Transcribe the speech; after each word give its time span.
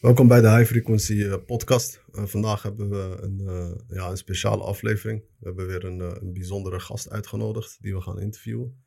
Welkom 0.00 0.28
bij 0.28 0.40
de 0.40 0.50
High 0.50 0.64
Frequency 0.64 1.22
eh, 1.22 1.34
podcast. 1.46 2.04
Uh, 2.12 2.24
vandaag 2.24 2.62
hebben 2.62 2.90
we 2.90 3.18
een, 3.20 3.40
uh, 3.40 3.74
ja, 3.88 4.10
een 4.10 4.16
speciale 4.16 4.62
aflevering. 4.62 5.20
We 5.38 5.46
hebben 5.46 5.66
weer 5.66 5.84
een, 5.84 6.00
een 6.00 6.32
bijzondere 6.32 6.80
gast 6.80 7.10
uitgenodigd 7.10 7.76
die 7.80 7.94
we 7.94 8.00
gaan 8.00 8.20
interviewen. 8.20 8.84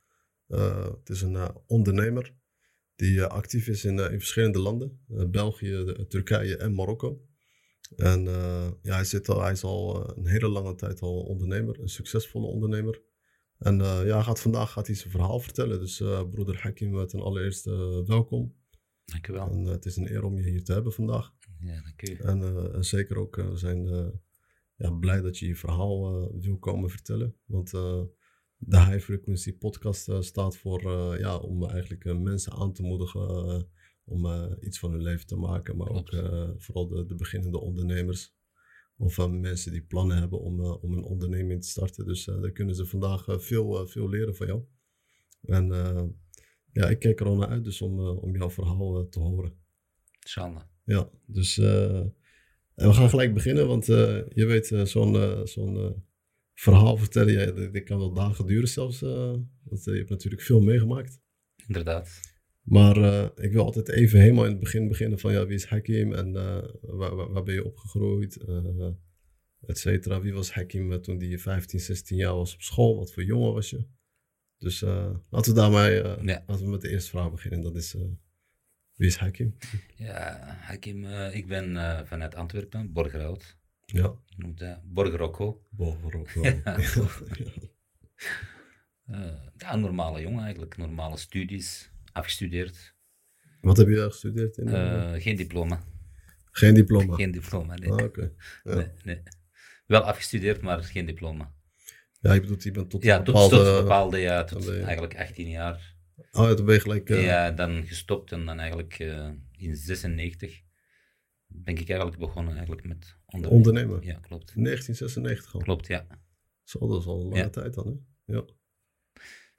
het 0.47 1.09
is 1.09 1.21
een 1.21 1.55
ondernemer 1.67 2.33
die 2.95 3.23
actief 3.23 3.67
is 3.67 3.85
in 3.85 3.97
verschillende 3.97 4.59
landen. 4.59 4.99
België, 5.31 6.05
Turkije 6.07 6.57
en 6.57 6.73
Marokko. 6.73 7.29
En 7.95 8.23
ja, 8.81 8.95
hij, 8.95 9.03
zit 9.03 9.29
al, 9.29 9.41
hij 9.41 9.51
is 9.51 9.63
al 9.63 10.09
een 10.17 10.27
hele 10.27 10.47
lange 10.47 10.75
tijd 10.75 11.01
al 11.01 11.21
ondernemer, 11.21 11.79
een 11.79 11.89
succesvolle 11.89 12.47
ondernemer. 12.47 13.01
En 13.57 13.77
ja, 13.77 14.03
hij 14.03 14.23
gaat, 14.23 14.39
vandaag 14.39 14.71
gaat 14.71 14.87
hij 14.87 14.95
zijn 14.95 15.11
verhaal 15.11 15.39
vertellen. 15.39 15.79
Dus 15.79 15.97
broeder 16.31 16.59
Hakim, 16.61 17.07
ten 17.07 17.21
allereerste 17.21 18.03
welkom. 18.05 18.55
Dankjewel. 19.05 19.49
En, 19.49 19.65
uh, 19.65 19.71
het 19.71 19.85
is 19.85 19.95
een 19.95 20.11
eer 20.11 20.23
om 20.23 20.37
je 20.37 20.49
hier 20.49 20.63
te 20.63 20.73
hebben 20.73 20.93
vandaag. 20.93 21.33
Ja, 21.59 21.81
dank 21.81 22.09
u. 22.09 22.15
En, 22.15 22.73
en 22.73 22.83
zeker 22.83 23.17
ook, 23.17 23.35
we 23.35 23.57
zijn 23.57 23.85
ja, 24.75 24.91
blij 24.91 25.21
dat 25.21 25.37
je 25.37 25.47
je 25.47 25.55
verhaal 25.55 26.29
wil 26.39 26.57
komen 26.57 26.89
vertellen. 26.89 27.35
Want 27.45 27.71
de 28.57 28.79
High 28.79 28.99
Frequency 28.99 29.57
podcast 29.57 30.11
staat 30.19 30.57
voor, 30.57 30.81
ja, 31.19 31.37
om 31.37 31.69
eigenlijk 31.69 32.03
mensen 32.19 32.53
aan 32.53 32.73
te 32.73 32.83
moedigen 32.83 33.67
om 34.11 34.55
iets 34.59 34.79
van 34.79 34.91
hun 34.91 35.01
leven 35.01 35.27
te 35.27 35.35
maken. 35.35 35.77
Maar 35.77 35.89
ook 35.89 36.09
vooral 36.57 36.87
de, 36.87 37.05
de 37.05 37.15
beginnende 37.15 37.59
ondernemers. 37.59 38.33
Of 38.97 39.27
mensen 39.27 39.71
die 39.71 39.83
plannen 39.83 40.17
hebben 40.17 40.39
om, 40.39 40.65
om 40.65 40.93
een 40.93 41.03
onderneming 41.03 41.61
te 41.61 41.69
starten. 41.69 42.05
Dus 42.05 42.25
daar 42.25 42.51
kunnen 42.51 42.75
ze 42.75 42.85
vandaag 42.85 43.25
veel, 43.27 43.87
veel 43.87 44.09
leren 44.09 44.35
van 44.35 44.47
jou. 44.47 44.63
En 45.41 45.67
ja, 46.71 46.89
ik 46.89 46.99
kijk 46.99 47.19
er 47.19 47.25
al 47.25 47.35
naar 47.35 47.47
uit 47.47 47.63
dus 47.63 47.81
om, 47.81 47.99
om 47.99 48.35
jouw 48.35 48.49
verhaal 48.49 49.09
te 49.09 49.19
horen. 49.19 49.53
Inshallah. 50.19 50.61
Ja, 50.83 51.09
dus 51.25 51.55
we 51.55 52.13
gaan 52.75 53.09
gelijk 53.09 53.33
beginnen, 53.33 53.67
want 53.67 53.85
je 53.85 54.45
weet, 54.45 54.67
zo'n 54.83 55.47
zo'n 55.47 56.03
verhaal 56.53 56.97
vertellen, 56.97 57.33
ja, 57.33 57.69
dit 57.69 57.83
kan 57.83 57.97
wel 57.97 58.13
dagen 58.13 58.45
duren 58.45 58.67
zelfs. 58.67 58.99
want 58.99 59.83
je 59.83 59.91
hebt 59.91 60.09
natuurlijk 60.09 60.41
veel 60.41 60.61
meegemaakt. 60.61 61.21
Inderdaad. 61.67 62.19
Maar 62.61 62.97
ik 63.35 63.51
wil 63.51 63.63
altijd 63.63 63.89
even 63.89 64.19
helemaal 64.19 64.45
in 64.45 64.51
het 64.51 64.59
begin 64.59 64.87
beginnen 64.87 65.19
van 65.19 65.31
ja, 65.31 65.45
wie 65.45 65.55
is 65.55 65.65
Hakim 65.65 66.13
en 66.13 66.33
waar, 66.81 67.15
waar, 67.15 67.31
waar, 67.31 67.43
ben 67.43 67.53
je 67.53 67.65
opgegroeid, 67.65 68.37
et 69.67 69.77
cetera. 69.77 70.21
Wie 70.21 70.33
was 70.33 70.53
Hakim 70.53 71.01
toen 71.01 71.17
die 71.17 71.39
15, 71.39 71.79
16 71.79 72.17
jaar 72.17 72.35
was 72.35 72.53
op 72.53 72.61
school? 72.61 72.97
Wat 72.97 73.13
voor 73.13 73.23
jongen 73.23 73.53
was 73.53 73.69
je? 73.69 73.85
Dus 74.61 74.81
uh, 74.81 75.15
laten 75.29 75.53
we 75.53 75.59
daarmee 75.59 76.03
uh, 76.03 76.23
ja. 76.23 76.43
laten 76.47 76.65
we 76.65 76.71
met 76.71 76.81
de 76.81 76.89
eerste 76.89 77.09
vraag 77.09 77.31
beginnen. 77.31 77.61
Dat 77.61 77.75
is, 77.75 77.95
uh, 77.95 78.01
wie 78.95 79.07
is 79.07 79.15
Hakim? 79.15 79.57
Ja, 79.95 80.39
Hakim, 80.59 81.05
ik 81.31 81.47
ben 81.47 81.75
vanuit 82.07 82.35
Antwerpen, 82.35 82.91
Borgerhout. 82.91 83.57
Ja. 83.85 84.15
Noemt 84.37 84.59
dat 84.59 84.79
Borgerokko. 84.83 85.65
Borgerokko. 85.69 86.41
ja. 86.43 86.79
ja, 89.57 89.75
normale 89.75 90.21
jongen 90.21 90.43
eigenlijk. 90.43 90.77
Normale 90.77 91.17
studies, 91.17 91.90
afgestudeerd. 92.11 92.95
Wat 93.61 93.77
heb 93.77 93.87
je 93.87 94.01
gestudeerd? 94.01 94.57
In, 94.57 95.21
geen 95.21 95.35
diploma. 95.35 95.83
Geen 96.51 96.73
diploma? 96.73 97.15
Geen 97.15 97.31
diploma, 97.31 97.75
nee. 97.75 97.91
Ah, 97.91 98.03
okay. 98.03 98.33
ja. 98.63 98.75
nee, 98.75 98.87
nee. 99.03 99.21
Wel 99.85 100.01
afgestudeerd, 100.01 100.61
maar 100.61 100.83
geen 100.83 101.05
diploma. 101.05 101.53
Ja, 102.19 102.33
je 102.33 102.41
bedoelt, 102.41 102.63
je 102.63 102.71
bent 102.71 102.89
tot 102.89 103.03
ja, 103.03 103.17
een 103.17 103.23
bepaalde... 103.23 103.55
tot, 103.55 103.65
tot 103.65 103.81
bepaalde, 103.81 104.17
ja, 104.17 104.43
tot 104.43 104.69
eigenlijk 104.69 105.17
18 105.17 105.49
jaar. 105.49 105.95
Oh, 106.31 106.47
ja, 106.47 106.53
toen 106.53 106.65
ben 106.65 106.75
je 106.75 106.81
gelijk... 106.81 107.09
Uh... 107.09 107.23
Ja, 107.23 107.51
dan 107.51 107.85
gestopt 107.85 108.31
en 108.31 108.45
dan 108.45 108.59
eigenlijk 108.59 108.99
uh, 108.99 109.29
in 109.51 109.75
96 109.75 110.61
ben 111.47 111.77
ik 111.77 111.89
eigenlijk 111.89 112.19
begonnen 112.19 112.53
eigenlijk 112.53 112.87
met 112.87 113.17
ondernemen. 113.25 113.57
Ondernemen? 113.57 114.05
Ja, 114.05 114.19
klopt. 114.19 114.53
1996 114.53 115.53
al? 115.53 115.61
Klopt, 115.61 115.87
ja. 115.87 116.07
Zo, 116.63 116.87
dat 116.87 117.01
is 117.01 117.07
al 117.07 117.21
een 117.21 117.27
lange 117.27 117.35
ja. 117.35 117.49
tijd 117.49 117.73
dan, 117.73 117.87
hè? 117.87 118.33
Ja. 118.33 118.43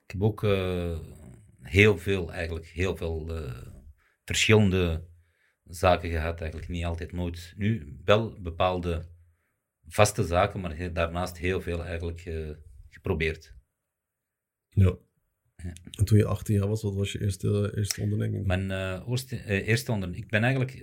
Ik 0.05 0.11
heb 0.11 0.23
ook 0.23 0.43
heel 1.63 1.99
veel, 1.99 2.33
eigenlijk, 2.33 2.67
heel 2.67 2.97
veel 2.97 3.31
verschillende 4.25 5.11
zaken 5.65 6.11
gehad, 6.11 6.41
eigenlijk 6.41 6.71
niet 6.71 6.85
altijd 6.85 7.13
nooit. 7.13 7.55
Nu 7.57 7.99
wel 8.05 8.41
bepaalde 8.41 9.11
vaste 9.87 10.25
zaken, 10.25 10.61
maar 10.61 10.93
daarnaast 10.93 11.39
heel 11.39 11.61
veel 11.61 11.85
eigenlijk 11.85 12.25
uh, 12.25 12.51
geprobeerd. 12.89 13.55
Ja. 14.69 14.97
ja. 15.57 15.73
En 15.91 16.05
toen 16.05 16.19
je 16.19 16.25
18 16.25 16.55
jaar 16.55 16.69
was, 16.69 16.83
wat 16.83 16.95
was 16.95 17.13
je 17.13 17.21
eerste, 17.21 17.73
eerste 17.77 18.01
onderneming? 18.01 18.47
Mijn 18.47 18.71
uh, 18.71 19.09
eerste, 19.09 19.37
uh, 19.37 19.69
eerste 19.69 19.93
onderneming, 19.93 20.25
ik 20.25 20.31
ben 20.31 20.43
eigenlijk, 20.43 20.75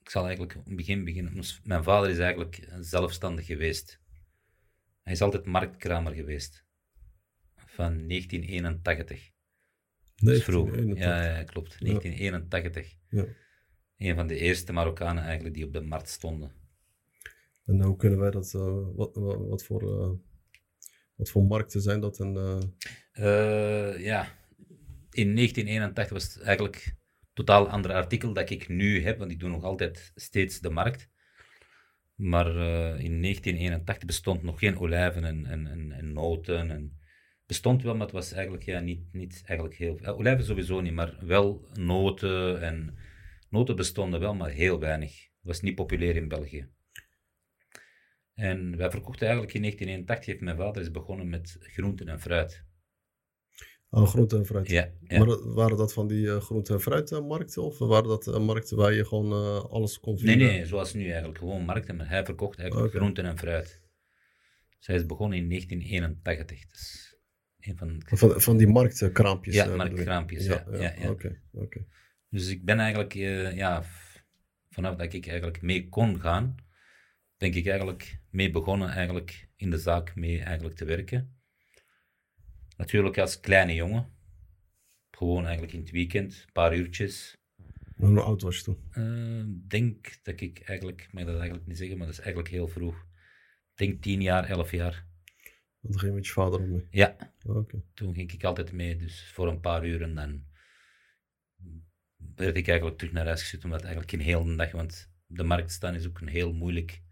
ik 0.00 0.10
zal 0.10 0.24
eigenlijk 0.24 0.54
in 0.54 0.62
het 0.64 0.76
begin 0.76 1.04
beginnen. 1.04 1.44
Mijn 1.62 1.82
vader 1.82 2.10
is 2.10 2.18
eigenlijk 2.18 2.68
zelfstandig 2.80 3.46
geweest. 3.46 4.00
Hij 5.02 5.12
is 5.12 5.22
altijd 5.22 5.46
marktkramer 5.46 6.14
geweest. 6.14 6.64
Van 7.54 8.08
1981. 8.08 9.31
Dat 10.22 10.34
is 10.34 10.44
vroeg. 10.44 10.76
Ja, 10.76 11.24
ja, 11.24 11.44
klopt. 11.44 11.76
1981. 11.80 12.94
Ja. 13.08 13.24
Een 13.96 14.14
van 14.14 14.26
de 14.26 14.36
eerste 14.36 14.72
Marokkanen 14.72 15.24
eigenlijk 15.24 15.54
die 15.54 15.64
op 15.64 15.72
de 15.72 15.80
markt 15.80 16.08
stonden. 16.08 16.52
En 17.66 17.82
hoe 17.82 17.96
kunnen 17.96 18.18
wij 18.18 18.30
dat, 18.30 18.52
uh, 18.56 18.86
wat, 18.94 19.14
wat, 19.48 19.64
voor, 19.64 19.82
uh, 19.82 20.18
wat 21.14 21.30
voor 21.30 21.44
markten 21.44 21.80
zijn 21.80 22.00
dat? 22.00 22.20
En, 22.20 22.34
uh... 22.34 24.04
ja, 24.04 24.38
in 25.10 25.34
1981 25.34 26.08
was 26.12 26.34
het 26.34 26.42
eigenlijk 26.42 26.84
een 26.86 27.28
totaal 27.32 27.68
ander 27.68 27.92
artikel 27.92 28.32
dat 28.32 28.50
ik 28.50 28.68
nu 28.68 29.02
heb, 29.02 29.18
want 29.18 29.30
ik 29.30 29.40
doe 29.40 29.48
nog 29.48 29.62
altijd 29.62 30.12
steeds 30.14 30.60
de 30.60 30.70
markt. 30.70 31.10
Maar 32.14 32.46
in 32.98 33.22
1981 33.22 34.06
bestond 34.06 34.42
nog 34.42 34.58
geen 34.58 34.78
olijven 34.78 35.24
en, 35.24 35.46
en, 35.46 35.66
en, 35.66 35.92
en 35.92 36.12
noten. 36.12 36.70
En, 36.70 37.00
bestond 37.52 37.82
wel, 37.82 37.92
maar 37.92 38.06
het 38.06 38.14
was 38.14 38.32
eigenlijk 38.32 38.64
ja, 38.64 38.80
niet, 38.80 39.12
niet 39.12 39.42
eigenlijk 39.44 39.78
heel 39.78 39.96
veel. 39.96 40.14
Olijven 40.14 40.44
sowieso 40.44 40.80
niet, 40.80 40.92
maar 40.92 41.16
wel 41.20 41.68
noten. 41.72 42.60
En 42.60 42.96
noten 43.50 43.76
bestonden 43.76 44.20
wel, 44.20 44.34
maar 44.34 44.50
heel 44.50 44.78
weinig. 44.78 45.22
Het 45.22 45.50
was 45.50 45.60
niet 45.60 45.74
populair 45.74 46.16
in 46.16 46.28
België. 46.28 46.68
En 48.34 48.76
wij 48.76 48.90
verkochten 48.90 49.26
eigenlijk 49.26 49.54
in 49.54 49.60
1981, 49.60 50.26
heeft 50.26 50.40
mijn 50.40 50.56
vader 50.56 50.82
is 50.82 50.90
begonnen 50.90 51.28
met 51.28 51.56
groenten 51.60 52.08
en 52.08 52.20
fruit. 52.20 52.64
Oh, 53.90 54.08
groente 54.08 54.36
en 54.36 54.46
fruit. 54.46 54.68
Ja, 54.68 54.90
ja. 55.08 55.24
Maar 55.24 55.54
waren 55.54 55.76
dat 55.76 55.92
van 55.92 56.06
die 56.06 56.24
uh, 56.24 56.36
groente- 56.36 56.72
en 56.72 56.80
fruitmarkten? 56.80 57.62
Of 57.62 57.78
waren 57.78 58.08
dat 58.08 58.26
uh, 58.26 58.38
markten 58.38 58.76
waar 58.76 58.92
je 58.92 59.04
gewoon 59.04 59.32
uh, 59.32 59.64
alles 59.64 60.00
kon 60.00 60.18
vinden? 60.18 60.38
Nee, 60.38 60.56
nee, 60.56 60.66
zoals 60.66 60.94
nu 60.94 61.08
eigenlijk. 61.08 61.38
Gewoon 61.38 61.64
markten, 61.64 61.96
maar 61.96 62.08
hij 62.08 62.24
verkocht 62.24 62.58
eigenlijk 62.58 62.88
okay. 62.88 63.00
groenten 63.00 63.24
en 63.24 63.38
fruit. 63.38 63.82
Zij 64.78 64.94
is 64.94 65.06
begonnen 65.06 65.38
in 65.38 65.48
1981. 65.48 66.66
Dus 66.66 67.11
een 67.62 67.76
van, 67.76 68.02
van, 68.04 68.40
van 68.40 68.56
die 68.56 68.66
marktkraampjes? 68.66 69.54
Ja, 69.54 69.76
marktkraampjes, 69.76 70.44
ja. 70.44 70.64
ja, 70.70 70.78
ja, 70.78 70.94
ja. 70.98 71.10
Oké, 71.10 71.40
oké. 71.52 71.86
Dus 72.28 72.48
ik 72.48 72.64
ben 72.64 72.78
eigenlijk, 72.78 73.12
ja, 73.54 73.84
vanaf 74.70 74.96
dat 74.96 75.12
ik 75.12 75.26
eigenlijk 75.26 75.62
mee 75.62 75.88
kon 75.88 76.20
gaan, 76.20 76.54
denk 77.36 77.54
ik 77.54 77.66
eigenlijk 77.66 78.20
mee 78.30 78.50
begonnen 78.50 78.88
eigenlijk 78.88 79.48
in 79.56 79.70
de 79.70 79.78
zaak 79.78 80.14
mee 80.14 80.42
eigenlijk 80.42 80.76
te 80.76 80.84
werken. 80.84 81.36
Natuurlijk 82.76 83.18
als 83.18 83.40
kleine 83.40 83.74
jongen. 83.74 84.10
Gewoon 85.10 85.42
eigenlijk 85.42 85.72
in 85.72 85.80
het 85.80 85.90
weekend, 85.90 86.32
een 86.32 86.52
paar 86.52 86.76
uurtjes. 86.76 87.36
Hoe 87.96 88.20
oud 88.20 88.42
was 88.42 88.56
je 88.56 88.62
toen? 88.62 88.78
Uh, 88.92 89.44
denk 89.68 90.18
dat 90.22 90.40
ik 90.40 90.60
eigenlijk, 90.64 91.02
ik 91.02 91.12
mag 91.12 91.24
dat 91.24 91.34
eigenlijk 91.34 91.66
niet 91.66 91.78
zeggen, 91.78 91.96
maar 91.96 92.06
dat 92.06 92.14
is 92.14 92.22
eigenlijk 92.22 92.54
heel 92.54 92.68
vroeg. 92.68 92.94
Ik 92.94 93.76
denk 93.76 94.02
tien 94.02 94.22
jaar, 94.22 94.44
elf 94.44 94.70
jaar. 94.70 95.06
Dan 95.82 95.98
ging 95.98 96.10
je 96.10 96.16
met 96.16 96.26
je 96.26 96.32
vader 96.32 96.60
om 96.60 96.70
mee? 96.70 96.86
Ja. 96.90 97.16
Oh, 97.46 97.56
okay. 97.56 97.82
Toen 97.94 98.14
ging 98.14 98.32
ik 98.32 98.44
altijd 98.44 98.72
mee, 98.72 98.96
dus 98.96 99.32
voor 99.32 99.48
een 99.48 99.60
paar 99.60 99.86
uur 99.86 100.02
en 100.02 100.14
dan 100.14 100.44
werd 102.34 102.56
ik 102.56 102.68
eigenlijk 102.68 102.98
terug 102.98 103.12
naar 103.12 103.26
huis 103.26 103.40
gestuurd, 103.40 103.64
omdat 103.64 103.80
eigenlijk 103.80 104.12
een 104.12 104.20
hele 104.20 104.56
dag, 104.56 104.72
want 104.72 105.12
de 105.26 105.42
markt 105.42 105.70
staan 105.70 105.94
is 105.94 106.06
ook 106.06 106.20
een 106.20 106.28
heel 106.28 106.52
moeilijk 106.52 107.02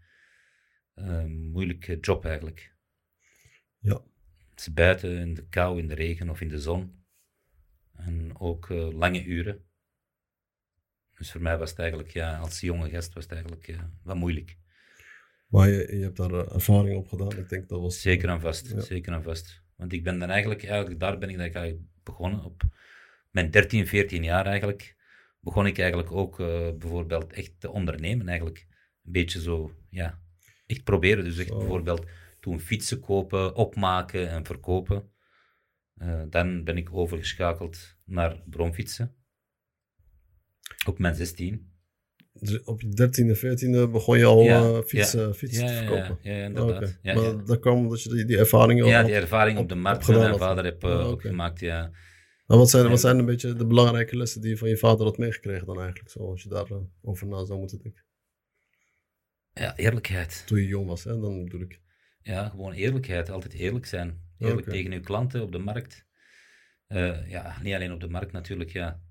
uh, 0.95 1.25
moeilijke 1.25 1.99
job 1.99 2.25
eigenlijk. 2.25 2.75
Ja. 3.79 4.01
Het 4.49 4.59
is 4.59 4.73
buiten 4.73 5.17
in 5.17 5.33
de 5.33 5.47
kou, 5.47 5.79
in 5.79 5.87
de 5.87 5.93
regen 5.93 6.29
of 6.29 6.41
in 6.41 6.47
de 6.47 6.59
zon. 6.59 7.05
En 7.93 8.39
ook 8.39 8.69
uh, 8.69 8.91
lange 8.91 9.23
uren. 9.23 9.65
Dus 11.17 11.31
voor 11.31 11.41
mij 11.41 11.57
was 11.57 11.69
het 11.69 11.79
eigenlijk, 11.79 12.09
ja, 12.09 12.37
als 12.37 12.59
jonge 12.59 12.89
gast 12.89 13.13
was 13.13 13.23
het 13.23 13.31
eigenlijk 13.31 13.67
uh, 13.67 13.83
wat 14.03 14.15
moeilijk. 14.15 14.57
Maar 15.51 15.69
je, 15.69 15.97
je 15.97 16.03
hebt 16.03 16.17
daar 16.17 16.31
ervaring 16.31 16.97
op 16.97 17.07
gedaan, 17.07 17.37
ik 17.37 17.49
denk 17.49 17.69
dat 17.69 17.81
was... 17.81 18.01
Zeker 18.01 18.29
en 18.29 18.41
vast, 18.41 18.71
ja. 18.71 18.79
zeker 18.79 19.13
en 19.13 19.23
vast. 19.23 19.63
Want 19.75 19.93
ik 19.93 20.03
ben 20.03 20.19
dan 20.19 20.29
eigenlijk, 20.29 20.63
eigenlijk 20.63 20.99
daar 20.99 21.17
ben 21.17 21.29
ik 21.29 21.37
eigenlijk 21.37 21.79
begonnen 22.03 22.43
op 22.43 22.63
mijn 23.29 23.51
13, 23.51 23.87
14 23.87 24.23
jaar 24.23 24.45
eigenlijk. 24.45 24.95
Begon 25.39 25.65
ik 25.65 25.77
eigenlijk 25.77 26.11
ook 26.11 26.37
bijvoorbeeld 26.77 27.33
echt 27.33 27.59
te 27.59 27.71
ondernemen 27.71 28.27
eigenlijk. 28.27 28.67
Een 29.03 29.11
beetje 29.11 29.41
zo, 29.41 29.75
ja, 29.89 30.21
echt 30.65 30.83
proberen. 30.83 31.23
Dus 31.23 31.37
echt 31.37 31.49
bijvoorbeeld 31.49 32.05
toen 32.39 32.59
fietsen 32.59 32.99
kopen, 32.99 33.55
opmaken 33.55 34.29
en 34.29 34.45
verkopen. 34.45 35.11
Eh, 35.93 36.21
dan 36.29 36.63
ben 36.63 36.77
ik 36.77 36.93
overgeschakeld 36.93 37.97
naar 38.05 38.41
bromfietsen. 38.45 39.15
Op 40.85 40.99
mijn 40.99 41.15
16. 41.15 41.70
Op 42.65 42.81
je 42.81 42.87
13e, 42.87 43.35
14e 43.37 43.91
begon 43.91 44.17
je 44.17 44.25
al 44.25 44.43
Ja, 44.43 44.61
eh, 44.63 44.79
fietsen, 44.85 45.27
ja. 45.27 45.33
fietsen 45.33 45.65
Ja, 45.67 45.79
te 45.79 45.85
verkopen. 45.85 46.17
ja, 46.21 46.37
ja, 46.37 46.45
inderdaad. 46.45 46.75
Oké. 46.81 46.97
Ja, 47.01 47.13
maar 47.13 47.45
dat 47.45 47.59
kwam 47.59 47.77
omdat 47.77 48.03
je 48.03 48.09
die, 48.09 48.25
die 48.25 48.37
ervaringen 48.37 48.85
Ja, 48.85 48.99
al 48.99 49.05
die 49.05 49.15
ervaring 49.15 49.57
op 49.57 49.63
op- 49.63 49.69
de 49.69 49.75
markt 49.75 50.05
van 50.05 50.15
mijn 50.15 50.29
had. 50.29 50.39
vader 50.39 50.63
heb 50.63 50.83
eh, 50.83 50.99
oké. 50.99 51.07
opgemaakt, 51.07 51.59
ja. 51.59 51.91
Wat 52.45 52.69
zijn, 52.69 52.89
wat 52.89 52.99
zijn 52.99 53.17
een 53.19 53.25
beetje 53.25 53.53
de 53.55 53.65
belangrijke 53.65 54.17
lessen 54.17 54.41
die 54.41 54.49
je 54.49 54.57
van 54.57 54.69
je 54.69 54.77
vader 54.77 55.05
had 55.05 55.17
meegekregen 55.17 55.65
dan 55.65 55.79
eigenlijk? 55.79 56.09
Zoals 56.09 56.43
je 56.43 56.49
daarover 56.49 56.81
over 57.01 57.27
na 57.27 57.45
zou 57.45 57.59
moeten 57.59 57.79
denken. 57.83 58.03
Ja, 59.53 59.77
eerlijkheid. 59.77 60.43
Toen 60.47 60.57
je 60.59 60.67
jong 60.67 60.87
was, 60.87 61.03
hè? 61.03 61.19
dan 61.19 61.43
bedoel 61.43 61.61
ik. 61.61 61.79
Ja, 62.21 62.49
gewoon 62.49 62.73
eerlijkheid. 62.73 63.29
Altijd 63.29 63.53
eerlijk 63.53 63.85
zijn. 63.85 64.21
Eerlijk 64.37 64.69
tegen 64.69 64.91
uw 64.91 65.01
klanten 65.01 65.41
op 65.41 65.51
de 65.51 65.57
markt. 65.57 66.05
Eh, 66.87 67.29
ja, 67.29 67.55
niet 67.63 67.73
alleen 67.73 67.91
op 67.91 67.99
de 67.99 68.09
markt 68.09 68.31
natuurlijk, 68.31 68.71
ja. 68.71 69.01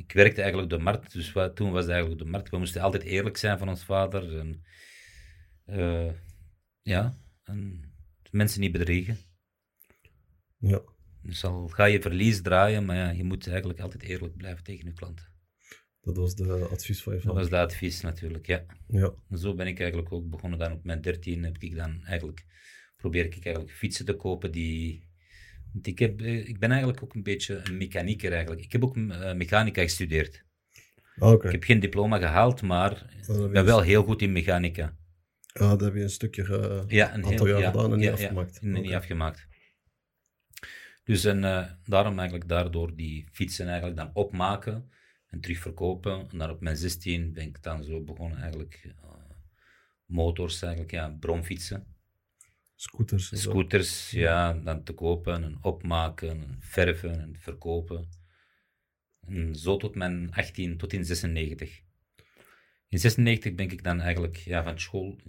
Ik 0.00 0.12
werkte 0.12 0.42
eigenlijk 0.42 0.72
op 0.72 0.78
de 0.78 0.84
markt, 0.84 1.12
dus 1.12 1.32
wa- 1.32 1.50
toen 1.50 1.70
was 1.70 1.82
het 1.82 1.90
eigenlijk 1.92 2.22
de 2.22 2.28
markt. 2.30 2.50
We 2.50 2.58
moesten 2.58 2.80
altijd 2.82 3.02
eerlijk 3.02 3.36
zijn 3.36 3.58
van 3.58 3.68
ons 3.68 3.84
vader. 3.84 4.38
En, 4.38 4.62
eh, 5.64 6.12
ja, 6.82 7.18
en 7.44 7.82
mensen 8.30 8.60
niet 8.60 8.72
bedriegen. 8.72 9.16
Ja. 10.58 10.80
Dus 11.22 11.44
al 11.44 11.68
ga 11.68 11.84
je 11.84 12.00
verlies 12.00 12.42
draaien, 12.42 12.84
maar 12.84 12.96
ja, 12.96 13.10
je 13.10 13.24
moet 13.24 13.46
eigenlijk 13.48 13.80
altijd 13.80 14.02
eerlijk 14.02 14.36
blijven 14.36 14.64
tegen 14.64 14.84
je 14.86 14.92
klanten. 14.92 15.28
Dat 16.00 16.16
was 16.16 16.34
de 16.34 16.68
advies 16.70 17.02
van 17.02 17.12
je 17.12 17.18
Dat 17.18 17.26
vader. 17.28 17.40
was 17.40 17.50
de 17.50 17.58
advies 17.58 18.00
natuurlijk, 18.00 18.46
ja. 18.46 18.64
Ja. 18.86 19.12
En 19.30 19.38
zo 19.38 19.54
ben 19.54 19.66
ik 19.66 19.80
eigenlijk 19.80 20.12
ook 20.12 20.28
begonnen. 20.30 20.58
Dan 20.58 20.72
op 20.72 20.84
mijn 20.84 21.00
13 21.00 21.44
heb 21.44 21.58
ik 21.58 21.76
dan 21.76 22.04
eigenlijk, 22.04 22.44
probeer 22.96 23.24
ik 23.24 23.44
eigenlijk 23.44 23.74
fietsen 23.76 24.04
te 24.04 24.14
kopen 24.14 24.52
die... 24.52 25.08
want 25.72 25.86
Ik, 25.86 25.98
heb, 25.98 26.20
eh, 26.20 26.48
ik 26.48 26.58
ben 26.58 26.70
eigenlijk 26.70 27.02
ook 27.02 27.14
een 27.14 27.22
beetje 27.22 27.60
een 27.64 27.76
mechanieker 27.76 28.32
eigenlijk. 28.32 28.62
Ik 28.64 28.72
heb 28.72 28.84
ook 28.84 28.96
eh, 28.96 29.34
mechanica 29.34 29.82
gestudeerd. 29.82 30.44
Ik 31.16 31.42
heb 31.42 31.64
geen 31.64 31.80
diploma 31.80 32.18
gehaald, 32.18 32.62
maar 32.62 33.06
je 33.26 33.32
ik 33.32 33.50
ben 33.50 33.64
wel 33.64 33.80
heel 33.80 34.02
goed 34.02 34.22
in 34.22 34.32
mechanica. 34.32 34.96
Ah, 35.52 35.70
dat 35.70 35.80
heb 35.80 35.94
je 35.94 36.02
een 36.02 36.10
stukje. 36.10 36.84
Ja, 36.88 37.14
een 37.14 37.24
aantal 37.24 37.46
heel, 37.46 37.46
jaar 37.46 37.60
ja, 37.60 37.70
gedaan 37.70 37.92
en 37.92 37.98
niet 37.98 38.06
ja, 38.06 38.12
afgemaakt. 38.12 38.58
Ja, 38.62 38.68
niet 38.68 38.92
afgemaakt. 38.92 39.48
Dus 41.10 41.24
en, 41.24 41.44
eh, 41.44 41.70
daarom 41.84 42.18
eigenlijk 42.18 42.48
daardoor 42.48 42.96
die 42.96 43.28
fietsen 43.32 43.66
eigenlijk 43.66 43.96
dan 43.96 44.10
opmaken 44.12 44.90
en 45.26 45.40
terugverkopen. 45.40 46.28
En 46.30 46.38
dan 46.38 46.50
op 46.50 46.60
mijn 46.60 46.76
16 46.76 47.32
ben 47.32 47.46
ik 47.46 47.62
dan 47.62 47.84
zo 47.84 48.02
begonnen 48.02 48.38
eigenlijk 48.38 48.80
eh, 48.84 49.10
motors 50.04 50.62
eigenlijk, 50.62 50.92
ja, 50.92 51.16
bromfietsen. 51.20 51.86
Scooters. 52.80 53.40
Scooters, 53.40 54.10
ja, 54.10 54.52
dan 54.52 54.82
te 54.82 54.92
kopen 54.92 55.44
en 55.44 55.58
opmaken 55.62 56.30
en 56.30 56.56
verven 56.60 57.20
en 57.20 57.36
verkopen. 57.38 58.08
En 59.26 59.54
zo 59.54 59.76
tot 59.76 59.94
mijn 59.94 60.32
18, 60.32 60.76
tot 60.76 60.92
in 60.92 61.04
96. 61.04 61.82
In 62.88 62.98
96 62.98 63.54
ben 63.54 63.70
ik 63.70 63.82
dan 63.82 64.00
eigenlijk 64.00 64.36
ja, 64.36 64.62
van 64.62 64.80
school, 64.80 65.20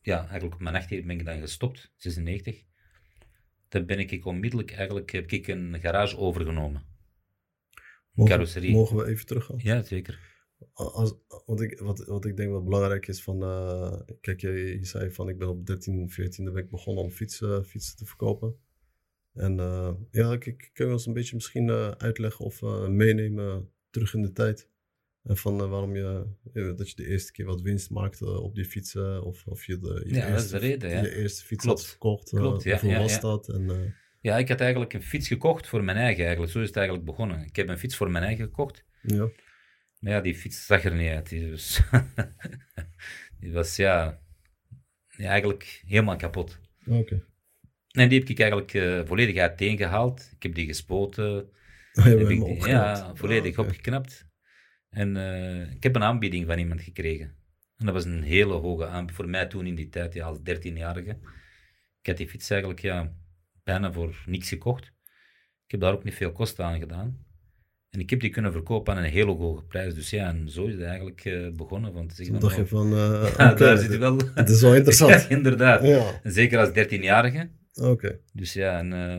ja, 0.00 0.18
eigenlijk 0.18 0.54
op 0.54 0.60
mijn 0.60 0.74
18 0.74 1.06
ben 1.06 1.18
ik 1.18 1.24
dan 1.24 1.40
gestopt, 1.40 1.92
96. 1.96 2.64
Dan 3.68 3.86
ben 3.86 3.98
ik 3.98 4.26
onmiddellijk 4.26 4.72
eigenlijk, 4.72 5.10
heb 5.10 5.30
ik 5.30 5.46
een 5.46 5.80
garage 5.80 6.16
overgenomen. 6.16 6.82
Mogen, 8.12 8.32
carrosserie. 8.32 8.72
mogen 8.72 8.96
we 8.96 9.06
even 9.06 9.26
teruggaan? 9.26 9.58
Ja, 9.62 9.82
zeker. 9.82 10.31
Als, 10.72 11.14
want 11.46 11.60
ik, 11.60 11.78
wat, 11.78 12.04
wat 12.04 12.24
ik 12.24 12.36
denk 12.36 12.50
wat 12.50 12.64
belangrijk 12.64 13.08
is 13.08 13.22
van, 13.22 13.42
eh, 13.42 14.00
kijk, 14.20 14.40
je, 14.40 14.50
je 14.50 14.84
zei 14.84 15.10
van 15.10 15.28
ik 15.28 15.38
ben 15.38 15.48
op 15.48 15.66
13, 15.66 16.10
14 16.10 16.44
ben 16.44 16.62
ik 16.62 16.70
begonnen 16.70 17.04
om 17.04 17.10
fietsen, 17.10 17.64
fietsen 17.64 17.96
te 17.96 18.06
verkopen. 18.06 18.56
En 19.34 19.60
eh, 19.60 19.92
ja, 20.10 20.32
ik, 20.32 20.46
ik 20.46 20.70
kun 20.72 20.86
je 20.86 20.92
ons 20.92 21.06
een 21.06 21.12
beetje 21.12 21.34
misschien 21.34 21.68
eh, 21.68 21.90
uitleggen 21.90 22.44
of 22.44 22.62
meenemen 22.88 23.70
terug 23.90 24.14
in 24.14 24.22
de 24.22 24.32
tijd. 24.32 24.70
En 25.22 25.36
van 25.36 25.68
waarom 25.68 25.96
je, 25.96 26.26
dat 26.52 26.90
je 26.90 26.96
de 26.96 27.06
eerste 27.06 27.32
keer 27.32 27.46
wat 27.46 27.60
winst 27.60 27.90
maakte 27.90 28.40
op 28.40 28.54
die 28.54 28.64
fietsen, 28.64 29.24
of, 29.24 29.46
of 29.46 29.64
je 29.64 29.78
de, 29.78 30.02
je 30.06 30.14
Ja, 30.14 30.20
dat 30.20 30.28
is 30.28 30.34
eerste, 30.34 30.58
de 30.58 30.66
reden, 30.66 30.90
ja. 30.90 31.02
je 31.02 31.16
eerste 31.16 31.44
fiets 31.44 31.64
Klopt. 31.64 31.80
had 31.80 31.88
verkocht. 31.88 32.28
Klopt, 32.28 32.62
ja, 32.62 32.78
ja, 32.82 32.98
was 32.98 33.20
dat? 33.20 33.48
En, 33.48 33.94
Ja, 34.20 34.38
ik 34.38 34.48
had 34.48 34.60
eigenlijk 34.60 34.92
een 34.92 35.02
fiets 35.02 35.28
gekocht 35.28 35.66
voor 35.66 35.84
mijn 35.84 35.96
eigen 35.96 36.22
eigenlijk. 36.22 36.52
Zo 36.52 36.60
is 36.60 36.66
het 36.66 36.76
eigenlijk 36.76 37.06
begonnen. 37.06 37.44
Ik 37.44 37.56
heb 37.56 37.68
een 37.68 37.78
fiets 37.78 37.96
voor 37.96 38.10
mijn 38.10 38.24
eigen 38.24 38.44
gekocht. 38.44 38.84
ja. 39.02 39.30
Maar 40.02 40.12
ja, 40.12 40.20
die 40.20 40.34
fiets 40.34 40.66
zag 40.66 40.84
er 40.84 40.94
niet 40.94 41.10
uit. 41.10 41.28
Die 41.28 41.50
was, 41.50 41.80
die 43.40 43.52
was 43.52 43.76
ja, 43.76 44.20
eigenlijk 45.16 45.82
helemaal 45.86 46.16
kapot. 46.16 46.60
Oké. 46.86 47.26
En 47.90 48.08
die 48.08 48.18
heb 48.18 48.28
ik 48.28 48.38
eigenlijk 48.40 48.74
eh, 48.74 49.00
volledig 49.04 49.36
uiteengehaald. 49.36 50.30
Ik 50.36 50.42
heb 50.42 50.54
die 50.54 50.66
gespoten. 50.66 51.50
Je 51.92 52.00
Heb 52.00 52.28
ik 52.28 52.44
die- 52.44 52.66
ja, 52.68 53.14
volledig 53.14 53.52
Ah, 53.52 53.58
oké. 53.58 53.68
opgeknapt. 53.68 54.26
En 54.88 55.16
eh, 55.16 55.72
ik 55.72 55.82
heb 55.82 55.94
een 55.96 56.02
aanbieding 56.02 56.46
van 56.46 56.58
iemand 56.58 56.80
gekregen. 56.80 57.26
En 57.76 57.84
dat 57.86 57.94
was 57.94 58.04
een 58.04 58.22
hele 58.22 58.52
hoge 58.52 58.86
aanbieding. 58.86 59.16
Voor 59.16 59.28
mij 59.28 59.46
toen 59.46 59.66
in 59.66 59.74
die 59.74 59.88
tijd, 59.88 60.14
ja, 60.14 60.26
als 60.26 60.38
13-jarige. 60.38 61.10
Ik 62.00 62.06
had 62.06 62.16
die 62.16 62.28
fiets 62.28 62.50
eigenlijk 62.50 62.80
ja, 62.80 63.14
bijna 63.64 63.92
voor 63.92 64.22
niks 64.26 64.48
gekocht. 64.48 64.84
Ik 65.64 65.70
heb 65.70 65.80
daar 65.80 65.92
ook 65.92 66.04
niet 66.04 66.14
veel 66.14 66.32
kosten 66.32 66.64
aan 66.64 66.78
gedaan. 66.78 67.26
En 67.92 68.00
ik 68.00 68.10
heb 68.10 68.20
die 68.20 68.30
kunnen 68.30 68.52
verkopen 68.52 68.94
aan 68.94 69.02
een 69.04 69.10
hele 69.10 69.32
hoge 69.32 69.64
prijs. 69.64 69.94
Dus 69.94 70.10
ja, 70.10 70.28
en 70.28 70.48
zo 70.48 70.66
is 70.66 70.72
het 70.74 70.82
eigenlijk 70.82 71.24
eh, 71.24 71.48
begonnen. 71.52 71.92
Van 71.92 72.06
te 72.08 72.14
zeggen 72.14 72.40
dacht 72.40 72.56
je 72.56 72.62
oh, 72.62 72.68
van, 72.68 72.92
eh, 72.92 73.34
ja, 73.38 73.54
daar 73.54 73.78
zit 73.78 73.92
je 73.92 73.98
wel. 73.98 74.16
het 74.34 74.48
is 74.48 74.60
wel 74.60 74.74
interessant. 74.74 75.12
Ja, 75.22 75.28
inderdaad. 75.28 75.86
ja, 75.86 76.20
En 76.22 76.32
zeker 76.32 76.58
als 76.58 76.68
13-jarige. 76.68 77.50
oké. 77.74 78.18
Dus 78.32 78.52
ja, 78.52 78.78
en, 78.78 78.92
eh, 78.92 79.14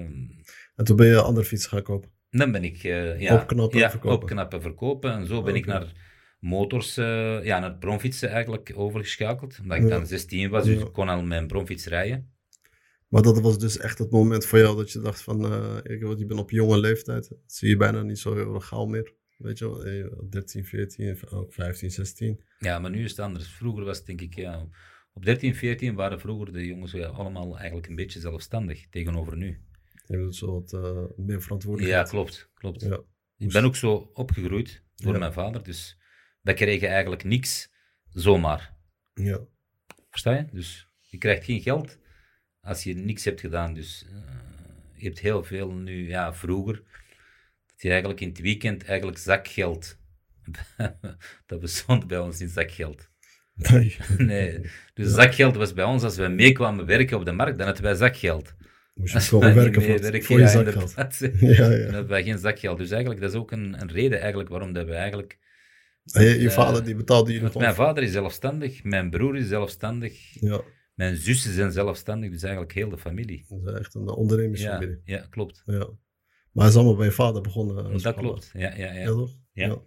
En 0.76 0.84
toen 0.84 0.96
ben 0.96 1.08
je 1.08 1.22
andere 1.22 1.46
fietsen 1.46 1.70
gaan 1.70 1.82
kopen. 1.82 2.10
dan 2.30 2.52
ben 2.52 2.64
ik 2.64 2.78
ja, 2.78 3.36
Opknappen, 3.36 3.80
ja, 3.80 3.90
verkopen. 3.90 4.22
opknappen, 4.22 4.62
verkopen. 4.62 5.12
En 5.12 5.28
zo 5.28 5.42
ben 5.42 5.56
ik 5.56 5.66
naar 5.66 5.94
motors, 6.40 6.96
ja, 7.44 7.60
naar 7.60 7.78
bromfietsen 7.78 8.30
eigenlijk 8.30 8.72
overgeschakeld. 8.76 9.60
Omdat 9.62 9.78
ik 9.78 9.90
dan 9.90 10.06
16 10.06 10.50
was, 10.50 10.66
dus 10.66 10.80
ik 10.82 10.94
kon 10.94 11.10
al 11.10 11.24
mijn 11.24 11.48
bromfiets 11.48 11.86
rijden. 11.88 12.33
Maar 13.14 13.22
dat 13.22 13.42
was 13.42 13.58
dus 13.60 13.78
echt 13.78 13.98
het 13.98 14.12
moment 14.12 14.46
voor 14.46 14.60
jou 14.60 14.76
dat 14.78 14.92
je 14.92 15.00
dacht 15.00 15.22
van, 15.22 15.46
ik, 15.84 16.04
want 16.04 16.20
je 16.20 16.26
bent 16.26 16.40
op 16.40 16.50
jonge 16.52 16.80
leeftijd, 16.80 17.30
dat 17.30 17.38
zie 17.46 17.70
je 17.70 17.78
bijna 17.78 18.02
niet 18.02 18.20
zo 18.20 18.36
heel 18.36 18.60
gauw 18.60 18.86
meer. 18.86 19.14
Weet 19.38 19.58
je 19.58 19.66
wel, 19.66 19.84
eh, 19.86 20.06
13, 20.30 20.66
14, 20.66 21.18
ook 21.30 21.54
15, 21.54 21.92
16. 21.92 22.44
Ja, 22.60 22.80
maar 22.80 22.92
nu 22.92 23.04
is 23.04 23.10
het 23.10 23.20
anders. 23.20 23.48
Vroeger 23.48 23.84
was 23.86 23.98
het 23.98 24.06
denk 24.06 24.22
ik, 24.22 24.36
ja, 24.36 24.68
op 25.14 25.26
13, 25.26 25.56
14 25.56 25.96
waren 25.96 26.20
vroeger 26.20 26.54
de 26.54 26.66
jongens 26.66 26.92
ja, 26.92 27.08
allemaal 27.08 27.58
eigenlijk 27.58 27.88
een 27.88 27.96
beetje 27.96 28.20
zelfstandig 28.20 28.90
tegenover 28.90 29.38
nu. 29.38 29.48
Je 30.06 30.18
bedoelt 30.18 30.36
zo 30.36 30.52
wat 30.52 30.74
eh, 30.74 31.04
meer 31.16 31.36
Ja, 31.36 31.42
verantwoordelijkheid. 31.42 32.10
klopt, 32.10 32.50
klopt. 32.54 32.82
Ja. 32.82 33.02
Ik 33.38 33.52
ben 33.52 33.64
ook 33.64 33.76
zo 33.76 33.94
opgegroeid 34.14 34.84
door 34.96 35.14
Ja. 35.14 35.20
mijn 35.20 35.34
vader, 35.34 35.64
dus 35.64 35.98
wij 36.42 36.54
kregen 36.54 36.88
eigenlijk 36.88 37.24
niks 37.24 37.74
zomaar. 38.10 38.78
Ja. 39.14 39.46
Versta 40.10 40.36
je? 40.36 40.46
Dus 40.52 40.90
je 41.00 41.18
krijgt 41.18 41.44
geen 41.46 41.62
geld 41.62 42.02
als 42.64 42.84
je 42.84 42.96
niks 42.96 43.26
hebt 43.26 43.40
gedaan. 43.40 43.74
Dus 43.74 44.06
eh, 44.10 44.20
je 44.96 45.06
hebt 45.06 45.20
heel 45.20 45.44
veel 45.44 45.72
nu, 45.72 46.08
ja, 46.08 46.34
vroeger, 46.34 46.76
dat 47.68 47.82
je 47.82 47.90
eigenlijk 47.90 48.20
in 48.22 48.28
het 48.28 48.40
weekend 48.40 48.84
eigenlijk 48.84 49.18
zakgeld. 49.18 49.98
dat 51.46 51.60
bestond 51.60 52.08
bij 52.08 52.20
ons 52.20 52.40
niet 52.40 52.52
zakgeld. 52.52 53.10
Nee. 53.54 53.98
Nee, 54.18 54.62
dus 54.94 55.14
zakgeld 55.14 55.56
was 55.56 55.74
bij 55.74 55.84
ons, 55.86 56.04
als 56.04 56.16
we 56.18 56.28
meekwamen 56.28 56.86
werken 56.86 57.18
op 57.18 57.26
de 57.26 57.32
markt, 57.32 57.58
dan 57.58 57.66
hadden 57.66 57.84
wij 57.84 57.96
zakgeld. 57.96 58.54
Moest 58.94 59.30
je 59.30 59.40
wij 59.40 59.54
werken 59.54 59.82
voor, 59.82 60.24
voor 60.24 60.38
je 60.38 60.42
ja, 60.44 60.50
zakgeld. 60.50 60.90
inderdaad. 60.90 61.20
Ja, 61.40 61.70
Dan 61.70 61.72
ja. 61.72 61.84
hebben 61.84 62.08
wij 62.08 62.24
geen 62.24 62.38
zakgeld. 62.38 62.78
Dus 62.78 62.92
eigenlijk, 62.92 63.22
dat 63.22 63.32
is 63.32 63.38
ook 63.38 63.52
een, 63.52 63.82
een 63.82 63.92
reden 63.92 64.20
eigenlijk 64.20 64.50
waarom 64.50 64.74
dat 64.74 64.86
we 64.86 64.94
eigenlijk... 64.94 65.38
En 66.12 66.24
je, 66.24 66.40
je 66.42 66.48
Eh, 66.48 66.54
vader 66.54 66.84
die 66.84 66.96
betaalde 66.96 67.32
Want 67.32 67.46
gewoon. 67.46 67.62
mijn 67.64 67.76
vader 67.76 68.04
is 68.04 68.12
zelfstandig, 68.12 68.84
mijn 68.84 69.10
broer 69.10 69.38
is 69.38 69.48
zelfstandig, 69.48 70.42
Ja, 70.42 70.62
mijn 70.94 71.16
zussen 71.16 71.54
zijn 71.54 71.72
zelfstandig, 71.72 72.32
dus 72.32 72.42
eigenlijk 72.44 72.74
heel 72.74 72.90
de 72.90 72.98
familie. 72.98 73.46
dat 73.50 73.74
is 73.74 73.80
echt 73.80 73.96
een 73.96 74.02
Ja, 74.06 74.12
ondernemingsfamilie. 74.12 75.02
ja 75.06 75.26
klopt. 75.30 75.64
Ja. 75.66 75.78
Maar 76.52 76.64
hij 76.64 76.68
is 76.68 76.76
allemaal 76.76 76.96
bij 76.96 77.06
je 77.06 77.12
vader 77.12 77.42
begonnen. 77.42 77.86
als 77.92 78.02
Dat 78.02 78.16
klopt. 78.16 78.50
Ja, 78.54 78.76
ja, 78.76 78.76
Ja, 78.76 78.94
ja. 78.94 79.06
toch? 79.06 79.32
Ja. 79.52 79.78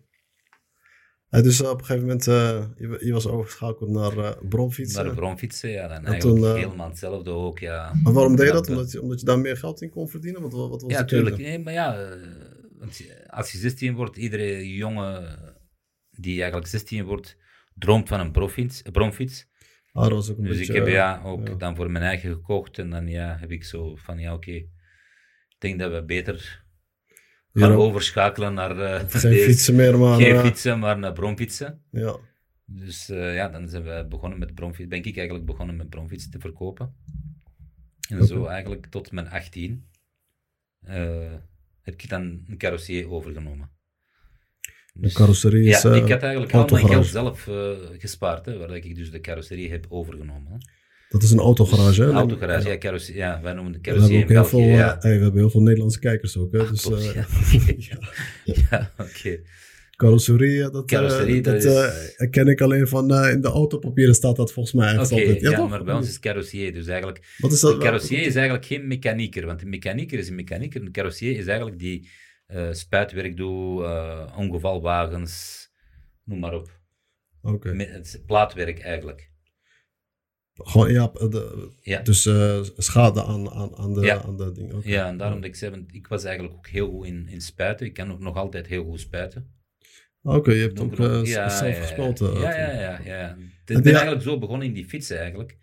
Ja, 1.31 1.43
dus 1.43 1.63
eh, 1.63 1.71
op 1.71 1.79
een 1.79 1.85
gegeven 1.85 2.07
moment, 2.07 2.27
eh, 2.27 2.65
je, 2.77 2.99
je 3.05 3.13
was 3.13 3.27
overgeschakeld 3.27 3.91
naar 3.91 4.19
eh 4.19 4.33
bromfietsen. 4.49 5.05
Naar 5.05 5.15
de 5.15 5.21
bromfietsen, 5.21 5.71
ja, 5.71 5.83
En 5.85 5.91
eigenlijk 5.91 6.21
toen, 6.21 6.45
eh, 6.45 6.55
helemaal 6.55 6.89
hetzelfde 6.89 7.31
ook, 7.31 7.59
ja. 7.59 7.95
Maar 8.03 8.13
waarom 8.13 8.37
deed 8.37 8.47
je 8.47 8.53
Ja, 8.53 8.59
dat? 8.59 8.69
Omdat 8.69 8.93
je, 8.93 9.03
omdat 9.03 9.21
je 9.21 9.27
daar 9.27 9.39
meer 9.39 9.57
geld 9.57 9.83
in 9.83 9.91
kon 9.91 10.09
verdienen? 10.09 10.41
Want 10.41 10.53
wat, 10.53 10.69
wat 10.69 10.83
was 10.83 10.91
Ja, 10.93 10.99
natuurlijk. 11.01 11.37
Nee, 11.37 11.59
maar 11.59 11.73
ja, 11.73 11.99
eh, 12.01 12.17
als 13.27 13.53
je 13.53 13.59
16 13.59 13.95
wordt, 13.95 14.17
iedere 14.17 14.75
jongen 14.75 15.39
die 16.11 16.37
eigenlijk 16.39 16.67
16 16.71 17.05
wordt, 17.05 17.37
droomt 17.75 18.09
van 18.09 18.21
een 18.21 18.33
bromfiets. 18.33 18.81
een 18.85 18.93
bromfiets. 18.93 19.47
Ah, 19.97 20.03
dat 20.03 20.13
was 20.13 20.31
ook 20.31 20.39
een 20.39 20.45
Dus 20.45 20.57
beetje... 20.59 20.73
ik 20.73 20.79
heb 20.79 20.87
eh, 20.89 20.93
ja, 20.93 21.23
ook 21.25 21.49
ja. 21.49 21.55
dan 21.55 21.77
voor 21.77 21.91
mijn 21.91 22.05
eigen 22.05 22.33
gekocht 22.33 22.79
en 22.79 22.91
dan 22.91 23.09
ja, 23.09 23.37
heb 23.41 23.51
ik 23.51 23.65
zo 23.65 23.97
van, 23.97 24.19
ja, 24.19 24.35
oké, 24.35 24.51
ik 24.51 24.69
denk 25.59 25.79
dat 25.79 25.93
we 25.93 26.05
beter 26.05 26.65
gaan 27.53 27.71
Ja, 27.71 27.77
overschakelen 27.77 28.55
naar 28.55 28.79
eh, 28.81 29.09
Geen 29.09 29.31
deze- 29.31 29.45
fietsen 29.45 29.75
meer, 29.75 29.99
maar... 29.99 30.19
geen 30.21 30.35
eh, 30.35 30.45
fietsen, 30.45 30.79
maar 30.79 30.99
naar 30.99 31.13
bromfietsen. 31.13 31.85
Ja. 31.91 32.17
Dus 32.65 33.09
eh, 33.09 33.35
ja, 33.35 33.49
dan 33.49 33.69
zijn 33.69 33.83
we 33.83 34.07
begonnen 34.09 34.39
met 34.39 34.55
bromfiets. 34.55 34.89
Ben 34.89 34.99
ik 35.05 35.17
eigenlijk 35.17 35.47
begonnen 35.47 35.77
met 35.77 35.89
bromfietsen 35.89 36.31
te 36.31 36.39
verkopen. 36.39 36.97
En 38.09 38.27
zo 38.27 38.45
eigenlijk 38.47 38.87
tot 38.87 39.13
mijn 39.13 39.29
18 39.29 39.89
eh, 40.81 41.33
heb 41.81 41.95
ik 41.95 42.09
dan 42.09 42.45
een 42.47 42.59
carrossier 42.59 43.11
overgenomen. 43.11 43.71
De 45.01 45.13
carrosserie 45.13 45.65
is 45.69 45.83
ja, 45.83 45.91
eh, 45.91 45.97
ik 45.97 46.09
had 46.11 46.23
eigenlijk 46.23 46.53
al 46.53 46.67
mijn 46.71 46.87
geld 46.87 47.07
zelf 47.07 47.49
eh, 47.49 47.71
gespaard, 47.99 48.47
hè, 48.47 48.59
waar 48.59 48.77
ik 48.77 48.97
dus 48.97 49.11
de 49.11 49.21
carrosserie 49.21 49.71
heb 49.71 49.87
overgenomen. 49.89 50.53
Hè. 50.53 50.57
Dat 51.09 51.23
is 51.23 51.31
een 51.31 51.39
autogarage, 51.39 52.03
hè? 52.03 52.09
Een 52.09 52.15
autogarage, 52.15 52.69
ja, 52.69 52.79
carrosserie, 52.79 53.21
ja, 53.21 53.41
wij 53.43 53.53
noemen 53.53 53.73
de 53.73 53.79
We 53.83 53.91
hebben 53.91 54.09
carrosserie 54.09 54.23
ook 54.25 54.31
in 54.31 54.37
heel 54.37 54.45
veel, 54.77 54.79
ja. 54.79 54.97
eh, 54.97 55.03
hey, 55.03 55.17
we 55.17 55.23
hebben 55.23 55.41
heel 55.41 55.51
veel 55.51 55.63
Nederlandse 55.63 55.99
kijkers 55.99 56.37
ook, 56.37 56.53
hè? 56.53 56.59
Ah, 56.59 56.69
dus 56.71 56.85
ja. 57.15 57.99
ja. 58.45 58.93
oké. 58.99 59.41
carrosserie, 59.97 60.71
dat, 60.71 60.87
Carrosserie, 60.87 61.41
dat 61.41 61.63
dat 61.63 61.93
is- 62.17 62.27
ken 62.31 62.47
ik 62.49 62.61
alleen 62.61 62.89
van 62.89 63.15
in 63.25 63.41
de 63.41 63.49
autopapieren 63.49 64.15
staat 64.15 64.37
dat 64.37 64.53
volgens 64.53 64.75
mij 64.75 64.99
altijd. 64.99 65.41
ja, 65.41 65.53
toch? 65.57 65.69
maar 65.69 65.85
bij 65.85 65.95
ons 65.95 66.07
is 66.07 66.13
het 66.13 66.23
carrossier, 66.23 66.73
dus 66.73 66.87
eigenlijk 66.87 67.35
Wat 67.39 67.53
is 67.53 67.61
dat? 67.61 67.73
De 67.73 67.79
carrossier 67.79 68.27
is 68.27 68.35
eigenlijk 68.35 68.67
geen 68.67 68.87
mechanieker, 68.87 69.47
want 69.47 69.63
een 69.63 69.69
mechanieker 69.69 70.19
is 70.19 70.29
een 70.29 70.35
mechanieker. 70.35 70.81
Een 70.81 70.93
carrossier 70.93 71.39
is 71.39 71.47
eigenlijk 71.47 71.79
die 71.79 72.09
eh, 72.47 72.73
spuitwerk 72.73 73.37
doet, 73.37 73.83
eh, 73.83 74.35
ongevalwagens, 74.37 75.65
noem 76.25 76.39
maar 76.39 76.55
op. 76.55 76.81
Oké. 77.43 77.69
Het 77.77 78.23
plaatwerk 78.27 78.79
eigenlijk. 78.81 79.31
Gewoon, 80.55 80.93
ja, 80.93 81.07
de, 81.07 81.73
Ja. 81.81 82.01
dus 82.03 82.27
eh, 82.27 82.61
schade 82.77 83.25
aan, 83.25 83.51
aan, 83.51 83.77
aan 83.77 83.95
de, 83.95 84.01
Ja. 84.01 84.23
aan 84.23 84.37
de 84.37 84.53
ding. 84.53 84.73
Oké. 84.73 84.89
Ja, 84.89 85.09
en 85.09 85.17
daarom 85.17 85.41
dat 85.41 85.49
ik 85.51 85.57
zei, 85.57 85.71
want 85.71 85.95
ik 85.95 86.07
was 86.07 86.25
eigenlijk 86.25 86.57
ook 86.57 86.67
heel 86.67 86.91
goed 86.91 87.07
in, 87.07 87.29
in 87.29 87.41
spuiten. 87.41 87.87
Ik 87.87 87.95
kan 87.95 88.13
ook 88.13 88.21
nog 88.21 88.37
altijd 88.37 88.67
heel 88.67 88.85
goed 88.85 89.01
spuiten. 89.01 89.55
Oké, 90.23 90.51
je 90.53 90.61
hebt 90.61 90.77
Doe 90.77 90.85
ook 90.85 90.93
ik 91.21 91.27
ja, 91.27 91.49
zelf 91.49 91.79
gespoten. 91.79 92.35
Ja, 92.41 92.57
ja, 92.57 92.71
ja. 92.81 93.01
ja. 93.05 93.29
Ik 93.31 93.37
En 93.37 93.51
ben 93.65 93.83
die- 93.83 93.93
eigenlijk 93.93 94.23
zo 94.23 94.39
begonnen 94.39 94.67
in 94.67 94.73
die 94.73 94.89
fietsen 94.89 95.19
eigenlijk. 95.19 95.57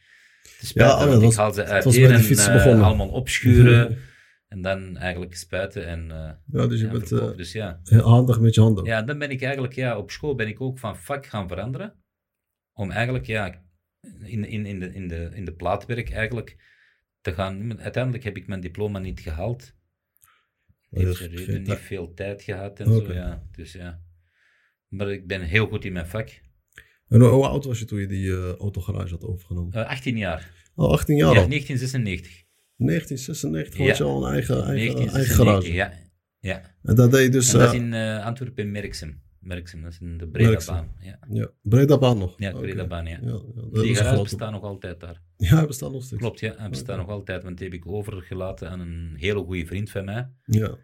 Te 0.59 0.65
spuiten, 0.65 0.99
ja, 0.99 1.05
dat 1.05 1.15
ik 1.17 1.23
was- 1.25 1.35
haal 1.35 1.53
ze 1.53 1.63
uit 1.63 1.83
was 1.83 1.95
hier 1.95 2.07
bij 2.07 2.15
de 2.15 2.21
en 2.21 2.27
fietsen 2.27 2.53
begonnen. 2.53 2.85
allemaal 2.85 3.09
opschuren. 3.09 3.97
en 4.53 4.61
dan 4.61 4.97
eigenlijk 4.97 5.35
spuiten 5.35 5.85
en 5.87 6.11
eh, 6.11 6.31
Ja, 6.59 6.67
dus 6.67 6.79
je 6.79 6.87
bent 6.87 7.11
eh, 7.11 7.35
Dus 7.35 7.51
ja. 7.51 7.81
handig 7.83 8.39
met 8.39 8.55
je 8.55 8.61
handen. 8.61 8.85
Ja, 8.85 9.01
dan 9.01 9.19
ben 9.19 9.29
ik 9.29 9.41
eigenlijk, 9.41 9.73
ja, 9.73 9.97
op 9.97 10.11
school 10.11 10.35
ben 10.35 10.47
ik 10.47 10.61
ook 10.61 10.79
van 10.79 10.97
vak 10.97 11.25
gaan 11.25 11.47
veranderen. 11.47 12.03
Om 12.73 12.91
eigenlijk, 12.91 13.25
ja, 13.25 13.65
in, 14.19 14.45
in, 14.45 14.65
in, 14.65 14.79
de, 14.79 14.93
in, 14.93 15.07
de, 15.07 15.29
in 15.33 15.45
de 15.45 15.53
plaatwerk 15.53 16.11
eigenlijk 16.11 16.57
te 17.21 17.33
gaan. 17.33 17.81
Uiteindelijk 17.81 18.23
heb 18.23 18.37
ik 18.37 18.47
mijn 18.47 18.61
diploma 18.61 18.99
niet 18.99 19.19
gehaald. 19.19 19.75
Oh, 20.89 21.03
dat 21.03 21.29
Niet, 21.29 21.39
geen 21.39 21.67
veel 21.67 22.13
tijd 22.13 22.41
gehad 22.41 22.79
en 22.79 22.85
zo, 22.85 23.13
ja. 23.13 23.43
Dus 23.51 23.73
ja. 23.73 24.01
Maar 24.87 25.11
ik 25.11 25.27
ben 25.27 25.41
heel 25.41 25.67
goed 25.67 25.85
in 25.85 25.93
mijn 25.93 26.07
vak. 26.07 26.41
En 27.07 27.21
hoe, 27.21 27.47
oud 27.47 27.65
was 27.65 27.79
je 27.79 27.85
toen 27.85 27.99
je 27.99 28.07
die 28.07 28.31
eh, 28.31 28.53
autogarage 28.53 29.11
had 29.11 29.23
overgenomen? 29.23 29.73
Eh 29.73 29.89
18 29.89 30.17
jaar. 30.17 30.51
Al 30.75 30.91
18 30.91 31.15
jaar 31.15 31.33
ja, 31.33 31.41
al? 31.41 31.47
1996. 31.47 32.42
1996 32.85 33.77
Ja. 33.79 33.87
had 33.87 33.97
je 33.97 34.03
al 34.03 34.25
een 34.27 34.33
eigen, 34.33 34.55
eigen, 34.55 34.97
eigen 34.97 35.11
1996, 35.11 35.35
garage. 35.35 35.73
ja. 35.73 35.93
ja. 36.39 36.75
En 36.83 36.95
dat 36.95 37.11
deed 37.11 37.31
dus... 37.31 37.53
en 37.53 37.59
dat 37.59 37.67
eh, 37.69 37.73
is 37.75 37.79
in 37.81 37.93
eh, 37.93 38.25
Antwerpen, 38.25 38.71
Merksem. 38.71 39.21
Merksem, 39.39 39.81
dat 39.81 39.91
is 39.91 39.99
in 39.99 40.17
de. 40.17 40.27
Breda-baan. 40.27 40.91
Ja, 40.99 41.19
ja, 41.29 41.51
Bredabaan 41.61 42.17
nog? 42.17 42.33
ja. 42.39 42.51
Breda-baan, 42.51 43.05
ja. 43.05 43.19
Ja, 43.21 43.39
Die 43.81 43.95
garage 43.95 44.21
bestaat 44.21 44.51
nog 44.51 44.63
altijd 44.63 44.99
daar. 44.99 45.21
Ja, 45.37 45.55
hij 45.57 45.67
bestaat 45.67 45.91
nog 45.91 46.03
steeds. 46.03 46.21
Klopt, 46.21 46.39
ja. 46.39 46.53
Hij 46.57 46.69
bestaat 46.69 46.97
nog 46.97 47.07
altijd, 47.09 47.43
want 47.43 47.57
die 47.57 47.67
heb 47.69 47.77
ik 47.77 47.87
overgelaten 47.87 48.69
aan 48.69 48.79
een 48.79 49.13
hele 49.17 49.39
goede 49.43 49.65
vriend 49.65 49.89
van 49.89 50.05
mij. 50.05 50.29
Ja, 50.43 50.77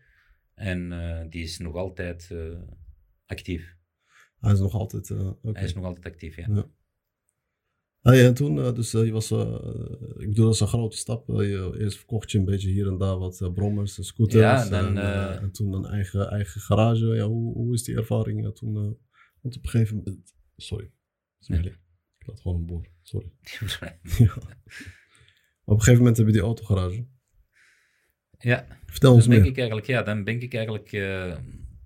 En 0.56 0.92
eh, 0.92 1.26
die 1.30 1.44
is 1.44 1.58
nog 1.58 1.76
altijd 1.76 2.30
eh, 2.32 2.38
actief. 3.26 3.76
hij 4.40 4.52
is 4.54 4.60
nog 4.60 4.74
altijd... 4.74 5.10
eh. 5.10 5.30
Hij 5.42 5.64
is 5.64 5.74
nog 5.74 5.86
altijd 5.86 6.06
actief, 6.06 6.36
ja. 6.36 6.66
Ja. 8.02 8.12
Ah, 8.12 8.18
ja, 8.18 8.24
en 8.24 8.34
toen, 8.34 8.60
eh, 8.60 8.74
dus 8.74 8.94
eh, 8.94 9.06
je 9.06 9.12
was, 9.12 9.32
eh, 9.32 9.56
ik 10.18 10.28
bedoel, 10.30 10.46
dat 10.46 10.54
is 10.54 10.60
een 10.60 10.68
grote 10.68 10.98
stap. 10.98 11.28
Je, 11.28 11.76
eerst 11.80 11.98
verkocht 11.98 12.32
je 12.32 12.38
een 12.38 12.46
beetje 12.46 12.70
hier 12.70 12.88
en 12.88 12.98
daar 12.98 13.18
wat 13.18 13.52
brommers 13.54 13.98
en 13.98 14.04
scooters. 14.04 14.42
Ja, 14.42 14.70
dan, 14.70 14.98
en, 14.98 15.42
en 15.42 15.52
toen 15.52 15.74
een 15.74 15.86
eigen, 15.86 16.30
eigen 16.30 16.62
garage. 16.62 17.06
Ja, 17.06 17.26
hoe, 17.26 17.54
hoe 17.54 17.74
is 17.74 17.84
die 17.84 17.96
ervaring 17.96 18.46
eh, 18.46 18.52
toen? 18.52 18.74
want 19.42 19.56
op 19.56 19.64
een 19.64 19.70
gegeven 19.70 19.96
moment... 19.96 20.34
Sorry, 20.56 20.92
ik 21.48 21.78
laat 22.28 22.42
gewoon 22.42 22.58
een 22.58 22.66
boor. 22.66 22.88
Sorry. 23.02 23.32
ja. 24.18 24.34
Op 25.64 25.76
een 25.76 25.82
gegeven 25.82 25.98
moment 25.98 26.18
heb 26.18 26.26
je 26.26 26.34
die 26.34 26.42
autogarage. 26.42 27.08
ja, 28.38 28.80
Vertel 28.86 29.14
ons 29.14 29.24
dan 29.24 29.34
ben 29.34 29.42
meer. 29.42 29.52
ik 29.52 29.58
eigenlijk, 29.58 29.88
ja, 29.88 30.04
dan 30.04 30.24
ben 30.24 30.42
ik 30.42 30.54
eigenlijk, 30.54 30.90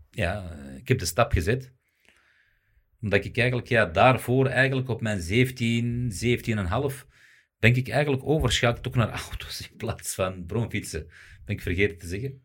ja, 0.10 0.51
ik 0.77 0.88
heb 0.88 1.00
de 1.00 1.05
stap 1.05 1.32
gezet. 1.32 1.74
Omdat 3.03 3.25
ik 3.25 3.38
eigenlijk, 3.38 3.67
ja, 3.67 3.86
daarvoor 3.86 4.45
eigenlijk 4.48 4.89
op 4.89 5.01
mijn 5.01 5.22
17, 5.22 6.12
17,5 6.91 7.05
ben 7.60 7.75
ik 7.75 7.89
eigenlijk 7.89 8.24
overschakeld 8.25 8.88
ook 8.88 8.95
naar 8.95 9.10
auto's 9.29 9.69
in 9.72 9.77
plaats 9.77 10.15
van 10.15 10.45
bromfietsen. 10.45 11.07
Ben 11.45 11.55
ik 11.55 11.62
vergeten 11.62 11.98
te 11.98 12.07
zeggen. 12.07 12.41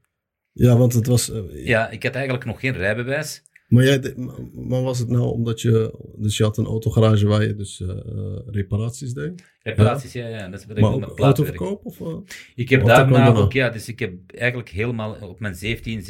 Ja, 0.52 0.76
want 0.76 0.92
het 0.92 1.06
was... 1.06 1.30
eh, 1.30 1.66
Ja, 1.66 1.90
ik 1.90 2.02
had 2.02 2.14
eigenlijk 2.14 2.44
nog 2.44 2.60
geen 2.60 2.72
rijbewijs. 2.72 3.46
Maar, 3.68 3.84
jij, 3.84 4.14
maar- 4.52 4.82
was 4.82 4.98
het 4.98 5.08
nou 5.08 5.32
omdat 5.32 5.60
je... 5.60 5.98
Dus 6.18 6.36
je 6.36 6.42
had 6.42 6.56
een 6.58 6.64
autogarage 6.66 7.26
waar 7.26 7.42
je 7.42 7.54
dus 7.54 7.80
eh, 7.80 7.88
eh, 7.88 8.38
reparaties 8.46 9.12
deed? 9.12 9.44
Reparaties, 9.62 10.12
ja, 10.12 10.26
ja. 10.28 10.48
Dat 10.48 10.60
is 10.60 10.66
wat 10.66 10.76
ik 10.76 10.82
Maar 10.82 10.92
ook 10.92 10.98
plaatwerk. 11.14 11.20
autoverkoop? 11.60 11.84
Of? 11.84 12.22
Ik 12.54 12.68
heb 12.68 12.84
daarna? 12.84 13.34
ook, 13.34 13.52
ja, 13.52 13.68
dus 13.70 13.88
ik 13.88 13.98
heb 13.98 14.12
eigenlijk 14.34 14.68
helemaal 14.68 15.14
op 15.14 15.40
mijn 15.40 15.54
17, 15.54 16.00
17,5, 16.00 16.06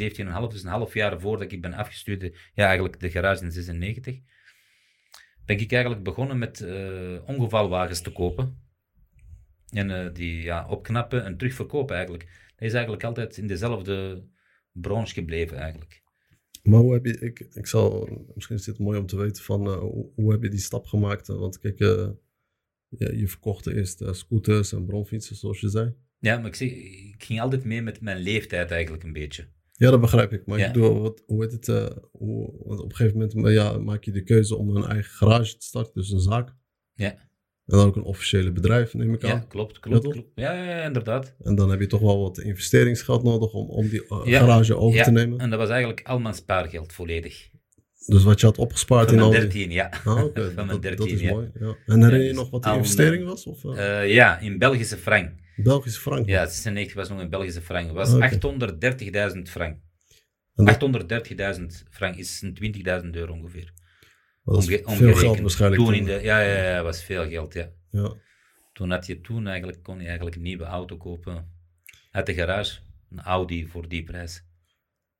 dus 0.49 0.63
een 0.63 0.69
half 0.71 0.95
jaar 0.95 1.21
voordat 1.21 1.53
ik 1.53 1.61
ben 1.63 1.73
afgestuurd, 1.73 2.23
ja, 2.55 2.65
eigenlijk 2.65 3.01
de 3.01 3.11
garage 3.11 3.45
in 3.45 3.53
96, 3.53 4.19
ben 5.49 5.61
ik 5.61 5.73
eigenlijk 5.73 6.03
begonnen 6.03 6.39
met 6.39 6.61
eh, 6.61 7.19
ongevalwagens 7.27 8.01
te 8.01 8.13
kopen. 8.13 8.59
En 9.71 9.91
eh, 9.91 10.15
die 10.15 10.43
ja, 10.43 10.69
opknappen 10.69 11.25
en 11.25 11.37
terugverkopen 11.37 11.97
eigenlijk. 11.97 12.25
Dat 12.57 12.69
is 12.69 12.73
eigenlijk 12.73 13.05
altijd 13.05 13.37
in 13.37 13.47
dezelfde 13.47 14.25
branche 14.73 15.15
gebleven 15.15 15.57
eigenlijk. 15.57 16.03
Maar 16.63 16.81
hoe 16.81 16.93
heb 16.93 17.05
je, 17.05 17.19
ik, 17.19 17.39
ik 17.39 17.67
zal, 17.67 18.09
misschien 18.35 18.57
is 18.57 18.65
dit 18.65 18.79
mooi 18.79 18.99
om 18.99 19.07
te 19.07 19.17
weten 19.17 19.43
van, 19.43 19.67
eh, 19.67 19.79
hoe, 19.79 20.11
hoe 20.15 20.33
heb 20.33 20.43
je 20.43 20.49
die 20.49 20.59
stap 20.59 20.87
gemaakt? 20.87 21.27
Want 21.27 21.59
kijk, 21.59 21.79
je, 21.79 22.17
je 22.89 23.29
verkocht 23.29 23.67
eerst 23.67 24.03
scooters 24.11 24.73
en 24.73 24.85
bromfietsen, 24.85 25.37
zoals 25.37 25.61
je 25.61 25.69
zei. 25.69 25.95
Ja, 26.19 26.37
maar 26.39 26.47
ik, 26.47 26.55
zeg, 26.55 26.71
ik 26.71 27.25
ging 27.25 27.41
altijd 27.41 27.65
mee 27.65 27.83
met 27.83 28.01
mijn 28.01 28.19
leeftijd 28.19 28.71
eigenlijk 28.71 29.03
een 29.03 29.13
beetje. 29.13 29.49
Ja, 29.79 29.91
dat 29.91 30.01
begrijp 30.01 30.33
ik. 30.33 30.47
Maar 30.47 30.59
Ja. 30.59 30.67
ik 30.67 30.73
bedoel, 30.73 31.01
wat, 31.01 31.23
hoe 31.27 31.43
heet 31.43 31.53
het? 31.53 31.69
eh, 31.69 31.87
hoe, 32.13 32.53
want 32.65 32.81
op 32.81 32.91
een 32.91 32.97
gegeven 32.97 33.19
moment 33.19 33.55
ja, 33.55 33.79
maak 33.79 34.05
je 34.05 34.13
de 34.13 34.23
keuze 34.23 34.57
om 34.57 34.77
een 34.77 34.85
eigen 34.85 35.11
garage 35.13 35.57
te 35.57 35.65
starten, 35.67 35.93
dus 35.95 36.11
een 36.11 36.21
zaak. 36.21 36.55
Ja. 36.95 37.11
En 37.11 37.77
dan 37.77 37.87
ook 37.87 37.97
een 37.97 38.03
officiële 38.03 38.53
bedrijf, 38.53 38.95
neem 38.95 39.15
ik 39.15 39.25
aan. 39.25 39.31
Ja, 39.31 39.45
klopt, 39.49 39.79
klopt, 39.81 40.03
toch? 40.03 40.13
klopt. 40.13 40.29
Ja, 40.35 40.53
ja, 40.53 40.65
ja, 40.77 40.85
inderdaad. 40.85 41.35
En 41.43 41.55
dan 41.55 41.71
heb 41.71 41.81
je 41.81 41.87
toch 41.87 42.01
wel 42.01 42.21
wat 42.23 42.39
investeringsgeld 42.39 43.23
nodig 43.23 43.53
om, 43.53 43.69
om 43.69 43.89
die 43.89 44.07
eh, 44.09 44.21
Ja. 44.25 44.39
garage 44.39 44.77
over 44.77 44.99
Ja, 44.99 45.05
te 45.05 45.11
nemen. 45.11 45.39
En 45.39 45.51
dat 45.51 45.59
was 45.59 45.69
eigenlijk 45.69 46.03
al 46.07 46.19
mijn 46.19 46.35
spaargeld 46.35 46.93
volledig. 46.93 47.49
Dus 48.07 48.23
wat 48.25 48.41
je 48.41 48.47
had 48.47 48.59
opgespaard 48.59 49.11
in 49.13 49.21
al 49.21 49.31
die... 49.31 49.41
13, 49.41 49.71
ja. 49.71 49.91
Ah. 50.05 50.05
Van 50.35 50.35
mijn 50.55 50.69
dat, 50.69 50.83
13, 50.83 50.97
dat 50.99 51.07
is 51.09 51.21
ja. 51.21 51.31
mooi. 51.31 51.51
Ja. 51.61 51.67
En 51.87 52.03
herinner 52.03 52.13
je 52.19 52.23
Ja, 52.23 52.29
dus 52.29 52.37
nog 52.37 52.51
wat 52.51 52.63
de 52.63 52.71
investering 52.71 53.25
was? 53.25 53.47
Of, 53.47 53.65
Eh, 53.65 54.13
ja, 54.13 54.39
in 54.39 54.59
Belgische 54.59 54.97
frank. 54.97 55.31
Belgische 55.63 56.01
frank? 56.01 56.27
Ja, 56.27 56.47
96 56.47 56.95
was 56.95 57.09
nog 57.09 57.21
in 57.21 57.31
Belgische 57.31 57.61
frank. 57.63 57.87
Het 57.87 57.95
was 57.95 58.15
Oké. 58.15 58.25
830.000 59.37 59.51
frank. 59.51 59.77
En 60.55 60.65
dat- 60.65 60.75
830.000 60.75 61.85
frank 61.91 62.17
is 62.17 62.43
een 62.43 62.55
20.000 62.55 63.17
euro 63.17 63.33
ongeveer. 63.33 63.73
dat 64.45 64.59
is 64.59 64.65
Omge- 64.65 64.77
veel 64.79 64.87
omgerekend. 64.87 65.19
geld 65.21 65.41
waarschijnlijk. 65.41 65.83
Toen 65.83 65.91
toen. 65.93 66.01
in 66.01 66.05
de, 66.05 66.21
ja, 66.23 66.41
ja, 66.41 66.63
ja, 66.75 66.83
was 66.83 67.03
veel 67.03 67.29
geld, 67.29 67.55
ja. 67.55 67.71
ja. 67.91 68.15
Toen 68.73 68.91
had 68.91 69.07
je 69.07 69.21
toen 69.21 69.47
eigenlijk, 69.47 69.83
kon 69.83 70.01
je 70.01 70.07
eigenlijk 70.07 70.37
een 70.37 70.43
nieuwe 70.43 70.65
auto 70.65 70.97
kopen 70.97 71.49
uit 72.11 72.27
de 72.27 72.35
garage. 72.35 72.79
Een 73.11 73.21
Audi 73.21 73.67
voor 73.67 73.89
die 73.89 74.05
prijs. 74.05 74.45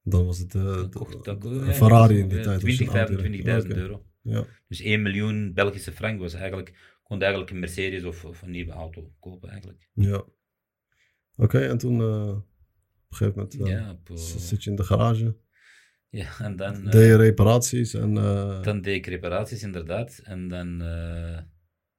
Dan 0.03 0.27
was 0.27 0.39
het 0.39 0.55
eh, 0.55 0.63
Dan 0.65 0.91
de- 0.91 0.99
kocht- 0.99 1.27
een 1.27 1.65
ja, 1.67 1.73
Ferrari 1.73 2.19
in 2.19 2.29
die 2.29 2.41
tijd. 2.41 2.61
20, 2.61 2.87
was 2.87 2.95
een 2.95 3.01
Audi. 3.17 3.43
25.000 3.43 3.71
Oké. 3.73 3.81
euro. 3.81 4.05
Ja. 4.23 4.45
Dus 4.69 4.81
1 4.81 5.03
miljoen 5.03 5.53
Belgische 5.55 5.93
frank 5.93 6.21
was 6.21 6.35
eigenlijk, 6.35 6.73
kon 7.09 7.19
je 7.19 7.23
eigenlijk 7.25 7.53
een 7.53 7.59
Mercedes 7.59 8.05
of, 8.05 8.25
of 8.25 8.43
een 8.43 8.51
nieuwe 8.51 8.73
auto 8.73 9.13
kopen 9.21 9.49
eigenlijk. 9.49 9.89
ja. 9.93 10.25
Oké, 11.41 11.59
en 11.67 11.79
toen 11.79 12.01
eh, 12.01 12.29
op 12.29 12.45
een 13.09 13.17
gegeven 13.17 13.35
moment 13.35 13.61
eh, 13.61 13.67
ja, 13.67 13.91
op, 13.91 14.11
eh, 14.11 14.17
zit 14.17 14.65
je 14.65 14.71
in 14.71 14.77
de 14.77 14.83
garage. 14.83 15.37
ja, 16.09 16.39
en 16.41 16.57
dan, 16.57 16.85
Deed 16.85 17.07
je 17.07 17.17
reparaties 17.17 17.95
en... 17.95 18.15
dan 18.63 18.81
deed 18.81 18.97
ik 18.97 19.07
reparaties 19.07 19.63
inderdaad. 19.63 20.21
En 20.25 20.49
dan 20.49 20.77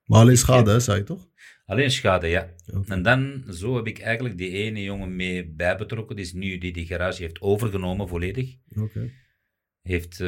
maar 0.03 0.19
alleen 0.19 0.37
schade, 0.37 0.71
hè, 0.71 0.79
zei 0.79 0.97
je 0.97 1.03
toch? 1.03 1.27
alleen 1.65 1.91
schade, 1.91 2.27
ja. 2.27 2.53
En 2.85 3.01
dan, 3.01 3.43
zo 3.49 3.75
heb 3.75 3.87
ik 3.87 3.99
eigenlijk 3.99 4.37
die 4.37 4.51
ene 4.51 4.83
jongen 4.83 5.15
mee 5.15 5.47
bijbetrokken, 5.47 6.15
die 6.15 6.25
is 6.25 6.33
nu 6.33 6.57
die 6.57 6.73
die 6.73 6.85
garage 6.85 7.21
heeft 7.21 7.41
overgenomen 7.41 8.07
volledig. 8.07 8.55
Oké. 8.75 9.11
Heeft, 9.81 10.19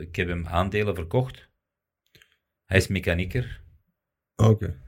ik 0.00 0.16
heb 0.16 0.28
hem 0.28 0.46
aandelen 0.46 0.94
verkocht. 0.94 1.48
Hij 2.64 2.76
is 2.76 2.86
mechanieker. 2.86 3.66
Oké. 4.46 4.80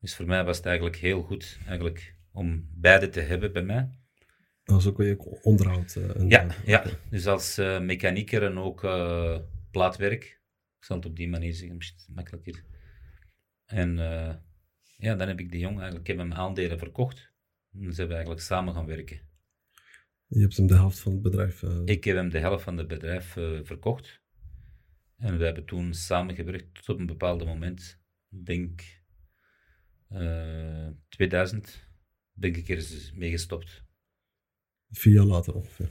Dus 0.00 0.14
voor 0.14 0.26
mij 0.26 0.44
was 0.44 0.56
het 0.56 0.66
eigenlijk 0.66 0.96
heel 0.96 1.22
goed 1.22 1.58
eigenlijk, 1.66 2.14
om 2.32 2.68
beide 2.74 3.08
te 3.08 3.20
hebben 3.20 3.52
bij 3.52 3.62
mij. 3.62 3.90
Zo 4.80 4.92
kun 4.92 5.06
je 5.06 5.12
ook 5.12 5.44
onderhoud... 5.44 5.96
eh, 5.96 6.28
Ja, 6.28 6.46
ja. 6.64 6.84
dus 7.10 7.26
als 7.26 7.58
eh, 7.58 7.80
mechanieker 7.80 8.42
en 8.42 8.58
ook 8.58 8.84
eh, 8.84 9.38
plaatwerk. 9.70 10.24
Ik 10.78 10.84
zal 10.84 10.96
het 10.96 11.06
op 11.06 11.16
die 11.16 11.28
manier 11.28 11.54
zeggen, 11.54 11.78
is 11.78 12.08
makkelijker. 12.14 12.64
En 13.64 13.96
ja, 14.96 15.14
dan 15.14 15.28
heb 15.28 15.40
ik 15.40 15.50
die 15.50 15.60
jongen 15.60 15.80
eigenlijk, 15.80 16.08
ik 16.08 16.16
heb 16.16 16.26
hem 16.26 16.36
aandelen 16.38 16.78
verkocht. 16.78 17.32
En 17.72 17.92
ze 17.92 17.98
hebben 17.98 18.16
eigenlijk 18.16 18.46
samen 18.46 18.74
gaan 18.74 18.86
werken. 18.86 19.20
Je 20.26 20.40
hebt 20.40 20.56
hem 20.56 20.66
de 20.66 20.74
helft 20.74 20.98
van 20.98 21.12
het 21.12 21.22
bedrijf. 21.22 21.62
Ik 21.84 22.04
heb 22.04 22.16
hem 22.16 22.28
de 22.28 22.38
helft 22.38 22.64
van 22.64 22.76
het 22.76 22.88
bedrijf 22.88 23.32
verkocht. 23.62 24.20
En 25.16 25.38
we 25.38 25.44
hebben 25.44 25.64
toen 25.64 25.94
samengewerkt 25.94 26.74
tot 26.74 26.88
op 26.88 26.98
een 26.98 27.06
bepaald 27.06 27.44
moment. 27.44 28.00
Ik 28.30 28.46
denk 28.46 28.82
eh 30.08 30.88
2000 31.08 31.88
ben 32.32 32.54
ik 32.54 32.68
er 32.68 32.76
eens 32.76 33.12
mee 33.12 33.30
gestopt. 33.30 33.84
vier 34.90 35.14
jaar 35.14 35.24
later 35.24 35.54
ongeveer. 35.54 35.90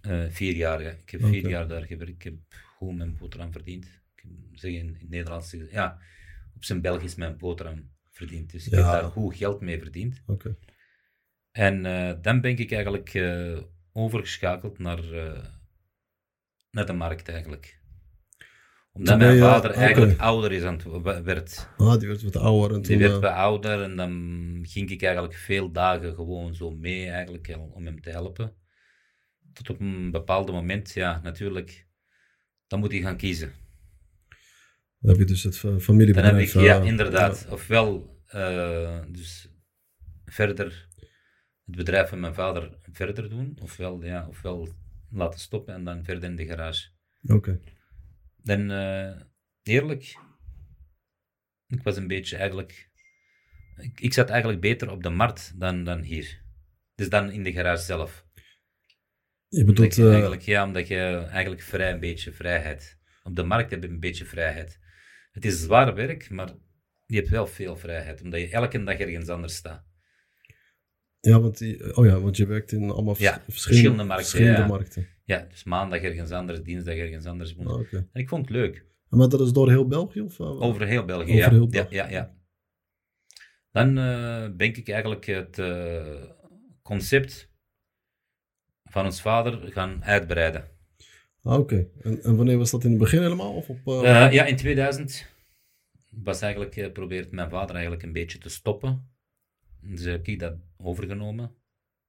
Eh, 0.00 0.26
vier 0.28 0.56
jaar, 0.56 0.82
ja. 0.82 0.90
Ik 0.90 1.10
heb 1.10 1.24
vier 1.24 1.48
jaar 1.48 1.68
daar 1.68 1.84
gewerkt. 1.84 2.12
Ik 2.12 2.22
heb 2.22 2.38
goed 2.76 2.96
mijn 2.96 3.16
boterham 3.16 3.52
verdiend. 3.52 4.02
Ik 4.14 4.24
zeg 4.52 4.72
in, 4.72 4.96
het 4.98 5.08
Nederlands, 5.08 5.56
ja, 5.70 5.98
op 6.54 6.64
zijn 6.64 6.80
Belgisch 6.80 7.14
mijn 7.14 7.36
boterham 7.36 7.90
verdiend. 8.10 8.50
Dus 8.50 8.66
ik 8.66 8.72
heb 8.72 8.82
daar 8.82 9.10
goed 9.10 9.36
geld 9.36 9.60
mee 9.60 9.78
verdiend. 9.78 10.22
Oké. 10.26 10.56
En 11.50 11.86
eh, 11.86 12.22
dan 12.22 12.40
ben 12.40 12.58
ik 12.58 12.72
eigenlijk 12.72 13.14
eh, 13.14 13.62
overgeschakeld 13.92 14.78
naar, 14.78 15.02
naar 16.70 16.86
de 16.86 16.92
markt 16.92 17.28
eigenlijk. 17.28 17.79
Omdat 19.00 19.18
ben 19.18 19.26
mijn 19.26 19.38
je- 19.38 19.44
vader 19.44 19.70
eigenlijk 19.70 20.20
ouder 20.20 20.52
is 20.52 20.62
aan 20.62 20.74
het, 21.02 21.22
werd. 21.24 21.68
Ah, 21.76 21.98
die 21.98 22.08
werd 22.08 22.22
wat 22.22 22.36
ouder. 22.36 22.76
En 22.76 22.82
Die 22.82 22.98
werd 22.98 23.12
eh, 23.12 23.20
wat 23.20 23.30
ouder 23.32 23.82
en 23.82 23.96
dan 23.96 24.10
ging 24.68 24.90
ik 24.90 25.02
eigenlijk 25.02 25.34
veel 25.34 25.72
dagen 25.72 26.14
gewoon 26.14 26.54
zo 26.54 26.70
mee 26.70 27.08
eigenlijk 27.08 27.56
om 27.74 27.84
hem 27.86 28.00
te 28.00 28.10
helpen. 28.10 28.54
Tot 29.52 29.70
op 29.70 29.80
een 29.80 30.10
bepaald 30.10 30.50
moment, 30.52 30.92
ja, 30.92 31.20
natuurlijk, 31.22 31.86
dan 32.66 32.78
moet 32.80 32.92
hij 32.92 33.00
gaan 33.00 33.16
kiezen. 33.16 33.52
dan 34.98 35.10
heb 35.10 35.18
je 35.18 35.24
dus 35.26 35.42
het 35.42 35.56
fa- 35.58 35.66
Dan 35.66 35.72
heb 35.76 35.82
familiebedrijf. 35.84 36.54
ik, 36.54 36.60
ja, 36.62 36.80
eh, 36.80 36.86
inderdaad. 36.86 37.46
Ofwel, 37.50 38.20
eh, 38.26 38.98
dus 39.08 39.48
verder 40.24 40.88
het 41.64 41.76
bedrijf 41.76 42.08
van 42.08 42.20
mijn 42.20 42.34
vader 42.34 42.78
verder 42.92 43.28
doen, 43.28 43.58
ofwel, 43.62 44.02
ja, 44.04 44.26
ofwel 44.28 44.68
laten 45.10 45.40
stoppen 45.40 45.74
en 45.74 45.84
dan 45.84 46.04
verder 46.04 46.24
in 46.30 46.36
de 46.36 46.46
garage. 46.46 46.88
Oké. 47.26 47.60
Dan, 48.42 48.70
eh, 48.70 49.20
eerlijk, 49.62 50.16
ik 51.66 51.82
was 51.82 51.96
een 51.96 52.06
beetje 52.06 52.36
eigenlijk, 52.36 52.90
ik, 53.76 54.00
ik 54.00 54.12
zat 54.12 54.28
eigenlijk 54.28 54.60
beter 54.60 54.90
op 54.90 55.02
de 55.02 55.10
markt 55.10 55.60
dan, 55.60 55.84
dan 55.84 56.00
hier. 56.00 56.42
Dus 56.94 57.08
dan 57.08 57.30
in 57.30 57.42
de 57.42 57.52
garage 57.52 57.84
zelf. 57.84 58.26
Je 59.48 59.64
bedoelt, 59.64 59.94
je 59.94 60.02
eh, 60.02 60.10
eigenlijk, 60.10 60.42
ja, 60.42 60.64
omdat 60.64 60.88
je 60.88 61.26
eigenlijk 61.30 61.62
vrij 61.62 61.92
een 61.92 62.00
beetje 62.00 62.32
vrijheid. 62.32 62.98
Op 63.22 63.36
de 63.36 63.42
markt 63.42 63.70
heb 63.70 63.82
je 63.82 63.88
een 63.88 64.00
beetje 64.00 64.24
vrijheid. 64.24 64.78
Het 65.32 65.44
is 65.44 65.62
zwaar 65.62 65.94
werk, 65.94 66.30
maar 66.30 66.54
je 67.06 67.16
hebt 67.16 67.28
wel 67.28 67.46
veel 67.46 67.76
vrijheid, 67.76 68.22
omdat 68.22 68.40
je 68.40 68.50
elke 68.50 68.84
dag 68.84 68.98
ergens 68.98 69.28
anders 69.28 69.54
staat. 69.54 69.84
ja, 71.20 71.40
want 71.40 71.58
die, 71.58 71.96
oh 71.96 72.06
ja, 72.06 72.20
want 72.20 72.36
je 72.36 72.46
werkt 72.46 72.72
in 72.72 72.90
allemaal 72.90 73.16
Ja, 73.18 73.32
verschillende, 73.32 73.52
verschillende 73.52 74.04
markten, 74.04 74.28
verschillende 74.28 74.60
ja. 74.60 74.66
markten. 74.66 75.08
Ja, 75.30 75.46
dus 75.50 75.64
maandag 75.64 76.00
ergens 76.00 76.30
anders, 76.30 76.62
dinsdag 76.62 76.94
ergens 76.94 77.26
anders. 77.26 77.54
woensdag. 77.54 77.92
Ah. 77.92 77.92
En 77.92 78.20
ik 78.20 78.28
vond 78.28 78.42
het 78.48 78.50
leuk. 78.50 78.84
Maar 79.08 79.28
dat 79.28 79.40
is 79.40 79.52
door 79.52 79.68
heel 79.68 79.86
België? 79.86 80.20
Of, 80.20 80.40
eh, 80.40 80.60
Over 80.60 80.86
heel 80.86 81.04
België, 81.04 81.32
Over 81.32 81.36
ja. 81.36 81.50
heel 81.50 81.60
ja, 81.60 81.66
België. 81.66 81.94
ja, 81.94 82.08
ja. 82.08 82.34
Dan 83.70 83.98
eh, 83.98 84.56
ben 84.56 84.68
ik 84.68 84.88
eigenlijk 84.88 85.26
het 85.26 85.58
eh, 85.58 86.22
concept 86.82 87.50
van 88.84 89.04
ons 89.04 89.20
vader 89.20 89.72
gaan 89.72 90.04
uitbreiden. 90.04 90.64
Ah, 91.42 91.58
oké. 91.58 91.88
En, 92.00 92.22
en 92.22 92.36
wanneer 92.36 92.58
was 92.58 92.70
dat 92.70 92.84
in 92.84 92.90
het 92.90 92.98
begin 92.98 93.22
helemaal? 93.22 93.54
Of 93.54 93.68
op, 93.68 94.02
ja, 94.04 94.44
in 94.44 94.56
2000 94.56 95.26
was 96.10 96.40
eigenlijk, 96.40 96.92
probeert 96.92 97.30
mijn 97.30 97.50
vader 97.50 97.74
eigenlijk 97.74 98.04
een 98.04 98.12
beetje 98.12 98.38
te 98.38 98.48
stoppen. 98.48 99.10
Dus 99.80 100.04
heb 100.04 100.26
ik 100.26 100.38
dat 100.38 100.54
overgenomen. 100.76 101.54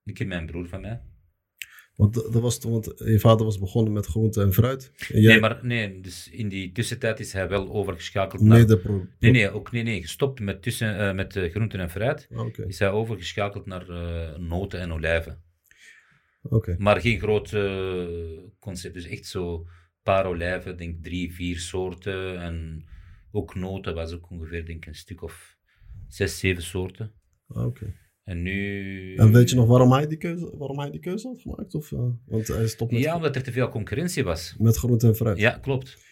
Ik 0.03 0.17
heb 0.17 0.27
mijn 0.27 0.45
broer 0.45 0.67
van 0.67 0.81
mij. 0.81 1.01
Want 1.95 2.13
dat 2.13 2.41
was 2.41 2.59
want 2.59 2.93
je 2.95 3.19
vader 3.19 3.45
was 3.45 3.59
begonnen 3.59 3.93
met 3.93 4.05
groente 4.05 4.41
en 4.41 4.53
fruit. 4.53 4.91
En 5.13 5.21
jij 5.21 5.31
Nee, 5.31 5.39
maar 5.39 5.59
nee, 5.61 5.99
dus 6.01 6.29
in 6.29 6.49
die 6.49 6.71
tussentijd 6.71 7.19
is 7.19 7.33
hij 7.33 7.47
wel 7.49 7.71
overgeschakeld 7.71 8.41
naar... 8.41 8.57
medepro. 8.57 9.07
Nee, 9.19 9.31
nee, 9.31 9.51
ook 9.51 9.71
nee, 9.71 9.83
nee, 9.83 10.01
gestopt 10.01 10.39
met, 10.39 10.61
tussen, 10.61 10.97
eh, 10.97 11.15
met 11.15 11.35
eh, 11.35 11.51
groenten 11.51 11.79
en 11.79 11.89
fruit. 11.89 12.27
Ah, 12.31 12.45
Oké. 12.45 12.67
Is 12.67 12.79
hij 12.79 12.89
overgeschakeld 12.89 13.65
naar 13.65 13.89
eh, 13.89 14.37
noten 14.37 14.79
en 14.79 14.93
olijven. 14.93 15.43
Oké. 16.41 16.75
Maar 16.77 17.01
geen 17.01 17.19
groot 17.19 17.55
concept. 18.59 18.93
Dus 18.93 19.05
echt 19.05 19.25
zo 19.25 19.55
een 19.55 19.67
paar 20.03 20.25
olijven, 20.25 20.77
denk 20.77 21.03
drie, 21.03 21.33
vier 21.33 21.59
soorten. 21.59 22.41
En 22.41 22.85
ook 23.31 23.55
noten 23.55 23.95
was 23.95 24.13
ook 24.13 24.29
ongeveer 24.29 24.65
denk 24.65 24.85
een 24.85 24.95
stuk 24.95 25.21
of 25.21 25.57
zes, 26.07 26.39
zeven 26.39 26.63
soorten. 26.63 27.11
Ah, 27.47 27.65
oké. 27.65 27.93
En 28.23 28.41
nu... 28.41 29.15
En 29.15 29.31
weet 29.31 29.49
je 29.49 29.55
nog 29.55 29.67
waarom 29.67 29.91
hij 29.91 30.07
die 30.07 30.17
keuze, 30.17 30.57
waarom 30.57 30.79
hij 30.79 30.89
die 30.91 30.99
keuze 30.99 31.27
had 31.27 31.41
gemaakt? 31.41 31.75
Of, 31.75 31.91
eh, 31.91 32.05
want 32.25 32.47
hij 32.47 32.67
stopt 32.67 32.91
met, 32.91 33.01
Ja, 33.01 33.15
omdat 33.15 33.35
er 33.35 33.43
te 33.43 33.51
veel 33.51 33.69
concurrentie 33.69 34.23
was. 34.23 34.55
met 34.59 34.77
groente 34.77 35.07
en 35.07 35.15
fruit. 35.15 35.37
Ja, 35.37 35.51
klopt. 35.51 36.09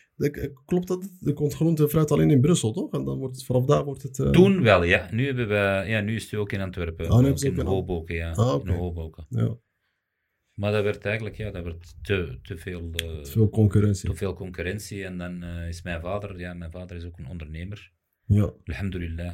Klopt 0.66 0.88
dat? 0.88 1.10
Er 1.22 1.34
komt 1.34 1.54
groente 1.54 1.84
en 1.84 1.90
fruit 1.90 2.12
alleen 2.12 2.30
in 2.32 2.42
Brussel, 2.42 2.72
toch? 2.74 2.92
En 2.94 3.04
dan 3.04 3.18
wordt 3.18 3.36
het, 3.36 3.46
vanaf 3.46 3.66
daar 3.66 3.84
wordt 3.86 4.02
het... 4.04 4.20
eh, 4.20 4.30
Toen 4.30 4.62
wel, 4.62 4.84
ja. 4.84 5.08
Nu, 5.12 5.26
hebben 5.26 5.48
we, 5.48 5.84
ja, 5.90 6.02
nu 6.02 6.16
is 6.16 6.24
het 6.32 6.40
ook 6.40 6.52
in 6.52 6.62
Antwerpen. 6.62 7.06
Nu 7.06 7.12
hebben 7.12 7.26
ook 7.32 7.38
ook 7.38 7.44
in 7.44 7.60
in- 7.60 7.66
Hoboken, 7.66 8.16
ja. 8.16 8.32
Ah, 8.32 8.54
oké. 8.54 8.70
In 8.72 8.76
Hoboken. 8.78 9.26
Ja, 9.30 9.58
Maar 10.54 10.72
dat 10.72 10.84
werd 10.84 11.06
eigenlijk, 11.06 11.36
ja, 11.38 11.52
dat 11.52 11.64
werd 11.64 11.96
te, 12.02 12.40
te 12.42 12.58
veel... 12.58 12.90
eh, 12.94 13.20
te 13.22 13.32
veel 13.32 13.50
concurrentie. 13.50 14.10
te 14.10 14.16
veel 14.16 14.34
concurrentie. 14.34 15.04
En 15.06 15.18
dan 15.18 15.44
is 15.44 15.82
mijn 15.82 16.02
vader, 16.02 16.40
ja, 16.40 16.54
mijn 16.54 16.72
vader 16.72 16.98
is 16.98 17.06
ook 17.06 17.18
een 17.18 17.28
ondernemer. 17.28 17.92
Ja, 18.26 18.54
Alhamdulillah. 18.66 19.34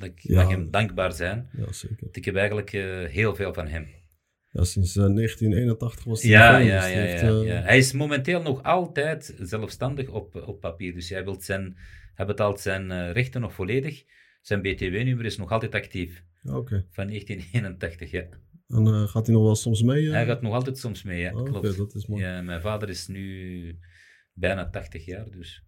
Dat 0.00 0.08
ik 0.08 0.20
Ja. 0.22 0.42
mag 0.42 0.50
hem 0.50 0.70
dankbaar 0.70 1.12
zijn. 1.12 1.48
ja, 1.52 1.72
zeker. 1.72 2.08
Ik 2.12 2.24
heb 2.24 2.36
eigenlijk 2.36 2.72
eh, 2.72 3.04
heel 3.04 3.34
veel 3.34 3.52
van 3.54 3.66
hem. 3.66 3.86
Ja, 4.52 4.64
sinds 4.64 4.96
eh, 4.96 5.04
1981 5.04 6.04
was 6.04 6.22
hij 6.22 6.30
Ja, 6.30 6.56
ja, 6.58 6.80
dus 6.80 6.90
ja, 6.92 6.98
heeft, 6.98 7.22
eh, 7.22 7.44
ja. 7.44 7.60
Hij 7.62 7.78
is 7.78 7.92
momenteel 7.92 8.42
nog 8.42 8.62
altijd 8.62 9.34
zelfstandig 9.40 10.08
op, 10.08 10.34
op 10.46 10.60
papier. 10.60 10.94
Dus 10.94 11.08
hij, 11.08 11.24
wilt 11.24 11.44
zijn, 11.44 11.76
hij 12.14 12.26
betaalt 12.26 12.60
zijn 12.60 12.90
eh, 12.90 13.12
rechten 13.12 13.40
nog 13.40 13.52
volledig. 13.54 14.04
Zijn 14.40 14.62
BTW-nummer 14.62 15.24
is 15.24 15.36
nog 15.36 15.50
altijd 15.52 15.74
actief. 15.74 16.24
Oké. 16.44 16.86
Van 16.90 17.06
1981, 17.06 18.10
ja. 18.10 18.22
En 18.68 18.86
eh, 18.86 19.06
gaat 19.06 19.26
hij 19.26 19.34
nog 19.34 19.44
wel 19.44 19.54
soms 19.56 19.82
mee? 19.82 20.06
eh? 20.06 20.12
Hij 20.12 20.26
gaat 20.26 20.42
nog 20.42 20.52
altijd 20.54 20.78
soms 20.78 21.02
mee, 21.02 21.20
ja. 21.20 21.34
Oh, 21.34 21.44
Klopt. 21.44 21.76
dat 21.76 21.94
is 21.94 22.06
mooi. 22.06 22.22
Ja, 22.24 22.42
mijn 22.42 22.60
vader 22.60 22.88
is 22.88 23.06
nu 23.06 23.78
bijna 24.32 24.70
80 24.70 25.04
jaar, 25.04 25.30
dus. 25.30 25.64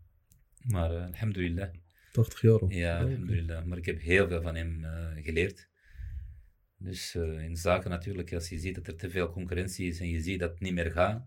Maar 0.67 0.95
eh, 0.95 1.05
alhamdulillah. 1.07 1.69
80 2.13 2.41
jaar 2.41 2.55
of? 2.59 2.73
Ja, 2.75 2.99
alhamdulillah. 2.99 3.65
Maar 3.65 3.79
ik 3.79 3.87
heb 3.87 4.01
heel 4.01 4.29
veel 4.29 4.43
van 4.43 4.55
hem 4.55 4.85
eh, 4.85 5.25
geleerd. 5.25 5.69
Dus 6.77 7.15
eh, 7.15 7.43
in 7.45 7.57
zaken 7.57 7.91
natuurlijk, 7.91 8.33
als 8.33 8.49
je 8.49 8.59
ziet 8.59 8.75
dat 8.75 8.87
er 8.87 8.97
te 8.97 9.11
veel 9.11 9.31
concurrentie 9.31 9.89
is 9.89 10.01
en 10.01 10.09
je 10.09 10.21
ziet 10.21 10.41
dat 10.41 10.51
het 10.51 10.61
niet 10.61 10.73
meer 10.75 10.91
gaat, 10.91 11.27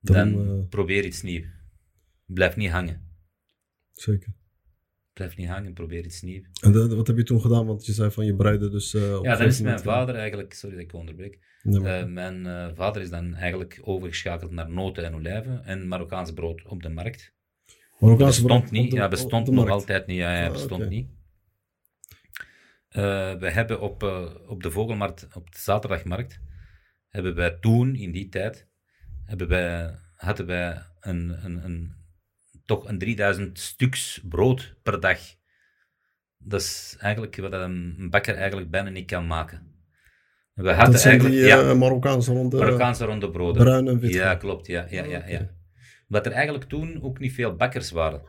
dan, 0.00 0.32
Dan, 0.32 0.58
eh, 0.60 0.68
probeer 0.68 1.04
iets 1.04 1.22
nieuws. 1.22 1.46
Blijf 2.26 2.56
niet 2.56 2.70
hangen. 2.70 3.00
Zeker. 3.92 4.32
Blijf 5.12 5.36
niet 5.36 5.48
hangen, 5.48 5.72
probeer 5.72 6.04
iets 6.04 6.22
nieuws. 6.22 6.46
En 6.60 6.72
de- 6.72 6.94
wat 6.96 7.06
heb 7.06 7.16
je 7.16 7.22
toen 7.22 7.40
gedaan? 7.40 7.66
Want 7.66 7.86
je 7.86 7.92
zei 7.92 8.10
van 8.10 8.24
je 8.26 8.34
breide 8.36 8.70
dus... 8.70 8.94
eh, 8.94 9.18
op 9.18 9.24
Ja, 9.24 9.36
dan 9.36 9.46
is 9.46 9.60
mijn 9.60 9.78
vader 9.80 10.14
eigenlijk, 10.14 10.52
sorry 10.54 10.76
dat 10.76 10.84
ik 10.84 10.92
onderbreek, 10.92 11.38
nee, 11.62 12.04
mijn 12.04 12.44
vader 12.74 13.02
is 13.02 13.10
dan 13.10 13.34
eigenlijk 13.34 13.78
overgeschakeld 13.82 14.50
naar 14.50 14.70
noten 14.70 15.04
en 15.04 15.14
olijven 15.14 15.64
en 15.64 15.88
Marokkaans 15.88 16.32
brood 16.32 16.62
op 16.64 16.82
de 16.82 16.88
markt. 16.88 17.34
Marokkaanse 17.98 18.42
bestond 18.42 18.70
niet, 18.70 18.90
de- 18.90 18.96
ja, 18.96 19.08
bestond 19.08 19.50
nog 19.50 19.68
altijd 19.68 20.06
niet. 20.06 20.16
Ja, 20.16 20.38
ja, 20.40 20.46
Ah, 20.46 20.52
bestond 20.52 20.88
niet. 20.88 21.08
Eh, 22.88 23.34
we 23.34 23.50
hebben 23.50 23.80
op, 23.80 24.02
eh, 24.02 24.24
op 24.46 24.62
de 24.62 24.70
Vogelmarkt, 24.70 25.28
op 25.34 25.52
de 25.52 25.58
zaterdagmarkt, 25.58 26.40
hebben 27.08 27.34
wij 27.34 27.50
toen, 27.60 27.94
in 27.94 28.12
die 28.12 28.28
tijd, 28.28 28.68
hebben 29.24 29.48
wij, 29.48 29.98
hadden 30.14 30.46
wij 30.46 30.82
een, 31.00 31.44
een, 31.44 31.64
een, 31.64 31.94
toch 32.64 32.88
een 32.88 32.98
3000 32.98 33.58
stuks 33.58 34.20
brood 34.28 34.74
per 34.82 35.00
dag. 35.00 35.18
Dat 36.38 36.60
is 36.60 36.96
eigenlijk 36.98 37.36
wat 37.36 37.52
een 37.52 38.06
bakker 38.10 38.34
eigenlijk 38.36 38.70
bijna 38.70 38.90
niet 38.90 39.06
kan 39.06 39.26
maken. 39.26 39.74
We 40.54 40.68
hadden 40.72 40.92
Dat 40.92 41.00
zijn 41.00 41.12
eigenlijk, 41.20 41.40
die 41.40 41.48
ja, 41.48 41.70
eh, 41.70 41.78
Marokkaanse 41.78 42.32
ronde... 42.32 42.56
Marokkaanse 42.56 43.04
ronde 43.04 43.30
broden. 43.30 43.62
bruin 43.62 43.88
en 43.88 43.98
wit. 43.98 44.12
Ja, 44.12 44.34
klopt. 44.34 44.66
Ja, 44.66 44.86
ja, 44.90 45.04
ja, 45.04 45.18
Ah, 45.18 45.28
ja. 45.28 45.40
oké. 45.40 45.54
Omdat 46.08 46.26
er 46.26 46.32
eigenlijk 46.32 46.64
toen 46.64 47.02
ook 47.02 47.18
niet 47.18 47.32
veel 47.32 47.54
bakkers 47.56 47.90
waren. 47.90 48.22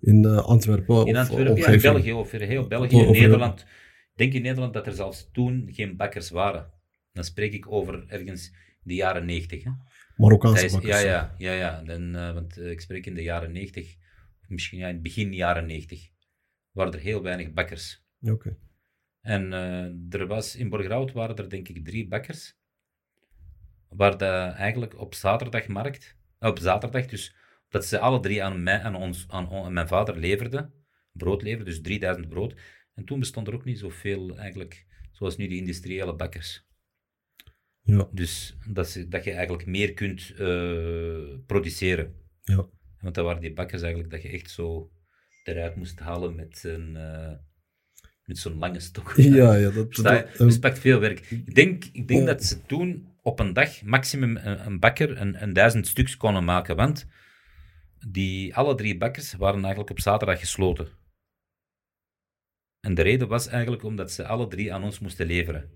In 0.00 0.24
eh, 0.24 0.36
Antwerpen 0.36 1.06
In 1.06 1.14
of 1.14 1.20
Antwerpen, 1.20 1.56
ja, 1.56 1.68
in. 1.68 1.80
België, 1.80 2.12
over 2.12 2.40
heel 2.40 2.66
België, 2.66 2.96
in 2.98 3.12
Nederland. 3.12 3.60
Ik 3.60 3.66
denk 4.14 4.32
in 4.32 4.42
Nederland 4.42 4.72
dat 4.72 4.86
er 4.86 4.92
zelfs 4.92 5.28
toen 5.32 5.68
geen 5.72 5.96
bakkers 5.96 6.30
waren. 6.30 6.70
Dan 7.12 7.24
spreek 7.24 7.52
ik 7.52 7.70
over 7.72 8.04
ergens 8.08 8.54
de 8.82 8.94
jaren 8.94 9.24
90. 9.24 9.64
Hè? 9.64 9.70
Marokkaanse 10.16 10.62
Dat 10.62 10.64
is- 10.64 10.72
bakkers. 10.72 11.02
ja, 11.02 11.08
ja, 11.08 11.34
ja, 11.38 11.52
ja. 11.52 11.82
Dan, 11.82 12.14
eh, 12.16 12.32
want 12.34 12.56
eh, 12.58 12.70
ik 12.70 12.80
spreek 12.80 13.06
in 13.06 13.14
de 13.14 13.22
jaren 13.22 13.52
90, 13.52 13.96
of 14.42 14.48
misschien 14.48 14.78
ja, 14.78 14.86
in 14.88 14.94
het 14.94 15.02
begin 15.02 15.32
jaren 15.32 15.66
90, 15.66 16.10
waren 16.72 16.92
er 16.92 16.98
heel 17.00 17.22
weinig 17.22 17.52
bakkers. 17.52 18.02
Oké. 18.20 18.56
En 19.20 19.52
er 20.10 20.26
was, 20.26 20.56
in 20.56 20.68
Borgerhout 20.68 21.12
waren 21.12 21.36
er 21.36 21.48
denk 21.50 21.68
ik 21.68 21.84
drie 21.84 22.08
bakkers, 22.08 22.56
waar 23.88 24.18
de, 24.18 24.24
eigenlijk 24.56 24.98
op 24.98 25.14
zaterdagmarkt, 25.14 26.16
op 26.50 26.58
zaterdag 26.58 27.06
dus, 27.06 27.34
dat 27.68 27.84
ze 27.86 27.98
alle 27.98 28.20
drie 28.20 28.42
aan, 28.44 28.62
mij, 28.62 28.80
aan, 28.80 28.94
ons, 28.96 29.24
aan, 29.28 29.72
mijn 29.72 29.88
vader 29.88 30.16
leverden, 30.18 30.72
brood 31.12 31.42
leverden, 31.42 31.66
dus 31.66 31.80
3000 31.80 32.28
brood. 32.28 32.54
En 32.94 33.04
toen 33.04 33.18
bestond 33.18 33.46
er 33.48 33.54
ook 33.54 33.64
niet 33.64 33.78
zoveel 33.78 34.36
eigenlijk 34.36 34.86
zoals 35.12 35.36
nu 35.36 35.46
die 35.48 35.58
industriële 35.58 36.14
bakkers. 36.14 36.66
Ja. 37.80 38.08
Dus 38.12 38.56
dat, 38.68 38.88
ze, 38.88 39.08
dat 39.08 39.24
je 39.24 39.32
eigenlijk 39.32 39.66
meer 39.66 39.92
kunt 39.94 40.32
eh, 40.36 41.38
produceren. 41.46 42.14
Ja. 42.42 42.68
Want 43.00 43.14
dat 43.14 43.24
waren 43.24 43.40
die 43.40 43.52
bakkers 43.52 43.82
eigenlijk 43.82 44.12
dat 44.12 44.22
je 44.22 44.28
echt 44.28 44.50
zo 44.50 44.90
eruit 45.44 45.76
moest 45.76 45.98
halen 45.98 46.34
met 46.34 46.64
een... 46.64 46.96
eh, 46.96 47.32
met 48.24 48.38
zo'n 48.38 48.58
lange 48.58 48.80
stok. 48.80 49.12
Ja, 49.16 49.54
ja, 49.54 49.70
dat, 49.70 49.94
dat- 49.94 50.36
Dus 50.36 50.58
veel 50.62 51.00
werk. 51.00 51.20
Ik 51.30 51.54
denk, 51.54 51.84
ik 51.92 52.08
denk 52.08 52.20
Oh. 52.20 52.26
dat 52.26 52.44
ze 52.44 52.62
toen 52.62 53.13
op 53.24 53.40
een 53.40 53.52
dag 53.52 53.82
maximum 53.82 54.36
een, 54.36 54.66
een 54.66 54.78
bakker 54.78 55.20
een, 55.20 55.42
een 55.42 55.52
duizend 55.52 55.86
stuks 55.86 56.16
konden 56.16 56.44
maken, 56.44 56.76
want 56.76 57.06
die, 58.08 58.54
alle 58.54 58.74
drie 58.74 58.96
bakkers 58.96 59.32
waren 59.32 59.60
eigenlijk 59.60 59.90
op 59.90 60.00
zaterdag 60.00 60.38
gesloten. 60.38 60.88
En 62.80 62.94
de 62.94 63.02
reden 63.02 63.28
was 63.28 63.46
eigenlijk 63.46 63.82
omdat 63.82 64.12
ze 64.12 64.26
alle 64.26 64.48
drie 64.48 64.74
aan 64.74 64.84
ons 64.84 64.98
moesten 64.98 65.26
leveren. 65.26 65.70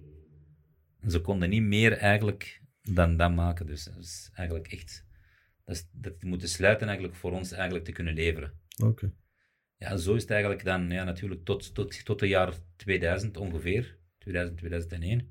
En 1.01 1.11
ze 1.11 1.21
konden 1.21 1.49
niet 1.49 1.63
meer 1.63 1.93
eigenlijk 1.93 2.63
dan 2.83 3.17
dat 3.17 3.35
maken. 3.35 3.67
Dus 3.67 3.85
dat 3.85 3.99
is 3.99 4.31
eigenlijk 4.35 4.73
echt... 4.73 5.07
Dat, 5.65 5.77
is, 5.77 5.89
dat 5.93 6.21
die 6.21 6.29
moeten 6.29 6.49
sluiten 6.49 6.87
eigenlijk 6.87 7.17
voor 7.17 7.33
ons 7.33 7.53
eigenlijk 7.53 7.85
te 7.85 7.93
kunnen 7.93 8.15
leveren. 8.15 8.53
Oké. 8.83 9.13
Ja, 9.77 9.97
zo 9.97 10.15
is 10.15 10.23
het 10.23 10.31
eigenlijk 10.31 10.65
dan 10.65 10.91
ja, 10.91 11.05
natuurlijk 11.05 11.45
tot, 11.45 11.75
tot, 11.75 12.05
tot 12.05 12.21
het 12.21 12.29
jaar 12.29 12.55
2000 12.77 13.37
ongeveer, 13.37 13.99
2000, 14.19 14.59
2001, 14.59 15.31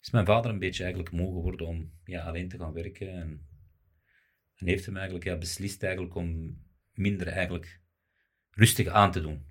is 0.00 0.10
mijn 0.10 0.26
vader 0.26 0.50
een 0.50 0.58
beetje 0.58 0.82
eigenlijk 0.82 1.12
moe 1.12 1.34
geworden 1.34 1.66
om 1.66 1.92
ja, 2.04 2.24
alleen 2.24 2.48
te 2.48 2.58
gaan 2.58 2.72
werken. 2.72 3.12
En, 3.12 3.46
en 4.54 4.66
heeft 4.66 4.86
hem 4.86 4.96
eigenlijk 4.96 5.24
ja, 5.24 5.36
beslist 5.36 5.82
eigenlijk 5.82 6.14
om 6.14 6.58
minder 6.92 7.26
eigenlijk 7.26 7.80
rustig 8.50 8.86
aan 8.86 9.12
te 9.12 9.20
doen. 9.20 9.44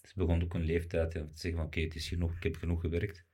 Dus 0.00 0.14
begon 0.14 0.42
ook 0.42 0.54
een 0.54 0.64
leeftijd 0.64 1.12
ja, 1.12 1.20
te 1.20 1.38
zeggen 1.38 1.60
van 1.60 1.68
oké, 1.68 1.80
het 1.80 1.94
is 1.94 2.08
genoeg, 2.08 2.36
ik 2.36 2.42
heb 2.42 2.56
genoeg 2.56 2.80
gewerkt. 2.80 3.26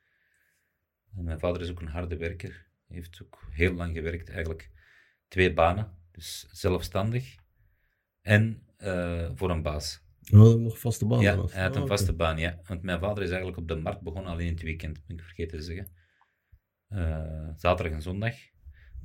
En 1.16 1.25
mijn 1.25 1.38
vader 1.38 1.62
is 1.62 1.70
ook 1.70 1.81
een 1.81 1.88
harde 1.88 2.16
werker, 2.16 2.66
heeft 2.88 3.23
ook 3.23 3.47
heel 3.51 3.73
lang 3.73 3.97
gewerkt, 3.97 4.29
eigenlijk 4.29 4.70
twee 5.29 5.55
banen, 5.55 5.99
dus 6.11 6.47
zelfstandig 6.51 7.37
en 8.20 8.66
eh, 8.77 9.31
voor 9.35 9.51
een 9.51 9.62
baas. 9.62 10.03
We 10.24 10.37
hadden 10.37 10.62
nog 10.62 10.78
vaste 10.78 11.06
baan. 11.06 11.20
Ja, 11.20 11.46
hij 11.46 11.62
had 11.62 11.76
een 11.76 11.82
Ah, 11.82 11.88
vaste 11.88 12.12
baan, 12.12 12.38
ja. 12.38 12.60
Want 12.66 12.82
mijn 12.82 12.98
vader 13.00 13.22
is 13.22 13.28
eigenlijk 13.28 13.58
op 13.58 13.68
de 13.68 13.76
markt 13.76 14.00
begonnen 14.02 14.30
alleen 14.32 14.46
in 14.46 14.52
het 14.52 14.62
weekend, 14.62 15.06
ben 15.06 15.16
ik 15.16 15.22
vergeten 15.22 15.58
te 15.58 15.64
zeggen. 15.64 15.92
Eh, 16.88 17.48
zaterdag 17.56 17.92
en 17.92 18.02
zondag. 18.02 18.34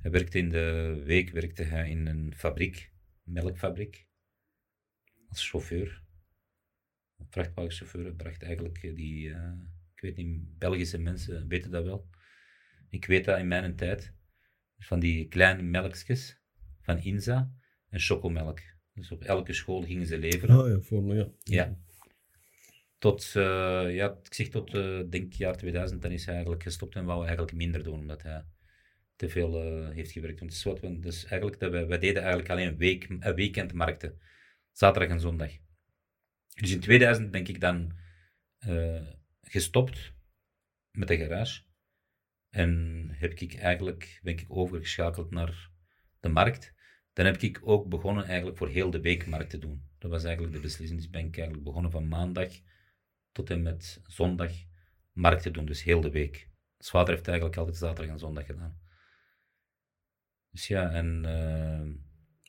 Hij 0.01 0.11
werkte 0.11 0.37
in 0.37 0.49
de 0.49 1.01
week 1.05 1.29
werkte 1.29 1.63
hij 1.63 1.89
in 1.89 2.07
een 2.07 2.33
fabriek, 2.35 2.91
een 3.25 3.33
melkfabriek, 3.33 4.07
als 5.29 5.49
chauffeur. 5.49 6.03
Een 7.17 7.27
vrachtwagenchauffeur 7.29 8.13
bracht 8.13 8.43
eigenlijk 8.43 8.77
eh, 8.83 8.95
die, 8.95 9.33
eh, 9.33 9.51
ik 9.95 10.01
weet 10.01 10.15
niet, 10.15 10.57
Belgische 10.57 10.97
mensen 10.97 11.47
weten 11.47 11.71
dat 11.71 11.83
wel. 11.83 12.09
Ik 12.89 13.05
weet 13.05 13.25
dat 13.25 13.39
in 13.39 13.47
mijn 13.47 13.75
tijd, 13.75 14.13
van 14.77 14.99
die 14.99 15.27
kleine 15.27 15.61
melkjes 15.61 16.41
van 16.81 16.97
Inza 16.97 17.51
en 17.89 17.99
chocomelk. 17.99 18.59
Dus 18.99 19.11
op 19.11 19.23
elke 19.23 19.53
school 19.53 19.81
gingen 19.81 20.05
ze 20.07 20.17
leveren. 20.17 20.59
Ah 20.59 20.69
ja, 20.69 20.79
voor 20.81 21.15
ja. 21.15 21.27
Ja. 21.43 21.77
Tot, 22.97 23.31
eh, 23.35 23.95
ja, 23.95 24.17
ik 24.23 24.33
zeg 24.33 24.47
tot, 24.47 24.73
eh 24.73 24.99
denk 25.09 25.33
jaar 25.33 25.57
2000, 25.57 26.01
dan 26.01 26.11
is 26.11 26.25
hij 26.25 26.33
eigenlijk 26.33 26.63
gestopt 26.63 26.95
en 26.95 27.05
wou 27.05 27.25
eigenlijk 27.25 27.53
minder 27.55 27.83
doen, 27.83 27.99
omdat 27.99 28.21
hij 28.21 28.45
te 29.15 29.29
veel 29.29 29.61
eh, 29.63 29.95
heeft 29.95 30.11
gewerkt. 30.11 30.39
Want 30.39 30.51
het 30.51 30.59
is 30.59 30.65
wat, 30.65 30.79
we- 30.79 30.99
dus 30.99 31.25
eigenlijk, 31.25 31.59
dat 31.59 31.71
wij, 31.71 31.87
wij 31.87 31.99
deden 31.99 32.21
eigenlijk 32.21 32.51
alleen 32.51 32.77
week, 32.77 33.07
weekendmarkten, 33.35 34.19
zaterdag 34.71 35.09
en 35.11 35.19
zondag. 35.19 35.51
Dus 36.53 36.71
in 36.71 36.79
2000 36.79 37.31
ben 37.31 37.45
ik 37.45 37.59
dan 37.59 37.97
gestopt 39.41 40.13
met 40.91 41.07
de 41.07 41.17
garage. 41.17 41.61
En 42.49 43.05
heb 43.11 43.33
ik 43.33 43.55
eigenlijk, 43.55 44.19
ben 44.23 44.33
ik 44.33 44.45
overgeschakeld 44.47 45.31
naar 45.31 45.69
de 46.19 46.29
markt. 46.29 46.73
Dan 47.19 47.27
heb 47.27 47.41
ik 47.41 47.59
ook 47.63 47.89
begonnen 47.89 48.25
eigenlijk 48.25 48.57
voor 48.57 48.67
heel 48.67 48.91
de 48.91 49.01
week 49.01 49.27
markt 49.27 49.49
te 49.49 49.57
doen. 49.57 49.83
Dat 49.97 50.11
was 50.11 50.23
eigenlijk 50.23 50.53
de 50.53 50.59
beslissing. 50.59 50.99
Dus 50.99 51.09
ben 51.09 51.25
ik 51.25 51.37
eigenlijk 51.37 51.65
begonnen 51.65 51.91
van 51.91 52.07
maandag 52.07 52.51
tot 53.31 53.49
en 53.49 53.61
met 53.61 54.01
zondag 54.07 54.51
markt 55.11 55.41
te 55.41 55.51
doen. 55.51 55.65
Dus 55.65 55.83
heel 55.83 56.01
de 56.01 56.09
week. 56.09 56.31
Mijn 56.31 56.89
vader 56.89 57.13
heeft 57.13 57.27
eigenlijk 57.27 57.57
altijd 57.57 57.77
zaterdag 57.77 58.13
en 58.13 58.19
zondag 58.19 58.45
gedaan. 58.45 58.79
Dus 60.49 60.67
ja, 60.67 60.91
en 60.91 61.25
eh, 61.25 62.03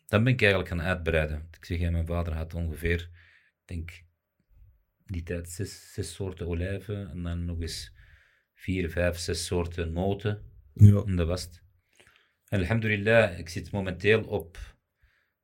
dan 0.06 0.24
ben 0.24 0.33
ik 0.33 0.40
eigenlijk 0.40 0.70
gaan 0.70 0.83
uitbreiden. 0.83 1.48
Ik 1.56 1.64
zeg, 1.64 1.78
ja, 1.78 1.90
mijn 1.90 2.06
vader 2.06 2.33
had 2.33 2.54
ongeveer, 2.54 3.00
ik 3.00 3.62
denk, 3.64 4.04
die 5.06 5.22
tijd 5.22 5.48
zes, 5.48 5.92
zes 5.92 6.14
soorten 6.14 6.46
olijven 6.46 7.11
en 7.11 7.22
dan 7.22 7.44
nog 7.44 7.61
eens 7.61 7.94
vier, 8.54 8.90
vijf, 8.90 9.18
zes 9.18 9.46
soorten 9.46 9.92
noten. 9.92 10.42
Ja. 10.74 11.02
En 11.02 11.16
dat 11.16 11.26
was 11.26 11.42
het. 11.42 11.68
En 12.50 12.60
alhamdulillah, 12.60 13.38
ik 13.38 13.48
zit 13.48 13.72
momenteel 13.72 14.22
op 14.22 14.58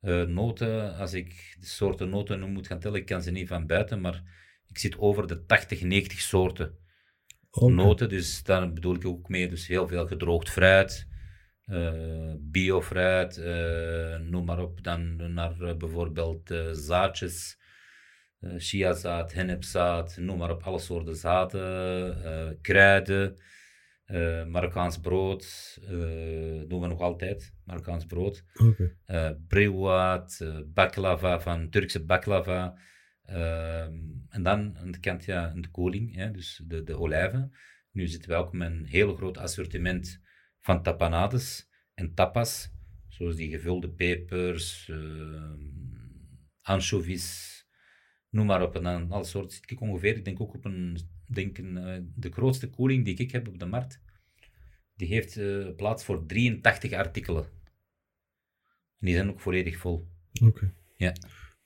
eh, 0.00 0.22
noten. 0.22 0.96
Als 0.96 1.12
ik 1.12 1.56
de 1.60 1.66
soorten 1.66 2.08
noten 2.08 2.40
nu 2.40 2.46
moet 2.46 2.66
gaan 2.66 2.78
tellen, 2.78 3.00
ik 3.00 3.06
kan 3.06 3.22
ze 3.22 3.30
niet 3.30 3.48
van 3.48 3.66
buiten, 3.66 4.00
maar 4.00 4.22
ik 4.66 4.78
zit 4.78 4.98
over 4.98 5.26
de 5.26 5.44
80, 5.44 5.82
90 5.82 6.20
soorten 6.20 6.78
noten. 7.50 8.08
Dus 8.08 8.42
daar 8.42 8.72
bedoel 8.72 8.94
ik 8.94 9.06
ook 9.06 9.28
mee, 9.28 9.48
dus 9.48 9.66
heel 9.66 9.88
veel 9.88 10.06
gedroogd 10.06 10.50
fruit, 10.50 11.08
eh 11.64 12.34
biofruit, 12.38 13.38
eh, 13.38 14.18
noem 14.18 14.44
maar 14.44 14.60
op. 14.60 14.82
Dan 14.82 15.32
naar 15.34 15.76
bijvoorbeeld 15.76 16.54
zaadjes, 16.72 17.58
chiazaad, 18.40 19.32
hennepzaad, 19.32 20.16
noem 20.16 20.38
maar 20.38 20.50
op, 20.50 20.62
alle 20.62 20.78
soorten 20.78 21.16
zaden, 21.16 22.60
kruiden, 22.60 23.36
eh, 24.06 24.44
Marokkaans 24.44 25.00
brood, 25.00 25.76
eh 25.82 26.68
doen 26.68 26.80
we 26.80 26.86
nog 26.86 27.00
altijd, 27.00 27.54
Marokkaans 27.64 28.06
brood 28.06 28.44
Oké. 28.54 28.96
eh 29.04 29.30
baklava 30.66 31.40
van 31.40 31.70
Turkse 31.70 32.04
baklava. 32.04 32.78
ehm, 33.22 33.94
en 34.28 34.42
dan 34.42 34.78
aan 34.78 34.90
de 34.90 35.00
kant 35.00 35.24
ja, 35.24 35.52
de 35.54 35.70
koning, 35.70 36.14
hè, 36.14 36.30
dus 36.30 36.62
de, 36.66 36.82
de 36.82 36.98
olijven. 36.98 37.52
Nu 37.90 38.06
zitten 38.06 38.30
we 38.30 38.36
ook 38.36 38.52
met 38.52 38.70
een 38.70 38.84
heel 38.84 39.14
groot 39.14 39.38
assortiment 39.38 40.20
van 40.60 40.82
tapanades 40.82 41.68
en 41.94 42.14
tapas, 42.14 42.70
zoals 43.08 43.36
die 43.36 43.50
gevulde 43.50 43.90
pepers, 43.90 44.88
ehm 44.88 45.74
anchovies, 46.66 47.66
noem 48.30 48.46
maar 48.46 48.62
op. 48.62 48.76
En 48.76 48.82
dan 48.82 49.10
alle 49.10 49.24
soorten 49.24 49.50
zit 49.56 49.70
ik 49.70 49.80
ongeveer, 49.80 50.16
ik 50.16 50.24
denk 50.24 50.40
ook 50.40 50.54
op 50.54 50.64
een, 50.64 50.98
denk 51.26 51.58
een, 51.58 51.76
eh, 51.76 52.00
de 52.14 52.30
grootste 52.30 52.70
koeling 52.70 53.04
die 53.04 53.16
ik 53.16 53.30
heb 53.30 53.48
op 53.48 53.58
de 53.58 53.66
markt, 53.66 54.00
die 54.96 55.08
heeft 55.08 55.36
eh, 55.36 55.74
plaats 55.76 56.04
voor 56.04 56.26
83 56.26 56.92
artikelen. 56.92 57.44
En 58.98 59.06
die 59.06 59.14
zijn 59.14 59.30
ook 59.30 59.40
volledig 59.40 59.76
vol. 59.76 60.08
Oké. 60.44 60.72
Ja. 60.96 61.12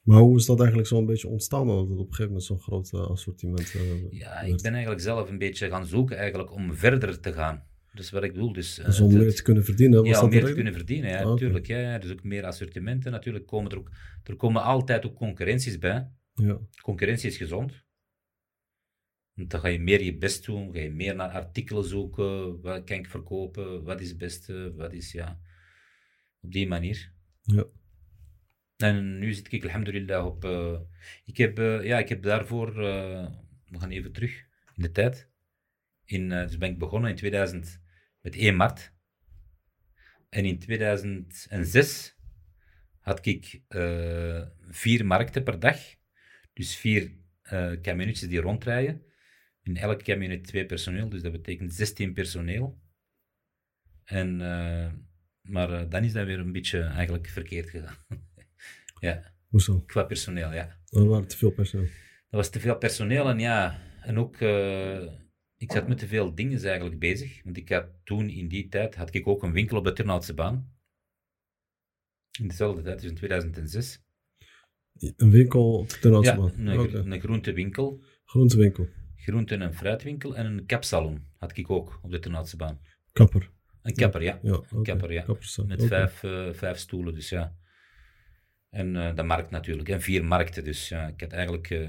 Maar 0.02 0.20
hoe 0.20 0.36
is 0.36 0.46
dat 0.46 0.58
eigenlijk 0.58 0.88
zo'n 0.88 1.06
beetje 1.06 1.28
ontstaan? 1.28 1.66
Dat 1.66 1.88
het 1.88 1.90
op 1.90 1.98
een 1.98 2.04
gegeven 2.04 2.26
moment 2.26 2.44
zo'n 2.44 2.60
groot 2.60 2.92
eh, 2.92 3.10
assortiment 3.10 3.74
eh, 3.74 4.10
Ja, 4.10 4.34
werd? 4.34 4.46
ik 4.46 4.62
ben 4.62 4.72
eigenlijk 4.72 5.02
zelf 5.02 5.28
een 5.30 5.38
beetje 5.38 5.68
gaan 5.68 5.86
zoeken 5.86 6.16
eigenlijk 6.16 6.52
om 6.52 6.74
verder 6.74 7.20
te 7.20 7.32
gaan. 7.32 7.68
Dus 7.94 8.10
wat 8.10 8.22
ik 8.24 8.32
bedoel, 8.32 8.52
dus... 8.52 8.74
Dus 8.74 9.00
om 9.00 9.12
meer 9.12 9.34
te 9.34 9.42
kunnen 9.42 9.64
verdienen, 9.64 9.98
was 9.98 10.08
ja, 10.08 10.22
om 10.22 10.28
meer 10.28 10.44
te 10.44 10.52
kunnen 10.52 10.72
verdienen, 10.72 11.10
ja, 11.10 11.20
Ah, 11.22 11.26
natuurlijk. 11.26 11.66
Ja, 11.66 11.78
ja, 11.78 11.98
dus 11.98 12.10
ook 12.10 12.22
meer 12.22 12.44
assortimenten. 12.44 13.12
Natuurlijk 13.12 13.46
komen 13.46 13.70
er 13.70 13.78
ook... 13.78 13.90
Er 14.24 14.36
komen 14.36 14.62
altijd 14.62 15.06
ook 15.06 15.14
concurrenties 15.14 15.78
bij. 15.78 16.10
Ja. 16.34 16.58
Concurrentie 16.82 17.28
is 17.28 17.36
gezond. 17.36 17.84
Dan 19.48 19.60
ga 19.60 19.68
je 19.68 19.80
meer 19.80 20.02
je 20.02 20.16
best 20.16 20.44
doen, 20.44 20.72
ga 20.72 20.78
je 20.80 20.90
meer 20.90 21.16
naar 21.16 21.30
artikelen 21.30 21.84
zoeken. 21.84 22.60
Wat 22.60 22.84
kan 22.84 22.98
ik 22.98 23.10
verkopen? 23.10 23.82
Wat 23.82 24.00
is 24.00 24.08
het 24.08 24.18
beste? 24.18 24.74
Wat 24.74 24.92
is, 24.92 25.12
ja... 25.12 25.40
Op 26.40 26.52
die 26.52 26.68
manier. 26.68 27.12
Ja. 27.42 27.64
En 28.76 29.18
nu 29.18 29.32
zit 29.32 29.52
ik, 29.52 29.64
alhamdulillah, 29.64 30.26
op... 30.26 30.44
eh, 30.44 30.80
ik, 31.24 31.36
heb, 31.36 31.58
eh, 31.58 31.84
ja, 31.84 31.98
ik 31.98 32.08
heb 32.08 32.22
daarvoor... 32.22 32.68
eh, 32.68 33.30
we 33.66 33.78
gaan 33.78 33.90
even 33.90 34.12
terug 34.12 34.44
in 34.76 34.82
de 34.82 34.90
tijd. 34.90 35.28
In, 36.04 36.28
dus 36.28 36.58
ben 36.58 36.70
ik 36.70 36.78
begonnen 36.78 37.10
in 37.10 37.16
2000 37.16 37.80
met 38.20 38.36
1 38.36 38.56
maart. 38.56 38.92
En 40.28 40.44
in 40.44 40.58
2006 40.58 42.16
had 43.00 43.26
ik 43.26 43.62
vier 44.68 45.06
markten 45.06 45.42
per 45.42 45.58
dag. 45.58 45.78
Dus 46.52 46.76
vier 46.76 47.12
camionetjes 47.82 48.28
die 48.28 48.40
rondrijden. 48.40 49.04
In 49.70 49.76
elk 49.76 50.02
camionet 50.02 50.44
twee 50.44 50.66
personeel, 50.66 51.08
dus 51.08 51.22
dat 51.22 51.32
betekent 51.32 51.74
16 51.74 52.12
personeel. 52.12 52.78
En, 54.04 54.40
eh, 54.40 54.92
maar 55.40 55.72
eh, 55.72 55.90
dan 55.90 56.04
is 56.04 56.12
dat 56.12 56.26
weer 56.26 56.38
een 56.38 56.52
beetje 56.52 56.80
eigenlijk 56.80 57.26
verkeerd 57.28 57.70
gegaan. 57.70 57.96
ja, 59.00 59.32
Hoezo? 59.48 59.80
qua 59.80 60.02
personeel, 60.02 60.52
ja. 60.52 60.78
Er 60.88 61.08
waren 61.08 61.28
te 61.28 61.36
veel 61.36 61.50
personeel. 61.50 61.86
Dat 62.30 62.40
was 62.40 62.50
te 62.50 62.60
veel 62.60 62.78
personeel 62.78 63.28
en 63.28 63.38
ja, 63.38 63.80
en 64.02 64.18
ook, 64.18 64.36
eh, 64.36 65.02
ik 65.56 65.72
zat 65.72 65.88
met 65.88 65.98
te 65.98 66.06
veel 66.06 66.34
dingen 66.34 66.62
eigenlijk 66.64 66.98
bezig. 66.98 67.42
Want 67.44 67.56
ik 67.56 67.68
had 67.68 67.86
toen, 68.04 68.28
in 68.28 68.48
die 68.48 68.68
tijd, 68.68 68.94
had 68.94 69.14
ik 69.14 69.26
ook 69.26 69.42
een 69.42 69.52
winkel 69.52 69.78
op 69.78 69.84
de 69.84 69.92
Turnhoutse 69.92 70.34
baan. 70.34 70.72
In 72.40 72.48
dezelfde 72.48 72.82
tijd, 72.82 73.00
dus 73.00 73.10
in 73.10 73.16
2006. 73.16 74.02
Een 75.16 75.30
winkel 75.30 75.78
op 75.78 75.88
de 75.88 75.98
Turnhoutse 75.98 76.32
Ja, 76.32 76.38
baan. 76.38 76.66
een, 76.66 77.12
een 77.12 77.20
groentewinkel. 77.20 78.02
Groentewinkel. 78.24 78.88
Groenten- 79.20 79.62
en 79.62 79.74
fruitwinkel 79.74 80.36
en 80.36 80.46
een 80.46 80.66
kapsalon 80.66 81.26
had 81.38 81.56
ik 81.56 81.70
ook 81.70 81.98
op 82.02 82.10
de 82.10 82.18
Ternhoutse 82.18 82.56
baan. 82.56 82.80
Kapper. 83.12 83.50
Een 83.82 83.94
kapper, 83.94 84.22
ja. 84.22 84.38
Ja, 84.42 84.60
kapper, 84.82 85.12
ja. 85.12 85.24
Met 85.66 85.80
vijf, 85.88 86.22
eh, 86.22 86.52
vijf 86.52 86.78
stoelen, 86.78 87.14
dus 87.14 87.28
ja. 87.28 87.56
En 88.70 88.96
eh, 88.96 89.14
de 89.16 89.22
markt 89.22 89.50
natuurlijk. 89.50 89.88
En 89.88 90.00
vier 90.00 90.24
markten, 90.24 90.64
dus 90.64 90.88
ja. 90.88 91.06
Ik 91.06 91.20
had 91.20 91.32
eigenlijk, 91.32 91.70
eh, 91.70 91.88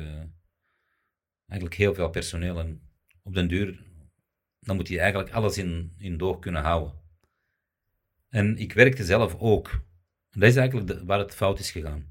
eigenlijk 1.47 1.73
heel 1.79 1.93
veel 1.93 2.09
personeel. 2.09 2.59
En 2.59 2.81
op 3.23 3.33
den 3.33 3.47
duur, 3.47 3.83
dan 4.59 4.75
moet 4.75 4.87
je 4.87 4.99
eigenlijk 4.99 5.31
alles 5.31 5.57
in, 5.57 5.93
in 5.97 6.17
doog 6.17 6.39
kunnen 6.39 6.61
houden. 6.61 6.93
En 8.29 8.57
ik 8.57 8.73
werkte 8.73 9.05
zelf 9.05 9.35
ook. 9.39 9.83
Dat 10.29 10.43
is 10.49 10.55
eigenlijk 10.55 10.87
de- 10.87 11.05
waar 11.05 11.19
het 11.19 11.33
fout 11.35 11.59
is 11.59 11.71
gegaan. 11.71 12.10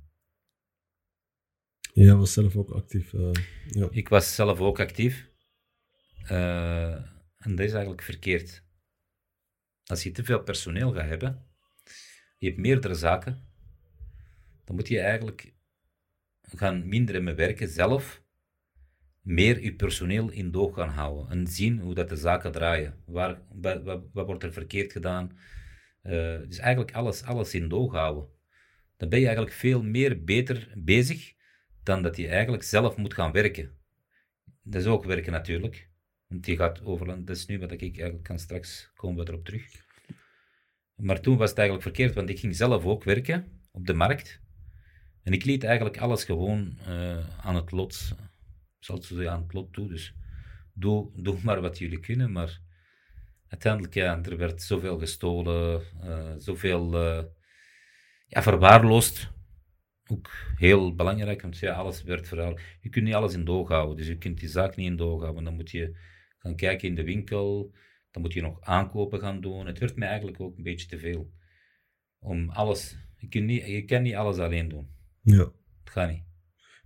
Jij 2.01 2.15
was 2.15 2.33
zelf 2.33 2.57
ook 2.57 2.71
actief. 2.71 3.15
eh, 3.15 3.31
ja. 3.67 3.89
Ik 3.91 4.09
was 4.09 4.35
zelf 4.35 4.61
ook 4.61 4.81
actief. 4.81 5.29
Eh, 6.27 6.95
en 7.39 7.57
dat 7.57 7.61
is 7.61 7.73
eigenlijk 7.73 8.03
verkeerd. 8.03 8.65
Als 9.85 10.03
je 10.03 10.11
te 10.11 10.25
veel 10.25 10.43
personeel 10.43 10.93
gaat 10.93 11.09
hebben, 11.09 11.47
je 12.39 12.47
hebt 12.47 12.59
meerdere 12.59 12.95
zaken, 12.95 13.49
dan 14.65 14.77
moet 14.77 14.89
je 14.89 15.01
eigenlijk 15.01 15.55
gaan 16.43 16.89
minderen 16.89 17.25
met 17.25 17.37
werken 17.37 17.69
zelf, 17.69 18.23
meer 19.21 19.63
je 19.63 19.75
personeel 19.75 20.31
in 20.31 20.51
doog 20.51 20.75
gaan 20.75 20.89
houden 20.89 21.31
en 21.31 21.47
zien 21.47 21.79
hoe 21.79 21.95
dat 21.95 22.09
de 22.09 22.17
zaken 22.17 22.53
draaien. 22.53 23.03
Waar, 23.07 23.43
wat 24.13 24.27
wordt 24.27 24.43
er 24.43 24.53
verkeerd 24.53 24.93
gedaan? 24.93 25.39
Eh, 26.03 26.39
dus 26.39 26.59
eigenlijk 26.59 26.93
alles, 26.95 27.23
alles 27.23 27.55
in 27.55 27.69
doog 27.69 27.93
houden. 27.93 28.29
Dan 28.97 29.09
ben 29.09 29.19
je 29.19 29.27
eigenlijk 29.27 29.57
veel 29.57 29.83
meer 29.83 30.25
beter 30.25 30.73
bezig 30.77 31.39
dan 31.83 32.03
dat 32.03 32.17
je 32.17 32.29
eigenlijk 32.29 32.63
zelf 32.63 32.97
moet 32.97 33.15
gaan 33.15 33.33
werken. 33.33 33.79
Dat 34.63 34.81
is 34.81 34.87
ook 34.87 35.05
werken 35.05 35.33
natuurlijk. 35.33 35.89
Want 36.27 36.47
je 36.47 36.57
gaat 36.57 36.85
overland. 36.85 37.27
Dat 37.27 37.37
is 37.37 37.47
nu 37.47 37.59
wat 37.59 37.71
ik 37.71 37.81
eigenlijk 37.81 38.23
kan 38.23 38.39
straks 38.39 38.91
komen 38.95 39.25
we 39.25 39.31
erop 39.31 39.45
terug. 39.45 39.89
Maar 40.95 41.21
toen 41.21 41.37
was 41.37 41.49
het 41.49 41.59
eigenlijk 41.59 41.89
verkeerd, 41.89 42.15
want 42.15 42.29
ik 42.29 42.39
ging 42.39 42.57
zelf 42.57 42.85
ook 42.85 43.05
werken 43.05 43.61
op 43.71 43.87
de 43.87 43.95
markt. 43.95 44.41
En 45.23 45.33
ik 45.33 45.45
liet 45.45 45.65
eigenlijk 45.65 45.99
alles 45.99 46.25
gewoon 46.25 46.79
eh, 46.87 47.47
aan 47.47 47.55
het 47.55 47.71
lot, 47.71 48.15
zal 48.79 48.97
het 48.97 49.05
zo 49.05 49.15
zeggen, 49.15 49.33
aan 49.33 49.43
het 49.43 49.53
lot 49.53 49.73
toe. 49.73 49.89
Dus 49.89 50.15
doe, 50.73 51.11
doe 51.23 51.39
maar 51.45 51.61
wat 51.61 51.79
jullie 51.79 52.01
kunnen. 52.01 52.33
Maar 52.33 52.61
uiteindelijk, 53.49 53.95
ja, 53.95 54.23
er 54.23 54.37
werd 54.37 54.63
zoveel 54.63 54.99
gestolen, 54.99 55.83
eh, 56.03 56.33
zoveel 56.39 56.95
eh, 56.95 57.25
ja, 58.27 58.43
verwaarloosd 58.43 59.31
ook 60.11 60.31
heel 60.57 60.95
belangrijk, 60.95 61.43
want 61.43 61.59
ja, 61.59 61.73
alles 61.73 62.03
werd 62.03 62.29
verhaal. 62.29 62.59
Je 62.81 62.89
kunt 62.89 63.05
niet 63.05 63.15
alles 63.15 63.35
in 63.35 63.45
doog 63.45 63.69
houden, 63.69 63.97
dus 63.97 64.07
je 64.07 64.19
kunt 64.19 64.41
die 64.41 64.49
zaak 64.49 64.77
niet 64.77 64.87
in 64.87 64.97
doog 64.97 65.23
houden. 65.23 65.45
Dan 65.45 65.55
moet 65.55 65.71
je 65.71 65.97
gaan 66.39 66.57
kijken 66.57 66.89
in 66.89 66.95
de 66.95 67.05
winkel, 67.05 67.73
dan 68.11 68.23
moet 68.23 68.33
je 68.33 68.43
nog 68.43 68.61
aankopen 68.61 69.21
gaan 69.21 69.41
doen. 69.41 69.67
Het 69.67 69.79
werd 69.79 69.97
mij 69.97 70.09
eigenlijk 70.09 70.41
ook 70.41 70.57
een 70.57 70.63
beetje 70.63 70.87
te 70.87 70.99
veel. 70.99 71.31
Om 72.19 72.51
alles, 72.51 72.97
je, 73.17 73.29
kunt 73.29 73.45
niet, 73.47 73.67
je 73.67 73.85
kan 73.85 74.03
niet 74.03 74.15
alles 74.15 74.39
alleen 74.39 74.69
doen. 74.69 74.89
ja. 75.23 75.53
Het 75.85 75.91
gaat 75.99 76.11
niet. 76.11 76.23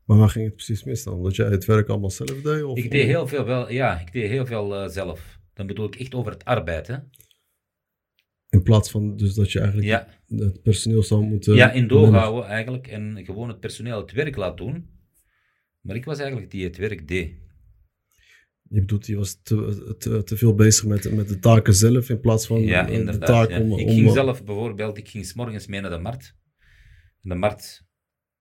Maar 0.04 0.16
waar 0.16 0.28
ging 0.28 0.44
het 0.44 0.54
precies 0.54 0.84
mis 0.84 1.04
dan? 1.04 1.22
Dat 1.22 1.37
jij 1.37 1.46
het 1.48 1.64
werk 1.64 1.88
allemaal 1.88 2.10
zelf 2.10 2.42
deed? 2.42 2.62
Of 2.62 2.78
Ik 2.78 2.90
deed 2.90 3.06
heel 3.06 3.26
veel, 3.26 3.44
wel, 3.44 3.70
ja, 3.70 4.00
ik 4.00 4.12
deed 4.12 4.30
heel 4.30 4.46
veel 4.46 4.74
eh, 4.74 4.88
zelf. 4.88 5.38
Dan 5.54 5.66
bedoel 5.66 5.87
ik 5.87 5.96
echt 5.96 6.14
over 6.14 6.32
het 6.32 6.44
arbeid, 6.44 6.87
hè. 6.87 6.96
In 8.54 8.62
plaats 8.62 8.90
van 8.90 9.16
dus 9.16 9.34
dat 9.34 9.52
je 9.52 9.58
eigenlijk 9.58 9.88
Ja, 9.88 10.08
het 10.26 10.62
personeel 10.62 11.02
zou 11.02 11.24
moeten... 11.24 11.54
ja 11.54 11.72
in 11.72 11.88
doog 11.88 12.00
managen. 12.00 12.20
houden 12.20 12.50
eigenlijk 12.50 12.86
en 12.86 13.24
gewoon 13.24 13.48
het 13.48 13.60
personeel 13.60 14.00
het 14.00 14.12
werk 14.12 14.36
laten 14.36 14.56
doen. 14.56 14.88
Maar 15.80 15.96
ik 15.96 16.04
was 16.04 16.18
eigenlijk 16.18 16.50
die 16.50 16.64
het 16.64 16.76
werk 16.76 17.08
deed. 17.08 17.34
Je 18.68 18.80
bedoelt, 18.80 19.06
je 19.06 19.16
was 19.16 19.42
te, 19.42 19.94
te, 19.98 20.22
te 20.22 20.36
veel 20.36 20.54
bezig 20.54 20.84
met, 20.84 21.12
met 21.12 21.28
de 21.28 21.38
taken 21.38 21.74
zelf 21.74 22.08
in 22.08 22.20
plaats 22.20 22.46
van 22.46 22.60
Ja, 22.60 22.82
de 22.82 23.18
taak 23.18 23.48
ja. 23.50 23.60
om... 23.60 23.78
ik 23.78 23.88
ging 23.88 24.10
zelf 24.10 24.44
bijvoorbeeld, 24.44 24.98
ik 24.98 25.08
ging 25.08 25.26
's 25.26 25.34
morgens 25.34 25.66
mee 25.66 25.80
naar 25.80 25.90
de 25.90 25.98
markt. 25.98 26.36
De 27.20 27.34
markt 27.34 27.86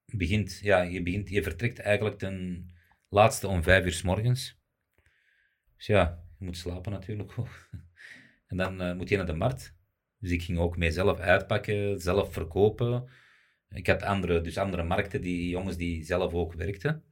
begint, 0.05 0.59
ja, 0.61 0.81
je, 0.81 1.03
begint, 1.03 1.29
je 1.29 1.43
vertrekt 1.43 1.79
eigenlijk 1.79 2.17
ten 2.17 2.65
laatste 3.09 3.47
om 3.47 3.63
vijf 3.63 3.85
uur 3.85 3.91
's 3.91 4.01
morgens. 4.01 4.59
Dus 5.77 5.85
ja, 5.85 6.23
je 6.39 6.45
moet 6.45 6.57
slapen 6.57 6.91
natuurlijk 6.91 7.39
ook. 7.39 7.49
En 8.47 8.59
dan 8.59 8.81
eh, 8.81 8.95
moet 8.95 9.09
je 9.09 9.17
naar 9.17 9.25
de 9.25 9.33
markt. 9.33 9.75
Dus 10.23 10.31
ik 10.31 10.43
ging 10.43 10.57
ook 10.57 10.77
mee 10.77 10.91
zelf 10.91 11.19
uitpakken, 11.19 11.99
zelf 11.99 12.33
verkopen. 12.33 13.09
Ik 13.69 13.87
had 13.87 14.03
andere, 14.03 14.41
dus 14.41 14.57
andere 14.57 14.83
markten, 14.83 15.21
die 15.21 15.49
jongens 15.49 15.77
die 15.77 16.03
zelf 16.03 16.33
ook 16.33 16.53
werkten. 16.53 17.03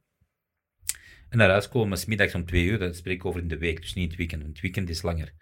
En 1.28 1.38
naar 1.38 1.48
huis 1.50 1.68
komen, 1.68 1.98
's 1.98 2.04
middags 2.04 2.34
om 2.34 2.44
twee 2.44 2.64
uur, 2.64 2.78
dat 2.78 2.96
spreek 2.96 3.16
ik 3.16 3.24
over 3.24 3.40
in 3.40 3.48
de 3.48 3.58
week, 3.58 3.80
dus 3.80 3.94
niet 3.94 4.04
in 4.04 4.08
het 4.08 4.18
weekend. 4.18 4.42
Het 4.42 4.60
weekend 4.60 4.88
is 4.88 5.02
langer. 5.02 5.32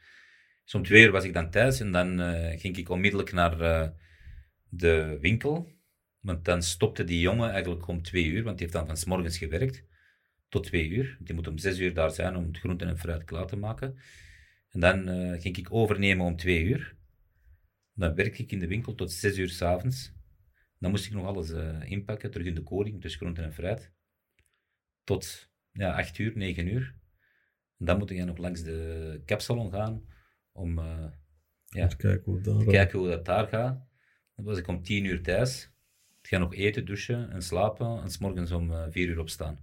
Dus 0.65 0.75
om 0.75 0.83
twee 0.83 1.05
uur 1.05 1.11
was 1.11 1.25
ik 1.25 1.33
dan 1.33 1.51
thuis 1.51 1.81
en 1.81 1.93
dan 1.93 2.21
eh, 2.21 2.61
ging 2.61 2.77
ik 2.77 2.89
onmiddellijk 2.89 3.33
naar 3.33 3.61
eh, 3.61 3.89
de 4.69 5.19
winkel. 5.21 5.69
Want 6.21 6.45
dan 6.45 6.63
stopte 6.63 7.05
die 7.05 7.21
jongen 7.21 7.51
eigenlijk 7.51 7.87
om 7.87 8.03
twee 8.03 8.25
uur, 8.25 8.43
want 8.43 8.59
die 8.59 8.67
heeft 8.67 8.79
dan 8.79 8.87
van 8.87 8.97
s 8.97 9.05
morgens 9.05 9.39
gewerkt 9.39 9.85
tot 10.49 10.65
twee 10.65 10.89
uur. 10.89 11.17
Die 11.21 11.35
moet 11.35 11.49
om 11.49 11.59
zes 11.59 11.79
uur 11.79 11.95
daar 11.95 12.11
zijn 12.11 12.37
om 12.37 12.47
het 12.47 12.59
groenten 12.59 12.89
en 12.89 12.99
fruit 12.99 13.25
klaar 13.25 13.47
te 13.47 13.57
maken. 13.57 13.99
En 14.71 14.81
dan 14.81 15.09
eh, 15.09 15.41
ging 15.41 15.57
ik 15.57 15.73
overnemen 15.73 16.27
om 16.27 16.37
twee 16.37 16.63
uur. 16.63 16.99
Dan 18.01 18.15
werkte 18.15 18.43
ik 18.43 18.53
in 18.53 18.59
de 18.59 18.67
winkel 18.67 18.95
tot 18.95 19.13
zes 19.13 19.39
uur 19.39 19.49
s'avonds. 19.49 20.13
Dan 20.79 20.91
moest 20.91 21.07
ik 21.07 21.13
nog 21.13 21.27
alles 21.27 21.51
eh, 21.51 21.91
inpakken, 21.91 22.31
terug 22.31 22.47
in 22.47 22.55
de 22.55 22.63
koring, 22.63 23.03
dus 23.03 23.17
groenten 23.17 23.45
en 23.45 23.53
fruit. 23.53 23.93
Tot 25.05 25.51
ja, 25.73 25.97
acht 25.97 26.19
uur, 26.19 26.33
negen 26.35 26.67
uur. 26.67 26.95
En 27.79 27.87
dan 27.87 27.99
moet 27.99 28.11
ik 28.11 28.25
nog 28.25 28.39
langs 28.39 28.63
de 28.63 29.23
kapsalon 29.25 29.71
gaan 29.71 30.05
om 30.53 30.79
eh, 30.79 31.07
ja, 31.67 31.87
Te 31.87 31.97
kijken 31.97 32.25
hoe 32.25 32.35
het 32.35 32.45
daar... 32.45 32.59
te 32.59 32.65
kijken 32.65 32.99
hoe 32.99 33.09
dat 33.09 33.25
daar 33.25 33.47
gaat. 33.47 33.87
Dan 34.35 34.45
was 34.45 34.59
ik 34.59 34.67
om 34.67 34.83
tien 34.83 35.05
uur 35.05 35.23
thuis. 35.23 35.71
Ik 36.23 36.29
ga 36.29 36.39
nog 36.39 36.55
eten, 36.55 36.85
douchen 36.85 37.31
en 37.31 37.43
slapen. 37.43 38.03
En 38.03 38.11
's 38.11 38.19
morgens 38.19 38.51
om 38.51 38.71
eh, 38.73 38.87
vier 38.91 39.09
uur 39.09 39.19
opstaan. 39.19 39.59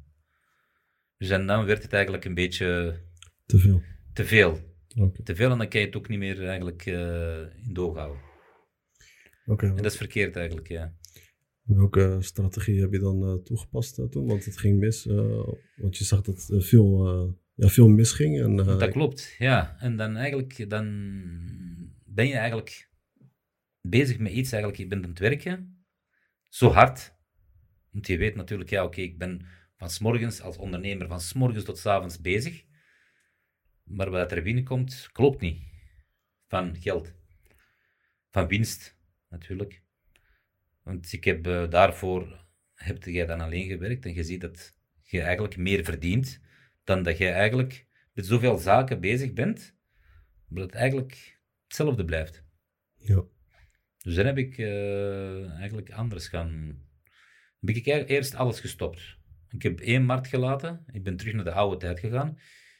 Dus 1.17 1.29
en 1.29 1.47
dan 1.47 1.65
werd 1.65 1.83
het 1.83 1.93
eigenlijk 1.93 2.25
een 2.25 2.33
beetje 2.33 3.01
Te 3.45 3.57
veel. 3.57 3.81
te 4.13 4.25
veel. 4.25 4.75
Te 5.23 5.35
veel 5.35 5.51
en 5.51 5.57
dan 5.57 5.67
kan 5.67 5.79
je 5.79 5.85
het 5.85 5.95
ook 5.95 6.07
niet 6.07 6.19
meer 6.19 6.47
eigenlijk 6.47 6.85
in 6.85 7.73
doog 7.73 7.95
houden. 7.95 8.26
En 9.47 9.75
dat 9.75 9.85
is 9.85 9.97
verkeerd 9.97 10.35
eigenlijk, 10.35 10.67
ja. 10.67 10.93
Welke 11.61 12.17
strategie 12.19 12.81
heb 12.81 12.91
je 12.91 12.99
dan 12.99 13.23
eh, 13.23 13.43
toegepast 13.43 13.99
eh, 13.99 14.05
toen? 14.05 14.27
Want 14.27 14.45
het 14.45 14.57
ging 14.57 14.79
mis. 14.79 15.05
eh, 15.07 15.47
want 15.75 15.97
je 15.97 16.03
zag 16.03 16.21
dat 16.21 16.53
veel, 16.57 17.07
ja, 17.53 17.67
veel 17.67 17.87
misging. 17.87 18.41
En, 18.41 18.55
Dat 18.55 18.89
klopt, 18.89 19.35
ja. 19.37 19.75
En 19.79 19.95
dan 19.95 20.15
eigenlijk, 20.15 20.69
dan 20.69 20.85
ben 22.05 22.27
je 22.27 22.33
eigenlijk 22.35 22.89
bezig 23.81 24.19
met 24.19 24.31
iets, 24.31 24.51
eigenlijk, 24.51 24.81
je 24.81 24.87
bent 24.87 25.03
aan 25.03 25.09
het 25.09 25.19
werken, 25.19 25.85
zo 26.49 26.69
hard. 26.69 27.15
Want 27.91 28.07
je 28.07 28.17
weet 28.17 28.35
natuurlijk, 28.35 28.69
ja, 28.69 28.83
oké, 28.83 29.01
ik 29.01 29.17
ben 29.17 29.45
van 29.77 29.89
's 29.89 29.99
morgens 29.99 30.41
als 30.41 30.57
ondernemer 30.57 31.07
van 31.07 31.21
's 31.21 31.33
morgens 31.33 31.63
tot 31.63 31.77
's 31.77 31.85
avonds 31.85 32.21
bezig. 32.21 32.65
Maar 33.83 34.09
wat 34.09 34.31
er 34.31 34.43
binnenkomt, 34.43 35.09
klopt 35.11 35.41
niet. 35.41 35.61
Van 36.47 36.75
geld. 36.75 37.13
Van 38.29 38.47
winst, 38.47 38.96
natuurlijk. 39.39 39.81
Want 40.83 41.13
ik 41.13 41.23
heb 41.23 41.47
eh, 41.47 41.69
daarvoor, 41.69 42.45
heb 42.73 43.03
jij 43.03 43.25
dan 43.25 43.41
alleen 43.41 43.67
gewerkt 43.67 44.05
en 44.05 44.13
je 44.13 44.23
ziet 44.23 44.41
dat 44.41 44.75
je 45.03 45.21
eigenlijk 45.21 45.57
meer 45.57 45.83
verdient 45.83 46.41
dan 46.83 47.03
dat 47.03 47.17
je 47.17 47.29
eigenlijk 47.29 47.87
met 48.13 48.25
zoveel 48.25 48.57
zaken 48.57 48.99
bezig 48.99 49.33
bent, 49.33 49.75
maar 50.47 50.59
dat 50.61 50.71
het 50.71 50.79
eigenlijk 50.79 51.39
hetzelfde 51.63 52.05
blijft. 52.05 52.43
ja. 52.95 53.23
Dus 53.97 54.15
dan 54.15 54.25
heb 54.25 54.37
ik 54.37 54.57
eh, 54.57 55.49
eigenlijk 55.51 55.91
anders 55.91 56.27
gaan. 56.27 56.81
Heb 57.59 57.75
ik 57.75 57.85
e- 57.85 58.03
eerst 58.03 58.35
alles 58.35 58.59
gestopt. 58.59 59.17
Ik 59.49 59.61
heb 59.61 59.79
één 59.79 60.03
markt 60.03 60.27
gelaten. 60.27 60.83
Ik 60.91 61.03
ben 61.03 61.17
terug 61.17 61.33
naar 61.33 61.43
de 61.43 61.51
oude 61.51 61.77
tijd 61.77 61.99
gegaan. 61.99 62.37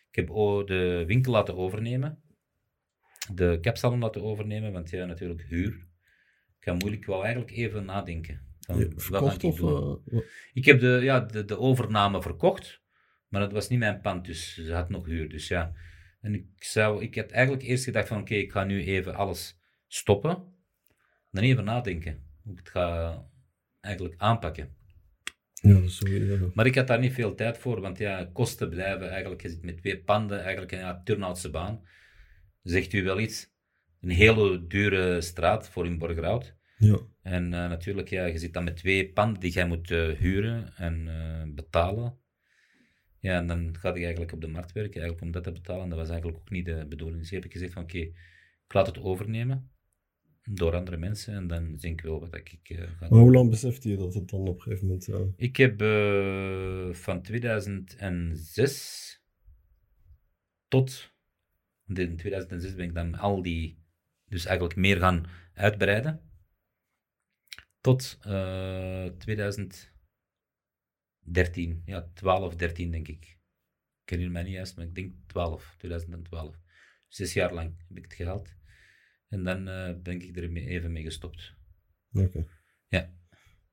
Ik 0.10 0.16
heb 0.16 0.28
de 0.68 1.04
winkel 1.08 1.32
laten 1.32 1.56
overnemen. 1.56 2.22
De 3.34 3.58
capsalon 3.62 4.00
laten 4.00 4.24
overnemen, 4.24 4.72
want 4.72 4.90
ja, 4.90 5.06
natuurlijk 5.06 5.42
huur. 5.42 5.87
Ga 6.68 6.74
moeilijk, 6.74 7.02
ik 7.02 7.08
wou 7.08 7.24
eigenlijk 7.24 7.56
even 7.56 7.86
nadenken. 7.86 8.42
Van, 8.60 8.80
wat 8.94 9.04
verkocht 9.04 9.44
ik 9.44 9.52
of... 9.52 9.58
doen? 9.58 10.02
eh, 10.12 10.20
Ik 10.54 10.66
heb 10.66 10.80
de, 10.80 11.00
ja, 11.02 11.20
de, 11.20 11.46
de 11.46 11.58
overname 11.58 12.22
verkocht, 12.22 12.82
maar 13.28 13.42
dat 13.42 13.52
was 13.52 13.70
niet 13.70 13.80
mijn 13.80 14.02
pand, 14.02 14.26
dus 14.26 14.54
ze 14.54 14.74
had 14.74 14.90
nog 14.90 15.06
huur. 15.06 15.30
Dus 15.30 15.48
ja. 15.48 15.74
En 16.22 16.34
ik, 16.34 16.46
zou, 16.56 17.04
ik 17.04 17.16
had 17.16 17.32
eigenlijk 17.32 17.64
eerst 17.64 17.84
gedacht 17.84 18.08
van 18.08 18.20
oké, 18.20 18.34
ik 18.34 18.52
ga 18.52 18.64
nu 18.64 18.84
even 18.84 19.16
alles 19.16 19.60
stoppen. 19.88 20.56
Dan 21.32 21.44
even 21.44 21.64
nadenken 21.64 22.24
hoe 22.44 22.52
ik 22.52 22.60
het 22.60 22.70
ga 22.70 23.26
eigenlijk 23.80 24.16
aanpakken. 24.18 24.76
ja, 25.54 25.74
dat 25.74 25.84
is 25.84 25.98
zo, 25.98 26.10
ja. 26.10 26.40
Maar 26.54 26.66
ik 26.66 26.76
had 26.76 26.88
daar 26.88 27.00
niet 27.00 27.14
veel 27.14 27.36
tijd 27.36 27.58
voor, 27.58 27.82
want 27.82 27.98
ja, 27.98 28.30
kosten 28.34 28.70
blijven 28.70 29.10
eigenlijk. 29.10 29.42
Je 29.42 29.50
zit 29.50 29.64
met 29.64 29.78
twee 29.78 30.04
panden, 30.04 30.42
eigenlijk 30.42 30.72
een 30.72 30.80
ja, 30.80 31.02
Turnhoutse 31.04 31.50
baan. 31.50 31.88
Zegt 32.64 32.94
u 32.94 33.04
wel 33.04 33.20
iets? 33.20 33.56
Een 34.02 34.10
hele 34.10 34.68
dure 34.68 35.22
straat 35.22 35.70
voor 35.70 35.86
in 35.86 35.98
Borgerhout. 35.98 36.56
Ja. 36.78 37.00
En 37.22 37.44
eh, 37.44 37.70
natuurlijk, 37.70 38.10
ja, 38.10 38.26
je 38.26 38.38
zit 38.38 38.54
dan 38.54 38.64
met 38.64 38.78
twee 38.78 39.12
panden 39.12 39.40
die 39.40 39.52
jij 39.52 39.68
moet 39.68 39.92
eh, 39.92 40.10
huren 40.10 40.74
en 40.76 41.08
eh, 41.08 41.44
betalen. 41.54 42.18
Ja, 43.20 43.38
en 43.38 43.48
dan 43.48 43.78
ga 43.80 43.90
ik 43.94 44.04
eigenlijk 44.04 44.34
op 44.34 44.42
de 44.42 44.48
markt 44.48 44.72
werken, 44.72 45.02
eigenlijk 45.02 45.22
om 45.22 45.32
dat 45.32 45.44
te 45.44 45.52
betalen. 45.52 45.90
Dat 45.90 45.98
was 45.98 46.10
eigenlijk 46.10 46.38
ook 46.40 46.50
niet 46.50 46.66
de 46.66 46.86
bedoeling. 46.90 47.20
Dus 47.20 47.30
heb 47.30 47.46
ik 47.46 47.52
gezegd 47.52 47.74
van 47.74 47.84
oké, 47.84 47.98
ik 47.98 48.74
laat 48.74 48.88
het 48.88 49.00
overnemen 49.00 49.72
door 50.44 50.76
andere 50.76 50.98
mensen 50.98 51.34
en 51.34 51.48
dan 51.48 51.76
denk 51.76 52.00
ik 52.00 52.06
wel 52.06 52.20
wat 52.20 52.36
ik 52.36 52.60
ga 53.00 53.08
hoe 53.08 53.32
lang 53.32 53.50
besefte 53.50 53.90
je 53.90 53.98
dat 53.98 54.14
het 54.14 54.30
dan 54.30 54.40
op 54.40 54.56
een 54.56 54.62
gegeven 54.62 54.88
moment... 54.88 55.08
eh, 55.08 55.22
Ik 55.36 55.58
heb 55.58 55.82
van 56.96 57.22
2006 57.22 59.22
tot 60.68 61.16
in 61.86 62.18
2006 62.18 62.76
ben 62.76 62.86
ik 62.86 62.94
dan 62.94 63.16
al 63.16 63.42
die, 63.42 63.84
dus 64.26 64.46
eigenlijk 64.46 64.80
meer 64.80 64.98
gaan 64.98 65.26
uitbreiden. 65.54 66.27
Tot 67.82 68.18
eh 68.22 69.06
2013, 69.06 69.92
ja 71.86 72.10
12, 72.14 72.56
13 72.56 72.92
denk 72.92 73.08
ik. 73.08 73.26
Ik 74.04 74.10
herinner 74.10 74.34
mij 74.34 74.44
niet 74.44 74.54
juist, 74.54 74.76
maar 74.76 74.86
ik 74.86 74.96
denk 74.96 75.14
12, 75.28 75.76
2012. 75.78 76.60
Zes 77.08 77.34
jaar 77.34 77.54
lang 77.54 77.76
heb 77.88 77.98
ik 77.98 78.04
het 78.04 78.14
gehaald. 78.14 78.56
En 79.28 79.44
dan 79.44 79.68
eh, 79.68 79.96
ben 80.02 80.22
ik 80.22 80.38
er 80.38 80.58
even 80.58 80.92
mee 80.92 81.04
gestopt. 81.04 81.54
Oké. 82.12 82.46
Ja. 82.88 83.14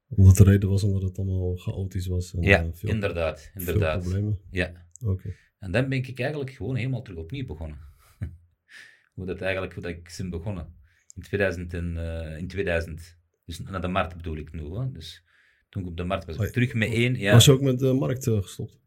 Omdat 0.09 0.37
de 0.37 0.45
reden 0.45 0.69
was 0.69 0.83
omdat 0.85 1.03
het 1.03 1.19
allemaal 1.19 1.57
chaotisch 1.57 2.07
was. 2.07 2.35
En, 2.35 2.43
Ja, 2.43 2.62
eh, 2.64 2.69
veel, 2.73 2.88
inderdaad, 2.88 3.40
veel 3.40 3.61
inderdaad. 3.61 4.01
problemen. 4.01 4.40
Ja. 4.51 4.87
Oké. 5.05 5.35
En 5.59 5.71
dan 5.71 5.88
ben 5.88 5.99
ik 5.99 6.19
eigenlijk 6.21 6.51
gewoon 6.51 6.77
helemaal 6.77 7.03
terug 7.03 7.19
opnieuw 7.19 7.47
begonnen. 7.47 7.79
hoe 9.14 9.27
dat 9.27 9.40
eigenlijk, 9.40 9.75
hoe 9.75 9.83
dat 9.83 9.93
ik 9.93 10.14
ben 10.19 10.31
begonnen. 10.31 10.77
In 11.14 11.23
2000, 11.23 11.75
en, 11.75 11.97
eh, 11.97 12.38
in 12.38 12.49
2000. 12.49 13.19
Dus 13.44 13.59
naar 13.59 13.80
de 13.80 13.88
markt 13.88 14.16
bedoel 14.16 14.37
ik 14.37 14.52
nu. 14.52 14.62
Hè. 14.62 14.92
Dus 14.92 15.24
toen 15.68 15.83
ik 15.83 15.88
op 15.88 15.96
de 15.96 16.04
markt 16.04 16.24
was, 16.24 16.38
Oh, 16.38 16.46
terug 16.46 16.74
met 16.74 16.92
één. 16.92 17.14
Ja, 17.14 17.33
Was 17.33 17.44
je 17.44 17.52
ook 17.52 17.61
met 17.61 17.78
de 17.78 17.92
markt 17.92 18.26
eh, 18.26 18.42
gestopt? 18.42 18.83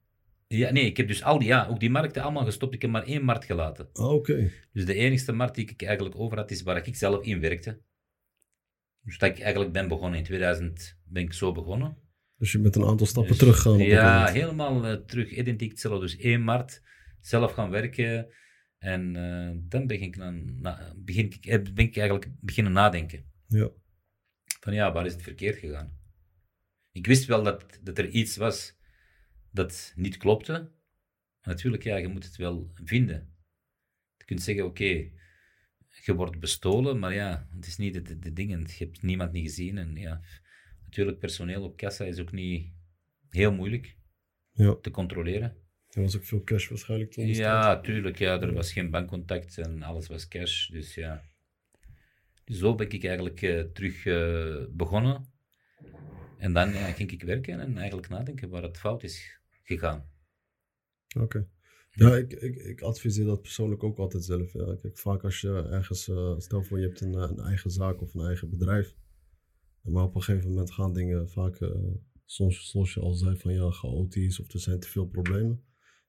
ja, 0.47 0.71
nee, 0.71 0.85
ik 0.85 0.97
heb 0.97 1.07
dus 1.07 1.23
al 1.23 1.39
die, 1.39 1.47
ja, 1.47 1.67
ook 1.67 1.79
die 1.79 1.89
markten 1.89 2.21
allemaal 2.23 2.45
gestopt. 2.45 2.73
Ik 2.73 2.81
heb 2.81 2.91
maar 2.91 3.03
één 3.03 3.23
markt 3.23 3.45
gelaten. 3.45 3.89
Ah, 3.93 4.11
oké. 4.11 4.51
Dus 4.73 4.85
de 4.85 4.93
enigste 4.93 5.31
markt 5.31 5.55
die 5.55 5.69
ik 5.69 5.81
eigenlijk 5.81 6.15
over 6.19 6.37
had, 6.37 6.51
is 6.51 6.61
waar 6.61 6.87
ik 6.87 6.95
zelf 6.95 7.25
in 7.25 7.39
werkte. 7.39 7.81
Dus 9.01 9.17
dat 9.17 9.29
ik 9.29 9.39
eigenlijk 9.39 9.71
ben 9.71 9.87
begonnen. 9.87 10.19
In 10.19 10.25
2000 10.25 10.97
ben 11.05 11.23
ik 11.23 11.33
zo 11.33 11.51
begonnen. 11.51 11.97
Dus 12.37 12.51
je 12.51 12.59
bent 12.59 12.75
een 12.75 12.85
aantal 12.85 13.07
stappen 13.07 13.31
Dus, 13.31 13.39
teruggegaan 13.39 13.73
op 13.73 13.79
dat 13.79 13.87
Ja, 13.87 14.27
helemaal 14.27 14.85
eh, 14.85 14.93
terug, 14.93 15.29
identiek 15.29 15.71
hetzelfde. 15.71 15.99
Dus 15.99 16.17
één 16.17 16.41
markt, 16.41 16.81
zelf 17.19 17.51
gaan 17.51 17.69
werken. 17.69 18.27
En 18.77 19.15
eh, 19.15 19.57
dan 19.69 19.87
begin 19.87 20.07
ik, 20.07 20.17
dan, 20.17 20.61
na, 20.61 20.93
begin, 20.95 21.25
ik, 21.25 21.73
ben 21.73 21.85
ik 21.85 21.97
eigenlijk 21.97 22.31
beginnen 22.39 22.73
nadenken. 22.73 23.25
Ja. 23.47 23.69
Van 24.59 24.73
ja, 24.73 24.91
waar 24.91 25.05
is 25.05 25.13
het 25.13 25.21
verkeerd 25.21 25.57
gegaan? 25.57 25.97
Ik 26.91 27.07
wist 27.07 27.25
wel 27.25 27.43
dat, 27.43 27.79
dat 27.83 27.97
er 27.97 28.09
iets 28.09 28.37
was 28.37 28.75
dat 29.51 29.93
niet 29.95 30.17
klopte. 30.17 30.51
Maar 31.41 31.55
natuurlijk, 31.55 31.83
ja, 31.83 31.95
je 31.95 32.07
moet 32.07 32.23
het 32.25 32.35
wel 32.35 32.71
vinden. 32.83 33.35
Je 34.17 34.25
kunt 34.25 34.41
zeggen, 34.41 34.65
oké, 34.65 35.09
je 36.05 36.15
wordt 36.15 36.39
bestolen, 36.39 36.99
maar 36.99 37.13
ja, 37.13 37.47
het 37.55 37.67
is 37.67 37.77
niet 37.77 37.93
de, 37.93 38.01
de, 38.01 38.19
de 38.19 38.33
dingen. 38.33 38.59
Je 38.61 38.83
hebt 38.85 39.01
niemand 39.01 39.31
niet 39.31 39.43
gezien. 39.47 39.77
En 39.77 39.95
ja, 39.95 40.21
natuurlijk, 40.83 41.19
personeel 41.19 41.63
op 41.63 41.77
kassa 41.77 42.05
is 42.05 42.19
ook 42.19 42.31
niet 42.31 42.71
heel 43.29 43.53
moeilijk 43.53 43.97
Ja. 44.51 44.75
te 44.75 44.91
controleren. 44.91 45.55
Er 45.89 46.01
was 46.01 46.15
ook 46.15 46.23
veel 46.23 46.43
cash 46.43 46.67
waarschijnlijk 46.69 47.11
toen. 47.11 47.27
Ja, 47.27 47.79
tuurlijk. 47.81 48.17
Ja, 48.19 48.41
er 48.41 48.53
was 48.53 48.71
geen 48.71 48.89
bankcontact 48.89 49.57
en 49.57 49.81
alles 49.83 50.07
was 50.07 50.27
cash. 50.27 50.67
Dus 50.67 50.93
ja. 50.95 51.23
Dus 52.47 52.57
zo 52.57 52.75
ben 52.75 52.89
ik 52.89 53.03
eigenlijk 53.03 53.41
eh, 53.41 53.59
terug 53.61 54.05
eh, 54.05 54.65
begonnen. 54.69 55.25
En 56.37 56.53
dan 56.53 56.69
ja, 56.69 56.91
ging 56.91 57.11
ik 57.11 57.23
werken 57.23 57.59
en 57.59 57.77
eigenlijk 57.77 58.09
nadenken 58.09 58.49
waar 58.49 58.63
het 58.63 58.77
fout 58.77 59.03
is 59.03 59.39
gegaan. 59.63 60.09
Oké. 61.19 61.47
Ja, 61.91 62.15
ik, 62.15 62.33
ik, 62.33 62.55
ik 62.55 62.81
adviseer 62.81 63.25
dat 63.25 63.41
persoonlijk 63.41 63.83
ook 63.83 63.97
altijd 63.97 64.23
zelf. 64.23 64.53
Ja. 64.53 64.75
Kijk, 64.81 64.97
vaak 64.97 65.23
als 65.23 65.41
je 65.41 65.67
ergens, 65.71 66.07
eh, 66.07 66.33
stel 66.37 66.63
voor 66.63 66.79
je 66.79 66.87
hebt 66.87 67.01
een, 67.01 67.13
een 67.13 67.39
eigen 67.39 67.71
zaak 67.71 68.01
of 68.01 68.13
een 68.13 68.25
eigen 68.25 68.49
bedrijf. 68.49 68.95
Maar 69.81 70.03
op 70.03 70.15
een 70.15 70.23
gegeven 70.23 70.49
moment 70.49 70.71
gaan 70.71 70.93
dingen 70.93 71.29
vaak, 71.29 71.59
soms, 72.25 72.69
zoals 72.69 72.93
je 72.93 72.99
al 72.99 73.13
zei, 73.13 73.37
van 73.37 73.53
ja, 73.53 73.69
chaotisch 73.69 74.39
of 74.39 74.53
er 74.53 74.59
zijn 74.59 74.79
te 74.79 74.87
veel 74.87 75.05
problemen. 75.05 75.63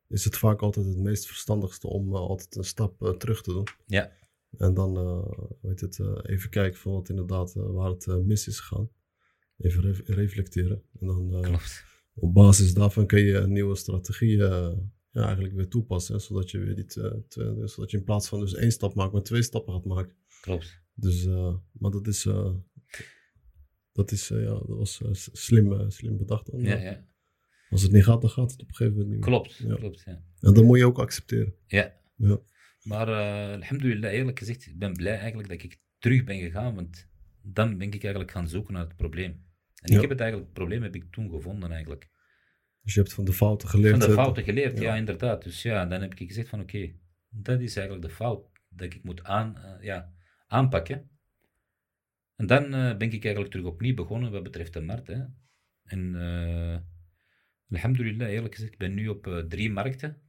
Is 0.08 0.24
het 0.24 0.38
vaak 0.38 0.60
altijd 0.60 0.86
het 0.86 0.98
meest 0.98 1.26
verstandigste 1.26 1.88
om 1.88 2.14
altijd 2.14 2.56
een 2.56 2.64
stap 2.64 3.14
terug 3.18 3.42
te 3.42 3.52
doen. 3.52 3.66
Ja. 3.86 4.17
En 4.56 4.74
dan, 4.74 4.96
eh, 4.96 5.32
weet 5.62 5.80
het, 5.80 5.98
eh, 6.00 6.18
even 6.22 6.50
kijken 6.50 6.78
van 6.80 6.92
wat 6.92 7.08
inderdaad, 7.08 7.56
eh, 7.56 7.70
waar 7.70 7.90
het 7.90 8.06
eh, 8.06 8.16
mis 8.16 8.46
is 8.48 8.60
gegaan. 8.60 8.90
Even 9.58 9.82
re- 9.82 10.02
reflecteren. 10.14 10.82
En 11.00 11.06
dan 11.06 11.34
eh, 11.34 11.40
Klopt. 11.40 11.84
op 12.14 12.34
basis 12.34 12.74
daarvan 12.74 13.06
kun 13.06 13.20
je 13.20 13.34
een 13.34 13.52
nieuwe 13.52 13.76
strategie 13.76 14.44
eh, 14.46 14.76
ja, 15.10 15.24
eigenlijk 15.24 15.54
weer 15.54 15.68
toepassen. 15.68 16.14
hè, 16.14 16.20
zodat 16.20 16.50
je 16.50 16.58
weer 16.58 16.78
eh, 16.78 17.12
twee- 17.28 17.66
zodat 17.68 17.90
je 17.90 17.96
in 17.96 18.04
plaats 18.04 18.28
van 18.28 18.40
dus 18.40 18.54
één 18.54 18.72
stap 18.72 18.94
maakt, 18.94 19.12
maar 19.12 19.22
twee 19.22 19.42
stappen 19.42 19.72
gaat 19.74 19.84
maken. 19.84 20.16
Klopt. 20.40 20.82
Dus, 20.94 21.24
eh, 21.26 21.54
maar 21.72 21.90
dat 21.90 22.06
is, 22.06 22.26
eh, 22.26 22.54
dat 23.92 24.10
is, 24.12 24.30
eh, 24.30 24.42
ja, 24.42 24.48
dat 24.52 24.66
was 24.66 25.00
eh, 25.02 25.08
slim, 25.12 25.72
eh, 25.72 25.84
slim 25.88 26.16
bedacht. 26.16 26.50
dan. 26.50 26.60
Ja, 26.60 26.76
ja. 26.76 27.06
Als 27.70 27.82
het 27.82 27.92
niet 27.92 28.04
gaat, 28.04 28.20
dan 28.20 28.30
gaat 28.30 28.50
het 28.50 28.60
op 28.62 28.68
een 28.68 28.74
gegeven 28.74 28.98
moment 28.98 29.10
niet 29.16 29.20
meer. 29.26 29.28
Klopt. 29.38 29.56
Ja. 29.56 29.74
Klopt, 29.74 30.02
ja. 30.04 30.22
En 30.40 30.54
dat 30.54 30.64
moet 30.64 30.78
je 30.78 30.86
ook 30.86 30.98
accepteren. 30.98 31.54
Ja. 31.66 32.00
Ja. 32.16 32.40
Maar 32.88 33.08
eh 33.08 33.52
alhamdulillah, 33.52 34.12
eerlijk 34.12 34.38
gezegd, 34.38 34.66
ik 34.66 34.78
ben 34.78 34.92
blij 34.92 35.18
eigenlijk 35.18 35.48
dat 35.48 35.62
ik 35.62 35.78
terug 35.98 36.24
ben 36.24 36.38
gegaan, 36.38 36.74
want 36.74 37.08
dan 37.42 37.78
ben 37.78 37.86
ik 37.86 38.02
eigenlijk 38.02 38.30
gaan 38.30 38.48
zoeken 38.48 38.72
naar 38.72 38.84
het 38.84 38.96
probleem. 38.96 39.30
En 39.30 39.90
Ja. 39.90 39.94
ik 39.94 40.00
heb 40.00 40.10
het 40.10 40.20
eigenlijk, 40.20 40.50
het 40.50 40.58
probleem 40.58 40.82
heb 40.82 40.94
ik 40.94 41.04
toen 41.10 41.30
gevonden 41.30 41.72
eigenlijk. 41.72 42.08
Dus 42.82 42.94
je 42.94 43.00
hebt 43.00 43.12
van 43.12 43.24
de 43.24 43.32
fouten 43.32 43.68
geleerd. 43.68 43.98
Van 43.98 44.08
de 44.08 44.14
fouten 44.14 44.44
geleerd, 44.44 44.78
ja. 44.78 44.84
ja. 44.84 44.96
inderdaad. 44.96 45.42
Dus 45.42 45.62
ja, 45.62 45.86
dan 45.86 46.00
heb 46.00 46.14
ik 46.14 46.28
gezegd 46.28 46.48
van 46.48 46.60
oké, 46.60 46.92
dat 47.28 47.60
is 47.60 47.76
eigenlijk 47.76 48.08
de 48.08 48.14
fout 48.14 48.46
dat 48.68 48.94
ik 48.94 49.02
moet 49.02 49.24
aan, 49.24 49.58
eh, 49.58 49.84
ja, 49.84 50.12
aanpakken. 50.46 51.10
En 52.36 52.46
dan 52.46 52.64
eh, 52.64 52.96
ben 52.96 53.12
ik 53.12 53.24
eigenlijk 53.24 53.50
terug 53.50 53.66
opnieuw 53.66 53.94
begonnen 53.94 54.30
wat 54.30 54.42
betreft 54.42 54.72
de 54.72 54.80
markt. 54.80 55.06
Hè. 55.06 55.24
En 55.82 56.14
eh 56.14 56.78
alhamdulillah, 57.70 58.28
eerlijk 58.28 58.54
gezegd, 58.54 58.72
ik 58.72 58.78
ben 58.78 58.94
nu 58.94 59.08
op 59.08 59.44
drie 59.48 59.70
markten. 59.70 60.27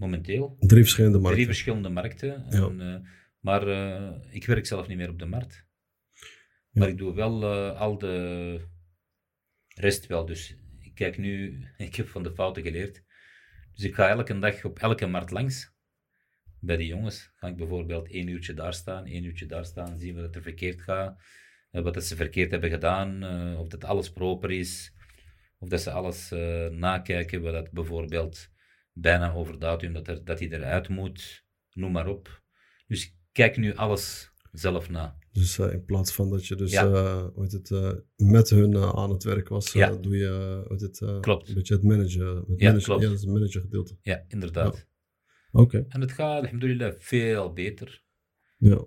Momenteel. 0.00 0.56
Drie 0.58 0.82
verschillende 0.82 1.18
markten. 1.18 1.34
Drie 1.34 1.46
verschillende 1.46 1.88
markten. 1.88 2.44
En, 2.50 2.80
eh, 2.80 3.10
maar 3.40 3.68
eh, 3.68 4.34
ik 4.34 4.46
werk 4.46 4.66
zelf 4.66 4.88
niet 4.88 4.96
meer 4.96 5.08
op 5.08 5.18
de 5.18 5.26
markt. 5.26 5.66
Maar 6.70 6.88
ik 6.88 6.98
doe 6.98 7.14
wel 7.14 7.42
eh, 7.42 7.80
al 7.80 7.98
de 7.98 8.60
rest 9.74 10.06
wel. 10.06 10.26
Dus 10.26 10.56
ik 10.78 10.94
kijk 10.94 11.18
nu, 11.18 11.64
ik 11.76 11.94
heb 11.94 12.08
van 12.08 12.22
de 12.22 12.32
fouten 12.32 12.62
geleerd. 12.62 13.04
Dus 13.72 13.84
ik 13.84 13.94
ga 13.94 14.08
elke 14.08 14.38
dag 14.38 14.64
op 14.64 14.78
elke 14.78 15.06
markt 15.06 15.30
langs. 15.30 15.72
Bij 16.60 16.76
die 16.76 16.86
jongens 16.86 17.32
ga 17.36 17.48
ik 17.48 17.56
bijvoorbeeld 17.56 18.10
één 18.10 18.28
uurtje 18.28 18.54
daar 18.54 18.74
staan, 18.74 19.06
één 19.06 19.24
uurtje 19.24 19.46
daar 19.46 19.64
staan, 19.64 19.98
zien 19.98 20.14
wat 20.14 20.34
er 20.34 20.42
verkeerd 20.42 20.82
gaat, 20.82 21.22
wat 21.70 21.94
dat 21.94 22.04
ze 22.04 22.16
verkeerd 22.16 22.50
hebben 22.50 22.70
gedaan, 22.70 23.24
of 23.56 23.68
dat 23.68 23.84
alles 23.84 24.12
proper 24.12 24.50
is, 24.50 24.94
of 25.58 25.68
dat 25.68 25.80
ze 25.80 25.90
alles 25.90 26.30
nakijken, 26.70 27.42
wat 27.42 27.52
dat 27.52 27.70
bijvoorbeeld 27.70 28.50
bijna 28.92 29.32
over 29.32 29.58
datum 29.58 29.92
dat, 29.92 30.08
er, 30.08 30.24
dat 30.24 30.38
hij 30.38 30.48
eruit 30.50 30.88
moet, 30.88 31.44
noem 31.72 31.92
maar 31.92 32.06
op. 32.08 32.42
Dus 32.86 33.04
ik 33.06 33.14
kijk 33.32 33.56
nu 33.56 33.74
alles 33.74 34.32
zelf 34.52 34.88
na. 34.90 35.18
Dus 35.32 35.58
eh, 35.58 35.72
in 35.72 35.84
plaats 35.84 36.12
van 36.12 36.30
dat 36.30 36.46
je 36.46 36.54
dus 36.56 36.72
Ja. 36.72 36.84
eh, 36.86 37.26
het, 37.36 37.70
eh, 37.70 37.92
met 38.16 38.48
hun 38.50 38.76
aan 38.76 39.10
het 39.10 39.22
werk 39.24 39.48
was, 39.48 39.72
Ja. 39.72 39.96
doe 39.96 40.16
je 40.16 40.64
het, 40.68 41.20
Klopt. 41.20 41.48
een 41.48 41.54
beetje 41.54 41.74
het 41.74 41.82
managen. 41.82 42.26
Het 42.36 42.44
Ja, 42.56 42.66
manager, 42.66 42.82
klopt. 42.84 43.02
Ja, 43.02 43.08
dat 43.08 43.16
is 43.18 43.24
het 43.24 43.32
managergedeelte. 43.32 43.96
Ja, 44.02 44.24
inderdaad. 44.28 44.88
Oké. 45.52 45.84
En 45.88 46.00
het 46.00 46.12
gaat, 46.12 46.42
alhamdulillah, 46.42 46.94
veel 46.98 47.52
beter. 47.52 48.02
Ja. 48.56 48.84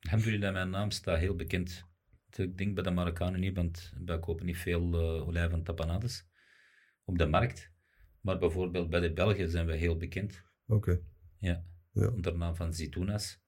Alhamdulillah, 0.00 0.52
mijn 0.52 0.70
naam 0.70 0.90
staat 0.90 1.18
heel 1.18 1.34
bekend. 1.36 1.84
Ik 2.36 2.56
denk 2.58 2.74
bij 2.74 2.82
de 2.84 2.90
Marokkanen 2.90 3.40
niet, 3.40 3.54
want 3.56 3.92
wij 4.04 4.18
kopen 4.18 4.46
niet 4.46 4.56
veel 4.56 4.94
olijven 5.26 5.58
en 5.58 5.64
tapanades 5.64 6.26
op 7.04 7.18
de 7.18 7.26
markt. 7.26 7.72
Maar 8.24 8.38
bijvoorbeeld 8.38 8.90
bij 8.90 9.00
de 9.00 9.12
Belgen 9.12 9.50
zijn 9.50 9.66
we 9.66 9.74
heel 9.76 9.96
bekend. 9.96 10.42
Oké. 10.66 11.00
Ja. 11.38 11.64
Ja. 11.92 12.08
Onder 12.08 12.32
de 12.32 12.38
naam 12.38 12.56
van 12.56 12.74
Zitunas. 12.74 13.42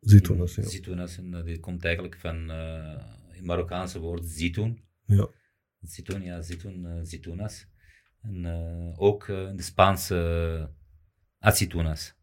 Zitoenas, 0.00 0.54
ja. 0.54 0.62
Zitunas, 0.62 1.18
en 1.18 1.30
dat 1.30 1.60
komt 1.60 1.84
eigenlijk 1.84 2.16
van 2.16 2.50
eh, 2.50 3.04
het 3.28 3.42
Marokkaanse 3.42 3.98
woord 3.98 4.24
zitoen. 4.24 4.84
Ja. 5.04 5.28
Zitoen, 5.80 6.22
ja, 6.22 6.42
zitoen, 6.42 6.86
eh, 6.86 6.98
zitunas. 7.02 7.68
En 8.22 8.44
eh, 8.44 9.00
ook 9.00 9.28
eh, 9.28 9.48
in 9.48 9.56
de 9.56 9.62
Spaanse 9.62 10.70
aceitunas. 11.38 12.14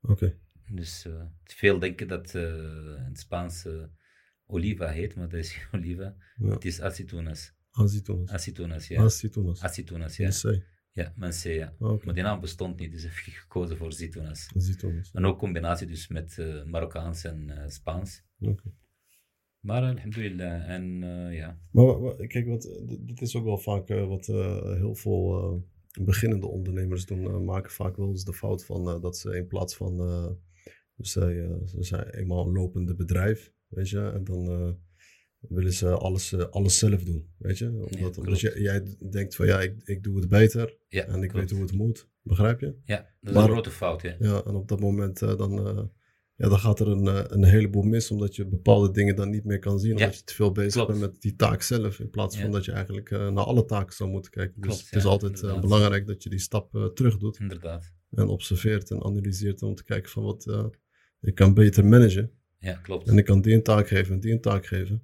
Oké. 0.00 0.38
Dus 0.70 1.04
eh, 1.04 1.26
veel 1.44 1.78
denken 1.78 2.08
dat 2.08 2.34
eh, 2.34 2.42
in 2.96 3.04
het 3.08 3.18
Spaans 3.18 3.64
eh, 3.64 3.84
oliva 4.46 4.88
heet, 4.88 5.14
maar 5.14 5.28
dat 5.28 5.38
is 5.40 5.52
geen 5.52 5.68
oliva. 5.80 6.16
Ja. 6.36 6.48
Het 6.50 6.64
is 6.64 6.80
aceitunas. 7.78 8.30
Aceitunas, 8.30 8.88
ja. 8.88 9.02
Aceitunas, 9.02 9.60
Ja. 10.16 11.12
ja. 11.16 11.30
C. 11.30 11.44
Ja. 11.44 11.74
Oké. 11.78 12.04
Maar 12.04 12.14
die 12.14 12.22
naam 12.22 12.40
bestond 12.40 12.78
niet, 12.78 12.92
dus 12.92 13.02
heb 13.02 13.12
ik 13.12 13.34
gekozen 13.34 13.76
voor 13.76 13.92
zitunas. 13.92 14.50
Zitoenas. 14.54 15.10
En 15.12 15.24
ook 15.24 15.38
combinatie 15.38 15.86
dus 15.86 16.08
met 16.08 16.38
eh, 16.38 16.64
Marokkaans 16.64 17.24
en 17.24 17.50
eh, 17.50 17.68
Spaans. 17.68 18.22
Oké. 18.40 18.72
Maar 19.60 19.82
alhamdulillah. 19.82 20.70
En 20.70 21.02
eh, 21.02 21.36
ja. 21.36 21.58
Maar 21.70 22.16
kijk, 22.26 22.46
wat, 22.46 22.80
dit 23.00 23.20
is 23.20 23.36
ook 23.36 23.44
wel 23.44 23.58
vaak 23.58 23.88
wat 23.88 24.26
heel 24.26 24.94
veel 24.94 25.62
beginnende 26.00 26.46
ondernemers 26.46 27.06
doen. 27.06 27.44
maken 27.44 27.70
vaak 27.70 27.96
wel 27.96 28.08
eens 28.08 28.24
de 28.24 28.32
fout 28.32 28.64
van 28.64 29.00
dat 29.00 29.16
ze 29.16 29.36
in 29.36 29.46
plaats 29.46 29.76
van. 29.76 29.96
dus 30.94 31.12
ze 31.12 31.76
zijn 31.78 32.08
eenmaal 32.08 32.46
een 32.46 32.52
lopende 32.52 32.94
bedrijf, 32.94 33.52
weet 33.68 33.88
je. 33.88 34.10
En 34.10 34.24
dan 34.24 34.78
willen 35.48 35.72
ze 35.72 35.88
alles, 35.90 36.32
eh, 36.32 36.40
alles 36.50 36.78
zelf 36.78 37.02
doen, 37.04 37.28
weet 37.38 37.58
je. 37.58 37.88
Omdat, 37.96 38.18
omdat 38.18 38.40
jij, 38.40 38.60
jij 38.60 38.82
denkt 39.10 39.36
van 39.36 39.46
ja, 39.46 39.60
ik, 39.60 39.74
ik 39.84 40.02
doe 40.02 40.16
het 40.20 40.28
beter 40.28 40.76
ja 40.88 41.04
en 41.06 41.22
ik 41.22 41.28
klopt. 41.28 41.32
weet 41.34 41.50
hoe 41.50 41.60
het 41.66 41.72
moet. 41.76 42.08
Begrijp 42.22 42.60
je? 42.60 42.74
Ja, 42.84 42.96
dat 42.96 43.06
is 43.20 43.32
Maar- 43.32 43.44
een 43.44 43.50
grote 43.50 43.70
fout. 43.70 44.02
Hè? 44.02 44.14
Ja, 44.18 44.42
en 44.44 44.54
op 44.54 44.68
dat 44.68 44.80
moment 44.80 45.22
eh, 45.22 45.36
dan, 45.36 45.66
eh, 45.66 45.82
ja, 46.36 46.48
dan 46.48 46.58
gaat 46.58 46.80
er 46.80 46.88
een, 46.88 47.32
een 47.34 47.44
heleboel 47.44 47.82
mis, 47.82 48.10
omdat 48.10 48.36
je 48.36 48.46
bepaalde 48.46 48.90
dingen 48.90 49.16
dan 49.16 49.30
niet 49.30 49.44
meer 49.44 49.58
kan 49.58 49.78
zien, 49.78 49.90
omdat 49.96 50.16
je 50.16 50.24
te 50.24 50.34
veel 50.34 50.52
bezig 50.52 50.72
klopt. 50.72 50.88
bent 50.88 51.00
met 51.00 51.20
die 51.22 51.36
taak 51.36 51.62
zelf, 51.62 51.98
in 52.00 52.10
plaats 52.10 52.36
van 52.36 52.46
Ja. 52.46 52.52
dat 52.52 52.64
je 52.64 52.72
eigenlijk 52.72 53.10
naar 53.10 53.44
alle 53.44 53.64
taken 53.64 53.94
zou 53.94 54.10
moeten 54.10 54.30
kijken. 54.30 54.54
Dus 54.60 54.66
Klopt, 54.70 54.84
het 54.84 54.94
is 54.96 55.02
ja, 55.02 55.08
altijd 55.08 55.60
belangrijk 55.60 56.06
dat 56.06 56.22
je 56.22 56.30
die 56.30 56.38
stap 56.38 56.90
terug 56.94 57.16
doet 57.18 57.38
Inderdaad. 57.38 57.92
en 58.10 58.26
observeert 58.28 58.90
en 58.90 59.02
analyseert 59.04 59.62
om 59.62 59.74
te 59.74 59.84
kijken 59.84 60.10
van 60.10 60.22
wat, 60.22 60.70
ik 61.20 61.34
kan 61.34 61.54
beter 61.54 61.84
managen 61.86 62.30
Ja, 62.58 62.72
klopt. 62.74 63.08
en 63.08 63.18
ik 63.18 63.24
kan 63.24 63.40
die 63.40 63.54
een 63.54 63.62
taak 63.62 63.88
geven 63.88 64.14
en 64.14 64.20
die 64.20 64.32
een 64.32 64.40
taak 64.40 64.66
geven. 64.66 65.02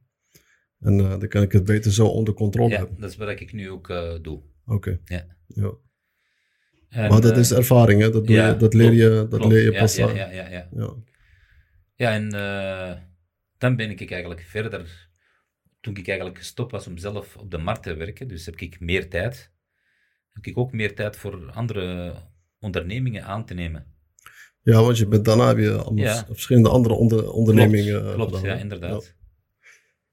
En 0.85 1.01
eh, 1.01 1.09
dan 1.18 1.28
kan 1.28 1.43
ik 1.43 1.53
het 1.53 1.64
beter 1.64 1.93
zo 1.93 2.07
onder 2.07 2.35
controle 2.35 2.70
Ja, 2.70 2.78
hebben. 2.78 3.01
dat 3.01 3.11
is 3.11 3.16
wat 3.16 3.28
ik 3.41 3.53
nu 3.53 3.70
ook 3.70 3.89
eh, 3.89 4.14
doe. 4.22 4.43
Oké. 4.66 5.01
Ja. 5.05 5.26
ja. 5.47 5.72
En, 6.89 7.11
Maar 7.11 7.20
dat 7.20 7.32
eh, 7.32 7.39
is 7.39 7.53
ervaring, 7.53 8.01
hè? 8.01 8.11
Dat, 8.11 8.26
doe 8.26 8.37
ja, 8.37 8.49
je, 8.49 8.57
dat 8.57 8.74
leer 8.74 8.93
je, 8.93 9.09
dat 9.09 9.28
klopt. 9.41 9.53
leer 9.53 9.62
je 9.72 9.78
pas 9.78 9.97
ja, 9.97 10.09
aan. 10.09 10.14
ja, 10.14 10.30
ja, 10.30 10.49
ja. 10.49 10.68
Ja. 10.72 10.95
Ja, 11.97 12.12
en 12.12 12.32
eh, 12.32 13.03
dan 13.59 13.76
ben 13.76 13.91
ik 13.91 14.11
eigenlijk 14.11 14.41
verder, 14.41 15.09
toen 15.80 15.97
ik 15.97 16.09
eigenlijk 16.09 16.39
gestopt 16.39 16.70
was 16.72 16.87
om 16.87 16.99
zelf 16.99 17.37
op 17.37 17.51
de 17.51 17.59
markt 17.59 17.82
te 17.82 17.95
werken, 17.95 18.28
dus 18.28 18.47
heb 18.47 18.57
ik 18.57 18.80
meer 18.80 19.09
tijd, 19.09 19.53
heb 20.32 20.47
ik 20.47 20.59
ook 20.59 20.72
meer 20.72 20.95
tijd 20.95 21.16
voor 21.16 21.51
andere 21.51 22.14
ondernemingen 22.59 23.24
aan 23.24 23.47
te 23.47 23.55
nemen. 23.55 23.87
Ja, 24.62 24.82
want 24.82 24.99
je 24.99 25.07
bent 25.07 25.24
daarna 25.24 25.55
weer 25.55 25.72
allemaal 25.76 26.05
Ja. 26.05 26.24
verschillende 26.26 26.68
andere 26.68 26.95
onder, 26.95 27.30
ondernemingen 27.30 28.01
klopt, 28.01 28.18
eh, 28.18 28.26
klopt 28.26 28.41
ja, 28.45 28.55
inderdaad. 28.55 29.14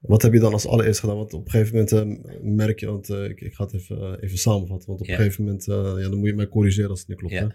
Wat 0.01 0.21
heb 0.21 0.33
je 0.33 0.39
dan 0.39 0.53
als 0.53 0.67
allereerst 0.67 0.99
gedaan? 0.99 1.15
Want 1.15 1.33
op 1.33 1.45
een 1.45 1.51
gegeven 1.51 1.73
moment 1.73 1.91
eh, 1.91 2.41
merk 2.41 2.79
je, 2.79 2.85
want 2.85 3.09
eh, 3.09 3.23
ik, 3.23 3.41
ik 3.41 3.53
ga 3.53 3.63
het 3.63 3.73
even, 3.73 3.97
eh, 4.01 4.23
even 4.23 4.37
samenvatten, 4.37 4.87
want 4.87 5.01
op 5.01 5.05
Ja. 5.07 5.13
een 5.13 5.19
gegeven 5.19 5.43
moment, 5.43 5.65
ja, 5.65 5.93
dan 6.09 6.17
moet 6.17 6.27
je 6.29 6.35
mij 6.35 6.47
corrigeren 6.47 6.89
als 6.89 6.99
het 6.99 7.07
niet 7.07 7.17
klopt. 7.17 7.33
Ja. 7.33 7.41
Hè? 7.41 7.47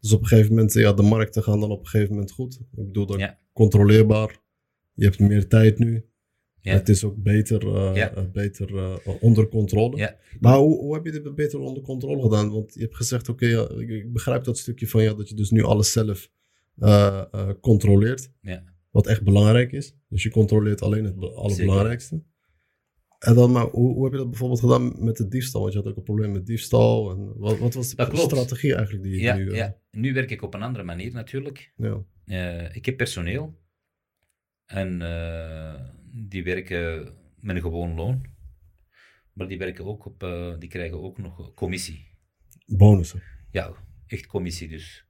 Dus 0.00 0.12
op 0.12 0.20
een 0.20 0.26
gegeven 0.26 0.54
moment, 0.54 0.72
ja, 0.72 0.92
de 0.92 1.02
markten 1.02 1.42
gaan 1.42 1.60
dan 1.60 1.70
op 1.70 1.80
een 1.80 1.86
gegeven 1.86 2.12
moment 2.14 2.30
goed. 2.32 2.54
Ik 2.54 2.86
bedoel, 2.86 3.06
dan 3.06 3.18
Ja. 3.18 3.38
controleerbaar. 3.52 4.38
Je 4.94 5.04
hebt 5.04 5.18
meer 5.18 5.48
tijd 5.48 5.78
nu. 5.78 6.04
Ja. 6.60 6.72
Het 6.72 6.88
is 6.88 7.04
ook 7.04 7.16
beter, 7.22 7.94
Ja. 7.96 8.28
beter 8.32 8.98
onder 9.20 9.48
controle. 9.48 9.96
Ja. 9.96 10.16
Maar 10.40 10.56
hoe, 10.58 10.78
hoe 10.78 10.94
heb 10.94 11.04
je 11.04 11.10
dit 11.12 11.34
beter 11.34 11.58
onder 11.58 11.82
controle 11.82 12.22
gedaan? 12.22 12.50
Want 12.50 12.74
je 12.74 12.80
hebt 12.80 12.96
gezegd, 12.96 13.28
oké, 13.28 13.46
ik, 13.80 13.88
ik 13.88 14.12
begrijp 14.12 14.44
dat 14.44 14.58
stukje 14.58 14.88
van 14.88 15.02
ja, 15.02 15.14
dat 15.14 15.28
je 15.28 15.34
dus 15.34 15.50
nu 15.50 15.62
alles 15.62 15.92
zelf 15.92 16.30
controleert. 17.60 18.30
Ja. 18.40 18.72
Wat 18.94 19.06
echt 19.06 19.22
belangrijk 19.22 19.72
is. 19.72 19.96
Dus 20.08 20.22
je 20.22 20.30
controleert 20.30 20.82
alleen 20.82 21.04
het 21.04 21.18
be- 21.18 21.30
allerbelangrijkste. 21.30 22.22
En 23.18 23.34
dan, 23.34 23.52
maar 23.52 23.66
hoe, 23.66 23.92
hoe 23.94 24.02
heb 24.04 24.12
je 24.12 24.18
dat 24.18 24.30
bijvoorbeeld 24.30 24.60
gedaan 24.60 25.04
met 25.04 25.16
de 25.16 25.28
diefstal? 25.28 25.60
Want 25.60 25.72
je 25.72 25.78
had 25.78 25.88
ook 25.88 25.96
een 25.96 26.02
probleem 26.02 26.32
met 26.32 26.46
diefstal. 26.46 27.10
En 27.10 27.38
wat, 27.38 27.58
wat 27.58 27.74
was 27.74 27.94
de 27.94 28.16
strategie 28.16 28.74
eigenlijk 28.74 29.04
die 29.04 29.14
je 29.14 29.20
Ja, 29.22 29.36
nu... 29.36 29.50
eh, 29.50 29.56
ja, 29.56 29.76
nu 29.90 30.12
werk 30.12 30.30
ik 30.30 30.42
op 30.42 30.54
een 30.54 30.62
andere 30.62 30.84
manier 30.84 31.12
natuurlijk. 31.12 31.72
ja. 31.76 32.04
Eh, 32.24 32.76
ik 32.76 32.84
heb 32.86 32.96
personeel 32.96 33.58
en 34.64 35.02
eh, 35.02 35.80
die 36.28 36.44
werken 36.44 37.14
met 37.40 37.56
een 37.56 37.62
gewoon 37.62 37.94
loon, 37.94 38.24
maar 39.32 39.48
die, 39.48 39.58
werken 39.58 39.84
ook 39.84 40.04
op, 40.06 40.20
die 40.58 40.68
krijgen 40.68 41.02
ook 41.02 41.18
nog 41.18 41.54
commissie. 41.54 42.06
Bonussen. 42.66 43.22
Ja, 43.50 43.72
echt 44.06 44.26
commissie 44.26 44.68
dus. 44.68 45.03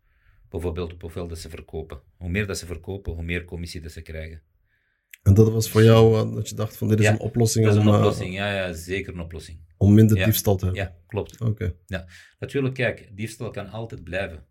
Bijvoorbeeld 0.54 0.92
op 0.92 1.00
hoeveel 1.00 1.28
dat 1.28 1.38
ze 1.38 1.48
verkopen. 1.48 2.00
Hoe 2.16 2.28
meer 2.28 2.46
dat 2.46 2.58
ze 2.58 2.66
verkopen, 2.66 3.12
hoe 3.12 3.22
meer 3.22 3.44
commissie 3.44 3.80
dat 3.80 3.92
ze 3.92 4.02
krijgen. 4.02 4.42
En 5.22 5.34
dat 5.34 5.52
was 5.52 5.70
voor 5.70 5.82
jou 5.82 6.14
eh, 6.28 6.34
dat 6.34 6.48
je 6.48 6.54
dacht 6.54 6.76
van 6.76 6.88
dit 6.88 6.98
is 6.98 7.04
Ja, 7.04 7.12
een 7.12 7.20
oplossing, 7.20 7.64
Dat 7.64 7.74
is 7.74 7.80
een 7.80 7.88
eh, 7.88 7.94
oplossing, 7.96 8.34
ja, 8.34 8.54
ja, 8.54 8.72
zeker 8.72 9.12
een 9.14 9.20
oplossing. 9.20 9.58
om 9.76 9.94
minder 9.94 10.16
Ja. 10.16 10.24
diefstal 10.24 10.56
te 10.56 10.64
hebben. 10.64 10.82
Ja, 10.82 10.96
klopt. 11.06 11.40
Oké. 11.40 11.76
Natuurlijk, 12.38 12.74
kijk, 12.74 13.10
diefstal 13.16 13.50
kan 13.50 13.70
altijd 13.70 14.04
blijven. 14.04 14.46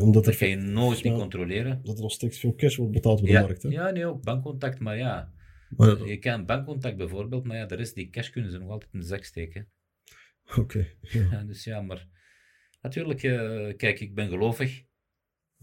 Omdat 0.00 0.24
Dat 0.24 0.32
er, 0.32 0.38
kan 0.38 0.48
je 0.48 0.56
nooit 0.56 0.98
Ja. 0.98 1.10
niet 1.10 1.18
controleren. 1.20 1.80
dat 1.82 1.96
er 1.96 2.02
nog 2.02 2.12
steeds 2.12 2.38
veel 2.40 2.54
cash 2.54 2.76
wordt 2.76 2.92
betaald 2.92 3.18
op 3.20 3.26
de 3.26 3.32
Ja, 3.32 3.40
markt. 3.40 3.62
Hè? 3.62 3.68
ja, 3.68 3.90
nee, 3.90 4.06
ook 4.06 4.22
bankcontact, 4.22 4.78
maar 4.78 4.96
ja. 4.96 5.32
Maar, 5.76 6.06
Je 6.06 6.18
kan 6.18 6.46
bankcontact 6.46 6.96
bijvoorbeeld, 6.96 7.44
maar 7.44 7.56
ja, 7.56 7.66
de 7.66 7.74
rest 7.74 7.94
die 7.94 8.10
cash 8.10 8.30
kunnen 8.30 8.50
ze 8.50 8.58
nog 8.58 8.70
altijd 8.70 8.92
in 8.92 9.00
de 9.00 9.06
zak 9.06 9.24
steken. 9.24 9.68
Oké. 10.56 10.86
Ja. 11.00 11.28
Ja, 11.30 11.42
dus 11.42 11.64
ja, 11.64 11.80
maar 11.80 12.06
natuurlijk, 12.82 13.22
eh, 13.22 13.76
kijk, 13.76 14.00
ik 14.00 14.14
ben 14.14 14.28
gelovig. 14.28 14.82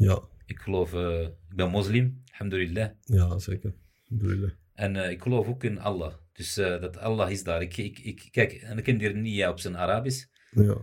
Ja. 0.08 0.22
Ik 0.46 0.60
geloof, 0.60 0.94
eh, 0.94 1.22
ik 1.50 1.56
ben 1.56 1.70
moslim, 1.70 2.24
alhamdulillah. 2.32 2.90
Ja, 3.04 3.40
zeker. 3.40 3.74
Alhamdulillah. 4.04 4.52
En 4.74 4.96
eh, 4.96 5.12
ik 5.12 5.22
geloof 5.22 5.48
ook 5.48 5.64
in 5.64 5.80
Allah. 5.80 6.14
Dus 6.34 6.58
eh, 6.58 6.82
dat 6.82 6.98
Allah 6.98 7.32
is 7.32 7.44
daar. 7.44 7.62
Ik, 7.62 7.78
ik, 7.78 8.00
ik, 8.00 8.28
kijk, 8.32 8.52
en 8.54 8.78
ik 8.78 8.84
ken 8.84 9.00
hier 9.00 9.16
Nia 9.16 9.50
op 9.50 9.60
zijn 9.60 9.78
Arabisch. 9.78 10.26
Ja. 10.52 10.78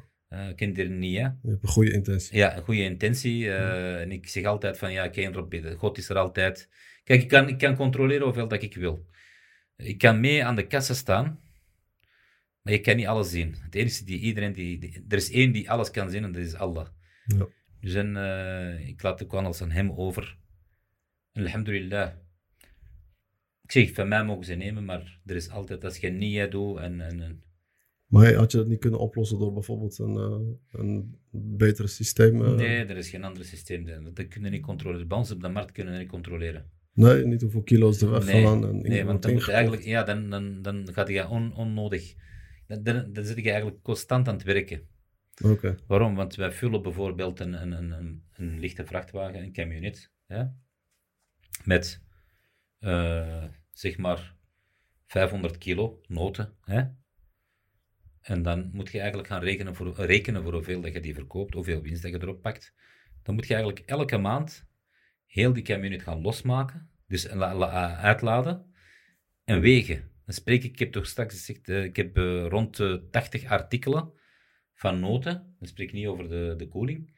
Ik 0.48 0.56
ken 0.56 0.74
hier 0.74 0.90
Nia. 0.90 1.38
Je 1.42 1.50
hebt 1.50 1.62
een 1.62 1.68
goede 1.68 1.92
intentie. 1.92 2.36
Ja, 2.36 2.56
een 2.56 2.62
goede 2.62 2.82
intentie. 2.82 3.50
En 3.52 4.12
ik 4.12 4.28
zeg 4.28 4.44
altijd 4.44 4.78
van, 4.78 4.92
ja, 4.92 5.12
erop 5.12 5.50
bidden. 5.50 5.76
God 5.76 5.98
is 5.98 6.08
er 6.08 6.16
altijd. 6.16 6.68
Kijk, 7.04 7.22
ik 7.22 7.28
kan, 7.28 7.48
ik 7.48 7.58
kan 7.58 7.76
controleren 7.76 8.24
hoeveel 8.24 8.48
dat 8.48 8.62
ik 8.62 8.74
wil. 8.74 9.06
Ik 9.76 9.98
kan 9.98 10.20
mee 10.20 10.44
aan 10.44 10.56
de 10.56 10.66
kassa 10.66 10.94
staan, 10.94 11.40
maar 12.62 12.72
je 12.72 12.80
kan 12.80 12.96
niet 12.96 13.06
alles 13.06 13.30
zien. 13.30 13.54
Het 13.58 13.74
enige 13.74 14.04
die 14.04 14.18
iedereen, 14.18 14.52
die, 14.52 14.78
die- 14.78 15.04
er 15.08 15.16
is 15.16 15.30
één 15.30 15.52
die 15.52 15.70
alles 15.70 15.90
kan 15.90 16.10
zien 16.10 16.24
en 16.24 16.32
dat 16.32 16.42
is 16.42 16.54
Allah. 16.54 16.86
Ja. 17.24 17.46
Dus 17.86 17.94
en, 17.94 18.16
eh, 18.16 18.88
ik 18.88 19.02
laat 19.02 19.22
ook 19.22 19.34
alles 19.34 19.62
aan 19.62 19.70
hem 19.70 19.90
over. 19.92 20.38
En 21.32 21.42
alhamdulillah. 21.42 22.12
Ik 23.62 23.72
zeg, 23.72 23.92
van 23.92 24.08
mij 24.08 24.24
mogen 24.24 24.44
ze 24.44 24.54
nemen, 24.54 24.84
maar 24.84 25.20
er 25.26 25.36
is 25.36 25.50
altijd, 25.50 25.84
als 25.84 25.96
je 25.98 26.08
niet 26.08 26.50
doet 26.50 26.78
en, 26.78 27.00
en, 27.00 27.20
en 27.20 27.42
Maar 28.06 28.34
had 28.34 28.52
je 28.52 28.58
dat 28.58 28.66
niet 28.66 28.78
kunnen 28.80 29.00
oplossen 29.00 29.38
door 29.38 29.52
bijvoorbeeld 29.52 29.98
een, 29.98 30.16
eh, 30.16 30.80
een 30.80 31.16
betere 31.56 31.88
systeem? 31.88 32.44
eh, 32.44 32.54
Nee, 32.54 32.84
er 32.84 32.96
is 32.96 33.08
geen 33.10 33.24
ander 33.24 33.44
systeem. 33.44 33.84
Dat 34.14 34.28
kunnen 34.28 34.50
niet 34.50 34.62
controleren. 34.62 35.08
Bij 35.08 35.18
ons 35.18 35.30
op 35.30 35.40
de 35.40 35.48
markt 35.48 35.72
kunnen 35.72 35.92
we 35.92 35.98
niet 35.98 36.08
controleren. 36.08 36.70
nee, 36.92 37.26
niet 37.26 37.40
hoeveel 37.40 37.62
kilo's 37.62 38.02
er 38.02 38.08
Nee, 38.10 38.18
weggaan. 38.18 38.68
en 38.68 38.76
nee 38.80 39.04
want 39.04 39.22
dan, 39.22 39.32
moet 39.32 39.48
eigenlijk, 39.48 39.82
ja, 39.84 40.02
dan, 40.02 40.30
dan, 40.30 40.62
dan 40.62 40.88
gaat 40.92 41.08
je 41.08 41.28
on, 41.28 41.54
onnodig. 41.54 42.14
Dan, 42.66 42.82
dan, 42.82 43.12
dan 43.12 43.24
zit 43.24 43.36
je 43.36 43.50
eigenlijk 43.50 43.82
constant 43.82 44.28
aan 44.28 44.34
het 44.34 44.42
werken. 44.44 44.94
Waarom? 45.86 46.14
Want 46.14 46.34
wij 46.34 46.52
vullen 46.52 46.82
bijvoorbeeld 46.82 47.40
een, 47.40 47.52
een, 47.52 47.72
een, 47.72 48.22
een, 48.34 48.58
lichte 48.58 48.86
vrachtwagen, 48.86 49.42
een 49.42 49.52
camionet, 49.52 50.10
met 51.64 52.02
eh, 52.78 53.44
zeg 53.70 53.96
maar 53.98 54.34
500 55.06 55.58
kilo 55.58 56.00
noten. 56.06 56.54
En 58.20 58.42
dan 58.42 58.70
moet 58.72 58.90
je 58.90 58.98
eigenlijk 58.98 59.28
gaan 59.28 59.42
rekenen 59.42 59.74
voor, 59.74 59.94
rekenen 59.94 60.42
voor 60.42 60.52
hoeveel 60.52 60.80
dat 60.80 60.92
je 60.92 61.00
die 61.00 61.14
verkoopt, 61.14 61.54
hoeveel 61.54 61.80
winst 61.82 62.02
dat 62.02 62.10
je 62.10 62.18
erop 62.22 62.42
pakt. 62.42 62.74
Dan 63.22 63.34
moet 63.34 63.46
je 63.46 63.54
eigenlijk 63.54 63.86
elke 63.88 64.16
maand 64.16 64.66
heel 65.26 65.52
die 65.52 65.62
camionet 65.62 66.02
gaan 66.02 66.20
losmaken, 66.22 66.90
dus 67.06 67.32
la- 67.32 67.54
la- 67.54 67.96
uitladen 67.96 68.74
en 69.44 69.60
wegen. 69.60 70.10
Dan 70.24 70.34
spreek 70.34 70.64
ik, 70.64 70.72
ik 70.72 70.78
heb 70.78 70.92
toch 70.92 71.06
straks 71.06 71.34
gezegd, 71.34 71.68
eh, 71.68 71.84
ik 71.84 71.96
heb 71.96 72.16
eh, 72.16 72.46
rond 72.46 72.76
de 72.76 73.08
80 73.10 73.44
artikelen 73.44 74.12
van 74.76 75.00
noten, 75.00 75.54
dan 75.58 75.68
spreek 75.68 75.88
ik 75.88 75.94
niet 75.94 76.06
over 76.06 76.28
de, 76.28 76.54
de 76.56 76.68
koeling, 76.68 77.14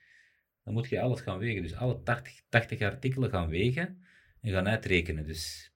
dan 0.65 0.73
moet 0.75 0.89
je 0.89 1.01
alles 1.01 1.21
gaan 1.21 1.39
wegen. 1.39 1.63
Dus 1.63 1.75
alle 1.75 2.03
80, 2.03 2.41
80 2.49 2.81
artikelen 2.81 3.31
gaan 3.31 3.49
wegen 3.49 4.03
en 4.41 4.53
gaan 4.53 4.69
uitrekenen. 4.69 5.25
Dus 5.25 5.73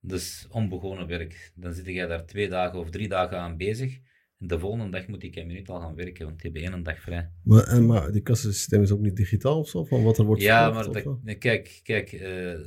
dat 0.00 0.18
is 0.18 0.46
onbegonnen 0.50 1.06
werk. 1.06 1.52
Dan 1.54 1.72
zit 1.74 1.86
jij 1.86 2.06
daar 2.06 2.26
twee 2.26 2.48
dagen 2.48 2.78
of 2.78 2.90
drie 2.90 3.08
dagen 3.08 3.38
aan 3.38 3.56
bezig. 3.56 3.98
En 4.38 4.46
de 4.46 4.58
volgende 4.58 4.88
dag 4.90 5.06
moet 5.06 5.20
die 5.20 5.30
camionet 5.30 5.68
al 5.68 5.80
gaan 5.80 5.94
werken, 5.94 6.24
want 6.26 6.40
die 6.42 6.50
hebben 6.52 6.72
één 6.72 6.82
dag 6.82 7.00
vrij. 7.00 7.30
Maar, 7.44 7.64
en, 7.64 7.86
maar 7.86 8.12
die 8.12 8.22
kassasysteem 8.22 8.82
is 8.82 8.90
ook 8.90 9.00
niet 9.00 9.16
digitaal 9.16 9.58
of 9.58 9.68
zo? 9.68 9.84
Van 9.84 10.02
wat 10.02 10.18
er 10.18 10.24
wordt 10.24 10.42
Ja, 10.42 10.70
maar 10.70 10.92
dat- 10.92 11.38
kijk, 11.38 11.80
kijk 11.82 12.12
eh, 12.12 12.58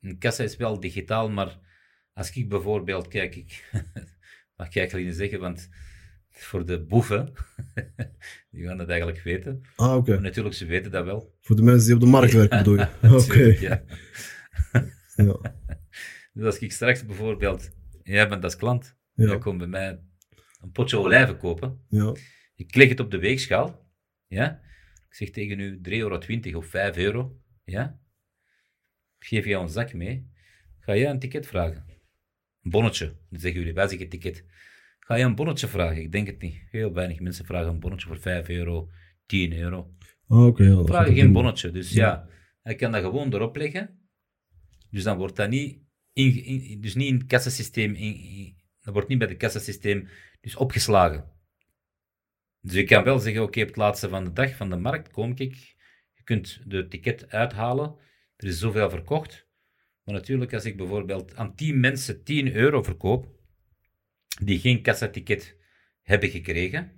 een 0.00 0.18
kassa 0.18 0.42
is 0.42 0.56
wel 0.56 0.80
digitaal, 0.80 1.30
maar 1.30 1.58
als 2.12 2.36
ik 2.36 2.48
bijvoorbeeld, 2.48 3.08
kijk, 3.08 3.36
ik 3.36 3.70
mag 4.56 4.66
ik 4.66 4.76
eigenlijk 4.76 5.06
niet 5.08 5.16
zeggen, 5.16 5.40
want 5.40 5.68
voor 6.38 6.66
de 6.66 6.84
boeven, 6.84 7.32
die 8.50 8.64
gaan 8.66 8.76
dat 8.78 8.88
eigenlijk 8.88 9.20
weten. 9.22 9.60
Ah, 9.76 9.96
oké. 9.96 10.20
Natuurlijk, 10.20 10.54
ze 10.54 10.64
weten 10.66 10.90
dat 10.90 11.04
wel. 11.04 11.34
Voor 11.40 11.56
de 11.56 11.62
mensen 11.62 11.86
die 11.86 11.94
op 11.94 12.00
de 12.00 12.06
markt 12.06 12.32
werken 12.42 12.58
bedoel 12.58 12.76
je? 12.78 12.88
Oké. 13.24 13.42
Ja. 13.60 13.82
Ja. 15.16 15.54
Dus 16.32 16.44
als 16.44 16.58
ik 16.58 16.72
straks 16.72 17.04
bijvoorbeeld, 17.06 17.70
jij 18.02 18.28
bent 18.28 18.44
als 18.44 18.56
klant, 18.56 18.96
jij 19.14 19.26
Ja. 19.26 19.38
komt 19.38 19.58
bij 19.58 19.66
mij 19.66 20.00
een 20.60 20.70
potje 20.72 20.98
olijven 20.98 21.38
kopen, 21.38 21.84
Ja. 21.88 22.14
ik 22.56 22.74
leg 22.74 22.88
het 22.88 23.00
op 23.00 23.10
de 23.10 23.18
weegschaal, 23.18 23.86
ja, 24.26 24.60
ik 25.08 25.14
zeg 25.14 25.30
tegen 25.30 25.58
u 25.60 25.80
3,20 25.80 25.88
euro 25.98 26.58
of 26.58 26.66
5 26.66 26.96
euro, 26.96 27.40
ja, 27.64 28.00
ik 29.18 29.26
geef 29.26 29.44
jou 29.44 29.62
een 29.62 29.68
zak 29.68 29.92
mee, 29.92 30.34
Ga 30.80 30.96
jij 30.96 31.10
een 31.10 31.18
ticket 31.18 31.46
vragen? 31.46 31.84
Een 32.62 32.70
bonnetje. 32.70 33.06
Dan 33.30 33.40
zeggen 33.40 33.60
jullie, 33.60 33.74
wij 33.74 33.88
zeggen 33.88 34.08
ticket. 34.08 34.44
Ga 35.06 35.14
je 35.14 35.24
een 35.24 35.34
bonnetje 35.34 35.68
vragen? 35.68 36.02
Ik 36.02 36.12
denk 36.12 36.26
het 36.26 36.40
niet. 36.42 36.62
Heel 36.70 36.92
weinig 36.92 37.20
mensen 37.20 37.44
vragen 37.44 37.68
een 37.68 37.80
bonnetje 37.80 38.06
voor 38.06 38.18
5 38.20 38.48
euro, 38.48 38.90
10 39.26 39.52
euro. 39.52 39.94
Oh, 40.26 40.46
Oké, 40.46 40.62
ja, 40.62 40.74
dat 40.74 40.86
Vragen 40.86 41.14
geen 41.14 41.32
bonnetje. 41.32 41.70
Dus 41.70 41.92
ja. 41.92 42.28
hij 42.62 42.74
kan 42.74 42.92
dat 42.92 43.02
gewoon 43.02 43.34
erop 43.34 43.56
leggen. 43.56 44.08
Dus 44.90 45.02
dan 45.02 45.16
wordt 45.18 45.36
dat 45.36 45.48
niet 45.48 45.78
in, 46.12 46.44
in- 46.44 46.80
dus 46.80 46.94
niet 46.94 47.08
in 47.08 47.14
het 47.14 47.26
kassasysteem, 47.26 47.94
in, 47.94 48.14
in- 48.14 48.56
dat 48.80 48.92
wordt 48.94 49.08
niet 49.08 49.18
bij 49.18 49.28
het 49.28 49.36
kassasysteem 49.36 50.08
dus 50.40 50.56
opgeslagen. 50.56 51.24
Dus 52.60 52.74
je 52.74 52.84
kan 52.84 53.04
wel 53.04 53.18
zeggen, 53.18 53.42
oké, 53.42 53.60
op 53.60 53.66
het 53.66 53.76
laatste 53.76 54.08
van 54.08 54.24
de 54.24 54.32
dag 54.32 54.56
van 54.56 54.70
de 54.70 54.76
markt 54.76 55.10
kom 55.10 55.30
ik, 55.34 55.54
je 56.14 56.22
kunt 56.24 56.62
de 56.64 56.88
ticket 56.88 57.30
uithalen, 57.30 57.96
er 58.36 58.46
is 58.48 58.58
zoveel 58.58 58.90
verkocht. 58.90 59.46
Maar 60.04 60.14
natuurlijk, 60.14 60.54
als 60.54 60.64
ik 60.64 60.76
bijvoorbeeld 60.76 61.36
aan 61.36 61.54
10 61.54 61.80
mensen 61.80 62.24
10 62.24 62.52
euro 62.54 62.82
verkoop, 62.82 63.35
die 64.42 64.58
geen 64.58 64.82
kassaticket 64.82 65.56
hebben 66.02 66.28
gekregen, 66.28 66.92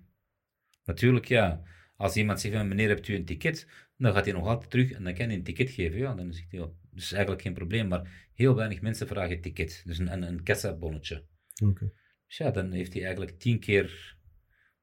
natuurlijk 0.85 1.29
ja, 1.29 1.63
als 1.97 2.17
iemand 2.17 2.41
zegt, 2.41 2.55
van, 2.55 2.69
meneer, 2.69 2.89
hebt 2.89 3.09
u 3.09 3.15
een 3.15 3.25
ticket? 3.25 3.67
Dan 3.97 4.13
gaat 4.13 4.25
hij 4.25 4.35
nog 4.35 4.47
altijd 4.47 4.71
terug 4.71 4.91
en 4.91 5.05
dan 5.05 5.15
kan 5.15 5.27
hij 5.27 5.35
een 5.35 5.43
ticket 5.43 5.71
geven. 5.71 5.99
Ja, 5.99 6.15
dan 6.15 6.29
hij, 6.31 6.47
ja, 6.51 6.71
dus 6.91 7.13
eigenlijk 7.13 7.43
geen 7.43 7.53
probleem. 7.53 7.89
Maar 7.89 8.29
heel 8.33 8.55
weinig 8.55 8.81
mensen 8.81 9.07
vragen 9.07 9.41
ticket. 9.41 9.83
Dus 9.85 9.99
een, 9.99 10.13
een, 10.13 10.23
een 10.23 10.43
kassabonnetje. 10.43 11.25
Oké. 11.65 11.93
Dus 12.27 12.37
ja, 12.37 12.51
dan 12.51 12.73
heeft 12.73 12.93
hij 12.93 13.03
eigenlijk 13.03 13.39
10 13.39 13.61
keer, 13.61 14.17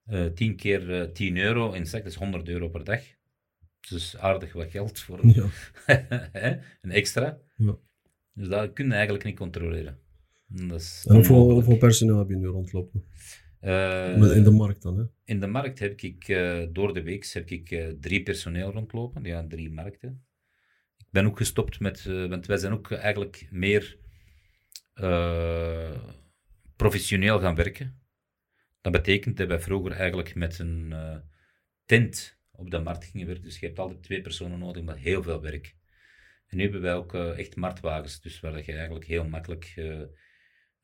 eh 0.05 0.25
10 0.25 0.55
keer 0.55 1.01
eh, 1.01 1.11
10 1.11 1.37
euro 1.37 1.71
in 1.71 1.85
zak. 1.85 2.03
Dat 2.03 2.11
is 2.11 2.17
100 2.17 2.49
euro 2.49 2.69
per 2.69 2.83
dag. 2.83 3.01
Dus 3.89 4.17
aardig 4.17 4.53
wat 4.53 4.71
geld 4.71 4.99
voor 4.99 5.23
een, 5.23 5.33
Ja. 5.33 5.49
een 6.81 6.91
extra. 6.91 7.41
Ja. 7.55 7.77
Dus 8.33 8.47
dat 8.47 8.73
kun 8.73 8.87
je 8.87 8.93
eigenlijk 8.93 9.23
niet 9.23 9.35
controleren. 9.37 9.99
En 11.03 11.15
hoeveel, 11.15 11.77
personeel 11.77 12.17
heb 12.17 12.29
je 12.29 12.35
nu 12.35 12.47
rondlopen? 12.47 13.05
Eh, 13.65 14.35
in 14.35 14.43
de 14.43 14.51
markt 14.51 14.81
dan, 14.81 14.97
hè? 14.97 15.05
in 15.23 15.39
de 15.39 15.47
markt 15.47 15.79
heb 15.79 16.01
ik 16.01 16.27
eh, 16.27 16.63
door 16.69 16.93
de 16.93 17.03
week 17.03 17.25
heb 17.25 17.49
ik 17.49 17.71
eh, 17.71 17.87
drie 17.99 18.23
personeel 18.23 18.71
rondlopen, 18.71 19.23
ja, 19.23 19.47
drie 19.47 19.71
markten. 19.71 20.25
Ik 20.97 21.07
ben 21.09 21.25
ook 21.25 21.37
gestopt 21.37 21.79
met, 21.79 22.03
want 22.03 22.45
wij 22.45 22.57
zijn 22.57 22.73
ook 22.73 22.91
eigenlijk 22.91 23.47
meer 23.51 23.97
professioneel 26.75 27.39
gaan 27.39 27.55
werken. 27.55 27.99
Dat 28.81 28.91
betekent 28.91 29.37
dat 29.37 29.47
wij 29.47 29.59
vroeger 29.59 29.91
eigenlijk 29.91 30.35
met 30.35 30.59
een 30.59 30.93
tent 31.85 32.39
op 32.51 32.71
de 32.71 32.79
markt 32.79 33.05
gingen 33.05 33.27
werken. 33.27 33.43
Dus 33.43 33.59
je 33.59 33.65
hebt 33.65 33.79
altijd 33.79 34.03
twee 34.03 34.21
personen 34.21 34.59
nodig 34.59 34.83
met 34.83 34.97
heel 34.97 35.23
veel 35.23 35.41
werk. 35.41 35.75
En 36.47 36.57
nu 36.57 36.63
hebben 36.63 36.81
wij 36.81 36.95
ook 36.95 37.13
echt 37.13 37.55
marktwagens, 37.55 38.21
dus 38.21 38.39
waar 38.39 38.57
je 38.65 38.73
eigenlijk 38.73 39.05
heel 39.05 39.27
makkelijk 39.27 39.73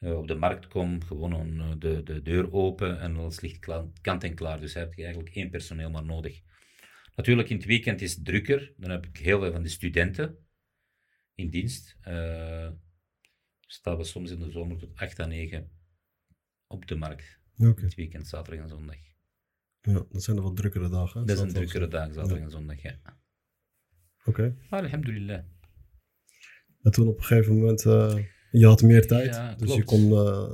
eh, 0.01 0.17
op 0.17 0.27
de 0.27 0.35
markt 0.35 0.67
komt, 0.67 1.03
gewoon 1.03 1.33
een, 1.33 1.59
eh, 1.59 1.79
de, 1.79 2.03
de 2.03 2.21
deur 2.21 2.51
open 2.53 2.99
en 2.99 3.15
alles 3.15 3.39
ligt 3.41 3.59
kant 4.01 4.23
en 4.23 4.35
klaar. 4.35 4.59
Dus 4.59 4.73
heb 4.73 4.93
je 4.93 5.03
eigenlijk 5.03 5.35
één 5.35 5.49
personeel 5.49 5.89
maar 5.89 6.05
nodig. 6.05 6.41
Natuurlijk, 7.15 7.49
in 7.49 7.55
het 7.55 7.65
weekend 7.65 8.01
is 8.01 8.15
het 8.15 8.25
drukker. 8.25 8.73
Dan 8.77 8.89
heb 8.89 9.05
ik 9.05 9.17
heel 9.17 9.39
veel 9.39 9.51
van 9.51 9.63
de 9.63 9.69
studenten 9.69 10.37
in 11.35 11.49
dienst. 11.49 11.97
Eh 12.01 12.71
staan 13.71 13.97
we 13.97 14.03
soms 14.03 14.31
in 14.31 14.39
de 14.39 14.51
zomer 14.51 14.77
tot 14.77 14.95
8 14.95 15.19
à 15.19 15.25
9 15.25 15.71
op 16.67 16.87
de 16.87 16.95
markt. 16.95 17.39
Oké. 17.57 17.81
Het 17.81 17.95
weekend, 17.95 18.27
zaterdag 18.27 18.63
en 18.63 18.69
zondag. 18.69 18.97
Ja, 19.81 20.05
dat 20.09 20.23
zijn 20.23 20.35
de 20.35 20.41
wat 20.41 20.55
drukkere 20.55 20.89
dagen. 20.89 21.19
hè? 21.19 21.25
Dat 21.25 21.37
is 21.37 21.41
een 21.43 21.53
drukkere 21.53 21.87
dag, 21.87 22.13
zaterdag 22.13 22.43
en 22.43 22.51
zondag, 22.51 22.81
ja. 22.81 22.99
Oké. 24.25 24.57
Maar 24.69 24.81
alhamdulillah. 24.83 25.43
En 26.81 26.91
toen 26.91 27.07
op 27.07 27.17
een 27.17 27.23
gegeven 27.23 27.55
moment, 27.55 27.83
je 28.51 28.65
had 28.65 28.81
meer 28.81 29.07
tijd. 29.07 29.35
Ja, 29.35 29.55
dus 29.55 29.73
je 29.73 29.83
kon 29.83 30.09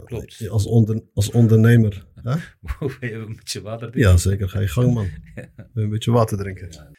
Klopt. 0.05 0.49
als, 0.49 0.65
onder, 0.65 1.01
als 1.13 1.31
ondernemer. 1.31 2.05
Hè? 2.15 2.35
Even 2.99 3.21
een 3.21 3.35
beetje 3.35 3.61
water 3.61 3.91
drinken. 3.91 4.11
Ja, 4.11 4.17
zeker. 4.17 4.49
Ga 4.49 4.59
je 4.59 4.67
gang, 4.67 4.93
man. 4.93 5.07
Een 5.73 5.89
beetje 5.89 6.11
water 6.11 6.37
drinken. 6.37 6.67
Ja. 6.71 6.91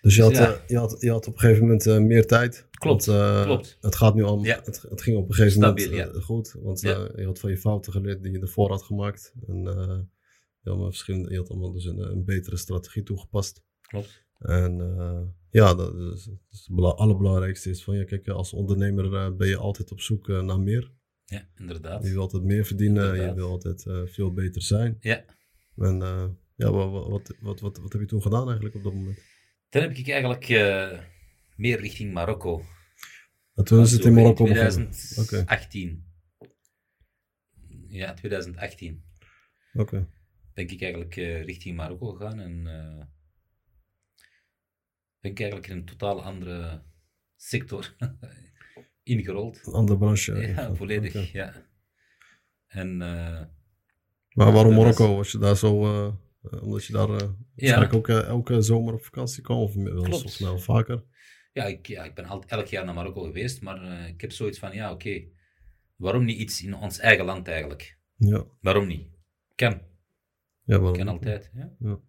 Dus 0.00 0.16
je 0.16 0.22
had, 0.22 0.30
Dus 0.30 0.40
ja. 0.40 0.52
eh, 0.52 0.60
je, 0.66 0.78
had, 0.78 0.96
je 0.98 1.10
had 1.10 1.26
op 1.26 1.32
een 1.34 1.40
gegeven 1.40 1.62
moment 1.62 1.86
eh, 1.86 1.98
meer 1.98 2.26
tijd. 2.26 2.66
Klopt, 2.70 3.04
Want, 3.04 3.44
klopt. 3.44 3.76
Het 3.80 3.96
gaat 3.96 4.14
nu 4.14 4.22
al. 4.22 4.44
Het, 4.44 4.84
het 4.88 5.02
ging 5.02 5.16
op 5.16 5.28
een 5.28 5.34
gegeven 5.34 5.56
Stabiel, 5.56 5.90
moment 5.90 6.24
goed. 6.24 6.54
Want 6.62 6.80
je 6.80 7.22
had 7.24 7.38
van 7.38 7.50
je 7.50 7.58
fouten 7.58 7.92
geleerd 7.92 8.22
die 8.22 8.32
je 8.32 8.38
ervoor 8.40 8.70
had 8.70 8.82
gemaakt. 8.82 9.32
En 9.46 9.62
je, 10.60 10.70
had 10.70 10.84
verschillende, 10.84 11.30
je 11.30 11.36
had 11.36 11.48
allemaal 11.48 11.72
dus 11.72 11.84
een, 11.84 11.98
een 11.98 12.24
betere 12.24 12.56
strategie 12.56 13.02
toegepast. 13.02 13.62
Klopt. 13.80 14.24
En 14.38 14.76
ja, 15.52 15.74
dat 15.74 15.94
is, 15.94 16.24
dat 16.24 16.38
is 16.50 16.58
het 16.66 16.74
bela- 16.76 16.88
allerbelangrijkste 16.88 17.70
is 17.70 17.84
van 17.84 17.96
ja, 17.96 18.04
kijk, 18.04 18.28
als 18.28 18.52
ondernemer 18.52 19.14
eh, 19.14 19.36
ben 19.36 19.48
je 19.48 19.56
altijd 19.56 19.90
op 19.92 20.00
zoek 20.00 20.28
eh, 20.28 20.42
naar 20.42 20.60
meer. 20.60 20.92
Ja, 21.24 21.48
inderdaad. 21.56 22.02
Je 22.04 22.10
wil 22.10 22.20
altijd 22.20 22.42
meer 22.42 22.64
verdienen, 22.64 23.20
je 23.20 23.34
wil 23.34 23.48
altijd 23.48 23.86
eh, 23.86 24.02
veel 24.04 24.32
beter 24.32 24.62
zijn. 24.62 24.96
Ja. 25.00 25.24
En 25.76 25.98
ja, 26.56 26.70
wa- 26.70 26.88
wa- 26.90 27.08
wat, 27.08 27.34
wat, 27.40 27.60
wat, 27.60 27.78
wat, 27.78 27.92
heb 27.92 28.00
je 28.00 28.06
toen 28.06 28.22
gedaan 28.22 28.44
eigenlijk 28.46 28.74
op 28.74 28.82
dat 28.82 28.94
moment? 28.94 29.18
Dan 29.68 29.82
heb 29.82 29.96
ik 29.96 30.08
eigenlijk 30.08 30.48
meer 31.56 31.80
richting 31.80 32.12
Marokko. 32.12 32.62
En 33.54 33.64
toen 33.64 33.80
is 33.80 33.92
het 33.92 34.04
in 34.04 34.12
Marokko. 34.12 34.44
Oké, 34.44 34.52
2018. 34.52 36.04
Ja, 37.88 38.14
2018 38.14 39.04
oké. 39.72 40.08
ben 40.54 40.68
ik 40.70 40.82
eigenlijk 40.82 41.14
richting 41.46 41.76
Marokko 41.76 42.12
gegaan 42.12 42.40
en 42.40 42.66
ben 45.22 45.30
ik 45.30 45.40
eigenlijk 45.40 45.70
in 45.70 45.76
een 45.76 45.84
totaal 45.84 46.22
andere 46.22 46.82
sector 47.36 47.96
ingerold. 49.02 49.66
Een 49.66 49.72
andere 49.72 49.98
branche. 49.98 50.34
Ja, 50.34 50.74
volledig, 50.74 51.32
ja. 51.32 51.66
En 52.66 53.02
eh, 53.02 53.42
Maar 54.32 54.52
waarom 54.52 54.74
Marokko? 54.74 55.16
Was 55.16 55.32
je 55.32 55.38
daar 55.38 55.56
zo, 55.56 55.84
eh, 55.84 56.62
omdat 56.62 56.84
je 56.84 56.92
daar 56.92 57.08
waarschijnlijk 57.08 57.94
ook 57.94 58.08
elke 58.08 58.62
zomer 58.62 58.94
op 58.94 59.04
vakantie 59.04 59.42
kwam? 59.42 59.58
Of 59.58 59.74
wel 59.74 60.28
snel 60.28 60.58
vaker? 60.58 61.04
ja, 61.52 61.64
ik, 61.64 61.86
ja, 61.86 62.04
ik 62.04 62.14
ben 62.14 62.24
al, 62.24 62.44
elk 62.46 62.66
jaar 62.66 62.84
naar 62.84 62.94
Marokko 62.94 63.22
geweest, 63.22 63.60
maar 63.62 64.08
ik 64.08 64.20
heb 64.20 64.32
zoiets 64.32 64.58
van, 64.58 64.72
ja, 64.74 64.92
oké, 64.92 65.24
waarom 65.96 66.24
niet 66.24 66.38
iets 66.38 66.62
in 66.62 66.74
ons 66.74 66.98
eigen 66.98 67.24
land 67.24 67.48
eigenlijk? 67.48 67.98
Ja, 68.16 68.44
Waarom 68.60 68.86
niet? 68.86 69.08
Kan. 69.54 69.82
ja 70.64 70.78
waarom? 70.78 70.96
Kan 70.96 71.08
altijd. 71.08 71.50
Ja. 71.54 71.72
Ja. 71.78 72.00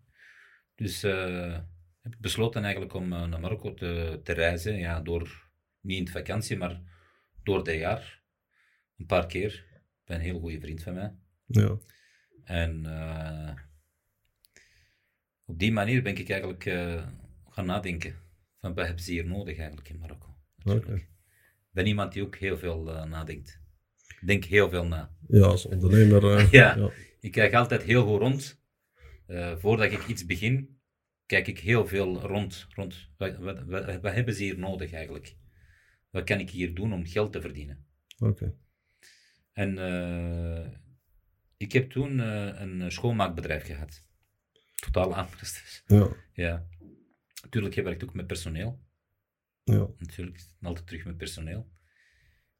Dus 0.76 1.04
eh, 1.04 1.60
heb 2.04 2.14
ik 2.14 2.20
besloten 2.20 2.64
eigenlijk 2.64 2.94
om 2.94 3.14
eh, 3.14 3.26
naar 3.26 3.40
Marokko 3.40 3.74
te, 3.74 4.20
te 4.24 4.34
reizen. 4.34 4.76
Ja, 4.76 5.02
door, 5.02 5.50
niet 5.82 5.98
in 5.98 6.06
de 6.06 6.12
vakantie, 6.12 6.58
maar 6.58 6.82
door 7.44 7.58
het 7.58 7.68
jaar. 7.68 8.22
Een 8.98 9.06
paar 9.06 9.26
keer. 9.26 9.66
Ik 9.74 10.06
ben 10.06 10.18
een 10.18 10.24
heel 10.24 10.40
goede 10.40 10.60
vriend 10.60 10.84
van 10.84 10.94
mij. 10.94 11.16
Ja, 11.46 11.78
En 12.44 12.86
eh, 12.86 13.56
op 15.46 15.60
die 15.60 15.72
manier 15.72 16.04
ben 16.04 16.18
ik 16.18 16.30
eigenlijk 16.30 16.66
eh, 16.66 17.08
gaan 17.50 17.66
nadenken. 17.66 18.16
Van 18.60 18.74
wat 18.74 18.86
hebben 18.86 19.04
ze 19.04 19.12
hier 19.12 19.26
nodig 19.26 19.58
eigenlijk 19.58 19.90
in 19.90 20.00
Marokko? 20.00 20.36
Natuurlijk. 20.64 21.02
Ik 21.02 21.70
ben 21.72 21.86
iemand 21.86 22.14
die 22.14 22.24
ook 22.24 22.36
heel 22.36 22.58
veel 22.58 22.84
nadenkt. 22.84 23.62
Ik 24.20 24.28
denk 24.28 24.44
heel 24.44 24.70
veel 24.70 24.86
na. 24.86 25.16
ja 25.28 25.46
als 25.46 25.66
ondernemer. 25.66 26.24
Ja. 26.52 26.76
ja. 26.76 26.90
Ik 27.20 27.32
kijk 27.32 27.54
altijd 27.54 27.84
heel 27.84 28.06
goed 28.06 28.20
rond. 28.20 28.62
Voordat 29.60 29.92
ik 29.92 30.08
iets 30.08 30.26
begin, 30.26 30.82
kijk 31.26 31.48
ik 31.48 31.60
heel 31.60 31.88
veel 31.88 32.20
rond. 32.20 32.68
rond. 32.70 33.10
Wat, 33.18 33.38
wat, 33.38 33.64
wat, 33.64 34.02
wat 34.02 34.14
hebben 34.14 34.34
ze 34.34 34.44
hier 34.44 34.60
nodig 34.60 34.94
eigenlijk? 34.94 35.36
Wat 36.10 36.24
kan 36.24 36.40
ik 36.40 36.50
hier 36.50 36.74
doen 36.74 36.94
om 36.94 37.06
geld 37.06 37.32
te 37.32 37.42
verdienen? 37.42 37.86
Oké. 38.18 38.56
En 39.52 39.78
eh, 39.78 40.72
ik 41.58 41.72
heb 41.72 41.90
toen 41.90 42.20
eh, 42.20 42.62
een 42.62 42.92
schoonmaakbedrijf 42.92 43.66
gehad. 43.66 44.08
Totaal 44.76 45.16
anders. 45.16 45.84
Ja, 45.88 46.10
Ja. 46.34 46.68
Natuurlijk, 47.42 47.76
je 47.76 47.82
werkt 47.84 48.04
ook 48.04 48.14
met 48.14 48.28
personeel. 48.28 48.82
ja. 49.64 49.88
Natuurlijk, 49.98 50.46
altijd 50.62 50.88
terug 50.88 51.06
met 51.06 51.18
personeel. 51.18 51.72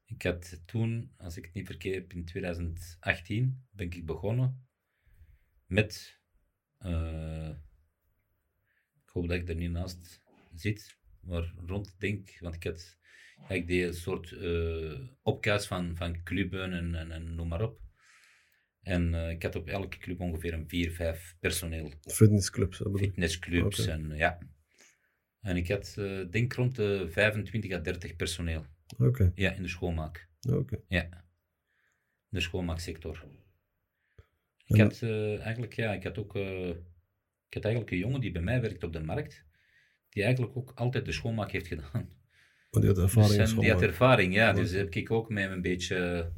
Ik 0.04 0.22
had 0.22 0.60
toen, 0.64 1.12
als 1.16 1.36
ik 1.36 1.44
het 1.44 1.54
niet 1.54 1.66
verkeerd 1.66 1.94
heb, 1.94 2.12
in 2.12 2.24
2018 2.24 3.66
ben 3.70 3.86
ik 3.86 4.06
begonnen 4.06 4.66
met, 5.66 6.20
eh, 6.78 7.50
hoop 9.14 9.28
dat 9.28 9.36
ik 9.40 9.48
er 9.48 9.54
niet 9.54 9.70
naast 9.70 10.22
zit, 10.54 10.96
maar 11.20 11.54
rond 11.66 11.94
denk, 11.98 12.36
want 12.40 12.54
ik 12.54 12.64
had, 12.64 12.98
ja, 13.48 13.54
ik 13.54 13.66
deed 13.66 13.82
een 13.86 13.94
soort 13.94 14.32
eh 14.32 15.00
opkaas 15.22 15.66
van, 15.66 15.96
van 15.96 16.22
cluben 16.22 16.72
en, 16.72 16.94
en, 16.94 17.10
en 17.10 17.34
noem 17.34 17.48
maar 17.48 17.62
op. 17.62 17.80
En 18.82 19.14
eh, 19.14 19.30
ik 19.30 19.42
had 19.42 19.54
op 19.56 19.68
elke 19.68 19.98
club 19.98 20.20
ongeveer 20.20 20.52
een 20.52 20.68
vier, 20.68 20.92
vijf 20.92 21.36
personeel 21.40 21.92
Fitnessclubs. 22.00 22.82
fitnessclubs 22.96 23.86
en 23.86 24.16
ja. 24.16 24.38
En 25.40 25.56
ik 25.56 25.68
had, 25.68 25.94
eh, 25.98 26.20
denk 26.30 26.52
rond 26.52 26.76
de 26.76 27.06
25 27.10 27.72
à 27.72 27.78
30 27.80 28.16
personeel. 28.16 28.66
Oké, 28.98 29.32
Ja, 29.34 29.52
in 29.52 29.62
de 29.62 29.68
schoonmaak. 29.68 30.28
oké. 30.50 30.80
Ja. 30.88 31.02
In 31.02 31.20
de 32.28 32.40
schoonmaaksector. 32.40 33.24
Ik 34.66 34.76
En- 34.76 34.80
had 34.80 35.02
eigenlijk, 35.40 35.72
ja, 35.72 35.92
ik 35.92 36.02
had 36.02 36.18
ook, 36.18 36.34
ik 37.56 37.62
had 37.62 37.72
eigenlijk 37.72 37.94
een 37.94 38.08
jongen 38.08 38.20
die 38.20 38.32
bij 38.32 38.42
mij 38.42 38.60
werkt 38.60 38.84
op 38.84 38.92
de 38.92 39.00
markt, 39.00 39.44
die 40.08 40.22
eigenlijk 40.22 40.56
ook 40.56 40.72
altijd 40.74 41.04
de 41.04 41.12
schoonmaak 41.12 41.50
heeft 41.50 41.66
gedaan. 41.66 42.08
Want 42.70 42.84
die 42.84 42.94
had 42.94 42.98
ervaring 42.98 43.36
Dus, 43.36 43.50
in 43.50 43.56
en 43.56 43.62
die 43.62 43.72
had 43.72 43.82
ervaring, 43.82 44.34
ja. 44.34 44.52
Dus 44.52 44.70
heb 44.70 44.94
ik 44.94 45.10
ook 45.10 45.28
met 45.28 45.42
hem 45.44 45.52
een 45.52 45.62
beetje 45.62 46.30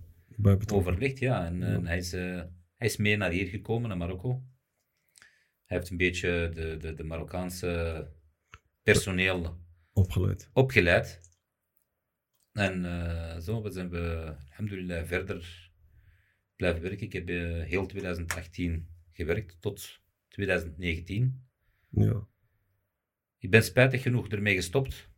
overlegd, 0.73 1.19
ja. 1.19 1.47
En, 1.47 1.59
Ja. 1.59 1.67
en 1.67 1.87
hij, 1.87 1.97
is, 1.97 2.13
eh, 2.13 2.43
hij 2.77 2.87
is 2.87 2.97
mee 2.97 3.17
naar 3.17 3.31
hier 3.31 3.47
gekomen, 3.47 3.89
naar 3.89 3.99
Marokko. 3.99 4.43
Hij 5.65 5.77
heeft 5.79 5.91
een 5.91 5.97
beetje 5.97 6.51
de, 6.55 6.77
de, 6.77 6.95
de 6.95 7.05
Marokkaanse 7.05 8.11
personeel 8.83 9.59
Opgeleid. 9.93 10.51
opgeleid. 10.53 11.21
En 12.53 12.85
eh, 12.85 13.39
zo 13.39 13.63
zijn 13.69 13.91
we, 13.91 14.35
alhamdulillah, 14.51 15.05
verder 15.05 15.71
blijven 16.57 16.83
werken. 16.83 17.07
Ik 17.07 17.13
heb 17.13 17.29
eh, 17.29 17.63
heel 17.63 17.87
2018 17.87 18.89
gewerkt 19.13 19.57
tot 19.61 20.05
2019. 20.37 21.47
Ja. 21.89 22.27
Ik 23.39 23.51
ben 23.51 23.63
spijtig 23.63 24.03
genoeg 24.03 24.29
ermee 24.29 24.55
gestopt. 24.55 25.11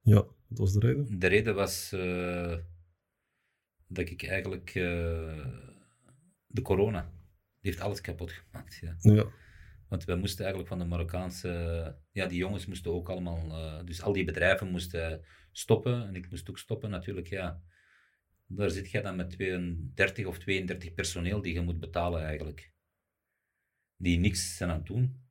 ja, 0.00 0.14
dat 0.48 0.58
was 0.58 0.72
de 0.72 0.78
reden. 0.78 1.18
De 1.18 1.26
reden 1.26 1.54
was 1.54 1.92
eh, 1.92 2.56
dat 3.86 4.08
ik 4.08 4.22
eigenlijk 4.22 4.68
eh, 4.68 5.46
de 6.46 6.62
corona, 6.62 7.02
die 7.60 7.70
heeft 7.70 7.80
alles 7.80 8.00
kapot 8.00 8.32
gemaakt. 8.32 8.78
Ja. 8.80 8.96
Ja. 8.98 9.26
Want 9.88 10.04
wij 10.04 10.16
moesten 10.16 10.44
eigenlijk 10.44 10.68
van 10.68 10.78
de 10.78 10.84
Marokkaanse, 10.84 11.96
ja, 12.12 12.26
die 12.26 12.38
jongens 12.38 12.66
moesten 12.66 12.92
ook 12.92 13.08
allemaal, 13.08 13.50
eh, 13.50 13.84
dus 13.84 14.02
al 14.02 14.12
die 14.12 14.24
bedrijven 14.24 14.70
moesten 14.70 15.24
stoppen 15.52 16.06
en 16.06 16.14
ik 16.16 16.30
moest 16.30 16.50
ook 16.50 16.58
stoppen 16.58 16.90
natuurlijk, 16.90 17.26
ja. 17.26 17.62
Daar 18.46 18.70
zit 18.70 18.90
je 18.90 19.00
dan 19.00 19.16
met 19.16 19.30
32 19.30 20.26
of 20.26 20.38
32 20.38 20.94
personeel 20.94 21.42
die 21.42 21.54
je 21.54 21.60
moet 21.60 21.80
betalen 21.80 22.22
eigenlijk. 22.22 22.72
Die 24.00 24.18
niks 24.18 24.56
zijn 24.56 24.70
aan 24.70 24.76
het 24.76 24.86
doen. 24.86 25.26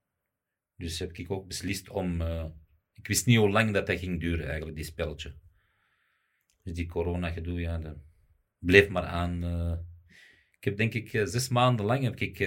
Dus 0.75 0.99
heb 0.99 1.11
ik 1.13 1.31
ook 1.31 1.47
beslist 1.47 1.89
om, 1.89 2.21
eh, 2.21 2.45
ik 2.93 3.07
wist 3.07 3.25
niet 3.25 3.37
hoe 3.37 3.49
lang 3.49 3.73
dat, 3.73 3.87
dat 3.87 3.99
ging 3.99 4.19
duren 4.19 4.45
eigenlijk, 4.45 4.75
die 4.75 4.85
spelletje. 4.85 5.33
Dus 6.63 6.73
die 6.73 6.87
corona 6.87 7.29
gedoe, 7.31 7.59
ja, 7.59 7.77
dat 7.77 7.97
bleef 8.59 8.89
maar 8.89 9.05
aan. 9.05 9.43
eh. 9.43 9.77
ik 10.57 10.63
heb 10.63 10.77
denk 10.77 10.93
ik 10.93 11.13
eh, 11.13 11.25
zes 11.25 11.49
maanden 11.49 11.85
lang 11.85 12.03
heb 12.03 12.15
ik 12.19 12.37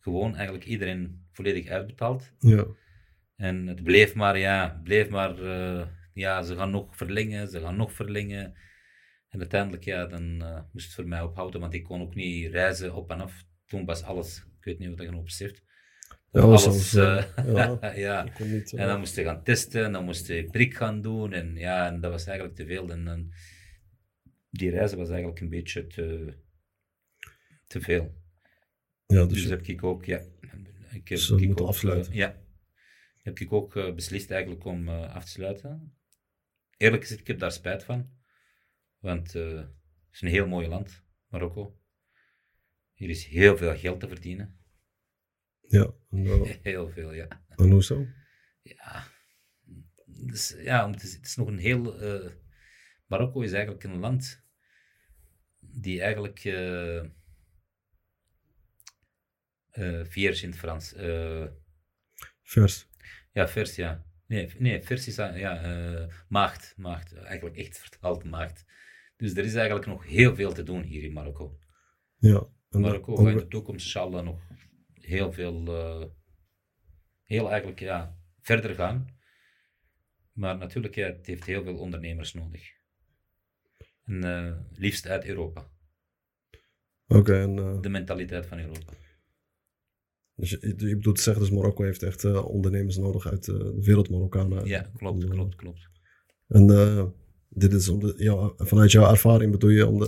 gewoon 0.00 0.34
eigenlijk 0.34 0.64
iedereen 0.64 1.26
volledig 1.30 1.68
uitbetaald. 1.68 2.32
Ja. 2.38 2.66
En 3.36 3.66
het 3.66 3.82
bleef 3.82 4.14
maar, 4.14 4.38
ja, 4.38 4.80
bleef 4.84 5.08
maar, 5.08 5.42
ja, 6.14 6.42
ze 6.42 6.56
gaan 6.56 6.70
nog 6.70 6.96
verlengen, 6.96 7.48
ze 7.48 7.60
gaan 7.60 7.76
nog 7.76 7.92
verlengen. 7.92 8.54
En 9.28 9.38
uiteindelijk, 9.38 9.84
ja, 9.84 10.06
dan 10.06 10.36
moest 10.72 10.86
het 10.86 10.94
voor 10.94 11.08
mij 11.08 11.22
ophouden, 11.22 11.60
want 11.60 11.74
ik 11.74 11.84
kon 11.84 12.00
ook 12.00 12.14
niet 12.14 12.50
reizen 12.50 12.94
op 12.94 13.10
en 13.10 13.20
af. 13.20 13.44
Toen 13.66 13.84
was 13.84 14.02
alles, 14.02 14.46
ik 14.64 14.78
weet 14.78 14.78
niet 14.78 14.88
wat 14.98 15.06
je 15.06 15.10
nog 15.12 15.24
beseft. 15.24 15.62
Ja, 16.32 16.40
alles, 16.40 16.64
was 16.66 16.94
eh, 16.94 17.24
ja. 17.96 18.22
niet, 18.38 18.72
eh, 18.74 18.80
En 18.80 18.86
dan 18.88 18.98
moest 18.98 19.16
je 19.16 19.22
gaan 19.24 19.42
testen, 19.42 19.84
en 19.84 19.92
dan 19.92 20.04
moest 20.04 20.26
je 20.26 20.44
prik 20.44 20.74
gaan 20.74 21.00
doen. 21.00 21.32
En 21.32 21.56
ja, 21.56 21.86
en 21.86 22.00
dat 22.00 22.10
was 22.10 22.26
eigenlijk 22.26 22.56
te 22.56 22.66
veel. 22.66 22.90
En 22.90 23.30
die 24.50 24.70
reizen 24.70 24.98
was 24.98 25.08
eigenlijk 25.08 25.40
een 25.40 25.48
beetje 25.48 25.86
te, 25.86 26.36
te 27.66 27.80
veel. 27.80 28.14
ja, 29.06 29.24
Dus 29.24 29.40
dus 29.40 29.50
heb 29.50 29.66
ik 29.66 29.84
ook, 29.84 30.04
ja. 30.04 30.18
Ik 30.90 31.08
heb 31.08 31.18
Dus 31.18 31.30
ik 31.30 31.60
ook, 31.60 31.68
afsluiten. 31.68 32.12
eh, 32.12 32.18
ja. 32.18 32.42
Heb 33.22 33.38
ik 33.38 33.52
ook 33.52 33.76
eh, 33.76 33.94
beslist 33.94 34.30
eigenlijk 34.30 34.64
om 34.64 34.88
eh, 34.88 35.14
af 35.14 35.24
te 35.24 35.30
sluiten. 35.30 35.96
Eerlijk 36.76 37.02
gezegd, 37.02 37.20
ik 37.20 37.26
heb 37.26 37.38
daar 37.38 37.52
spijt 37.52 37.84
van. 37.84 38.10
Want 38.98 39.34
eh, 39.34 39.56
het 39.56 39.68
is 40.12 40.20
een 40.20 40.28
heel 40.28 40.46
mooi 40.46 40.68
land, 40.68 41.02
Marokko. 41.28 41.78
Hier 43.04 43.12
is 43.12 43.26
heel 43.26 43.56
veel 43.56 43.76
geld 43.76 44.00
te 44.00 44.08
verdienen. 44.08 44.58
ja. 45.60 45.92
Heel 46.62 46.90
veel, 46.90 47.12
ja. 47.12 47.44
en 47.48 47.70
hoezo? 47.70 48.06
Ja, 48.62 49.06
dus, 50.06 50.56
ja 50.58 50.84
om 50.84 50.96
te, 50.96 51.06
het 51.06 51.26
is 51.26 51.36
nog 51.36 51.48
een 51.48 51.58
heel. 51.58 52.00
eh, 52.00 52.30
Marokko 53.06 53.40
is 53.40 53.52
eigenlijk 53.52 53.84
een 53.84 53.98
land 53.98 54.44
die 55.60 56.00
eigenlijk. 56.00 56.44
eh, 56.44 57.04
vierge 60.04 60.42
in 60.42 60.50
het 60.50 60.58
Frans. 60.58 60.94
Vers. 62.42 62.88
ja, 63.32 63.48
vers, 63.48 63.74
ja. 63.74 64.06
Nee, 64.26 64.54
nee 64.58 64.82
vers 64.82 65.06
is 65.06 65.16
ja, 65.16 66.08
maagd, 66.28 66.74
maagd. 66.76 67.14
Eigenlijk 67.14 67.56
echt 67.56 67.78
vertaald 67.78 68.24
maagd. 68.24 68.64
Dus 69.16 69.36
er 69.36 69.44
is 69.44 69.54
eigenlijk 69.54 69.86
nog 69.86 70.04
heel 70.04 70.34
veel 70.34 70.52
te 70.52 70.62
doen 70.62 70.82
hier 70.82 71.02
in 71.02 71.12
Marokko. 71.12 71.58
Ja. 72.16 72.52
Marokko 72.80 73.16
gaat 73.16 73.26
in 73.26 73.36
de 73.36 73.48
toekomst, 73.48 73.84
inshallah, 73.84 74.24
nog 74.24 74.40
heel 74.94 75.32
veel, 75.32 75.66
eh, 75.66 76.06
heel 77.22 77.50
eigenlijk, 77.50 77.80
ja, 77.80 78.18
verder 78.40 78.74
gaan. 78.74 79.06
Maar 80.32 80.58
natuurlijk, 80.58 80.94
ja, 80.94 81.06
het 81.06 81.26
heeft 81.26 81.44
heel 81.44 81.62
veel 81.62 81.76
ondernemers 81.76 82.32
nodig. 82.32 82.62
En 84.04 84.24
eh, 84.24 84.56
liefst 84.72 85.06
uit 85.06 85.24
Europa. 85.24 85.70
Oké, 87.06 87.40
en 87.40 87.58
eh, 87.58 87.80
De 87.80 87.88
mentaliteit 87.88 88.46
van 88.46 88.58
Europa. 88.58 88.92
dus 90.34 90.50
je, 90.50 90.74
je 90.76 90.96
bedoelt 90.96 91.16
te 91.16 91.22
zeggen, 91.22 91.42
dus 91.42 91.52
Marokko 91.52 91.82
heeft 91.82 92.02
echt 92.02 92.24
ondernemers 92.24 92.96
nodig 92.96 93.26
uit 93.26 93.44
de 93.44 93.80
wereld 93.80 94.10
Marokkanen. 94.10 94.66
Ja, 94.66 94.90
klopt, 94.96 95.28
klopt, 95.28 95.54
klopt. 95.54 95.92
En 96.48 96.70
eh, 96.70 97.06
dit 97.54 97.72
is 97.72 97.88
om 97.88 98.00
de, 98.00 98.14
ja, 98.16 98.52
vanuit 98.64 98.92
jouw 98.92 99.10
ervaring 99.10 99.50
bedoel 99.50 99.70
je 99.70 99.86
om 99.86 99.98
de, 99.98 100.06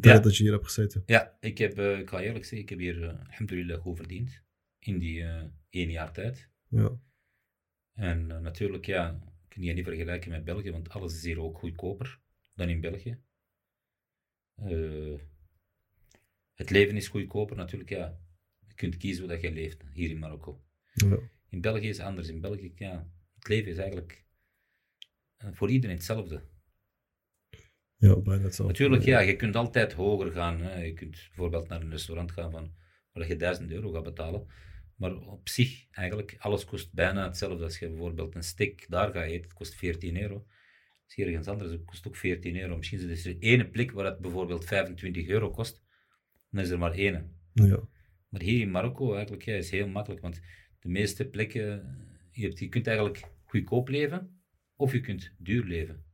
tijd 0.00 0.04
Ja. 0.04 0.18
dat 0.18 0.36
je 0.36 0.42
hier 0.42 0.52
hebt 0.52 0.64
gezeten? 0.64 1.02
Ja, 1.06 1.36
ik, 1.40 1.58
heb, 1.58 1.78
eh, 1.78 1.98
ik 1.98 2.08
ga 2.08 2.20
eerlijk 2.20 2.44
zeggen, 2.44 2.58
ik 2.58 2.68
heb 2.68 2.78
hier, 2.78 2.96
uh, 2.98 3.08
alhamdulillah, 3.28 3.80
goed 3.80 3.96
verdiend. 3.96 4.42
In 4.78 4.98
die 4.98 5.22
eh 5.22 5.44
één 5.70 5.90
jaar 5.90 6.12
tijd. 6.12 6.48
Ja. 6.68 6.98
En 7.94 8.26
natuurlijk, 8.26 8.86
ja, 8.86 9.20
kun 9.48 9.62
je 9.62 9.72
niet 9.72 9.84
vergelijken 9.84 10.30
met 10.30 10.44
België, 10.44 10.70
want 10.70 10.88
alles 10.88 11.14
is 11.14 11.24
hier 11.24 11.40
ook 11.40 11.58
goedkoper 11.58 12.20
dan 12.54 12.68
in 12.68 12.80
België. 12.80 13.18
Het 16.54 16.70
leven 16.70 16.96
is 16.96 17.08
goedkoper, 17.08 17.56
natuurlijk, 17.56 17.90
ja. 17.90 18.18
Je 18.66 18.74
kunt 18.74 18.96
kiezen 18.96 19.24
hoe 19.24 19.32
dat 19.32 19.40
je 19.42 19.52
leeft 19.52 19.84
hier 19.92 20.10
in 20.10 20.18
Marokko. 20.18 20.62
ja. 20.92 21.18
In 21.48 21.60
België 21.60 21.88
is 21.88 21.96
het 21.98 22.06
anders. 22.06 22.28
In 22.28 22.40
België, 22.40 22.72
ja, 22.76 23.10
het 23.34 23.48
leven 23.48 23.70
is 23.70 23.76
eigenlijk 23.76 24.24
voor 25.52 25.70
iedereen 25.70 25.96
hetzelfde. 25.96 26.42
Ja, 28.04 28.16
bijna 28.16 28.42
hetzelfde. 28.42 28.72
Natuurlijk, 28.72 29.04
ja, 29.04 29.20
je 29.20 29.36
kunt 29.36 29.56
altijd 29.56 29.92
hoger 29.92 30.32
gaan. 30.32 30.60
Hè. 30.60 30.82
Je 30.82 30.92
kunt 30.92 31.10
bijvoorbeeld 31.10 31.68
naar 31.68 31.80
een 31.80 31.90
restaurant 31.90 32.32
gaan 32.32 32.50
van, 32.50 32.72
waar 33.12 33.28
je 33.28 33.36
1000 33.36 33.70
euro 33.70 33.90
gaat 33.92 34.02
betalen. 34.02 34.46
Maar 34.96 35.16
op 35.16 35.48
zich, 35.48 35.86
eigenlijk, 35.90 36.36
alles 36.38 36.64
kost 36.64 36.92
bijna 36.92 37.24
hetzelfde. 37.24 37.64
Als 37.64 37.78
je 37.78 37.88
bijvoorbeeld 37.88 38.34
een 38.34 38.42
steak 38.42 38.86
daar 38.88 39.12
gaat 39.12 39.24
eten, 39.24 39.42
het 39.42 39.52
kost 39.52 39.74
14 39.74 40.20
euro. 40.22 40.46
Als 41.04 41.14
je 41.14 41.24
ergens 41.24 41.46
anders, 41.46 41.70
het 41.70 41.84
kost 41.84 42.06
ook 42.06 42.16
14 42.16 42.60
euro. 42.60 42.76
Misschien 42.76 42.98
is 42.98 43.04
er 43.04 43.10
dus 43.10 43.36
ene 43.38 43.68
plek 43.68 43.90
waar 43.90 44.04
het 44.04 44.18
bijvoorbeeld 44.18 44.64
25 44.64 45.26
euro 45.28 45.50
kost, 45.50 45.82
dan 46.50 46.62
is 46.62 46.70
er 46.70 46.78
maar 46.78 46.92
één. 46.92 47.38
Ja. 47.52 47.88
Maar 48.28 48.42
hier 48.42 48.60
in 48.60 48.70
Marokko 48.70 49.14
eigenlijk, 49.14 49.44
ja, 49.44 49.54
is 49.54 49.70
heel 49.70 49.88
makkelijk, 49.88 50.22
want 50.22 50.40
de 50.80 50.88
meeste 50.88 51.28
plekken, 51.28 51.96
je, 52.30 52.42
hebt, 52.42 52.58
je 52.58 52.68
kunt 52.68 52.86
eigenlijk 52.86 53.24
goedkoop 53.44 53.88
leven, 53.88 54.42
of 54.76 54.92
je 54.92 55.00
kunt 55.00 55.34
duur 55.38 55.64
leven. 55.64 56.04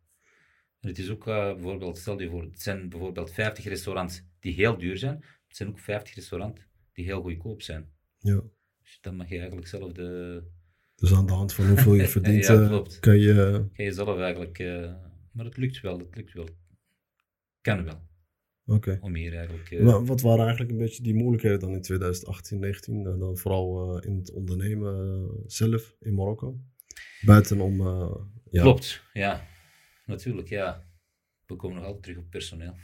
Het 0.81 0.99
is 0.99 1.11
ook 1.11 1.27
eh, 1.27 1.53
bijvoorbeeld, 1.55 1.99
stel 1.99 2.21
je 2.21 2.31
voor, 2.31 2.43
het 2.43 2.61
zijn 2.63 2.89
bijvoorbeeld 2.89 3.33
50 3.33 3.65
restaurants 3.65 4.23
die 4.41 4.55
heel 4.55 4.79
duur 4.79 4.99
zijn, 4.99 5.15
het 5.47 5.57
zijn 5.57 5.69
ook 5.69 5.79
50 5.79 6.15
restaurants 6.15 6.61
die 6.93 7.05
heel 7.05 7.23
goedkoop 7.23 7.63
zijn. 7.63 7.91
ja. 8.19 8.43
Dus 8.83 8.99
dan 9.01 9.17
mag 9.17 9.29
je 9.29 9.37
eigenlijk 9.39 9.67
zelf 9.67 9.93
de, 9.93 10.43
Dus 10.97 11.13
aan 11.13 11.27
de 11.27 11.33
hand 11.33 11.53
van 11.53 11.67
hoeveel 11.67 11.95
je 11.95 12.09
verdient, 12.19 12.47
Ja, 12.47 12.63
eh, 12.63 12.69
klopt. 12.69 12.99
kan 12.99 13.19
je... 13.19 13.65
ga 13.73 13.83
je 13.83 13.93
zelf 13.93 14.19
eigenlijk, 14.19 14.59
eh, 14.59 14.95
maar 15.33 15.45
het 15.45 15.57
lukt 15.57 15.81
wel, 15.81 15.99
het 15.99 16.17
lukt 16.17 16.33
wel. 16.33 16.49
Kan 17.61 17.85
wel, 17.85 18.01
Oké. 18.67 18.99
om 19.01 19.15
hier 19.15 19.37
eigenlijk... 19.37 19.77
Wa- 19.83 20.03
Wat 20.05 20.21
waren 20.21 20.41
eigenlijk 20.41 20.71
een 20.71 20.79
beetje 20.79 21.03
die 21.03 21.15
moeilijkheden 21.15 21.61
dan 21.61 21.73
in 21.73 21.81
2018, 21.83 22.59
19? 22.59 23.07
eh, 23.07 23.19
dan 23.19 23.37
vooral 23.37 23.99
in 24.03 24.17
het 24.17 24.31
ondernemen 24.33 25.29
zelf 25.47 25.97
in 26.01 26.15
Marokko? 26.15 26.61
Buitenom... 27.27 27.83
ja, 28.51 28.63
Klopt, 28.63 29.03
ja. 29.13 29.47
Natuurlijk, 30.11 30.49
ja. 30.49 30.89
We 31.47 31.57
komen 31.57 31.77
nog 31.77 31.85
altijd 31.87 32.03
terug 32.03 32.19
op 32.19 32.31
personeel. 32.31 32.75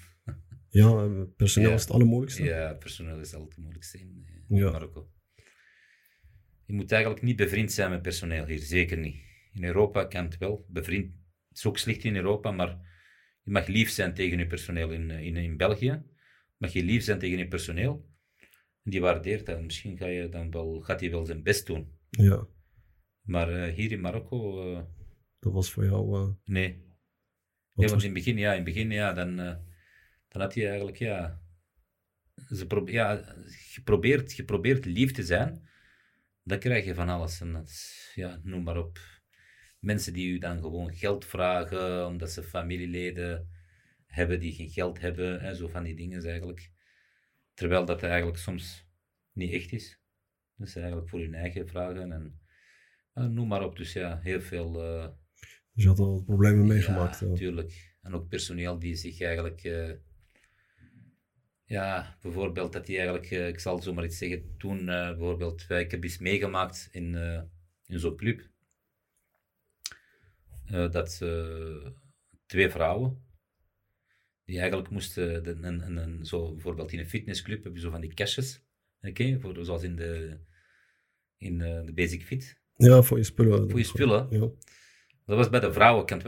Ja, 0.68 1.06
personeel 1.36 1.68
Ja. 1.68 1.74
is 1.74 1.80
het 1.82 1.90
allermoeilijkste. 1.90 2.44
Ja, 2.44 2.74
personeel 2.74 3.18
is 3.20 3.32
altijd 3.34 3.50
het 3.54 3.58
moeilijkste 3.62 3.98
in, 3.98 4.26
eh, 4.48 4.58
Ja. 4.58 4.70
Marokko. 4.70 5.10
Je 6.66 6.72
moet 6.72 6.92
eigenlijk 6.92 7.22
niet 7.22 7.36
bevriend 7.36 7.72
zijn 7.72 7.90
met 7.90 8.02
personeel 8.02 8.46
hier, 8.46 8.58
zeker 8.58 8.98
niet. 8.98 9.16
In 9.52 9.64
Europa 9.64 10.04
kan 10.04 10.24
het 10.24 10.38
wel, 10.38 10.66
bevriend. 10.68 11.12
Het 11.48 11.56
is 11.58 11.66
ook 11.66 11.78
slecht 11.78 12.04
in 12.04 12.16
Europa, 12.16 12.50
maar 12.50 12.68
je 13.42 13.50
mag 13.50 13.66
lief 13.66 13.90
zijn 13.90 14.14
tegen 14.14 14.38
je 14.38 14.46
personeel. 14.46 14.90
In, 14.92 15.10
eh, 15.10 15.20
in, 15.22 15.36
in 15.36 15.56
België 15.56 16.02
mag 16.56 16.72
je 16.72 16.84
lief 16.84 17.02
zijn 17.02 17.18
tegen 17.18 17.38
je 17.38 17.48
personeel. 17.48 18.08
En 18.82 18.90
die 18.90 19.00
waardeert 19.00 19.46
dat. 19.46 19.62
Misschien 19.62 19.96
ga 19.96 20.06
je 20.06 20.28
dan 20.28 20.50
wel, 20.50 20.80
gaat 20.80 21.00
hij 21.00 21.10
wel 21.10 21.24
zijn 21.26 21.42
best 21.42 21.66
doen. 21.66 21.98
Ja, 22.10 22.46
Maar 23.22 23.48
eh, 23.62 23.74
hier 23.74 23.92
in 23.92 24.00
Marokko, 24.00 24.64
dat 25.38 25.52
was 25.52 25.70
voor 25.72 25.84
jou... 25.84 26.34
nee. 26.44 26.84
Nee, 27.76 27.88
want 27.88 28.02
in 28.02 28.14
het 28.14 28.24
begin, 28.24 28.38
ja, 28.38 28.50
in 28.50 28.64
het 28.64 28.64
begin, 28.64 28.90
ja, 28.90 29.12
dan, 29.12 29.38
eh, 29.38 29.56
dan 30.28 30.40
had 30.40 30.54
je 30.54 30.66
eigenlijk, 30.66 30.96
ja, 30.96 31.40
ze 32.48 32.82
ja 32.84 33.34
je 33.74 34.44
probeert 34.44 34.84
lief 34.84 35.12
te 35.12 35.22
zijn, 35.22 35.68
dan 36.42 36.58
krijg 36.58 36.84
je 36.84 36.94
van 36.94 37.08
alles. 37.08 37.40
En 37.40 37.52
dat 37.52 37.68
is, 37.68 38.12
ja, 38.14 38.40
noem 38.42 38.62
maar 38.62 38.76
op. 38.78 38.98
mensen 39.80 40.12
die 40.12 40.32
u 40.32 40.38
dan 40.38 40.60
gewoon 40.60 40.94
geld 40.94 41.24
vragen 41.24 42.06
omdat 42.06 42.30
ze 42.30 42.42
familieleden 42.42 43.50
hebben 44.06 44.40
die 44.40 44.52
geen 44.52 44.70
geld 44.70 45.00
hebben 45.00 45.40
en 45.40 45.56
zo 45.56 45.68
van 45.68 45.82
die 45.82 45.94
dingen 45.94 46.24
eigenlijk. 46.24 46.70
Terwijl 47.54 47.84
dat 47.84 48.02
eigenlijk 48.02 48.38
soms 48.38 48.86
niet 49.32 49.52
echt 49.52 49.72
is. 49.72 50.00
Dus 50.56 50.76
eigenlijk 50.76 51.08
voor 51.08 51.20
hun 51.20 51.34
eigen 51.34 51.68
vragen 51.68 52.12
en 52.12 52.40
uh, 53.14 53.24
noem 53.24 53.48
maar 53.48 53.64
op. 53.64 53.76
Dus 53.76 53.92
ja, 53.92 54.20
heel 54.20 54.40
veel. 54.40 54.84
Uh, 54.84 55.08
dus 55.76 55.84
je 55.84 55.90
had 55.90 55.98
al 55.98 56.22
problemen 56.22 56.66
meegemaakt. 56.66 57.20
Ja, 57.20 57.26
natuurlijk. 57.26 57.94
En 58.02 58.14
ook 58.14 58.28
personeel 58.28 58.78
die 58.78 58.94
zich 58.94 59.20
eigenlijk. 59.20 59.64
Uh, 59.64 59.90
ja, 61.64 62.16
bijvoorbeeld 62.22 62.72
dat 62.72 62.86
die 62.86 62.96
eigenlijk, 62.96 63.30
ik 63.30 63.60
zal 63.60 63.82
zomaar 63.82 64.04
iets 64.04 64.18
zeggen, 64.18 64.54
toen 64.58 64.84
bijvoorbeeld, 64.86 65.70
ik 65.70 65.90
heb 65.90 66.04
iets 66.04 66.18
meegemaakt 66.18 66.88
in, 66.90 67.14
in 67.86 67.98
zo'n 67.98 68.16
club. 68.16 68.48
dat 70.66 71.22
twee 72.46 72.70
vrouwen, 72.70 73.24
die 74.44 74.58
eigenlijk 74.58 74.90
moesten, 74.90 75.42
de, 75.42 75.50
een, 75.50 75.86
een, 75.86 75.96
een, 75.96 76.24
zo 76.24 76.52
bijvoorbeeld 76.52 76.92
in 76.92 76.98
een 76.98 77.08
fitnessclub 77.08 77.64
heb 77.64 77.74
je 77.74 77.80
zo 77.80 77.90
van 77.90 78.00
die 78.00 78.14
caches, 78.14 78.62
oké, 79.00 79.40
voor 79.40 79.64
zoals 79.64 79.82
in 79.82 79.96
de, 79.96 80.38
in 81.36 81.58
de 81.58 81.92
Basic 81.94 82.22
Fit. 82.22 82.60
Ja, 82.76 83.02
voor 83.02 83.18
je 83.18 83.24
spullen. 83.24 83.70
Voor 83.70 83.78
je 83.78 83.84
spullen. 83.84 84.26
Ja. 84.30 84.50
Dat 85.26 85.36
was 85.36 85.48
bij 85.48 85.60
de 85.60 85.72
vrouwenkant. 85.72 86.24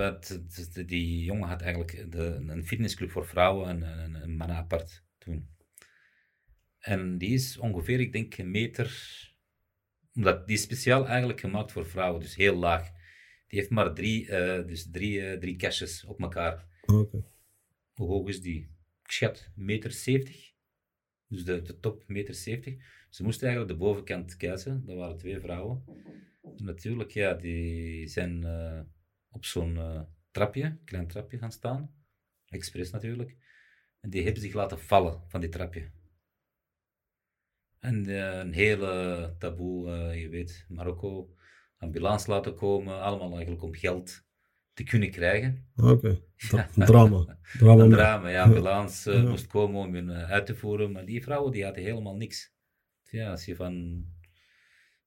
Die 0.89 1.25
jongen 1.25 1.49
had 1.49 1.61
eigenlijk 1.61 2.13
de, 2.13 2.45
een 2.47 2.67
fitnessclub 2.67 3.11
voor 3.11 3.27
vrouwen 3.27 3.69
en 3.69 3.83
een, 3.83 4.15
een 4.15 4.37
man 4.37 4.51
apart 4.51 5.05
toen. 5.19 5.49
En 6.79 7.19
die 7.19 7.31
is 7.31 7.59
ongeveer, 7.59 8.01
ik 8.01 8.13
denk, 8.13 8.39
een 8.39 8.51
meter. 8.51 9.17
Omdat 10.15 10.47
die 10.47 10.57
is 10.57 10.63
speciaal 10.63 11.07
eigenlijk 11.07 11.41
gemaakt 11.41 11.73
voor 11.73 11.87
vrouwen, 11.87 12.21
dus 12.21 12.35
heel 12.35 12.57
laag. 12.57 12.91
Die 13.47 13.59
heeft 13.59 13.71
maar 13.71 13.95
drie, 13.95 14.27
uh, 14.27 14.67
dus 14.67 14.91
drie, 14.91 15.21
uh, 15.21 15.39
drie 15.39 15.57
caches 15.57 16.05
op 16.05 16.21
elkaar. 16.21 16.67
Okay. 16.87 17.25
Hoe 17.93 18.09
hoog 18.09 18.29
is 18.29 18.41
die? 18.41 18.61
Ik 19.05 19.11
schat 19.11 19.51
meter 19.55 19.91
70. 19.91 20.53
Dus 21.27 21.45
de, 21.45 21.63
de 21.63 21.81
top 21.81 22.05
meter 22.07 22.35
70. 22.35 22.75
Ze 23.11 23.23
moesten 23.23 23.49
eigenlijk 23.49 23.79
de 23.79 23.85
bovenkant 23.85 24.37
kiezen. 24.37 24.85
Dat 24.85 24.97
waren 24.97 25.17
twee 25.17 25.41
vrouwen. 25.41 25.85
Natuurlijk, 26.57 27.11
ja, 27.11 27.35
die 27.35 28.07
zijn 28.07 28.43
uh, 28.43 28.81
op 29.31 29.45
zo'n 29.45 29.75
uh, 29.75 30.01
trapje, 30.31 30.79
klein 30.85 31.09
trapje 31.09 31.39
gaan 31.39 31.53
staan. 31.53 31.95
Expres 32.47 32.91
natuurlijk. 32.91 33.37
En 34.01 34.11
die 34.11 34.25
hebben 34.25 34.43
zich 34.43 34.53
laten 34.53 34.79
vallen 34.79 35.23
van 35.29 35.41
die 35.41 35.49
trapje. 35.49 35.91
En 37.81 38.09
uh, 38.09 38.39
een 38.39 38.53
hele 38.53 39.35
taboe, 39.39 39.91
je 40.17 40.29
weet, 40.29 40.65
Marokko, 40.69 41.35
ambulance 41.77 42.31
laten 42.31 42.55
komen, 42.55 43.01
allemaal 43.01 43.33
eigenlijk 43.33 43.63
om 43.63 43.75
geld 43.75 44.27
te 44.73 44.83
kunnen 44.83 45.11
krijgen. 45.11 45.67
Oké, 45.77 45.91
okay. 45.91 46.23
drama. 46.87 47.39
drama. 47.59 47.83
Een 47.83 47.91
drama, 47.91 48.29
ja, 48.29 48.43
ambulance 48.43 49.13
ja. 49.13 49.23
moest 49.29 49.47
komen 49.47 49.81
om 49.81 49.95
hun 49.95 50.11
uit 50.11 50.47
te 50.47 50.57
voeren, 50.57 50.93
maar 50.93 51.05
die 51.05 51.23
vrouwen 51.23 51.53
die 51.53 51.65
hadden 51.65 51.83
helemaal 51.83 52.17
niks. 52.17 52.57
Ja, 53.03 53.31
als 53.31 53.45
je 53.45 53.57
van 53.57 54.05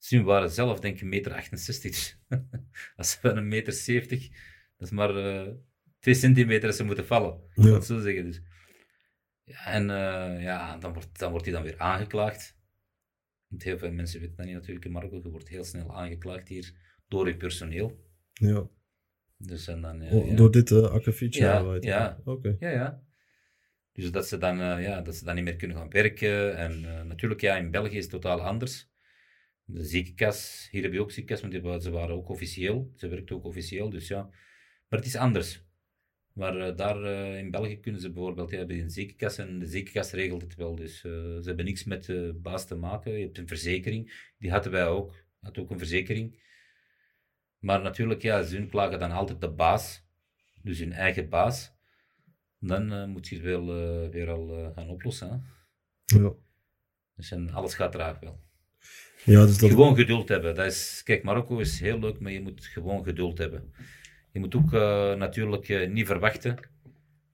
ze 0.02 0.24
waren 0.24 0.50
zelf 0.50 0.80
denk 0.80 0.96
ik 0.96 1.04
meter 1.04 1.34
68. 1.34 2.18
Als 2.96 3.12
ze 3.12 3.20
van 3.20 3.38
een 3.38 3.48
meter 3.48 3.74
70, 3.74 4.28
dat 4.78 4.88
is 4.88 4.90
maar 4.90 5.16
uh, 5.16 5.42
eh, 5.42 5.54
2 6.00 6.14
centimeter 6.14 6.68
dat 6.68 6.76
ze 6.76 6.84
moeten 6.84 7.06
vallen. 7.06 7.42
Ja. 7.54 7.64
Dat 7.64 7.86
zo 7.86 8.00
zeggen. 8.00 8.24
Dus. 8.24 8.42
Ja, 9.44 9.66
en 9.66 9.84
uh, 9.84 10.44
ja, 10.44 10.78
dan 10.78 10.94
wordt, 10.94 11.20
dan 11.20 11.32
wordt 11.32 11.46
hij 11.46 11.54
dan 11.54 11.64
weer 11.64 11.80
aangeklaagd. 11.80 12.58
Want 13.48 13.64
heel 13.64 13.78
veel 13.78 13.92
mensen 13.92 14.20
weten 14.20 14.36
dat 14.36 14.46
niet 14.46 14.56
natuurlijk 14.56 14.86
in 14.86 14.92
Marokko. 14.92 15.20
Je 15.24 15.30
wordt 15.30 15.50
heel 15.50 15.64
snel 15.64 15.96
aangeklaagd 15.96 16.48
hier 16.48 16.74
door 17.08 17.28
je 17.28 17.38
personeel. 17.38 18.06
Ja. 18.34 18.70
Dus 19.38 19.68
en 19.68 19.82
dan, 19.82 20.02
oh, 20.02 20.28
ja. 20.28 20.36
Door 20.36 20.52
dit 20.52 20.70
uh, 20.70 20.84
akkefietje? 20.84 21.42
Ja, 21.42 21.78
ja. 21.80 22.22
Okay. 22.24 22.56
ja, 22.60 22.70
ja. 22.70 23.04
Dus 23.92 24.12
dat 24.12 24.28
ze, 24.28 24.38
dan, 24.38 24.58
ja, 24.82 25.02
dat 25.02 25.16
ze 25.16 25.26
dan 25.26 25.36
niet 25.36 25.44
meer 25.44 25.56
kunnen 25.56 25.78
gaan 25.78 25.90
werken. 25.90 26.58
En 26.58 26.82
natuurlijk, 27.08 27.42
ja, 27.42 27.58
in 27.58 27.72
België 27.72 27.98
is 27.98 28.04
het 28.04 28.12
totaal 28.12 28.42
anders 28.42 28.91
de 29.74 29.84
ziekenkas, 29.84 30.68
hier 30.72 30.84
heb 30.84 30.94
je 30.94 31.02
ook 31.02 31.12
ziekenkas, 31.12 31.62
want 31.62 31.84
ze 31.84 31.92
waren 31.92 32.16
ook 32.16 32.30
officieel. 32.30 32.92
Ze 32.96 33.08
werkten 33.08 33.36
ook 33.36 33.46
officieel, 33.46 33.90
dus 33.90 34.08
ja. 34.08 34.24
Maar 34.90 35.00
het 35.00 35.06
is 35.06 35.16
anders. 35.16 35.64
Maar 36.34 36.58
uh, 36.58 36.76
daar 36.76 37.04
uh, 37.04 37.38
in 37.38 37.52
België 37.52 37.80
kunnen 37.80 38.02
ze 38.02 38.12
bijvoorbeeld, 38.12 38.52
ja, 38.52 38.58
hebben 38.58 38.80
een 38.80 38.90
ziekenkas 38.90 39.38
en 39.38 39.60
de 39.60 39.66
ziekenkas 39.66 40.12
regelt 40.12 40.42
het 40.42 40.56
wel. 40.56 40.76
Dus 40.76 41.04
uh, 41.04 41.12
ze 41.12 41.42
hebben 41.44 41.66
niks 41.66 41.84
met 41.84 42.06
de 42.06 42.40
baas 42.42 42.68
te 42.68 42.76
maken. 42.76 43.12
Je 43.12 43.26
hebt 43.26 43.38
een 43.38 43.48
verzekering, 43.48 44.32
die 44.38 44.52
hadden 44.52 44.72
wij 44.72 44.88
ook. 44.88 45.16
Had 45.40 45.58
ook 45.58 45.72
een 45.72 45.78
verzekering. 45.78 46.40
Maar 47.60 47.82
natuurlijk, 47.82 48.22
ja, 48.22 48.44
ze 48.44 48.66
klagen 48.66 49.00
dan 49.00 49.12
altijd 49.12 49.42
de 49.42 49.52
baas, 49.52 50.06
dus 50.62 50.80
hun 50.80 50.94
eigen 50.94 51.30
baas. 51.30 51.74
Dan 52.60 53.10
moet 53.10 53.28
je 53.28 53.36
het 53.36 53.44
wel 53.44 53.66
weer 54.10 54.30
al 54.30 54.72
gaan 54.76 54.90
oplossen. 54.90 55.30
Hè? 55.30 56.20
Ja. 56.20 56.34
Dus 57.16 57.32
en 57.32 57.50
alles 57.50 57.74
gaat 57.74 57.92
traag 57.92 58.20
wel. 58.20 58.51
Ja, 59.26 59.46
dus 59.46 59.58
dat... 59.58 59.70
Gewoon 59.70 59.96
geduld 59.96 60.30
hebben. 60.30 60.56
Dat 60.56 60.66
is, 60.66 61.02
kijk, 61.04 61.24
Marokko 61.24 61.60
is 61.60 61.80
heel 61.80 62.00
leuk, 62.00 62.20
maar 62.20 62.32
je 62.32 62.42
moet 62.42 62.66
gewoon 62.66 63.04
geduld 63.04 63.38
hebben. 63.38 63.74
Je 64.32 64.40
moet 64.40 64.56
ook 64.56 64.74
uh, 64.74 65.14
natuurlijk 65.14 65.68
uh, 65.68 65.90
niet 65.90 66.06
verwachten 66.06 66.58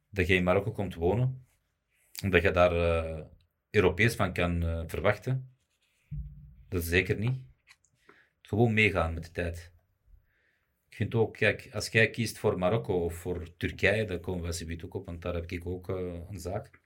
dat 0.10 0.28
je 0.28 0.36
in 0.36 0.44
Marokko 0.44 0.72
komt 0.72 0.96
wonen. 0.96 1.46
Omdat 2.24 2.42
je 2.42 2.52
daar 2.52 2.74
uh, 2.74 3.22
Europees 3.70 4.16
van 4.16 4.34
kan 4.34 4.84
verwachten. 4.88 5.50
Dat 6.70 6.82
is 6.82 6.88
zeker 6.88 7.18
niet. 7.18 7.40
Gewoon 8.42 8.74
meegaan 8.74 9.14
met 9.14 9.24
de 9.24 9.32
tijd. 9.32 9.72
Ik 10.90 10.96
vind 10.96 11.16
ook, 11.16 11.34
kijk, 11.34 11.70
als 11.72 11.88
jij 11.88 12.10
kiest 12.10 12.38
voor 12.38 12.58
Marokko 12.58 13.04
of 13.04 13.14
voor 13.14 13.58
Turkije, 13.58 14.06
daar 14.06 14.20
komen 14.20 14.46
we 14.46 14.52
zoiets 14.52 14.84
ook 14.84 14.94
op, 14.94 15.06
want 15.06 15.22
daar 15.22 15.34
heb 15.34 15.52
ik 15.52 15.66
ook 15.66 15.88
een 15.88 16.40
zaak. 16.40 16.82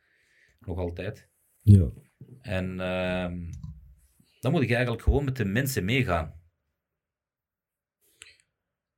Nog 0.60 0.78
altijd. 0.78 1.30
Ja. 1.62 1.89
En 2.41 2.80
ehm, 2.80 3.52
dan 4.42 4.52
moet 4.52 4.62
ik 4.62 4.72
eigenlijk 4.72 5.04
gewoon 5.04 5.24
met 5.24 5.38
de 5.38 5.46
mensen 5.46 5.86
meegaan. 5.86 6.42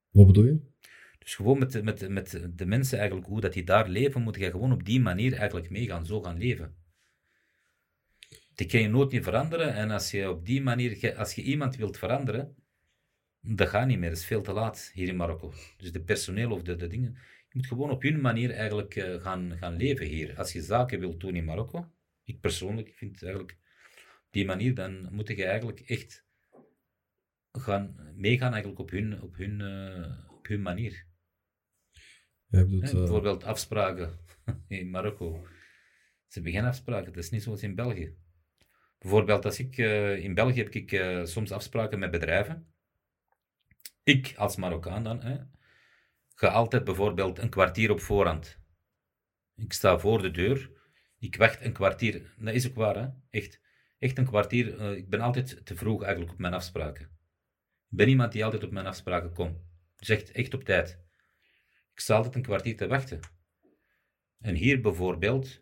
Wat 0.10 0.26
bedoel 0.26 0.46
je? 0.46 0.72
Dus 1.20 1.36
gewoon 1.36 1.60
met 1.60 1.72
de, 1.72 1.84
met, 1.84 2.10
met 2.10 2.58
de 2.58 2.66
mensen 2.66 2.98
eigenlijk, 2.98 3.28
hoe 3.28 3.42
dat 3.42 3.54
die 3.54 3.64
daar 3.64 3.90
leven, 3.90 4.22
moet 4.22 4.36
je 4.36 4.52
gewoon 4.52 4.72
op 4.72 4.84
die 4.84 5.00
manier 5.00 5.34
eigenlijk 5.34 5.70
meegaan, 5.70 6.06
zo 6.06 6.22
gaan 6.22 6.38
leven. 6.38 6.76
Die 8.56 8.68
kan 8.68 8.82
je 8.82 8.88
nooit 8.88 9.12
niet 9.12 9.24
veranderen 9.24 9.74
en 9.74 9.92
als 9.92 10.12
je 10.12 10.30
op 10.30 10.46
die 10.46 10.62
manier, 10.62 11.16
als 11.18 11.34
je 11.34 11.42
iemand 11.42 11.76
wilt 11.76 11.98
veranderen, 11.98 12.56
dat 13.40 13.68
gaat 13.68 13.88
niet 13.88 14.00
meer, 14.00 14.10
dat 14.10 14.18
is 14.18 14.26
veel 14.26 14.42
te 14.42 14.52
laat 14.52 14.92
hier 14.94 15.08
in 15.08 15.16
Marokko. 15.16 15.54
Dus 15.78 15.92
de 15.92 16.04
personeel 16.04 16.52
of 16.52 16.62
de, 16.62 16.76
de 16.76 16.88
dingen, 16.88 17.14
je 17.50 17.58
moet 17.58 17.68
gewoon 17.68 17.92
op 17.92 18.02
hun 18.02 18.22
manier 18.22 18.52
eigenlijk 18.52 18.96
uh, 18.96 19.22
gaan, 19.22 19.58
gaan 19.58 19.76
leven 19.76 20.06
hier. 20.06 20.38
Als 20.38 20.54
je 20.54 20.62
zaken 20.62 21.00
wilt 21.00 21.20
doen 21.20 21.36
in 21.36 21.46
Marokko, 21.46 21.92
ik 22.24 22.40
persoonlijk 22.40 22.94
vind 22.94 23.12
het 23.12 23.24
eigenlijk 23.24 23.58
die 24.34 24.46
manier, 24.46 24.76
dan 24.76 25.08
moet 25.12 25.28
je 25.28 25.46
eigenlijk 25.46 25.80
echt 25.80 26.26
gaan 27.52 28.12
meegaan 28.16 28.52
eigenlijk 28.52 28.82
op 28.82 28.90
hun, 28.90 29.22
op 29.22 29.36
hun, 29.36 29.60
uh, 29.60 30.34
op 30.34 30.48
hun 30.48 30.62
manier. 30.62 31.06
Ja, 32.48 32.64
bedoelt, 32.64 32.84
uh... 32.84 32.94
Bijvoorbeeld 32.94 33.44
afspraken 33.44 34.20
in 34.68 34.90
Marokko. 34.90 35.48
Ze 36.28 36.40
hebben 36.40 36.52
geen 36.52 36.66
afspraken, 36.66 37.14
dat 37.14 37.24
is 37.24 37.30
niet 37.30 37.44
zoals 37.44 37.64
in 37.64 37.76
België. 37.76 38.16
Bijvoorbeeld, 39.00 39.46
als 39.46 39.60
ik, 39.60 39.78
uh, 39.78 40.18
in 40.18 40.34
België 40.34 40.58
heb 40.58 40.74
ik 40.74 41.26
soms 41.28 41.52
afspraken 41.52 42.00
met 42.00 42.12
bedrijven. 42.12 42.74
Ik 44.04 44.34
als 44.38 44.56
Marokkaan 44.56 45.04
dan, 45.04 45.22
hè, 45.22 45.38
ga 46.36 46.48
altijd 46.48 46.84
bijvoorbeeld 46.84 47.40
een 47.40 47.50
kwartier 47.50 47.92
op 47.92 48.00
voorhand. 48.00 48.60
Ik 49.56 49.74
sta 49.74 49.98
voor 50.00 50.22
de 50.22 50.32
deur, 50.32 50.72
ik 51.20 51.36
wacht 51.36 51.62
een 51.62 51.74
kwartier. 51.74 52.34
Dat 52.38 52.54
is 52.54 52.68
ook 52.68 52.76
waar, 52.76 52.96
hè? 52.96 53.08
echt 53.30 53.63
echt 54.04 54.18
een 54.18 54.26
kwartier. 54.26 54.80
Uh, 54.80 54.98
ik 54.98 55.10
ben 55.10 55.20
altijd 55.20 55.66
te 55.66 55.76
vroeg 55.76 56.02
eigenlijk 56.04 56.34
op 56.34 56.40
mijn 56.40 56.54
afspraken. 56.54 57.04
Ik 57.90 57.98
ben 57.98 58.10
iemand 58.10 58.32
die 58.32 58.44
altijd 58.44 58.64
op 58.64 58.72
mijn 58.72 58.86
afspraken 58.86 59.34
komt. 59.34 59.58
Dus 59.96 60.10
echt, 60.10 60.32
echt 60.32 60.54
op 60.54 60.64
tijd. 60.64 61.00
Ik 61.94 62.00
sta 62.00 62.16
altijd 62.16 62.36
een 62.36 62.42
kwartier 62.42 62.78
te 62.78 62.88
wachten. 62.88 63.20
En 64.40 64.56
hier 64.56 64.82
bijvoorbeeld, 64.82 65.62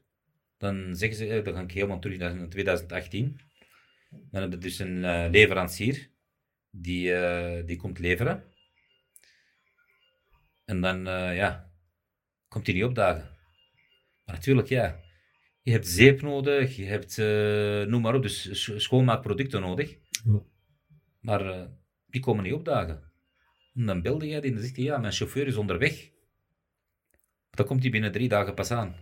dan 0.58 0.96
zeggen 0.96 1.18
ze, 1.18 1.28
eh, 1.28 1.44
dan 1.44 1.54
ga 1.54 1.62
ik 1.62 1.72
helemaal 1.72 2.00
terug 2.00 2.18
naar 2.18 2.50
2018. 2.50 3.40
Dan 4.10 4.42
heb 4.42 4.52
je 4.52 4.58
dus 4.58 4.80
een 4.80 4.98
uh, 4.98 5.28
leverancier 5.32 6.12
die, 6.70 7.14
die 7.66 7.78
komt 7.78 8.00
leveren. 8.00 8.44
En 10.66 10.82
dan, 10.82 11.04
ja, 11.36 11.74
komt 12.48 12.66
hij 12.66 12.76
niet 12.76 12.84
opdagen. 12.84 13.38
Natuurlijk, 14.26 14.68
ja, 14.68 15.00
je 15.62 15.72
hebt 15.72 15.88
zeep 15.88 16.22
nodig, 16.22 16.76
je 16.76 16.86
hebt, 16.86 17.18
uh, 17.18 17.84
noem 17.86 18.02
maar 18.02 18.16
op, 18.16 18.22
dus 18.22 18.66
schoonmaakproducten 18.84 19.62
nodig. 19.62 19.98
Ja. 20.26 20.42
Maar 21.20 21.46
uh, 21.46 21.66
die 22.06 22.22
komen 22.22 22.44
niet 22.44 22.54
opdagen. 22.54 23.12
En 23.74 23.86
dan 23.86 24.02
belde 24.02 24.28
jij 24.28 24.42
die 24.42 24.50
en 24.50 24.56
dan 24.56 24.66
zegt 24.66 24.76
hij, 24.76 24.86
ja, 24.86 24.98
mijn 24.98 25.14
chauffeur 25.14 25.48
is 25.48 25.56
onderweg. 25.56 26.10
Dan 27.50 27.66
komt 27.66 27.82
hij 27.82 27.92
binnen 27.92 28.12
drie 28.12 28.30
dagen 28.30 28.54
pas 28.54 28.72
aan. 28.72 28.96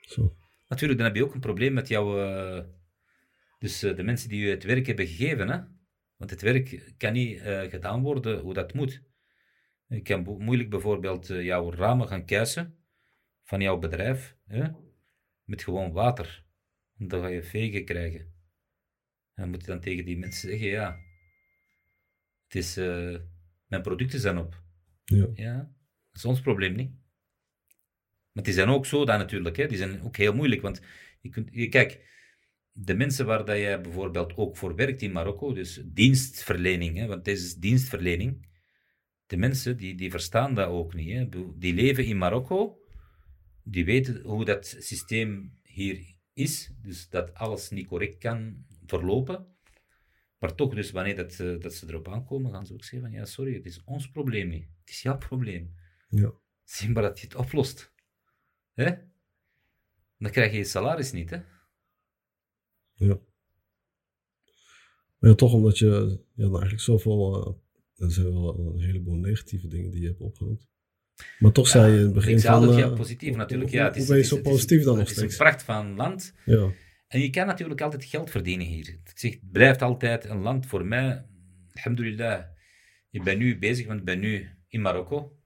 Zo. 0.00 0.36
Natuurlijk, 0.68 0.98
dan 0.98 1.08
heb 1.08 1.16
je 1.16 1.24
ook 1.24 1.34
een 1.34 1.40
probleem 1.40 1.72
met 1.72 1.88
jouw... 1.88 2.18
Uh, 2.18 2.64
dus 3.58 3.78
de 3.78 4.02
mensen 4.02 4.28
die 4.28 4.44
je 4.44 4.50
het 4.50 4.64
werk 4.64 4.86
hebben 4.86 5.06
gegeven, 5.06 5.48
hè. 5.48 5.60
Want 6.16 6.30
het 6.30 6.40
werk 6.40 6.94
kan 6.98 7.12
niet 7.12 7.40
gedaan 7.68 8.02
worden 8.02 8.40
hoe 8.40 8.54
dat 8.54 8.74
moet. 8.74 9.02
Je 9.86 10.02
kan 10.02 10.22
moeilijk 10.22 10.70
bijvoorbeeld 10.70 11.30
eh, 11.30 11.44
jouw 11.44 11.72
ramen 11.72 12.08
gaan 12.08 12.24
kuisen 12.24 12.78
van 13.42 13.60
jouw 13.60 13.78
bedrijf 13.78 14.36
hè, 14.46 14.68
met 15.44 15.62
gewoon 15.62 15.92
water. 15.92 16.44
Want 16.96 17.10
dan 17.10 17.20
ga 17.20 17.28
je 17.28 17.42
vegen 17.42 17.84
krijgen. 17.84 18.20
En 19.34 19.42
dan 19.42 19.50
moet 19.50 19.60
je 19.60 19.66
dan 19.66 19.80
tegen 19.80 20.04
die 20.04 20.18
mensen 20.18 20.48
zeggen, 20.50 20.68
ja, 20.68 20.98
het 22.46 22.54
is, 22.54 22.76
eh, 22.76 23.16
mijn 23.66 23.82
producten 23.82 24.20
zijn 24.20 24.38
op. 24.38 24.62
Ja. 25.04 25.28
Ja, 25.34 25.56
dat 25.56 26.16
is 26.16 26.24
ons 26.24 26.40
probleem 26.40 26.74
niet. 26.74 26.90
Maar 28.32 28.44
die 28.44 28.52
zijn 28.52 28.68
ook 28.68 28.86
zo 28.86 29.04
dan 29.04 29.18
natuurlijk, 29.18 29.56
hè. 29.56 29.66
die 29.66 29.76
zijn 29.76 30.02
ook 30.02 30.16
heel 30.16 30.34
moeilijk. 30.34 30.62
Want 30.62 30.80
je 31.20 31.28
kunt, 31.28 31.48
je, 31.52 31.68
kijk, 31.68 32.12
de 32.72 32.94
mensen 32.94 33.26
waar 33.26 33.44
dat 33.44 33.56
jij 33.56 33.80
bijvoorbeeld 33.80 34.36
ook 34.36 34.56
voor 34.56 34.74
werkt 34.74 35.02
in 35.02 35.12
Marokko, 35.12 35.52
dus 35.52 35.82
dienstverlening, 35.84 36.96
hè, 36.96 37.06
want 37.06 37.24
deze 37.24 37.44
is 37.44 37.54
dienstverlening. 37.54 38.52
De 39.26 39.36
mensen 39.36 39.76
die, 39.76 39.94
die 39.94 40.10
verstaan 40.10 40.54
dat 40.54 40.68
ook 40.68 40.94
niet. 40.94 41.10
Hè. 41.10 41.28
Die 41.58 41.74
leven 41.74 42.04
in 42.04 42.18
Marokko, 42.18 42.83
die 43.64 43.84
weten 43.84 44.22
hoe 44.22 44.44
dat 44.44 44.66
systeem 44.78 45.58
hier 45.62 46.16
is, 46.32 46.70
dus 46.82 47.08
dat 47.08 47.34
alles 47.34 47.70
niet 47.70 47.86
correct 47.86 48.18
kan 48.18 48.64
verlopen. 48.86 49.46
Maar 50.38 50.54
toch, 50.54 50.74
dus 50.74 50.90
wanneer 50.90 51.16
dat, 51.16 51.40
eh, 51.40 51.60
dat 51.60 51.74
ze 51.74 51.86
erop 51.88 52.08
aankomen, 52.08 52.50
gaan 52.50 52.66
ze 52.66 52.72
ook 52.72 52.84
zeggen 52.84 53.10
van 53.10 53.18
ja, 53.18 53.24
sorry, 53.24 53.54
het 53.54 53.66
is 53.66 53.84
ons 53.84 54.10
probleem 54.10 54.48
niet. 54.48 54.68
Het 54.80 54.90
is 54.90 55.02
jouw 55.02 55.18
probleem. 55.18 55.74
Ja. 56.08 56.32
Zie 56.64 56.90
maar 56.90 57.02
dat 57.02 57.20
je 57.20 57.26
het 57.26 57.36
oplost. 57.36 57.92
Hè? 58.72 58.94
Dan 60.18 60.30
krijg 60.30 60.52
je 60.52 60.58
je 60.58 60.64
salaris 60.64 61.12
niet, 61.12 61.30
hè? 61.30 61.38
Ja. 62.92 63.20
Maar 65.18 65.30
ja, 65.30 65.34
toch 65.34 65.52
omdat 65.52 65.78
je 65.78 66.24
dan 66.34 66.50
eigenlijk 66.50 66.80
zoveel... 66.80 67.46
eh, 67.46 68.04
er 68.04 68.12
zijn 68.12 68.32
wel 68.32 68.58
een 68.58 68.80
heleboel 68.80 69.16
negatieve 69.16 69.68
dingen 69.68 69.90
die 69.90 70.00
je 70.00 70.06
hebt 70.08 70.20
opgenoemd. 70.20 70.68
Maar 71.38 71.52
toch 71.52 71.68
zei 71.68 71.92
je 71.92 71.98
in 71.98 72.04
het 72.04 72.12
begin 72.12 72.40
van... 72.40 72.52
altijd, 72.54 72.72
eh, 72.72 72.78
ja, 72.78 72.88
positief 72.88 73.28
hoe- 73.28 73.36
natuurlijk. 73.38 73.70
Hoe, 73.70 73.78
Ja, 73.78 73.84
het 73.84 73.94
hoe 73.94 74.02
is, 74.02 74.08
ben 74.08 74.16
je 74.18 74.22
zo 74.24 74.40
positief 74.40 74.84
dan 74.84 74.96
nog 74.98 75.08
Het 75.08 75.10
is 75.10 75.16
een 75.16 75.22
steeds? 75.22 75.36
pracht 75.36 75.62
van 75.62 75.94
land. 75.94 76.34
Ja, 76.44 76.70
En 77.08 77.20
je 77.20 77.30
kan 77.30 77.46
natuurlijk 77.46 77.80
altijd 77.80 78.04
geld 78.04 78.30
verdienen 78.30 78.66
hier. 78.66 78.88
Ik 78.88 79.00
zeg, 79.14 79.30
het 79.32 79.50
blijft 79.52 79.82
altijd 79.82 80.24
een 80.24 80.38
land 80.40 80.66
voor 80.66 80.86
mij. 80.86 81.24
Alhamdulillah. 81.72 82.44
Ik 83.10 83.22
ben 83.22 83.38
nu 83.38 83.58
bezig, 83.58 83.86
want 83.86 83.98
ik 83.98 84.04
ben 84.04 84.18
nu 84.20 84.48
in 84.68 84.80
Marokko. 84.80 85.38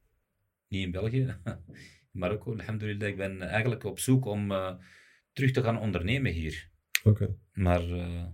Niet 0.69 0.85
in 0.85 0.91
België. 0.91 1.37
In 2.13 2.19
Marokko, 2.21 2.53
alhamdulillah. 2.53 3.09
Ik 3.09 3.17
ben 3.17 3.43
eigenlijk 3.43 3.85
op 3.85 3.99
zoek 3.99 4.25
om 4.25 4.51
eh, 4.53 4.75
terug 5.33 5.51
te 5.51 5.63
gaan 5.63 5.79
ondernemen 5.81 6.33
hier. 6.33 6.71
oké. 7.03 7.37
Maar 7.53 7.83
eh, 7.83 8.25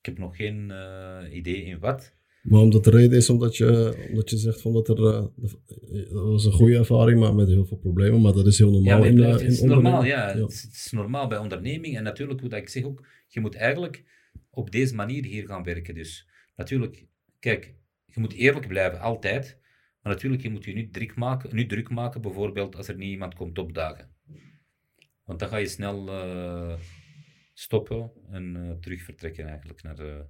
ik 0.00 0.06
heb 0.06 0.18
nog 0.18 0.36
geen 0.36 0.64
idee 1.32 1.64
in 1.64 1.78
wat. 1.78 2.14
Maar 2.42 2.60
omdat 2.60 2.84
de 2.84 2.90
reden 2.90 3.16
is 3.16 3.30
omdat 3.30 3.56
je, 3.56 3.96
omdat 4.08 4.30
je 4.30 4.36
zegt 4.36 4.60
van 4.60 4.72
dat 4.72 4.88
er... 4.88 5.04
eh, 5.04 5.24
dat 6.12 6.22
was 6.22 6.44
een 6.44 6.52
goede 6.52 6.76
ervaring, 6.76 7.20
maar 7.20 7.34
met 7.34 7.48
heel 7.48 7.66
veel 7.66 7.76
problemen. 7.76 8.20
Maar 8.20 8.32
dat 8.32 8.46
is 8.46 8.58
heel 8.58 8.72
Ja, 8.72 8.78
normaal 8.78 9.04
in, 9.04 9.18
het, 9.18 9.26
eh, 9.26 9.40
in 9.40 9.46
het 9.46 9.52
is 9.52 9.60
normaal, 9.60 9.76
ondernemen. 9.76 10.06
ja. 10.36 10.40
Het, 10.40 10.50
is, 10.50 10.62
het 10.62 10.72
is 10.72 10.90
normaal 10.92 11.26
bij 11.26 11.38
onderneming. 11.38 11.96
En 11.96 12.02
natuurlijk, 12.02 12.40
hoe 12.40 12.48
dat 12.48 12.58
ik 12.58 12.68
zeg 12.68 12.84
ook, 12.84 13.06
je 13.28 13.40
moet 13.40 13.54
eigenlijk 13.54 14.04
op 14.50 14.70
deze 14.70 14.94
manier 14.94 15.24
hier 15.24 15.46
gaan 15.46 15.62
werken. 15.62 15.94
Dus 15.94 16.28
natuurlijk, 16.56 17.06
kijk, 17.38 17.74
je 18.04 18.20
moet 18.20 18.32
eerlijk 18.32 18.68
blijven, 18.68 19.00
altijd. 19.00 19.58
Maar 20.02 20.12
natuurlijk, 20.12 20.42
je 20.42 20.50
moet 20.50 20.64
je 20.64 20.72
niet 20.72 20.92
druk 20.92 21.14
maken, 21.16 21.56
niet 21.56 21.68
druk 21.68 21.90
maken 21.90 22.20
bijvoorbeeld 22.20 22.76
als 22.76 22.88
er 22.88 22.96
niet 22.96 23.10
iemand 23.10 23.34
komt 23.34 23.58
opdagen. 23.58 24.10
Want 25.24 25.38
dan 25.38 25.48
ga 25.48 25.56
je 25.56 25.66
snel 25.66 26.08
eh, 26.08 26.74
stoppen 27.54 28.10
en 28.30 28.56
eh, 28.56 28.70
terug 28.70 29.02
vertrekken 29.02 29.46
eigenlijk 29.46 29.82
naar 29.82 29.98
eh, 29.98 30.20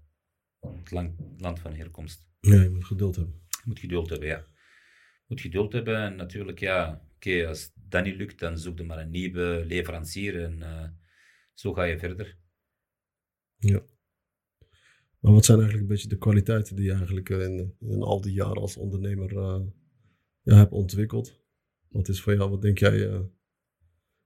het 0.61 0.91
lang- 0.91 1.15
land 1.39 1.61
van 1.61 1.75
herkomst. 1.75 2.29
Ja, 2.41 2.63
je 2.63 2.71
moet 2.71 2.85
geduld 2.85 3.17
hebben. 3.17 3.35
Je 3.49 3.63
moet 3.65 3.79
geduld 3.79 4.11
hebben, 4.11 4.29
ja. 4.29 4.37
Je 4.37 5.27
moet 5.27 5.41
geduld 5.41 5.73
hebben 5.73 5.97
en 5.97 6.17
natuurlijk, 6.17 6.59
ja, 6.59 7.05
oké, 7.15 7.47
als 7.47 7.73
dat 7.75 8.05
niet 8.05 8.17
lukt, 8.17 8.39
dan 8.39 8.59
zoek 8.59 8.79
je 8.79 8.85
maar 8.85 8.99
een 8.99 9.11
nieuwe 9.11 9.65
leverancier 9.67 10.45
en 10.45 10.63
eh, 10.63 10.89
zo 11.55 11.73
ga 11.73 11.85
je 11.85 11.99
verder. 11.99 12.39
Ja. 13.59 13.83
Maar 15.19 15.33
wat 15.33 15.45
zijn 15.45 15.59
eigenlijk 15.59 15.89
een 15.89 15.95
beetje 15.95 16.09
de 16.09 16.19
kwaliteiten 16.19 16.77
die 16.77 16.85
je 16.85 16.93
eigenlijk 16.93 17.29
in, 17.29 17.77
in 17.81 18.03
al 18.03 18.21
die 18.21 18.33
jaren 18.33 18.61
als 18.61 18.77
ondernemer 18.77 19.39
eh, 19.39 19.61
ja, 20.43 20.57
hebt 20.57 20.73
ontwikkeld? 20.73 21.41
Wat 21.89 22.09
is 22.09 22.21
voor 22.21 22.35
jou, 22.35 22.51
wat 22.51 22.63
denk 22.63 22.79
jij, 22.79 23.09
eh, 23.09 23.21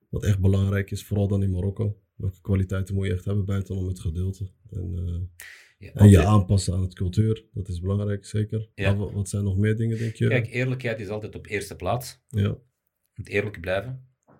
wat 0.08 0.24
echt 0.24 0.40
belangrijk 0.40 0.90
is, 0.90 1.04
vooral 1.04 1.28
dan 1.28 1.42
in 1.42 1.50
Marokko? 1.50 2.02
Welke 2.14 2.40
kwaliteiten 2.40 2.94
moet 2.94 3.06
je 3.06 3.12
echt 3.12 3.24
hebben 3.24 3.44
buitenom 3.44 3.86
het 3.86 4.00
geduld 4.00 4.52
en, 4.70 5.30
Ja, 5.84 5.92
en 6.00 6.08
je 6.08 6.24
aanpassen 6.24 6.74
aan 6.74 6.82
het 6.82 6.94
cultuur? 6.94 7.44
Dat 7.52 7.68
is 7.68 7.80
belangrijk, 7.80 8.24
zeker. 8.24 8.68
Ja. 8.74 8.96
Wat, 8.96 9.12
wat 9.12 9.28
zijn 9.28 9.44
nog 9.44 9.56
meer 9.56 9.76
dingen, 9.76 9.98
denk 9.98 10.14
je? 10.14 10.28
Kijk, 10.28 10.46
eerlijkheid 10.46 11.00
is 11.00 11.08
altijd 11.08 11.34
op 11.34 11.46
eerste 11.46 11.76
plaats. 11.76 12.20
ja. 12.28 12.40
Je 12.42 13.20
moet 13.22 13.28
eerlijk 13.28 13.60
blijven. 13.60 14.08
Maar 14.24 14.36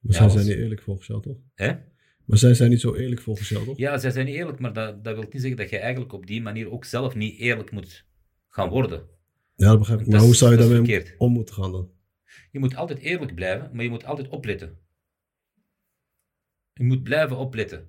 Ja, 0.00 0.12
zij 0.12 0.22
als- 0.22 0.32
zijn 0.32 0.46
niet 0.46 0.56
eerlijk 0.56 0.82
volgens 0.82 1.06
jou, 1.06 1.22
toch? 1.22 1.36
Hè? 1.54 1.72
Maar 2.24 2.38
zij 2.38 2.54
zijn 2.54 2.70
niet 2.70 2.80
zo 2.80 2.94
eerlijk 2.94 3.20
volgens 3.20 3.48
jou, 3.48 3.64
toch? 3.64 3.76
Ja, 3.78 3.98
zij 3.98 4.10
zijn 4.10 4.26
niet 4.26 4.34
eerlijk, 4.34 4.58
maar 4.58 4.72
dat, 4.72 5.04
dat 5.04 5.14
wil 5.14 5.22
niet 5.30 5.40
zeggen 5.40 5.56
dat 5.56 5.70
je 5.70 5.78
eigenlijk 5.78 6.12
op 6.12 6.26
die 6.26 6.42
manier 6.42 6.70
ook 6.70 6.84
zelf 6.84 7.14
niet 7.14 7.38
eerlijk 7.38 7.70
moet 7.70 8.06
gaan 8.48 8.68
worden. 8.68 9.06
Ja, 9.54 9.68
dat 9.68 9.78
begrijp 9.78 10.00
ik. 10.00 10.06
Maar 10.06 10.20
hoe 10.20 10.34
zou 10.34 10.50
je 10.52 10.56
daarmee 10.58 11.14
om 11.18 11.32
moeten 11.32 11.54
gaan 11.54 11.72
dan? 11.72 11.90
Je 12.50 12.58
moet 12.58 12.76
altijd 12.76 12.98
eerlijk 12.98 13.34
blijven, 13.34 13.70
maar 13.72 13.84
je 13.84 13.90
moet 13.90 14.04
altijd 14.04 14.28
opletten. 14.28 14.78
Je 16.72 16.84
moet 16.84 17.02
blijven 17.02 17.36
opletten. 17.36 17.88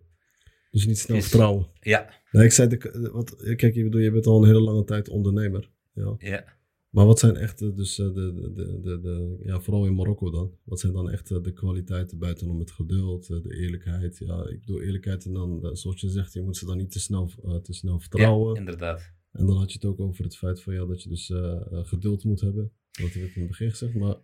Dus 0.72 0.86
niet 0.86 1.00
snel 1.00 1.22
vertrouwen. 1.22 1.68
Ja, 1.80 2.10
Nee, 2.36 2.46
ik 2.46 2.52
zei, 2.52 2.68
de, 2.68 3.10
wat, 3.14 3.36
kijk, 3.56 3.74
je, 3.74 3.84
bedoel, 3.84 4.02
je 4.02 4.12
bent 4.12 4.26
al 4.26 4.42
een 4.42 4.48
hele 4.48 4.62
lange 4.62 4.84
tijd 4.84 5.10
ondernemer. 5.10 5.72
Ja. 5.94 6.16
ja. 6.18 6.56
Maar 6.96 7.06
wat 7.06 7.20
zijn 7.20 7.36
echt, 7.36 7.62
eh, 7.62 7.76
dus 7.76 8.00
eh, 8.00 8.14
de, 8.14 8.52
de, 8.54 8.80
de, 8.82 9.00
de, 9.00 9.38
ja, 9.44 9.60
vooral 9.60 9.86
in 9.86 9.96
Marokko 9.96 10.30
dan, 10.30 10.52
wat 10.64 10.80
zijn 10.80 10.94
dan 10.94 11.10
echt 11.10 11.32
eh, 11.32 11.42
de 11.42 11.54
kwaliteiten 11.54 12.18
buitenom 12.18 12.60
het 12.60 12.72
geduld, 12.72 13.28
de 13.28 13.56
eerlijkheid? 13.56 14.18
Ja, 14.18 14.48
ik 14.48 14.60
bedoel 14.60 14.82
eerlijkheid 14.82 15.26
en 15.26 15.34
dan, 15.34 15.70
zoals 15.74 16.02
je 16.02 16.10
zegt, 16.10 16.34
je 16.34 16.42
moet 16.42 16.58
ze 16.58 16.66
dan 16.66 16.78
niet 16.78 16.92
te 16.92 17.00
snel, 17.00 17.32
te 17.62 17.74
snel 17.74 18.00
vertrouwen. 18.00 18.54
Ja, 18.54 18.60
inderdaad. 18.60 19.14
En 19.32 19.46
dan 19.46 19.58
had 19.58 19.72
je 19.72 19.78
het 19.82 19.86
ook 19.86 20.00
over 20.00 20.24
het 20.24 20.38
feit 20.38 20.62
van, 20.62 20.74
ja, 20.74 20.86
dat 20.86 21.04
je 21.04 21.10
dus 21.10 21.34
geduld 21.72 22.24
moet 22.24 22.42
hebben. 22.42 22.72
Dat 22.92 23.14
heb 23.14 23.24
ik 23.24 23.36
in 23.36 23.42
het 23.42 23.50
begin 23.50 23.70
gezegd, 23.70 23.94
maar 23.94 24.16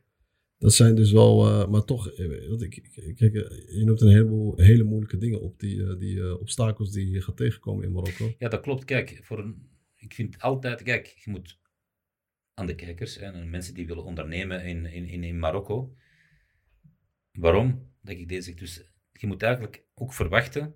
dat 0.62 0.74
zijn 0.74 0.96
dus 0.96 1.12
wel, 1.12 1.48
eh, 1.48 1.68
maar 1.68 1.84
toch, 1.84 2.12
eh, 2.12 2.62
ik, 2.62 3.16
kijk, 3.16 3.34
eh, 3.36 3.78
je 3.78 3.84
noemt 3.86 4.02
een 4.02 4.10
heleboel 4.12 4.58
hele 4.58 4.84
moeilijke 4.84 5.18
dingen 5.18 5.42
op, 5.42 5.60
die, 5.60 5.98
die 5.98 6.40
obstakels 6.40 6.92
die 6.92 7.10
je 7.10 7.22
gaat 7.22 7.38
tegenkomen 7.38 7.84
in 7.84 7.92
Marokko. 7.92 8.34
Ja, 8.38 8.50
dat 8.50 8.62
klopt. 8.62 8.86
Kijk, 8.86 9.20
voor 9.24 9.40
een, 9.40 9.70
ik 9.96 10.14
vind 10.14 10.40
altijd, 10.40 10.84
kijk, 10.84 11.08
je 11.08 11.32
moet 11.32 11.60
aan 12.54 12.66
de 12.66 12.76
kijkers 12.76 13.18
en 13.18 13.34
aan 13.34 13.50
mensen 13.50 13.74
die 13.74 13.88
willen 13.88 14.04
ondernemen 14.04 14.66
in, 14.66 14.86
in, 14.86 15.24
in, 15.24 15.40
Marokko. 15.40 15.96
Waarom? 17.32 17.90
Dat 18.02 18.16
ik 18.16 18.30
deze. 18.30 18.54
Dus 18.54 18.92
je 19.12 19.28
moet 19.28 19.44
eigenlijk 19.44 19.84
ook 19.94 20.14
verwachten 20.14 20.74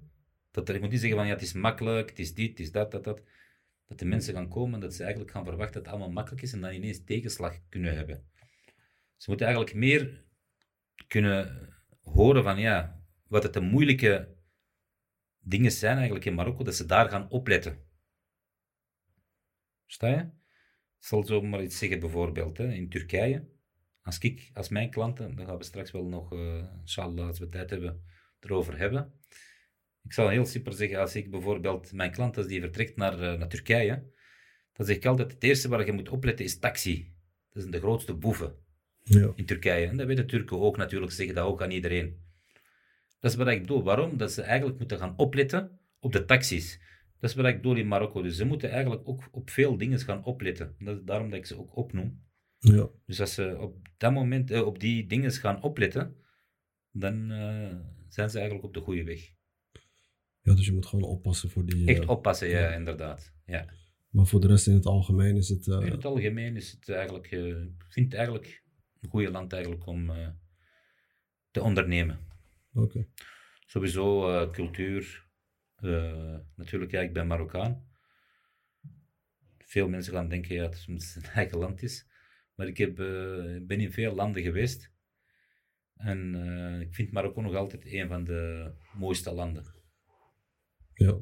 dat 0.51 0.69
er, 0.69 0.75
je 0.75 0.81
moet 0.81 0.91
niet 0.91 0.99
zeggen 0.99 1.17
van 1.17 1.27
ja, 1.27 1.33
het 1.33 1.41
is 1.41 1.53
makkelijk, 1.53 2.09
het 2.09 2.19
is 2.19 2.33
dit, 2.33 2.49
het 2.49 2.59
is 2.59 2.71
dat, 2.71 2.91
dat, 2.91 3.03
dat. 3.03 3.21
Dat 3.87 3.99
de 3.99 4.05
mensen 4.05 4.33
gaan 4.33 4.49
komen, 4.49 4.79
dat 4.79 4.93
ze 4.93 5.03
eigenlijk 5.03 5.31
gaan 5.31 5.45
verwachten 5.45 5.73
dat 5.73 5.83
het 5.83 5.91
allemaal 5.91 6.13
makkelijk 6.13 6.41
is 6.41 6.53
en 6.53 6.61
dan 6.61 6.73
ineens 6.73 7.03
tegenslag 7.03 7.59
kunnen 7.69 7.95
hebben. 7.95 8.23
Ze 9.17 9.29
moeten 9.29 9.47
eigenlijk 9.47 9.75
meer 9.75 10.25
kunnen 11.07 11.69
horen 12.01 12.43
van 12.43 12.59
ja, 12.59 13.03
wat 13.27 13.43
het 13.43 13.53
de 13.53 13.61
moeilijke 13.61 14.35
dingen 15.39 15.71
zijn 15.71 15.95
eigenlijk 15.95 16.25
in 16.25 16.33
Marokko, 16.33 16.63
dat 16.63 16.75
ze 16.75 16.85
daar 16.85 17.09
gaan 17.09 17.29
opletten. 17.29 17.83
Sta 19.85 20.07
je? 20.07 20.19
Ik 20.99 21.11
zal 21.11 21.23
zo 21.23 21.41
maar 21.41 21.63
iets 21.63 21.77
zeggen, 21.77 21.99
bijvoorbeeld 21.99 22.57
hè, 22.57 22.73
in 22.73 22.89
Turkije. 22.89 23.53
Als 24.01 24.17
ik, 24.17 24.49
als 24.53 24.69
mijn 24.69 24.89
klanten, 24.89 25.35
dan 25.35 25.45
gaan 25.45 25.57
we 25.57 25.63
straks 25.63 25.91
wel 25.91 26.05
nog, 26.05 26.33
eh 26.33 26.63
inshallah, 26.79 27.27
als 27.27 27.39
we 27.39 27.49
tijd 27.49 27.69
hebben, 27.69 28.03
erover 28.39 28.77
hebben. 28.77 29.19
Ik 30.03 30.13
zal 30.13 30.29
heel 30.29 30.45
simpel 30.45 30.71
zeggen, 30.71 30.99
als 30.99 31.15
ik 31.15 31.29
bijvoorbeeld 31.29 31.91
mijn 31.91 32.11
klant, 32.11 32.47
die 32.47 32.61
vertrekt 32.61 32.95
naar, 32.95 33.13
eh, 33.13 33.39
naar 33.39 33.47
Turkije, 33.47 34.13
dan 34.73 34.85
zeg 34.85 34.95
ik 34.95 35.05
altijd, 35.05 35.31
het 35.31 35.43
eerste 35.43 35.67
waar 35.67 35.85
je 35.85 35.91
moet 35.91 36.09
opletten 36.09 36.45
is 36.45 36.59
taxi. 36.59 37.15
Dat 37.49 37.61
zijn 37.61 37.71
de 37.71 37.79
grootste 37.79 38.13
boeven 38.13 38.64
Ja. 39.07 39.31
in 39.35 39.45
Turkije. 39.45 39.87
En 39.87 39.97
dat 39.97 40.07
weten 40.07 40.27
Turken 40.27 40.59
ook 40.59 40.77
natuurlijk, 40.77 41.11
ze 41.11 41.17
zeggen 41.17 41.35
dat 41.35 41.45
ook 41.45 41.61
aan 41.61 41.71
iedereen. 41.71 42.23
Dat 43.19 43.31
is 43.31 43.37
wat 43.37 43.47
ik 43.47 43.61
bedoel. 43.61 43.83
Waarom? 43.83 44.17
Dat 44.17 44.31
ze 44.31 44.41
eigenlijk 44.41 44.79
moeten 44.79 44.97
gaan 44.97 45.17
opletten 45.17 45.79
op 45.99 46.11
de 46.11 46.25
taxis. 46.25 46.79
Dat 47.19 47.29
is 47.29 47.35
wat 47.35 47.45
ik 47.45 47.55
bedoel 47.55 47.75
in 47.75 47.87
Marokko. 47.87 48.21
Dus 48.21 48.35
ze 48.35 48.45
moeten 48.45 48.69
eigenlijk 48.69 49.07
ook 49.07 49.27
op 49.31 49.49
veel 49.49 49.77
dingen 49.77 49.99
gaan 49.99 50.23
opletten. 50.23 50.75
Dat 50.79 50.97
is 50.97 51.03
daarom 51.03 51.29
dat 51.29 51.39
ik 51.39 51.45
ze 51.45 51.57
ook 51.59 51.75
opnoem. 51.75 52.23
Ja. 52.59 52.89
Dus 53.05 53.19
als 53.19 53.33
ze 53.33 53.57
op 53.59 53.87
dat 53.97 54.11
moment 54.13 54.51
eh, 54.51 54.65
op 54.65 54.79
die 54.79 55.07
dingen 55.07 55.31
gaan 55.31 55.61
opletten, 55.63 56.15
dan 56.91 57.31
eh, 57.31 57.75
zijn 58.09 58.29
ze 58.29 58.37
eigenlijk 58.37 58.67
op 58.67 58.73
de 58.73 58.79
goede 58.79 59.03
weg. 59.03 59.21
ja, 60.41 60.53
dus 60.53 60.65
je 60.65 60.71
moet 60.73 60.85
gewoon 60.85 61.09
oppassen 61.09 61.49
voor 61.49 61.65
die... 61.65 61.85
eh, 61.87 61.97
Echt 61.97 62.05
oppassen, 62.07 62.47
ja, 62.47 62.59
ja. 62.59 62.73
inderdaad. 62.75 63.33
Ja. 63.45 63.73
Maar 64.09 64.25
voor 64.27 64.39
de 64.41 64.47
rest 64.47 64.67
in 64.67 64.73
het 64.73 64.85
algemeen 64.85 65.35
is 65.35 65.49
het... 65.49 65.67
eh, 65.67 65.79
In 65.85 65.91
het 65.91 66.05
algemeen 66.05 66.55
is 66.55 66.71
het 66.71 66.89
eigenlijk, 66.89 67.31
eh, 67.31 67.47
ik 67.47 67.85
vind 67.89 68.05
het 68.05 68.13
eigenlijk 68.13 68.63
goede 69.07 69.31
land 69.31 69.53
eigenlijk 69.53 69.85
om 69.85 70.09
eh, 70.09 70.27
te 71.51 71.61
ondernemen. 71.61 72.19
Oké. 72.73 73.07
Sowieso 73.65 74.29
eh, 74.31 74.51
cultuur. 74.51 75.27
eh, 75.75 76.37
natuurlijk, 76.55 76.91
ja, 76.91 77.01
ik 77.01 77.13
ben 77.13 77.27
Marokkaan. 77.27 77.87
Veel 79.57 79.87
mensen 79.89 80.13
gaan 80.13 80.29
denken 80.29 80.55
ja, 80.55 80.61
dat 80.61 80.85
het 80.87 81.03
zijn 81.03 81.25
eigen 81.41 81.57
land 81.57 81.81
is. 81.83 82.07
Maar 82.55 82.67
ik 82.67 82.77
heb, 82.77 82.95
ben 83.67 83.79
in 83.79 83.91
veel 83.91 84.15
landen 84.15 84.41
geweest. 84.43 84.91
En 85.95 86.35
ik 86.81 86.93
vind 86.95 87.11
Marokko 87.11 87.41
nog 87.41 87.55
altijd 87.55 87.85
een 87.85 88.07
van 88.07 88.23
de 88.23 88.71
mooiste 88.97 89.33
landen. 89.33 89.65
Ja. 90.93 91.17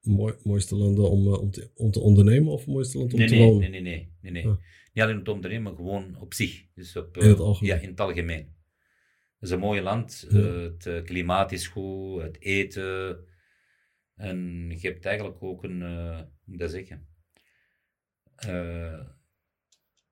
Mooi, 0.00 0.34
mooiste 0.42 0.76
landen 0.76 1.10
om, 1.10 1.28
om, 1.34 1.50
te, 1.50 1.70
om 1.74 1.90
te 1.90 2.00
ondernemen 2.00 2.52
of 2.52 2.66
mooiste 2.66 2.98
land 2.98 3.12
om 3.12 3.18
Nee, 3.18 3.28
te 3.28 3.34
nee, 3.34 3.46
wonen? 3.46 3.70
nee, 3.70 3.80
nee, 3.80 3.92
nee, 3.92 4.12
nee, 4.20 4.32
nee. 4.32 4.42
Ja. 4.46 4.58
Niet 4.92 5.04
alleen 5.04 5.16
om 5.16 5.24
te 5.24 5.32
ondernemen, 5.32 5.62
maar 5.62 5.74
gewoon 5.74 6.16
op 6.16 6.34
zich. 6.34 6.66
Dus 6.74 6.96
op, 6.96 7.16
In 7.16 7.28
het 7.28 7.38
eh, 7.38 7.44
algemeen. 7.44 7.74
Ja, 7.74 7.80
in 7.82 7.88
het 7.88 8.00
algemeen. 8.00 8.54
Het 9.34 9.48
is 9.48 9.50
een 9.50 9.58
mooi 9.58 9.80
land. 9.80 10.26
Ja. 10.30 10.38
het 10.40 10.86
eh, 10.86 11.02
klimaat 11.02 11.52
is 11.52 11.66
goed, 11.66 12.22
het 12.22 12.40
eten. 12.40 13.24
En 14.14 14.70
je 14.70 14.88
hebt 14.88 15.04
eigenlijk 15.04 15.42
ook 15.42 15.64
een, 15.64 15.82
eh, 15.82 16.16
hoe 16.16 16.30
moet 16.44 16.58
dat 16.58 16.70
zeggen? 16.70 17.08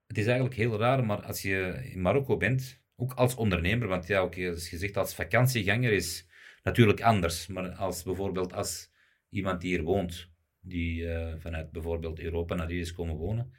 Het 0.06 0.18
is 0.18 0.26
eigenlijk 0.26 0.54
heel 0.54 0.78
raar, 0.78 1.04
maar 1.04 1.22
als 1.22 1.42
je 1.42 1.88
in 1.92 2.00
Marokko 2.00 2.36
bent, 2.36 2.82
ook 2.96 3.12
als 3.12 3.34
ondernemer, 3.34 3.88
want 3.88 4.06
ja, 4.06 4.22
oké, 4.22 4.50
als 4.50 4.70
je 4.70 4.76
zegt 4.76 4.96
als 4.96 5.14
vakantieganger 5.14 5.92
is 5.92 6.28
natuurlijk 6.62 7.00
anders, 7.00 7.46
maar 7.46 7.70
als 7.70 8.02
bijvoorbeeld 8.02 8.52
als 8.52 8.90
iemand 9.28 9.60
die 9.60 9.70
hier 9.70 9.82
woont, 9.82 10.30
die 10.60 11.08
vanuit 11.38 11.70
bijvoorbeeld 11.70 12.20
Europa 12.20 12.54
naar 12.54 12.68
hier 12.68 12.80
is 12.80 12.92
komen 12.92 13.16
wonen, 13.16 13.52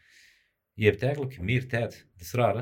je 0.80 0.86
hebt 0.86 1.02
eigenlijk 1.04 1.40
meer 1.40 1.68
tijd. 1.68 2.08
Dat 2.12 2.22
is 2.22 2.32
raar, 2.32 2.56
hè? 2.56 2.62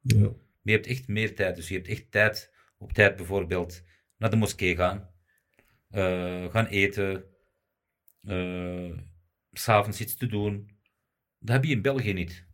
Ja. 0.00 0.18
Maar 0.20 0.32
je 0.62 0.72
hebt 0.72 0.86
echt 0.86 1.08
meer 1.08 1.34
tijd. 1.34 1.56
Dus 1.56 1.68
je 1.68 1.74
hebt 1.74 1.88
echt 1.88 2.10
tijd, 2.10 2.52
op 2.78 2.92
tijd 2.92 3.16
bijvoorbeeld, 3.16 3.82
naar 4.16 4.30
de 4.30 4.36
moskee 4.36 4.76
gaan, 4.76 5.10
eh, 5.88 6.50
gaan 6.50 6.66
eten, 6.66 7.24
s 9.52 9.62
s'avonds 9.62 10.00
iets 10.00 10.16
te 10.16 10.26
doen. 10.26 10.70
Dat 11.38 11.54
heb 11.54 11.64
je 11.64 11.72
in 11.72 11.82
België 11.82 12.12
niet. 12.12 12.46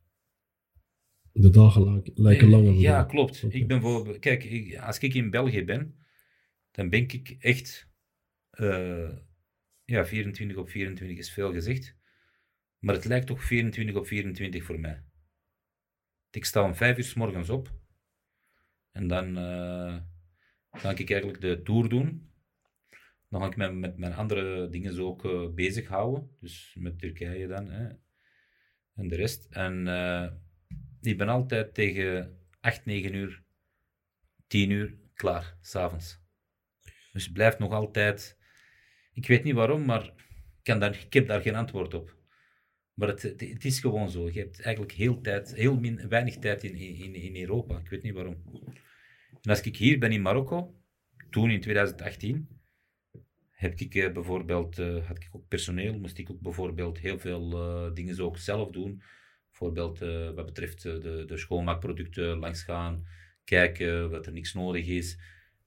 De 1.33 1.51
dagen 1.51 1.83
lijken, 2.15 2.49
langer. 2.49 2.73
Ja, 2.75 3.05
klopt. 3.05 3.55
Ik 3.55 3.67
ben 3.69 3.81
voor, 3.81 4.19
kijk, 4.19 4.45
ik- 4.45 4.79
als 4.79 4.99
ik 4.99 5.15
in 5.15 5.31
België 5.31 5.65
ben, 5.65 6.05
dan 6.71 6.89
ben 6.89 7.01
ik 7.01 7.37
echt. 7.39 7.93
eh, 8.51 9.17
ja, 9.85 10.07
24 10.07 10.57
op 10.57 10.69
24 10.71 11.19
is 11.19 11.31
veel 11.33 11.53
gezegd. 11.53 11.97
Maar 12.85 12.95
het 12.95 13.05
lijkt 13.05 13.27
toch 13.27 13.45
24 13.45 13.97
op 13.97 14.07
24 14.07 14.65
voor 14.65 14.81
mij. 14.81 15.05
Ik 16.31 16.45
sta 16.45 16.65
om 16.65 16.75
5 16.75 16.97
uur 16.99 17.05
s 17.05 17.15
morgens 17.15 17.51
op. 17.51 17.73
En 18.91 19.09
dan 19.09 19.37
eh, 19.37 20.01
ga 20.71 20.91
ik 20.91 21.11
eigenlijk 21.11 21.41
de 21.41 21.63
tour 21.63 21.89
doen. 21.89 22.33
Dan 23.29 23.41
ga 23.41 23.47
ik 23.47 23.57
me 23.57 23.73
met 23.73 23.97
mijn 23.97 24.13
andere 24.13 24.69
dingen 24.69 24.95
zo 24.95 25.07
ook 25.07 25.25
eh, 25.25 25.49
bezighouden. 25.55 26.37
Dus 26.41 26.77
met 26.79 26.99
Turkije 26.99 27.47
dan. 27.47 27.71
Hè. 27.71 27.89
En 28.95 29.09
de 29.09 29.17
rest. 29.17 29.47
En 29.51 29.89
eh, 29.89 30.33
ik 31.01 31.19
ben 31.19 31.29
altijd 31.29 31.75
tegen 31.75 32.39
8, 32.61 32.85
9 32.85 33.15
uur, 33.15 33.45
10 34.47 34.71
uur 34.71 34.99
klaar, 35.15 35.57
s'avonds. 35.61 36.23
Dus 37.13 37.25
het 37.25 37.33
blijft 37.33 37.59
nog 37.59 37.73
altijd. 37.73 38.39
Ik 39.13 39.27
weet 39.27 39.45
niet 39.45 39.55
waarom, 39.55 39.85
maar 39.85 40.05
ik, 40.05 40.63
kan 40.63 40.81
daar, 40.81 40.95
ik 40.95 41.13
heb 41.13 41.27
daar 41.27 41.41
geen 41.41 41.55
antwoord 41.55 41.95
op. 41.95 42.23
Maar 42.95 43.09
het, 43.09 43.65
is 43.65 43.81
gewoon 43.81 44.11
zo. 44.11 44.29
Je 44.31 44.39
hebt 44.39 44.61
eigenlijk 44.61 44.95
heel, 44.95 45.21
tijd, 45.21 45.55
heel 45.55 45.81
weinig 46.09 46.39
tijd 46.39 46.65
in, 46.65 46.77
in, 46.77 47.15
in 47.15 47.37
Europa. 47.37 47.79
Ik 47.79 47.89
weet 47.89 48.03
niet 48.03 48.15
waarom. 48.15 48.43
En 49.43 49.51
als 49.51 49.61
ik 49.61 49.77
hier 49.77 49.99
ben 49.99 50.13
in 50.13 50.23
Marokko, 50.23 50.75
toen 51.31 51.51
in 51.51 51.61
2018, 51.61 52.55
heb 53.51 53.81
ik 53.81 53.95
eh, 53.95 54.13
bijvoorbeeld, 54.13 54.79
eh, 54.79 55.07
had 55.07 55.17
ik 55.17 55.29
ook 55.33 55.49
personeel, 55.49 55.99
moest 55.99 56.19
ik 56.19 56.31
ook 56.31 56.41
bijvoorbeeld 56.41 56.99
heel 56.99 57.19
veel 57.19 57.53
eh, 57.53 57.95
dingen 57.95 58.15
zo 58.15 58.25
ook 58.25 58.39
zelf 58.39 58.71
doen. 58.71 59.03
Bijvoorbeeld 59.49 59.99
wat 60.35 60.47
betreft 60.47 60.83
de, 60.83 61.25
de 61.27 61.37
schoonmaakproducten 61.37 62.39
langsgaan, 62.39 63.07
kijken 63.45 64.11
wat 64.11 64.27
er 64.27 64.33
niks 64.33 64.55
nodig 64.55 64.87
is. 64.87 65.19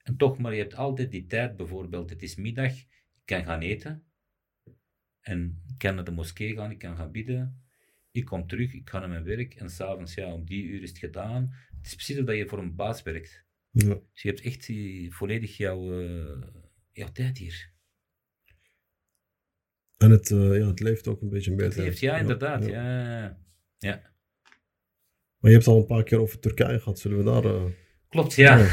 En 0.03 0.17
toch, 0.17 0.37
maar 0.37 0.53
je 0.53 0.61
hebt 0.61 0.75
altijd 0.75 1.11
die 1.11 1.25
tijd, 1.25 1.55
bijvoorbeeld, 1.55 2.09
het 2.09 2.21
is 2.23 2.35
middag, 2.35 2.71
ik 2.71 2.87
kan 3.25 3.43
gaan 3.43 3.61
eten. 3.61 4.06
En 5.27 5.61
ik 5.67 5.77
kan 5.77 5.95
naar 5.95 6.03
de 6.03 6.11
moskee 6.11 6.55
gaan, 6.55 6.71
ik 6.71 6.79
kan 6.79 6.95
gaan 6.95 7.11
bidden. 7.11 7.61
Ik 8.11 8.25
kom 8.25 8.47
terug, 8.47 8.73
ik 8.73 8.89
ga 8.89 8.99
naar 8.99 9.09
mijn 9.09 9.23
werk. 9.23 9.53
En 9.55 9.69
s'avonds, 9.69 10.13
ja, 10.13 10.33
om 10.33 10.45
die 10.45 10.63
uur 10.63 10.81
is 10.81 10.89
het 10.89 10.97
gedaan. 10.97 11.53
Het 11.77 11.85
is 11.85 11.95
precies 11.95 12.25
dat 12.25 12.35
je 12.35 12.47
voor 12.47 12.59
een 12.59 12.75
baas 12.75 13.03
werkt. 13.03 13.45
Ja. 13.71 13.93
Dus 14.13 14.21
je 14.21 14.27
hebt 14.29 14.41
echt 14.41 14.65
die, 14.65 15.13
volledig 15.15 15.57
jouw, 15.57 16.01
eh, 16.01 16.41
jouw 16.91 17.11
tijd 17.11 17.37
hier. 17.37 17.71
En 19.97 20.11
het, 20.11 20.31
eh, 20.31 20.57
ja, 20.57 20.67
het 20.67 20.79
leeft 20.79 21.07
ook 21.07 21.21
een 21.21 21.29
beetje 21.29 21.55
meer. 21.55 21.65
Het 21.65 21.75
heeft, 21.75 21.99
ja, 21.99 22.17
inderdaad. 22.17 22.65
ja. 22.65 22.83
Ja. 23.23 23.37
Ja. 23.77 24.01
Maar 25.37 25.51
je 25.51 25.57
hebt 25.57 25.67
al 25.67 25.77
een 25.79 25.85
paar 25.85 26.03
keer 26.03 26.19
over 26.19 26.39
Turkije 26.39 26.79
gehad. 26.79 26.99
Zullen 26.99 27.17
we 27.17 27.23
daar... 27.23 27.45
eh, 27.45 27.65
Klopt, 28.09 28.33
ja. 28.33 28.57
Ja. 28.57 28.67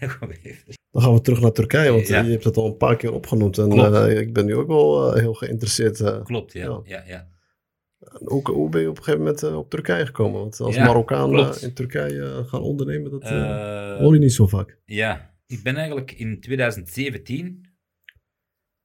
Dan 0.96 1.04
gaan 1.04 1.14
we 1.14 1.20
terug 1.20 1.40
naar 1.40 1.52
Turkije, 1.52 1.90
want 1.90 2.08
Ja. 2.08 2.18
eh, 2.20 2.24
je 2.24 2.30
hebt 2.30 2.44
het 2.44 2.56
al 2.56 2.66
een 2.66 2.76
paar 2.76 2.96
keer 2.96 3.12
opgenoemd. 3.12 3.58
En 3.58 3.72
eh, 3.72 4.18
ik 4.18 4.32
ben 4.32 4.44
nu 4.46 4.54
ook 4.54 4.66
wel 4.66 5.14
eh, 5.14 5.20
heel 5.20 5.34
geïnteresseerd. 5.34 6.22
Klopt, 6.22 6.52
ja. 6.52 6.64
Ja. 6.64 6.80
ja. 6.84 7.02
ja, 7.06 7.28
Hoe, 8.24 8.50
hoe 8.50 8.68
ben 8.68 8.80
je 8.80 8.88
op 8.88 8.96
een 8.96 9.02
gegeven 9.02 9.24
moment 9.24 9.42
op 9.42 9.70
Turkije 9.70 10.06
gekomen? 10.06 10.40
Want 10.40 10.60
als 10.60 10.74
Ja, 10.74 10.84
Marokkaan 10.84 11.54
in 11.60 11.74
Turkije 11.74 12.44
gaan 12.46 12.60
ondernemen, 12.62 13.10
dat 13.10 13.22
hoor 13.98 14.14
je 14.14 14.20
niet 14.20 14.32
zo 14.32 14.46
vaak. 14.46 14.78
ja, 14.84 15.34
ik 15.46 15.62
ben 15.62 15.76
eigenlijk 15.76 16.12
in 16.12 16.40
2017 16.40 17.68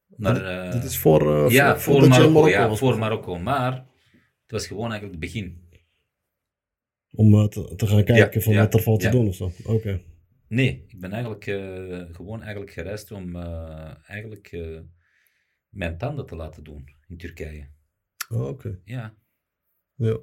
naar... 0.07 0.71
Dit 0.71 0.83
is 0.83 0.97
voor, 0.97 1.51
ja, 1.51 1.79
voor, 1.79 2.07
Marokko, 2.07 2.49
ja, 2.49 2.75
voor 2.75 2.97
Marokko. 2.97 3.39
Maar 3.39 3.73
het 4.41 4.51
was 4.51 4.67
gewoon 4.67 4.91
eigenlijk 4.91 5.11
het 5.11 5.31
begin. 5.31 5.69
Om 7.11 7.49
te, 7.49 7.75
te 7.75 7.87
gaan 7.87 8.03
kijken 8.03 8.41
van 8.41 8.55
wat 8.55 8.73
er 8.73 8.81
valt 8.81 8.99
te 8.99 9.09
doen 9.09 9.27
of 9.27 9.35
zo. 9.35 9.51
Oké. 9.65 10.01
Nee, 10.51 10.85
ik 10.87 10.99
ben 10.99 11.11
eigenlijk 11.11 11.47
eh, 11.47 12.15
gewoon 12.15 12.41
eigenlijk 12.41 12.71
gereisd 12.71 13.11
om 13.11 13.35
eh, 13.35 13.93
eigenlijk 14.07 14.51
eh, 14.51 14.79
mijn 15.69 15.97
tanden 15.97 16.25
te 16.25 16.35
laten 16.35 16.63
doen 16.63 16.89
in 17.07 17.17
Turkije. 17.17 17.69
Oh, 18.29 18.47
Oké. 18.47 18.79
Ja. 18.83 19.15
Ja. 19.95 20.19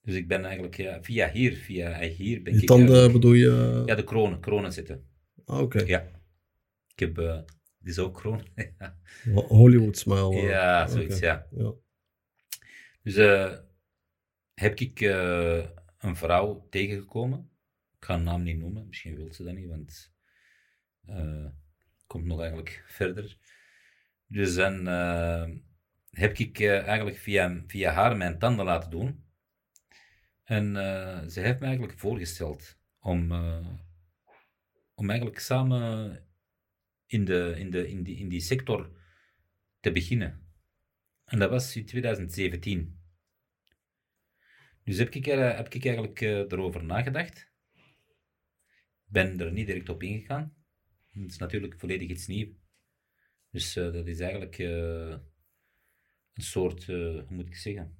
Dus 0.00 0.14
ik 0.14 0.28
ben 0.28 0.44
eigenlijk 0.44 0.76
ja, 0.76 1.02
via 1.02 1.30
hier, 1.30 1.56
via 1.56 2.00
hier 2.00 2.42
ben 2.42 2.54
Je 2.54 2.60
ik 2.60 2.66
tanden 2.66 3.12
bedoel 3.12 3.32
je... 3.32 3.82
Ja, 3.86 3.94
de 3.94 4.04
kronen, 4.04 4.40
kronen 4.40 4.72
zitten. 4.72 5.06
Ah, 5.44 5.60
Oké. 5.60 5.78
Ja. 5.78 6.08
Ik 6.94 6.98
heb, 6.98 7.14
dit 7.78 7.92
is 7.92 7.98
ook 7.98 8.14
kroon. 8.14 8.46
Hollywood 9.48 9.96
smile. 9.98 10.34
Ja, 10.34 10.82
Oké. 10.82 10.92
zoiets, 10.92 11.18
ja. 11.18 11.46
Ja. 11.50 11.72
Dus 13.02 13.14
heb 14.54 14.80
ik 14.80 15.00
een 15.98 16.16
vrouw 16.16 16.66
tegengekomen. 16.70 17.51
Ik 18.02 18.08
ga 18.08 18.14
haar 18.14 18.22
naam 18.22 18.42
niet 18.42 18.58
noemen, 18.58 18.86
misschien 18.86 19.16
wil 19.16 19.32
ze 19.32 19.44
dat 19.44 19.54
niet, 19.54 19.68
want 19.68 20.12
eh 21.06 21.46
komt 22.06 22.24
nog 22.24 22.40
eigenlijk 22.40 22.84
verder. 22.98 23.36
Dus 24.26 24.54
dan 24.54 24.88
eh, 24.88 25.50
heb 26.10 26.38
ik 26.38 26.58
eh, 26.58 26.86
eigenlijk 26.86 27.16
via, 27.16 27.62
via 27.66 27.92
haar 27.92 28.16
mijn 28.16 28.38
tanden 28.38 28.64
laten 28.64 28.90
doen. 28.90 29.24
En 30.44 30.74
ze 31.30 31.40
heeft 31.40 31.60
me 31.60 31.66
eigenlijk 31.66 31.98
voorgesteld 31.98 32.78
om, 32.98 33.32
om 34.94 35.10
eigenlijk 35.10 35.38
samen 35.38 36.26
in, 37.06 37.24
de, 37.24 37.54
in, 37.56 37.70
de, 37.70 37.88
in, 37.88 38.02
die, 38.02 38.16
in 38.16 38.28
die 38.28 38.40
sector 38.40 38.90
te 39.80 39.92
beginnen. 39.92 40.46
En 41.24 41.38
dat 41.38 41.50
was 41.50 41.76
in 41.76 41.86
2017. 41.86 43.00
Dus 44.84 44.98
heb 44.98 45.14
ik, 45.14 45.24
heb 45.24 45.74
ik 45.74 45.84
eigenlijk 45.84 46.20
erover 46.20 46.84
nagedacht. 46.84 47.51
Ben 49.12 49.40
er 49.40 49.52
niet 49.52 49.66
direct 49.66 49.88
op 49.88 50.02
ingegaan. 50.02 50.54
Het 51.12 51.30
is 51.30 51.38
natuurlijk 51.38 51.74
volledig 51.78 52.08
iets 52.08 52.26
nieuws. 52.26 52.48
Dus 53.50 53.76
eh, 53.76 53.92
dat 53.92 54.06
is 54.06 54.20
eigenlijk 54.20 54.58
eh, 54.58 55.16
een 56.34 56.42
soort, 56.42 56.80
eh, 56.80 56.96
hoe 56.96 57.24
moet 57.28 57.46
ik 57.46 57.56
zeggen? 57.56 57.96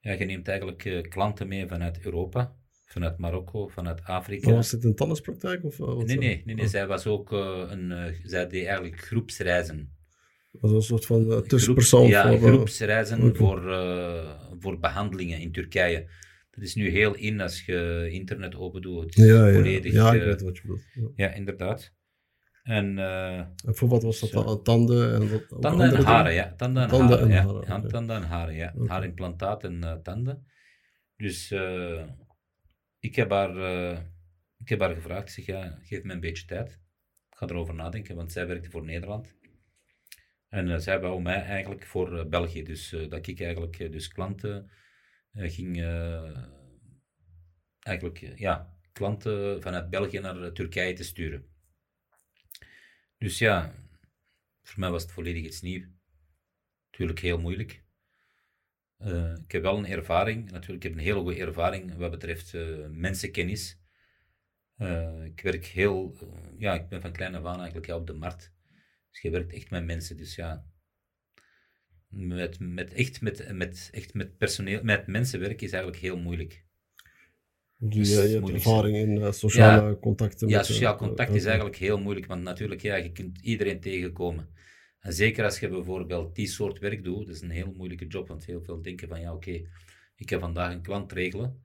Ja, 0.00 0.12
je 0.12 0.24
neemt 0.24 0.48
eigenlijk 0.48 1.06
klanten 1.08 1.48
mee 1.48 1.66
vanuit 1.66 2.04
Europa, 2.04 2.56
vanuit 2.84 3.18
Marokko, 3.18 3.68
vanuit 3.68 4.02
Afrika. 4.02 4.50
Was 4.50 4.70
dit 4.70 4.84
een 4.84 4.94
tandartspraktijk? 4.94 5.64
Of, 5.64 5.76
wat, 5.76 6.06
Nee, 6.06 6.18
nee, 6.18 6.42
nee, 6.44 6.54
nee. 6.54 6.64
Oh. 6.64 6.70
zij 6.70 6.86
was 6.86 7.06
ook 7.06 7.30
een, 7.30 8.14
zij 8.22 8.48
deed 8.48 8.64
eigenlijk 8.64 9.00
groepsreizen. 9.00 9.96
Was 10.52 10.70
een 10.70 10.82
soort 10.82 11.06
van 11.06 11.42
tussenpersoon 11.46 12.06
ja, 12.06 12.38
voor... 12.38 12.48
groepsreizen 12.48 13.36
voor, 13.36 13.60
voor 14.58 14.78
behandelingen 14.78 15.40
in 15.40 15.52
Turkije. 15.52 16.08
Dat 16.58 16.66
is 16.66 16.74
nu 16.74 16.88
heel 16.88 17.14
in 17.14 17.40
als 17.40 17.64
je 17.64 18.08
internet 18.10 18.54
open 18.54 18.82
doet. 18.82 19.04
Het 19.04 19.14
ja, 19.14 19.46
ja. 19.46 19.52
volledig, 19.52 19.92
ja, 19.92 20.12
ik 20.12 20.20
eh, 20.20 20.26
weet 20.26 20.42
wat 20.42 20.56
je 20.56 20.62
bedoelt. 20.62 20.82
Ja. 20.94 21.10
ja, 21.14 21.32
inderdaad. 21.34 21.94
En 22.62 22.98
eh, 22.98 23.38
En 23.38 23.54
voor 23.74 23.88
wat 23.88 24.02
was 24.02 24.20
dat 24.20 24.30
Zo. 24.30 24.44
dan? 24.44 24.62
Tanden 24.62 25.14
en 25.14 25.30
wat? 25.30 25.60
tanden 25.60 25.96
en 25.96 26.02
haren, 26.02 26.32
ja. 26.32 26.54
Tanden 26.56 26.82
en 26.82 26.88
Tanden 26.88 27.18
haren, 27.18 27.30
en 27.30 27.34
ja. 27.34 27.42
haren, 27.42 27.82
Ja. 27.82 27.88
Tanden 27.88 28.16
en 28.16 28.22
haren, 28.22 28.54
ja. 28.54 28.72
Oké. 28.76 28.92
Haarimplantaat 28.92 29.64
en 29.64 29.84
eh, 29.84 29.92
tanden. 29.92 30.46
Dus 31.16 31.52
ik, 32.98 33.16
heb 33.16 33.30
haar, 33.30 33.56
ik 34.58 34.68
heb 34.68 34.80
haar 34.80 34.94
gevraagd, 34.94 35.32
zeg, 35.32 35.46
ja, 35.46 35.78
geef 35.82 36.02
me 36.02 36.12
een 36.12 36.20
beetje 36.20 36.44
tijd. 36.44 36.70
Ik 37.30 37.36
ga 37.36 37.46
erover 37.46 37.74
nadenken, 37.74 38.16
want 38.16 38.32
zij 38.32 38.46
werkte 38.46 38.70
voor 38.70 38.84
Nederland. 38.84 39.34
En 40.48 40.82
zij 40.82 41.00
wou 41.00 41.22
mij 41.22 41.42
eigenlijk 41.42 41.86
voor 41.86 42.28
België, 42.28 42.62
dus 42.62 42.96
dat 43.08 43.26
ik 43.26 43.40
eigenlijk 43.40 43.92
dus 43.92 44.08
klanten 44.08 44.70
ging 45.32 45.82
eigenlijk 47.78 48.38
ja, 48.38 48.78
klanten 48.92 49.62
vanuit 49.62 49.90
België 49.90 50.18
naar 50.18 50.52
Turkije 50.52 50.92
te 50.92 51.04
sturen. 51.04 51.46
Dus 53.16 53.38
ja, 53.38 53.74
voor 54.62 54.80
mij 54.80 54.90
was 54.90 55.02
het 55.02 55.12
volledig 55.12 55.44
iets 55.44 55.60
nieuws. 55.60 55.86
Natuurlijk 56.90 57.18
heel 57.18 57.38
moeilijk. 57.38 57.84
Ik 59.44 59.52
heb 59.52 59.62
wel 59.62 59.78
een 59.78 59.86
ervaring, 59.86 60.50
natuurlijk, 60.50 60.84
ik 60.84 60.90
heb 60.90 60.92
een 60.92 61.04
hele 61.04 61.20
goede 61.20 61.40
ervaring 61.40 61.94
wat 61.94 62.10
betreft 62.10 62.52
mensenkennis. 62.90 63.80
Ik 65.24 65.40
werk 65.40 65.64
heel, 65.64 66.16
ja, 66.58 66.74
ik 66.74 66.88
ben 66.88 67.00
van 67.00 67.12
klein 67.12 67.34
af 67.34 67.44
aan 67.44 67.56
eigenlijk 67.56 67.86
ja, 67.86 67.96
op 67.96 68.06
de 68.06 68.12
markt. 68.12 68.52
Dus 69.10 69.20
je 69.20 69.30
werkt 69.30 69.52
echt 69.52 69.70
met 69.70 69.84
mensen, 69.84 70.16
dus 70.16 70.34
ja. 70.34 70.66
Met, 72.08 72.58
met, 72.60 72.92
echt, 72.92 73.20
met, 73.20 73.52
met, 73.52 73.88
echt 73.92 74.14
met 74.14 74.36
personeel, 74.36 74.82
met 74.82 75.06
mensen 75.06 75.40
werken 75.40 75.66
is 75.66 75.72
eigenlijk 75.72 76.02
heel 76.02 76.18
moeilijk. 76.18 76.66
Dus 77.80 78.10
je 78.10 78.20
hebt 78.20 78.48
ervaring 78.48 78.96
in 78.96 79.32
sociale 79.32 79.98
contacten? 79.98 80.48
Ja, 80.48 80.62
sociaal 80.62 80.96
contact 80.96 81.34
is 81.34 81.44
eigenlijk 81.44 81.76
heel 81.76 82.00
moeilijk, 82.00 82.26
want 82.26 82.42
natuurlijk, 82.42 82.82
ja, 82.82 82.94
je 82.94 83.12
kunt 83.12 83.38
iedereen 83.40 83.80
tegenkomen. 83.80 84.48
En 85.00 85.12
zeker 85.12 85.44
als 85.44 85.60
je 85.60 85.68
bijvoorbeeld 85.68 86.34
die 86.34 86.46
soort 86.46 86.78
werk 86.78 87.04
doet, 87.04 87.26
dat 87.26 87.34
is 87.34 87.40
een 87.40 87.50
heel 87.50 87.72
moeilijke 87.76 88.06
job, 88.06 88.28
want 88.28 88.44
heel 88.44 88.62
veel 88.62 88.82
denken 88.82 89.08
van 89.08 89.20
ja, 89.20 89.34
oké, 89.34 89.60
ik 90.16 90.28
heb 90.28 90.40
vandaag 90.40 90.72
een 90.72 90.82
klant 90.82 91.12
regelen, 91.12 91.62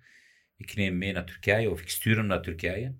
ik 0.56 0.76
neem 0.76 0.88
hem 0.88 0.98
mee 0.98 1.14
naar 1.14 1.26
Turkije 1.26 1.70
of 1.70 1.82
ik 1.82 1.89
stuur 1.89 2.16
hem 2.16 2.26
naar 2.26 2.41
Turkije 2.41 2.96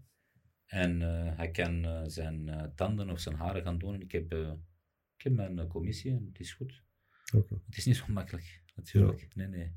en 0.66 1.02
uh, 1.02 1.38
hij 1.38 1.52
kan 1.52 1.86
uh, 1.86 2.02
zijn 2.06 2.48
uh, 2.48 2.64
tanden 2.76 3.10
of 3.10 3.20
zijn 3.20 3.36
haren 3.36 3.64
gaan 3.64 3.78
doen 3.78 3.94
en 3.94 4.02
ik 4.02 4.12
heb, 4.12 4.34
ik 5.18 5.24
heb 5.24 5.34
mijn 5.34 5.68
commissie 5.68 6.12
en 6.12 6.26
het 6.32 6.40
is 6.40 6.54
goed. 6.54 6.84
Okay. 7.36 7.58
Het 7.66 7.78
is 7.78 7.86
niet 7.86 7.96
zo 7.96 8.06
makkelijk, 8.08 8.62
natuurlijk. 8.76 9.20
Ja. 9.20 9.28
Nee, 9.34 9.48
nee. 9.48 9.72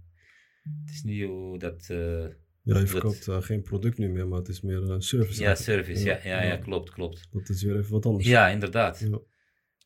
Het 0.84 0.90
is 0.90 1.02
niet 1.02 1.24
hoe 1.24 1.58
dat... 1.58 1.86
ja, 1.86 2.78
je 2.78 2.86
verkoopt 2.86 3.24
dat... 3.24 3.44
geen 3.44 3.62
product 3.62 3.98
nu 3.98 4.08
meer, 4.08 4.28
maar 4.28 4.38
het 4.38 4.48
is 4.48 4.60
meer 4.60 4.90
een 4.90 5.02
service. 5.02 5.42
Ja, 5.42 5.54
service, 5.54 6.04
ja, 6.04 6.16
ja, 6.16 6.24
ja, 6.24 6.42
ja, 6.42 6.56
klopt, 6.56 6.90
klopt. 6.90 7.28
Dat 7.30 7.48
is 7.48 7.62
weer 7.62 7.78
even 7.78 7.92
wat 7.92 8.06
anders. 8.06 8.26
Ja, 8.26 8.48
inderdaad. 8.48 8.98
Ja. 8.98 9.20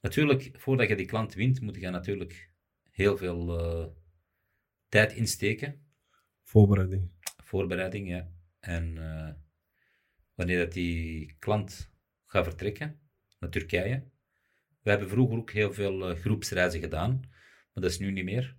Natuurlijk, 0.00 0.50
voordat 0.52 0.88
je 0.88 0.96
die 0.96 1.06
klant 1.06 1.34
wint, 1.34 1.60
moet 1.60 1.76
je 1.76 1.90
natuurlijk 1.90 2.50
heel 2.90 3.16
veel 3.16 3.60
uh, 3.60 3.86
tijd 4.88 5.12
insteken. 5.12 5.84
Voorbereiding. 6.42 7.10
Voorbereiding, 7.44 8.08
ja. 8.08 8.30
En 8.60 8.96
uh, 8.96 9.30
wanneer 10.34 10.58
dat 10.58 10.72
die 10.72 11.36
klant 11.38 11.92
gaat 12.26 12.44
vertrekken 12.44 13.00
naar 13.38 13.50
Turkije. 13.50 14.10
We 14.82 14.90
hebben 14.90 15.08
vroeger 15.08 15.36
ook 15.38 15.50
heel 15.50 15.72
veel 15.72 16.10
uh, 16.10 16.16
groepsreizen 16.16 16.80
gedaan, 16.80 17.22
dat 17.80 17.90
is 17.90 17.98
nu 17.98 18.10
niet 18.10 18.24
meer. 18.24 18.56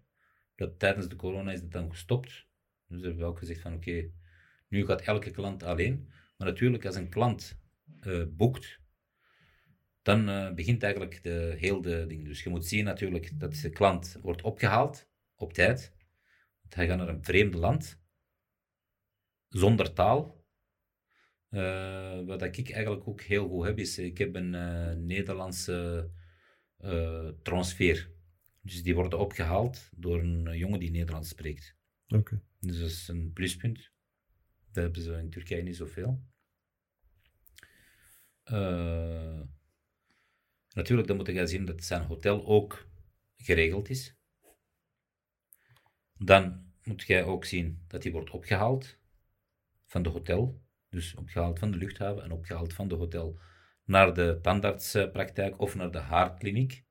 Dat, 0.56 0.80
tijdens 0.80 1.08
de 1.08 1.16
corona 1.16 1.52
is 1.52 1.62
dat 1.62 1.72
dan 1.72 1.90
gestopt. 1.90 2.48
Dus 2.88 3.02
hebben 3.02 3.20
we 3.20 3.26
ook 3.26 3.40
gezegd 3.40 3.62
van 3.62 3.74
oké, 3.74 4.12
nu 4.68 4.86
gaat 4.86 5.02
elke 5.02 5.32
klant 5.32 5.64
alleen. 5.64 6.10
Maar 6.38 6.48
natuurlijk, 6.48 6.86
als 6.86 6.96
een 6.96 7.10
klant 7.10 7.60
boekt 8.28 8.82
dan 10.02 10.30
uh, 10.30 10.54
begint 10.54 10.84
eigenlijk 10.84 11.24
de, 11.24 11.56
heel 11.58 11.82
de 11.82 12.06
ding. 12.08 12.26
Dus 12.26 12.44
je 12.44 12.50
moet 12.50 12.66
zien 12.66 12.84
natuurlijk 12.84 13.40
dat 13.40 13.54
de 13.54 13.70
klant 13.70 14.18
wordt 14.22 14.42
opgehaald 14.42 15.08
op 15.36 15.54
tijd. 15.54 15.94
Hij 16.70 16.88
gaat 16.88 16.98
naar 16.98 17.08
een 17.08 17.24
vreemde 17.24 17.58
land, 17.58 18.02
zonder 19.50 19.94
taal. 19.94 20.40
Uh, 21.50 22.26
wat 22.26 22.42
ik 22.42 22.72
eigenlijk 22.72 23.08
ook 23.08 23.22
heel 23.22 23.48
goed 23.48 23.66
heb, 23.66 23.80
is 23.80 23.98
ik 23.98 24.18
heb 24.18 24.36
een 24.36 25.06
Nederlandse 25.06 26.10
transfer. 27.42 28.11
Dus 28.62 28.84
die 28.84 28.96
worden 28.96 29.20
opgehaald 29.20 29.90
door 29.96 30.20
een 30.20 30.58
jongen 30.58 30.80
die 30.80 30.92
Nederlands 30.92 31.30
spreekt. 31.30 31.76
Oké. 32.08 32.42
Dus 32.60 32.80
dat 32.80 32.90
is 32.90 33.08
een 33.08 33.34
pluspunt. 33.34 33.92
Dat 34.72 34.84
hebben 34.84 35.02
ze 35.02 35.14
in 35.14 35.30
Turkije 35.30 35.64
niet 35.64 35.76
zoveel. 35.76 36.24
Uh, 38.52 39.42
Natuurlijk, 40.74 41.08
dan 41.08 41.18
moet 41.18 41.28
je 41.28 41.48
zien 41.48 41.66
dat 41.66 41.84
zijn 41.84 42.04
hotel 42.04 42.46
ook 42.46 42.90
geregeld 43.36 43.90
is. 43.90 44.16
Dan 46.18 46.74
moet 46.84 47.02
jij 47.02 47.24
ook 47.24 47.46
zien 47.46 47.84
dat 47.88 48.04
hij 48.04 48.12
wordt 48.12 48.30
opgehaald 48.30 48.98
van 49.86 50.04
de 50.04 50.10
hotel. 50.10 50.62
Dus 50.90 51.16
opgehaald 51.16 51.60
van 51.60 51.72
de 51.72 51.78
luchthaven 51.78 52.24
en 52.24 52.32
opgehaald 52.32 52.74
van 52.74 52.88
de 52.88 52.96
hotel 52.96 53.40
naar 53.84 54.14
de 54.14 54.40
tandartspraktijk 54.42 55.60
of 55.60 55.76
naar 55.76 55.92
de 55.92 56.00
haarkliniek. 56.00 56.86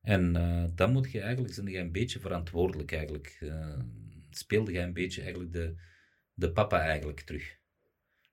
En 0.00 0.36
uh, 0.36 0.64
dan 0.74 0.92
moet 0.92 1.10
je 1.10 1.20
eigenlijk, 1.20 1.54
zijn 1.54 1.66
je 1.66 1.78
een 1.78 1.92
beetje 1.92 2.20
verantwoordelijk 2.20 2.92
eigenlijk. 2.92 3.38
Uh, 3.40 3.78
speelde 4.30 4.72
je 4.72 4.78
een 4.78 4.92
beetje 4.92 5.22
eigenlijk 5.22 5.52
de, 5.52 5.76
de 6.34 6.52
papa 6.52 6.80
eigenlijk 6.80 7.20
terug. 7.20 7.56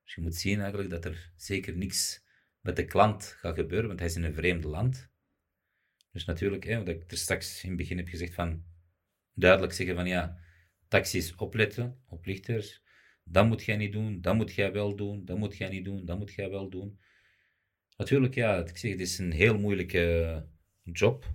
Dus 0.04 0.16
je 0.16 0.22
moet 0.22 0.36
zien 0.36 0.60
eigenlijk 0.60 0.90
dat 0.90 1.06
er 1.06 1.32
zeker 1.36 1.78
niks 1.78 2.24
met 2.60 2.76
de 2.76 2.86
klant 2.86 3.26
gaat 3.26 3.56
gebeuren, 3.56 3.88
want 3.88 4.00
hij 4.00 4.08
is 4.08 4.16
in 4.16 4.24
een 4.24 4.34
vreemd 4.34 4.64
land. 4.64 5.10
Dus 6.12 6.26
natuurlijk, 6.26 6.64
hè, 6.64 6.78
wat 6.78 6.88
ik 6.88 7.12
er 7.12 7.18
straks 7.18 7.64
in 7.64 7.70
het 7.70 7.78
begin 7.78 7.98
heb 7.98 8.08
gezegd, 8.08 8.34
van 8.34 8.64
duidelijk 9.34 9.74
zeggen 9.74 9.96
van 9.96 10.08
ja, 10.08 10.40
taxis 10.88 11.36
opletten 11.36 12.02
op 12.08 12.26
lichters. 12.26 12.84
Dat 13.24 13.48
moet 13.48 13.64
jij 13.64 13.78
niet 13.78 13.92
doen, 13.92 14.22
dat 14.22 14.36
moet 14.36 14.54
jij 14.54 14.72
wel 14.72 14.96
doen, 14.96 15.26
dat 15.26 15.38
moet 15.38 15.58
jij 15.58 15.70
niet 15.70 15.86
doen, 15.86 16.06
dat 16.06 16.18
moet 16.18 16.34
jij 16.34 16.50
wel 16.50 16.70
doen. 16.70 17.00
Natuurlijk, 17.98 18.36
ja, 18.36 18.58
ik 18.58 18.78
zeg, 18.78 18.92
het 18.92 19.00
is 19.00 19.18
een 19.18 19.32
heel 19.32 19.58
moeilijke 19.58 20.46
job. 20.84 21.26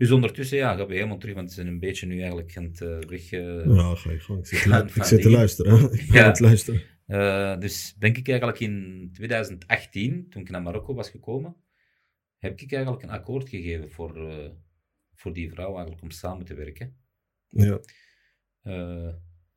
Dus 0.00 0.10
ondertussen 0.10 0.56
ja, 0.56 0.76
gaan 0.76 0.86
we 0.86 0.94
helemaal 0.94 1.18
terug, 1.18 1.34
want 1.34 1.48
ze 1.48 1.54
zijn 1.54 1.66
een 1.66 1.78
beetje 1.78 2.06
nu 2.06 2.18
eigenlijk 2.18 2.56
aan 2.56 2.64
het 2.64 2.80
uh, 2.80 2.98
weg... 2.98 3.32
Uh, 3.32 3.64
ja, 3.66 3.94
ga 3.94 4.18
gewoon. 4.18 4.40
Ik 4.40 4.46
zit, 4.46 4.96
ik 4.96 5.04
zit 5.04 5.22
te 5.22 5.30
luisteren. 5.30 5.92
Ik 6.00 6.00
ga 6.00 6.26
het 6.26 6.40
luisteren. 6.40 6.82
Uh, 7.06 7.58
dus 7.58 7.94
denk 7.98 8.16
ik 8.16 8.28
eigenlijk 8.28 8.60
in 8.60 9.08
2018, 9.12 10.26
toen 10.30 10.42
ik 10.42 10.50
naar 10.50 10.62
Marokko 10.62 10.94
was 10.94 11.10
gekomen, 11.10 11.56
heb 12.38 12.60
ik 12.60 12.72
eigenlijk 12.72 13.02
een 13.02 13.10
akkoord 13.10 13.48
gegeven 13.48 13.90
voor, 13.90 14.30
voor 15.14 15.32
die 15.32 15.50
vrouw 15.50 15.72
eigenlijk 15.72 16.02
om 16.02 16.10
samen 16.10 16.44
te 16.44 16.54
werken. 16.54 16.96
Ja. 17.48 17.80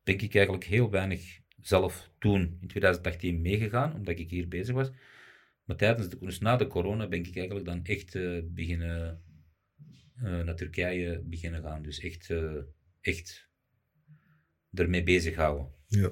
Denk 0.02 0.22
ik 0.22 0.34
eigenlijk 0.34 0.64
heel 0.64 0.90
weinig 0.90 1.40
zelf 1.60 2.10
toen 2.18 2.58
in 2.60 2.68
2018 2.68 3.42
meegegaan, 3.42 3.94
omdat 3.94 4.18
ik 4.18 4.30
hier 4.30 4.48
bezig 4.48 4.74
was. 4.74 4.90
Maar 5.64 5.76
tijdens 5.76 6.08
de, 6.08 6.18
dus 6.20 6.38
na 6.38 6.56
de 6.56 6.66
corona 6.66 7.08
ben 7.08 7.24
ik 7.24 7.36
eigenlijk 7.36 7.66
dan 7.66 7.84
echt 7.84 8.12
beginnen 8.54 9.23
naar 10.20 10.56
Turkije 10.56 11.22
beginnen 11.24 11.62
gaan. 11.62 11.82
Dus 11.82 12.00
echt, 12.00 12.34
echt 13.00 13.48
ermee 14.72 15.02
bezig 15.02 15.34
houden. 15.34 15.72
Ja. 15.86 16.10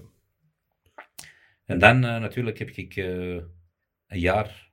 En 1.65 1.79
dan 1.79 1.97
uh, 1.97 2.21
natuurlijk 2.21 2.59
heb 2.59 2.71
ik 2.71 2.97
uh, 2.97 3.43
een 4.07 4.21
jaar 4.21 4.73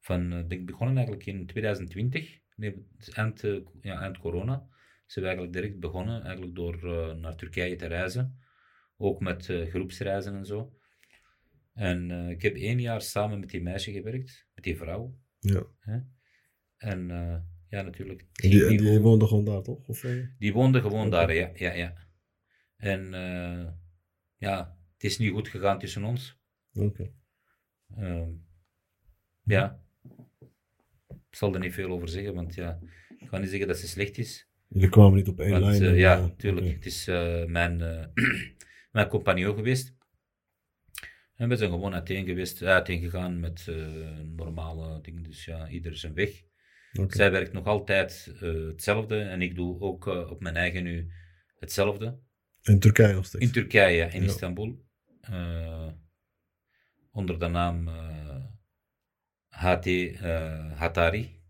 van, 0.00 0.32
uh, 0.32 0.46
ben 0.46 0.58
ik 0.58 0.66
begonnen 0.66 0.96
eigenlijk 0.96 1.26
in 1.26 1.46
2020, 1.46 2.38
nee, 2.56 2.86
eind, 3.12 3.40
ja, 3.80 4.00
eind 4.00 4.18
corona. 4.18 4.68
Zijn 5.06 5.24
we 5.24 5.30
eigenlijk 5.30 5.52
direct 5.52 5.80
begonnen, 5.80 6.22
eigenlijk 6.22 6.54
door 6.54 6.86
naar 7.16 7.36
Turkije 7.36 7.76
te 7.76 7.86
reizen. 7.86 8.38
Ook 8.96 9.20
met 9.20 9.44
groepsreizen 9.46 10.34
en 10.34 10.46
zo. 10.46 10.78
En 11.74 12.10
ik 12.10 12.42
heb 12.42 12.54
één 12.54 12.80
jaar 12.80 13.02
samen 13.02 13.40
met 13.40 13.50
die 13.50 13.62
meisje 13.62 13.92
gewerkt, 13.92 14.46
met 14.54 14.64
die 14.64 14.76
vrouw. 14.76 15.18
Ja. 15.38 15.66
Hè? 15.78 15.98
En 16.76 17.10
ja, 17.70 17.82
natuurlijk. 17.82 18.26
Die, 18.32 18.76
die, 18.78 19.00
woonde 19.00 19.26
gewoon 19.26 19.44
daar, 19.44 19.62
toch? 19.62 19.88
Of, 19.88 20.06
Die 20.38 20.52
woonde 20.52 20.80
gewoon 20.80 21.10
daar, 21.10 21.34
ja. 21.34 21.50
ja, 21.54 21.72
ja. 21.72 21.94
En 22.76 23.10
ja, 24.36 24.78
het 24.92 25.04
is 25.04 25.18
niet 25.18 25.32
goed 25.32 25.48
gegaan 25.48 25.78
tussen 25.78 26.04
ons. 26.04 26.38
Oké. 26.72 27.12
Ehm, 27.96 28.30
ja. 29.42 29.82
Ik 31.08 31.36
zal 31.36 31.54
er 31.54 31.60
niet 31.60 31.74
veel 31.74 31.90
over 31.90 32.08
zeggen, 32.08 32.34
want 32.34 32.54
ja, 32.54 32.78
ik 33.18 33.28
ga 33.28 33.38
niet 33.38 33.48
zeggen 33.48 33.68
dat 33.68 33.78
ze 33.78 33.88
slecht 33.88 34.18
is. 34.18 34.48
Jullie 34.68 34.88
kwamen 34.88 35.14
niet 35.14 35.28
op 35.28 35.40
één 35.40 35.60
lijn. 35.60 35.82
Uh, 35.82 35.98
ja, 35.98 36.20
natuurlijk. 36.20 36.66
Het 36.74 36.86
is 36.86 37.08
uh, 37.08 37.44
mijn, 37.44 37.80
uh, 37.80 38.04
mijn 38.92 39.08
compagnon 39.08 39.54
geweest. 39.54 39.94
En 41.34 41.48
we 41.48 41.56
zijn 41.56 41.70
gewoon 41.70 41.94
uiteen 41.94 42.26
geweest, 42.26 42.62
uiteen 42.62 43.00
gegaan 43.00 43.40
met 43.40 43.66
normale 44.36 45.00
dingen. 45.00 45.22
Dus 45.22 45.44
ja, 45.44 45.68
ieder 45.68 45.96
zijn 45.96 46.14
weg. 46.14 46.44
Okay. 46.92 47.16
Zij 47.16 47.30
werkt 47.30 47.52
nog 47.52 47.66
altijd 47.66 48.32
hetzelfde 48.38 49.20
en 49.20 49.42
ik 49.42 49.54
doe 49.54 49.80
ook 49.80 50.06
op 50.06 50.40
mijn 50.40 50.56
eigen 50.56 50.82
nu 50.82 51.12
hetzelfde. 51.58 52.18
In 52.62 52.80
Turkije 52.80 53.14
nog 53.14 53.26
steeds? 53.26 53.44
In 53.44 53.52
Turkije, 53.52 54.08
in 54.08 54.22
Istanbul. 54.22 54.84
Uh, 55.30 55.88
onder 57.10 57.38
de 57.38 57.46
naam 57.46 57.88
HT 59.48 60.16
Hatari. 60.74 61.42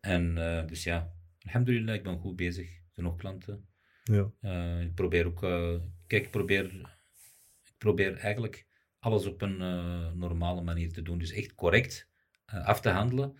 En 0.00 0.34
dus 0.66 0.84
ja, 0.84 1.14
alhamdulillah, 1.40 1.94
ik 1.94 2.02
ben 2.02 2.18
goed 2.18 2.36
bezig. 2.36 2.68
Er 2.68 2.90
zijn 2.92 3.06
nog 3.06 3.16
klanten. 3.16 3.68
Ja. 4.02 4.32
ik 4.80 4.94
probeer 4.94 5.26
ook, 5.26 5.40
kijk, 6.06 6.24
ik 6.24 6.30
probeer, 6.30 6.64
ik 7.64 7.74
probeer 7.78 8.16
eigenlijk 8.16 8.66
alles 8.98 9.26
op 9.26 9.42
een 9.42 9.56
normale 10.18 10.62
manier 10.62 10.92
te 10.92 11.02
doen. 11.02 11.18
Dus 11.18 11.32
echt 11.32 11.54
correct 11.54 12.08
af 12.44 12.80
te 12.80 12.88
handelen. 12.88 13.38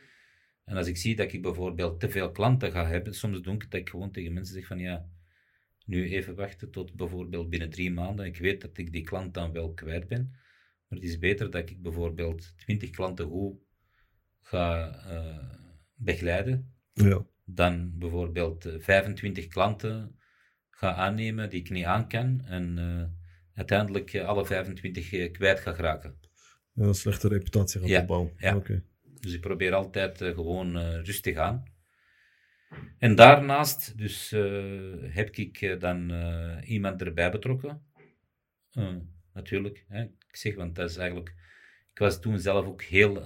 En 0.71 0.77
als 0.77 0.87
ik 0.87 0.97
zie 0.97 1.17
dat 1.17 1.33
ik 1.33 1.43
bijvoorbeeld 1.43 2.01
te 2.01 2.11
veel 2.11 2.31
klanten 2.31 2.73
ga 2.73 2.87
hebben, 2.87 3.15
soms 3.15 3.41
doe 3.41 3.55
ik 3.55 3.71
dat 3.71 3.81
ik 3.81 3.89
gewoon 3.89 4.11
tegen 4.11 4.33
mensen 4.33 4.55
zeg 4.55 4.67
van 4.67 4.79
ja, 4.79 5.09
nu 5.85 6.11
even 6.11 6.35
wachten 6.35 6.71
tot 6.71 6.95
bijvoorbeeld 6.95 7.51
binnen 7.51 7.71
drie 7.71 7.91
maanden. 7.93 8.27
Ik 8.27 8.37
weet 8.37 8.61
dat 8.61 8.79
ik 8.79 8.93
die 8.93 9.03
klant 9.05 9.35
dan 9.35 9.53
wel 9.53 9.73
kwijt 9.75 10.09
ben. 10.09 10.31
Maar 10.89 10.99
het 10.99 11.09
is 11.09 11.19
beter 11.19 11.51
dat 11.51 11.71
ik 11.71 11.83
bijvoorbeeld 11.83 12.53
20 12.59 12.91
klanten 12.91 13.27
goed 13.27 13.59
ga 14.41 14.95
eh, 15.07 15.59
begeleiden. 15.95 16.75
Ja. 16.93 17.27
Dan 17.45 17.99
bijvoorbeeld 17.99 18.65
eh, 18.65 18.75
25 18.79 19.47
klanten 19.47 20.19
ga 20.71 20.95
aannemen 20.95 21.51
die 21.51 21.61
ik 21.61 21.71
niet 21.71 21.85
aan 21.85 22.09
kan. 22.09 22.41
En 22.45 22.79
eh, 22.79 23.05
uiteindelijk 23.55 24.13
eh, 24.13 24.27
alle 24.27 24.47
25 24.47 25.13
eh, 25.13 25.33
kwijt 25.33 25.61
ga 25.61 25.73
geraken. 25.73 26.19
En 26.75 26.85
een 26.87 26.95
slechte 26.95 27.29
reputatie 27.29 27.81
gaat 27.81 27.89
Ja, 27.89 28.01
opbouwen. 28.01 28.33
ja. 28.37 28.55
Dus 29.21 29.33
ik 29.33 29.41
probeer 29.41 29.75
altijd 29.75 30.21
eh, 30.21 30.35
gewoon 30.35 30.77
eh, 30.77 31.03
rustig 31.03 31.37
aan. 31.37 31.65
En 32.99 33.15
daarnaast 33.15 33.99
dus, 33.99 34.33
eh, 34.33 35.15
heb 35.15 35.31
ik 35.37 35.81
dan 35.81 36.13
iemand 36.65 37.03
erbij 37.03 37.31
betrokken. 37.31 37.83
Natuurlijk, 39.33 39.85
hè. 39.89 40.03
ik 40.03 40.37
zeg, 40.37 40.55
want 40.55 40.75
dat 40.75 40.91
is 40.91 40.97
eigenlijk... 40.97 41.35
Ik 41.91 41.99
was 41.99 42.21
toen 42.21 42.39
zelf 42.39 42.67
ook 42.67 42.83
heel 42.83 43.21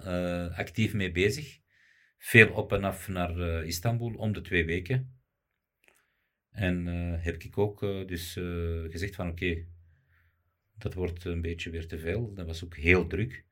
actief 0.49 0.95
mee 0.95 1.13
bezig. 1.13 1.59
Veel 2.19 2.53
op 2.53 2.73
en 2.73 2.85
af 2.85 3.09
naar 3.09 3.65
Istanbul, 3.65 4.15
om 4.15 4.33
de 4.33 4.41
twee 4.41 4.65
weken. 4.65 5.19
En 6.51 6.87
heb 7.21 7.43
ik 7.43 7.59
ook 7.59 7.81
dus 7.81 8.33
gezegd 8.91 9.15
van 9.15 9.29
oké, 9.29 9.67
dat 10.79 10.95
wordt 10.95 11.25
een 11.25 11.41
beetje 11.43 11.71
weer 11.71 11.87
te 11.87 11.99
veel. 11.99 12.35
Dat 12.35 12.47
was 12.47 12.65
ook 12.65 12.77
heel 12.77 13.07
druk 13.07 13.45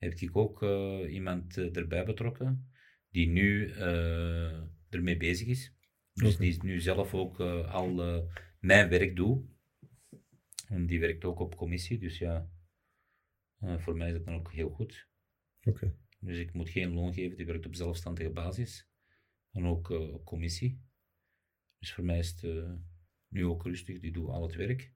heb 0.00 0.12
ik 0.12 0.36
ook 0.36 0.62
eh, 0.62 1.12
iemand 1.12 1.56
eh, 1.56 1.76
erbij 1.76 2.04
betrokken 2.04 2.70
die 3.10 3.28
nu 3.28 3.70
eh, 3.70 4.62
ermee 4.88 5.16
bezig 5.16 5.46
is. 5.46 5.74
Dus 6.12 6.34
Oké. 6.34 6.42
die 6.42 6.62
nu 6.62 6.80
zelf 6.80 7.14
ook 7.14 7.40
al 7.40 7.94
mijn 8.58 8.88
werk 8.88 9.16
doet. 9.16 9.48
En 10.68 10.86
die 10.86 11.00
werkt 11.00 11.24
ook 11.24 11.38
op 11.38 11.56
commissie, 11.56 11.98
dus 11.98 12.18
ja, 12.18 12.50
voor 13.58 13.96
mij 13.96 14.06
is 14.08 14.12
dat 14.12 14.24
dan 14.24 14.34
ook 14.34 14.52
heel 14.52 14.70
goed. 14.70 15.08
Oké. 15.62 15.96
Dus 16.20 16.38
ik 16.38 16.52
moet 16.52 16.68
geen 16.68 16.92
loon 16.92 17.14
geven, 17.14 17.36
die 17.36 17.46
werkt 17.46 17.66
op 17.66 17.74
zelfstandige 17.74 18.30
basis. 18.30 18.88
En 19.50 19.64
ook 19.64 19.88
op 19.88 20.24
commissie. 20.24 20.82
Dus 21.78 21.94
voor 21.94 22.04
mij 22.04 22.18
is 22.18 22.40
het 22.40 22.66
nu 23.28 23.44
ook 23.46 23.62
rustig, 23.62 24.00
die 24.00 24.12
doet 24.12 24.28
al 24.28 24.42
het 24.42 24.54
werk. 24.54 24.94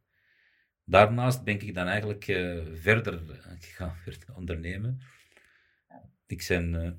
Daarnaast 0.84 1.44
ben 1.44 1.60
ik 1.60 1.74
dan 1.74 1.86
eigenlijk 1.86 2.28
eh, 2.28 2.62
verder 2.74 3.22
ga 3.58 3.94
verder 4.04 4.34
ondernemen. 4.34 5.00
Ik, 6.26 6.44
ben, 6.48 6.74
eh, 6.84 6.90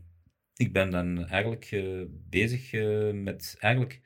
ik 0.55 0.73
ben 0.73 0.89
dan 0.91 1.25
eigenlijk 1.25 1.65
eh, 1.71 2.01
bezig 2.09 2.73
eh, 2.73 3.11
met 3.11 3.55
eigenlijk 3.59 4.01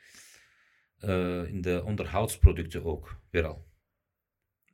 eh, 0.98 1.44
in 1.48 1.62
de 1.62 1.84
onderhoudsproducten 1.84 2.84
ook 2.84 3.22
weer 3.30 3.46
al 3.46 3.68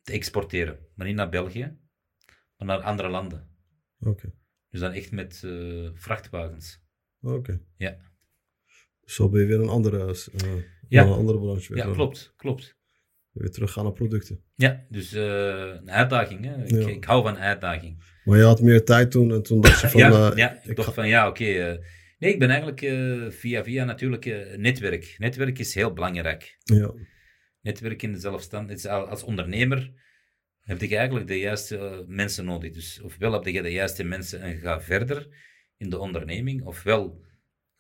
te 0.04 0.12
exporteren. 0.12 0.80
Maar 0.96 1.08
niet 1.08 1.16
naar 1.16 1.30
België, 1.30 1.78
maar 2.58 2.68
naar 2.68 2.82
andere 2.82 3.10
landen. 3.10 3.50
Oké. 4.00 4.34
Dus 4.70 4.80
dan 4.80 4.92
echt 4.92 5.12
met 5.12 5.42
eh, 5.44 5.90
vrachtwagens. 5.94 6.82
Oké. 7.22 7.62
Ja. 7.78 7.98
Zo 9.04 9.30
ben 9.30 9.42
je 9.42 9.48
weer 9.48 9.60
een 9.60 9.70
andere, 9.70 10.06
eh, 10.38 10.64
Ja. 10.90 11.04
een 11.04 11.12
andere 11.12 11.40
branche. 11.40 11.76
Ja, 11.76 11.86
eh, 11.86 11.92
klopt, 11.92 12.34
klopt. 12.36 12.78
Weer 13.36 13.52
teruggaan 13.52 13.84
naar 13.84 13.94
producten. 13.94 14.44
Ja, 14.56 14.86
dus 14.90 15.14
eh, 15.14 15.24
een 15.58 15.92
uitdaging. 15.92 16.46
Hè. 16.46 16.64
Ik, 16.64 16.70
Ja. 16.70 16.88
ik 16.88 17.04
hou 17.04 17.24
van 17.24 17.38
uitdaging. 17.38 18.04
Maar 18.24 18.38
je 18.38 18.44
had 18.44 18.62
meer 18.62 18.84
tijd 18.84 19.12
toen 19.12 19.32
en 19.32 19.44
toen 19.44 19.62
dacht 19.62 19.82
je 19.82 19.90
van... 19.90 20.00
ja, 20.00 20.32
ja, 20.36 20.54
ik, 20.56 20.64
ik 20.70 20.76
dacht 20.76 20.94
van 20.94 21.08
ja, 21.08 21.28
oké. 21.28 21.44
eh, 21.46 21.78
nee, 22.20 22.34
ik 22.34 22.40
ben 22.40 22.50
eigenlijk 22.50 22.80
via 23.34 23.64
via 23.64 23.84
natuurlijk 23.84 24.26
netwerk. 24.58 25.16
Netwerk 25.18 25.60
is 25.60 25.74
heel 25.74 25.94
belangrijk. 25.94 26.58
Ja. 26.64 26.94
Netwerk 27.62 28.02
in 28.02 28.12
de 28.12 28.20
zelfstandigheid. 28.20 29.10
Als 29.10 29.24
ondernemer 29.24 29.92
heb 30.62 30.82
je 30.82 30.96
eigenlijk 30.98 31.28
de 31.28 31.40
juiste 31.40 32.04
mensen 32.08 32.46
nodig. 32.46 32.74
Dus 32.74 33.02
ofwel 33.02 33.34
heb 33.34 33.46
je 33.46 33.62
de 33.62 33.72
juiste 33.72 34.04
mensen 34.04 34.42
en 34.42 34.58
ga 34.58 34.82
verder 34.82 35.28
in 35.78 35.90
de 35.90 36.00
onderneming, 36.00 36.64
ofwel 36.64 37.25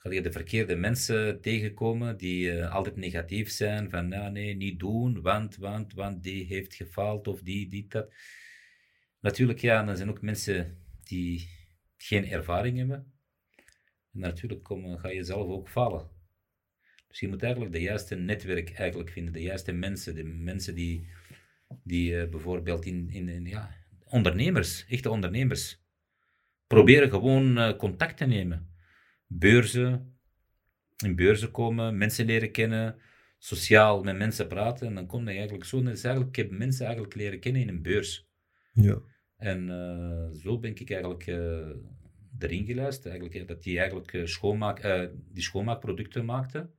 ga 0.06 0.14
je 0.14 0.22
de 0.22 0.32
verkeerde 0.32 0.76
mensen 0.76 1.42
tegenkomen 1.42 2.18
die 2.18 2.52
eh, 2.52 2.74
altijd 2.74 2.96
negatief 2.96 3.50
zijn, 3.50 3.90
van 3.90 4.10
ja, 4.10 4.30
nee, 4.30 4.56
niet 4.56 4.80
doen, 4.80 5.22
want, 5.22 5.58
want, 5.58 5.94
want 5.94 6.24
die 6.24 6.46
heeft 6.46 6.74
gefaald 6.74 7.28
of 7.28 7.42
die, 7.42 7.68
die, 7.68 7.88
dat. 7.88 8.14
Natuurlijk, 9.20 9.60
ja, 9.60 9.84
dan 9.84 9.98
zijn 9.98 10.10
ook 10.10 10.22
mensen 10.22 10.78
die 11.04 11.50
geen 11.98 12.28
ervaring 12.28 12.78
hebben. 12.78 13.14
En 14.14 14.20
natuurlijk 14.20 14.64
komen, 14.64 15.00
ga 15.00 15.10
je 15.10 15.24
zelf 15.24 15.48
ook 15.48 15.70
falen. 15.70 16.10
Dus 17.08 17.20
je 17.20 17.28
moet 17.28 17.44
eigenlijk 17.44 17.74
de 17.74 17.82
juiste 17.82 18.16
netwerk 18.16 18.72
eigenlijk 18.72 19.10
vinden, 19.10 19.34
de 19.34 19.42
juiste 19.42 19.72
mensen, 19.72 20.16
de 20.16 20.24
mensen 20.24 20.76
die, 20.76 21.08
die 21.84 22.20
eh, 22.20 22.30
bijvoorbeeld 22.30 22.86
in, 22.86 23.10
in, 23.10 23.30
in 23.30 23.46
ja, 23.46 23.76
ondernemers, 24.04 24.86
echte 24.88 25.10
ondernemers, 25.10 25.84
proberen 26.68 27.10
gewoon 27.10 27.58
eh, 27.58 27.78
contact 27.78 28.18
te 28.18 28.26
nemen. 28.26 28.75
Beurzen, 29.28 30.18
in 31.04 31.16
beurzen 31.16 31.52
komen, 31.52 31.98
mensen 31.98 32.26
leren 32.26 32.52
kennen, 32.52 33.00
sociaal 33.38 34.04
met 34.04 34.18
mensen 34.18 34.48
praten. 34.48 34.88
En 34.88 34.96
dan 34.96 35.06
kom 35.06 35.24
je 35.24 35.36
eigenlijk 35.36 35.66
zo, 35.66 35.84
dat 35.84 35.94
is 35.94 36.04
eigenlijk, 36.04 36.38
ik 36.38 36.44
heb 36.44 36.58
mensen 36.58 36.86
eigenlijk 36.86 37.16
leren 37.16 37.40
kennen 37.40 37.62
in 37.62 37.70
een 37.70 37.82
beurs. 37.82 38.30
Ja. 38.74 39.02
En 39.38 39.70
eh, 39.70 40.40
zo 40.40 40.60
ben 40.60 40.72
ik 40.72 40.90
eigenlijk 40.90 41.28
eh, 41.28 41.70
erin 42.40 42.66
geluisterd, 42.66 43.06
eigenlijk, 43.06 43.48
dat 43.48 43.64
die 43.64 43.78
eigenlijk 43.78 44.14
eh, 44.14 44.26
schoonmaak, 44.26 45.10
die 45.32 45.44
schoonmaakproducten 45.44 46.26
maakte. 46.26 46.70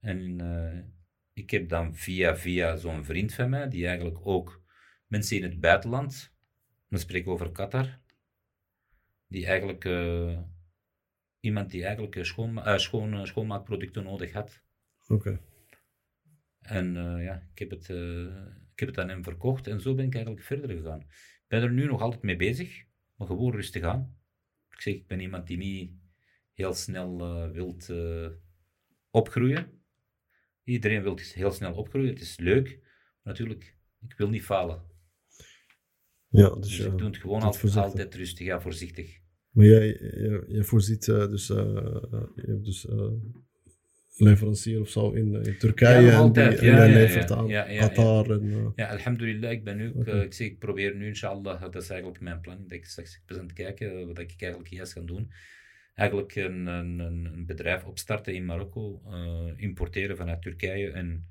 En 0.00 0.40
ik 1.32 1.50
heb 1.50 1.68
dan 1.68 1.94
via, 1.94 2.36
via 2.36 2.76
zo'n 2.76 3.04
vriend 3.04 3.34
van 3.34 3.50
mij, 3.50 3.68
die 3.68 3.86
eigenlijk 3.86 4.18
ook 4.26 4.62
mensen 5.06 5.36
in 5.36 5.42
het 5.42 5.60
buitenland, 5.60 6.34
spreek 6.90 7.22
ik 7.22 7.28
over 7.28 7.52
Qatar, 7.52 8.00
die 9.26 9.46
eigenlijk 9.46 9.84
iemand 11.40 11.70
die 11.70 11.84
eigenlijk 11.84 12.16
eh, 12.16 12.22
schoonma 12.22 12.64
eh, 12.64 12.78
schoon, 12.78 13.14
eh, 13.14 13.24
schoonmaakproducten 13.24 14.04
nodig 14.04 14.32
had. 14.32 14.62
Oké. 15.08 15.40
En 16.60 16.96
eh, 16.96 17.24
ja, 17.24 17.48
ik 17.52 17.58
heb, 17.58 17.70
het, 17.70 17.90
eh, 17.90 18.22
ik 18.72 18.78
heb 18.78 18.88
het 18.88 18.98
aan 18.98 19.08
hem 19.08 19.22
verkocht 19.22 19.66
en 19.66 19.80
zo 19.80 19.94
ben 19.94 20.04
ik 20.06 20.14
eigenlijk 20.14 20.44
verder 20.44 20.70
gegaan. 20.76 21.00
Ik 21.00 21.44
ben 21.48 21.62
er 21.62 21.72
nu 21.72 21.86
nog 21.86 22.00
altijd 22.00 22.22
mee 22.22 22.36
bezig, 22.36 22.84
maar 23.16 23.26
gewoon 23.26 23.52
rustig 23.52 23.82
aan. 23.82 24.16
Ik 24.70 24.80
zeg, 24.80 24.94
ik 24.94 25.06
ben 25.06 25.20
iemand 25.20 25.46
die 25.46 25.56
niet 25.56 25.92
heel 26.52 26.74
snel 26.74 27.20
eh 27.20 27.50
wilt 27.50 27.88
eh, 27.88 28.28
opgroeien. 29.10 29.82
Iedereen 30.64 31.02
wil 31.02 31.18
heel 31.34 31.50
snel 31.50 31.74
opgroeien, 31.74 32.08
het 32.08 32.20
is 32.20 32.38
leuk. 32.38 32.78
Maar 32.82 33.32
natuurlijk, 33.32 33.76
ik 34.08 34.16
wil 34.16 34.28
niet 34.28 34.44
falen. 34.44 34.82
Ja, 36.28 36.48
dus, 36.50 36.76
Dus 36.76 36.78
ik 36.86 36.98
doe 36.98 37.06
het 37.06 37.16
gewoon 37.16 37.42
altijd, 37.42 37.76
altijd 37.76 38.14
rustig, 38.14 38.46
ja, 38.46 38.60
voorzichtig. 38.60 39.20
Maar 39.58 39.66
jij, 39.66 39.86
jij 40.48 40.62
voorziet 40.62 41.08
eh, 41.08 41.28
dus, 41.28 41.50
eh, 41.50 41.56
je 42.34 42.44
hebt 42.46 42.64
dus 42.64 42.88
eh, 42.88 43.10
leverancier 44.16 44.80
of 44.80 44.88
zo 44.88 45.10
in, 45.10 45.34
in 45.44 45.58
Turkije 45.58 46.00
Ja, 46.06 46.22
en, 46.22 46.32
die, 46.32 46.42
Ja, 46.42 46.48
en 46.50 46.64
jij 46.64 46.88
ja, 46.88 46.94
levert 46.94 47.30
aan. 47.30 47.48
Qatar 47.48 48.30
en... 48.30 48.42
eh, 48.52 48.66
Ja, 48.74 48.86
alhamdulillah, 48.88 49.50
ik 49.50 49.64
ben 49.64 49.76
nu, 49.76 49.92
eh, 50.04 50.22
ik, 50.22 50.32
zeg, 50.32 50.46
ik 50.46 50.58
probeer 50.58 50.96
nu, 50.96 51.06
inshallah, 51.06 51.60
dat 51.60 51.74
is 51.82 51.90
eigenlijk 51.90 52.20
mijn 52.20 52.40
plan, 52.40 52.58
dat 52.62 52.72
ik 52.72 52.84
straks 52.84 53.22
ben 53.26 53.38
aan 53.38 53.42
het 53.44 53.52
kijken 53.52 53.98
eh, 54.00 54.06
wat 54.06 54.18
ik 54.18 54.34
eigenlijk 54.38 54.72
juist 54.72 54.92
ga 54.92 55.00
doen. 55.00 55.32
Eigenlijk 55.94 56.34
een, 56.34 56.66
een, 56.66 57.44
bedrijf 57.46 57.84
opstarten 57.84 58.34
in 58.34 58.44
Marokko, 58.44 59.02
eh, 59.06 59.52
importeren 59.56 60.16
vanuit 60.16 60.42
Turkije 60.42 60.90
en 60.90 61.26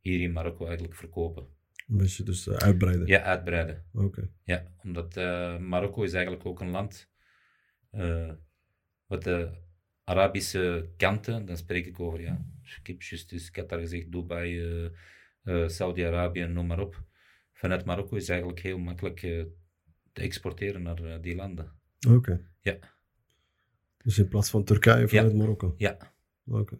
hier 0.00 0.20
in 0.20 0.32
Marokko 0.32 0.64
eigenlijk 0.64 0.96
verkopen. 0.96 1.42
een 1.88 1.96
beetje 1.96 2.22
dus 2.24 2.46
eh, 2.48 2.54
uitbreiden. 2.56 3.06
Ja, 3.06 3.22
uitbreiden. 3.22 3.84
Oké. 3.92 4.28
Ja, 4.44 4.64
omdat 4.82 5.16
eh, 5.16 5.58
Marokko 5.58 6.02
is 6.02 6.12
eigenlijk 6.12 6.46
ook 6.46 6.60
een 6.60 6.70
land 6.70 6.94
eh, 7.02 7.13
wat 9.06 9.22
de 9.22 9.62
Arabische 10.04 10.88
kanten, 10.96 11.44
dan 11.46 11.56
spreek 11.56 11.86
ik 11.86 12.00
over, 12.00 12.20
ja, 12.20 12.44
ik 12.62 12.86
heb 12.86 13.02
juist 13.02 13.50
Qatar 13.50 13.78
gezegd, 13.78 14.12
Dubai, 14.12 14.60
eh, 14.60 14.84
eh, 15.42 15.68
Saudi-Arabië, 15.68 16.46
noem 16.46 16.66
maar 16.66 16.80
op. 16.80 17.02
Vanuit 17.52 17.84
Marokko 17.84 18.16
is 18.16 18.28
eigenlijk 18.28 18.60
heel 18.60 18.78
makkelijk 18.78 19.22
eh, 19.22 19.44
te 20.12 20.20
exporteren 20.22 20.82
naar 20.82 21.20
die 21.20 21.34
landen. 21.34 21.72
Oké. 22.08 22.40
Ja. 22.60 22.78
Dus 24.02 24.18
in 24.18 24.28
plaats 24.28 24.50
van 24.50 24.64
Turkije 24.64 25.08
vanuit 25.08 25.34
Marokko. 25.34 25.74
Ja, 25.76 26.12
Oké. 26.46 26.78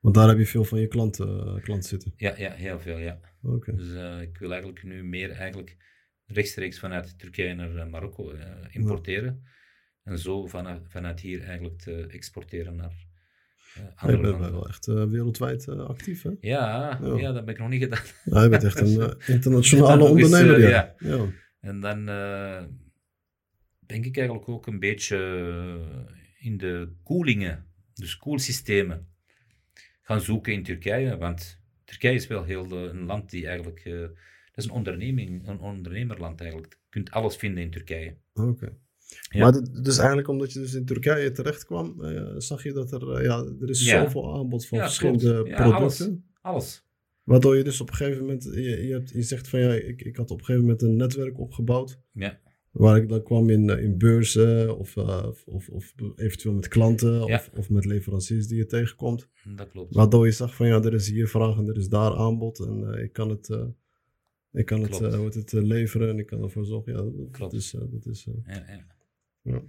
Want 0.00 0.14
daar 0.14 0.28
heb 0.28 0.38
je 0.38 0.46
veel 0.46 0.64
van 0.64 0.80
je 0.80 0.86
klanten, 0.86 1.60
klanten 1.62 1.88
zitten. 1.88 2.12
ja, 2.16 2.36
ja 2.36 2.52
heel 2.52 2.80
veel, 2.80 2.98
ja. 2.98 3.20
Oké. 3.42 3.76
Dus 3.76 4.20
ik 4.22 4.38
wil 4.38 4.50
eigenlijk 4.50 4.82
nu 4.82 5.04
meer 5.04 5.30
eigenlijk 5.30 5.76
rechtstreeks 6.26 6.78
vanuit 6.78 7.18
Turkije 7.18 7.54
naar 7.54 7.88
Marokko 7.88 8.32
importeren. 8.70 9.42
En 10.08 10.18
zo 10.18 10.46
vanuit, 10.46 10.82
vanuit 10.88 11.20
hier 11.20 11.42
eigenlijk 11.42 11.78
te 11.78 12.06
exporteren 12.06 12.76
naar 12.76 13.06
eh, 13.74 13.82
Je 13.82 13.90
andere 13.96 14.20
bent 14.20 14.32
landen. 14.32 14.52
wel 14.52 14.68
echt 14.68 14.88
eh, 14.88 15.04
wereldwijd 15.04 15.68
eh, 15.68 15.80
actief, 15.80 16.22
hè? 16.22 16.30
Ja, 16.40 16.98
Ja. 17.02 17.16
ja. 17.16 17.26
dat 17.26 17.34
heb 17.34 17.48
ik 17.48 17.58
nog 17.58 17.68
niet 17.68 17.82
gedaan. 17.82 18.04
Ja, 18.24 18.42
je 18.42 18.48
bent 18.48 18.64
echt 18.64 18.80
een 18.80 19.16
internationale 19.34 20.04
ondernemer, 20.04 20.60
ja. 20.60 20.94
ja. 20.98 21.26
En 21.60 21.80
dan 21.80 22.04
ben 23.86 24.04
ik 24.04 24.16
eigenlijk 24.16 24.48
ook 24.48 24.66
een 24.66 24.78
beetje 24.78 25.16
in 26.38 26.56
de 26.56 26.92
koelingen, 27.02 27.66
dus 27.94 28.16
koelsystemen, 28.16 29.08
gaan 30.02 30.20
zoeken 30.20 30.52
in 30.52 30.62
Turkije. 30.62 31.16
Want 31.16 31.60
Turkije 31.84 32.14
is 32.14 32.26
wel 32.26 32.44
heel 32.44 32.72
een 32.72 33.04
land 33.04 33.30
die 33.30 33.46
eigenlijk. 33.46 33.84
dat 33.84 34.10
is 34.54 34.64
een 34.64 34.70
onderneming, 34.70 35.48
een 35.48 35.60
ondernemerland 35.60 36.40
eigenlijk. 36.40 36.72
Je 36.72 36.88
kunt 36.90 37.10
alles 37.10 37.36
vinden 37.36 37.62
in 37.62 37.70
Turkije. 37.70 38.16
Oké. 38.34 38.76
Ja. 39.30 39.40
Maar 39.40 39.82
dus 39.82 39.98
eigenlijk 39.98 40.28
omdat 40.28 40.52
je 40.52 40.58
dus 40.58 40.74
in 40.74 40.84
Turkije 40.84 41.30
terecht 41.30 41.64
kwam, 41.64 42.04
eh, 42.04 42.34
zag 42.38 42.62
je 42.62 42.72
dat 42.72 42.92
er, 42.92 43.12
eh, 43.12 43.24
ja, 43.24 43.44
er 43.60 43.68
is 43.68 43.84
Ja. 43.84 44.02
zoveel 44.02 44.36
aanbod 44.36 44.66
van 44.66 44.78
Ja, 44.78 44.84
verschillende 44.84 45.42
producten. 45.42 46.24
Alles. 46.40 46.86
Waardoor 47.22 47.56
je 47.56 47.64
dus 47.64 47.80
op 47.80 47.88
een 47.88 47.94
gegeven 47.94 48.20
moment, 48.20 48.44
je, 48.44 48.86
je, 48.86 48.92
hebt, 48.92 49.10
je 49.10 49.22
zegt 49.22 49.48
van 49.48 49.60
ja, 49.60 49.72
ik, 49.72 50.02
ik 50.02 50.16
had 50.16 50.30
op 50.30 50.38
een 50.38 50.44
gegeven 50.44 50.66
moment 50.66 50.82
een 50.82 50.96
netwerk 50.96 51.38
opgebouwd. 51.38 52.00
Ja. 52.12 52.40
Waar 52.70 52.96
ik 52.96 53.08
dan 53.08 53.22
kwam 53.22 53.50
in, 53.50 53.70
eh, 53.70 53.82
in 53.82 53.98
beurzen 53.98 54.78
of, 54.78 54.96
of, 54.96 55.68
of, 55.68 55.94
eventueel 56.16 56.54
met 56.54 56.68
klanten 56.68 57.24
of, 57.24 57.50
of 57.56 57.70
met 57.70 57.84
leveranciers 57.84 58.46
die 58.46 58.58
je 58.58 58.66
tegenkomt. 58.66 59.28
Dat 59.56 59.68
klopt. 59.68 59.94
Waardoor 59.94 60.26
je 60.26 60.32
zag 60.32 60.54
van 60.54 60.66
ja, 60.66 60.82
er 60.82 60.94
is 60.94 61.10
hier 61.10 61.28
vraag 61.28 61.58
en 61.58 61.68
er 61.68 61.76
is 61.76 61.88
daar 61.88 62.16
aanbod. 62.16 62.58
En 62.58 63.02
ik 63.02 63.12
kan 63.12 63.30
het, 63.30 63.48
ik 64.52 64.66
kan 64.66 64.82
het, 64.82 65.34
het 65.34 65.52
leveren 65.52 66.08
en 66.08 66.18
ik 66.18 66.26
kan 66.26 66.42
ervoor 66.42 66.64
zorgen. 66.64 66.92
Ja, 66.92 67.28
dat, 67.38 67.52
is, 67.52 67.70
dat 67.70 68.06
is 68.06 68.24
Ja, 68.24 68.64
ja. 68.68 68.96
Ja. 69.42 69.62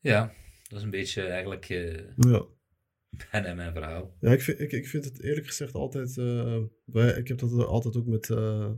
Ja, 0.00 0.32
dat 0.68 0.78
is 0.78 0.84
een 0.84 0.90
beetje 0.90 1.22
eigenlijk 1.22 1.68
eh 1.68 1.94
ja. 2.16 2.44
bijna 3.30 3.54
mijn 3.54 3.72
verhaal. 3.72 4.16
Ja, 4.20 4.32
ik 4.32 4.40
vind, 4.42 4.60
ik, 4.60 4.72
ik 4.72 4.86
vind 4.86 5.04
het 5.04 5.22
eerlijk 5.22 5.46
gezegd 5.46 5.74
altijd. 5.74 6.18
eh, 6.18 6.58
wij, 6.84 7.08
ik 7.12 7.28
heb 7.28 7.38
dat 7.38 7.52
altijd 7.66 7.96
ook 7.96 8.06
met, 8.06 8.30
eh, 8.30 8.70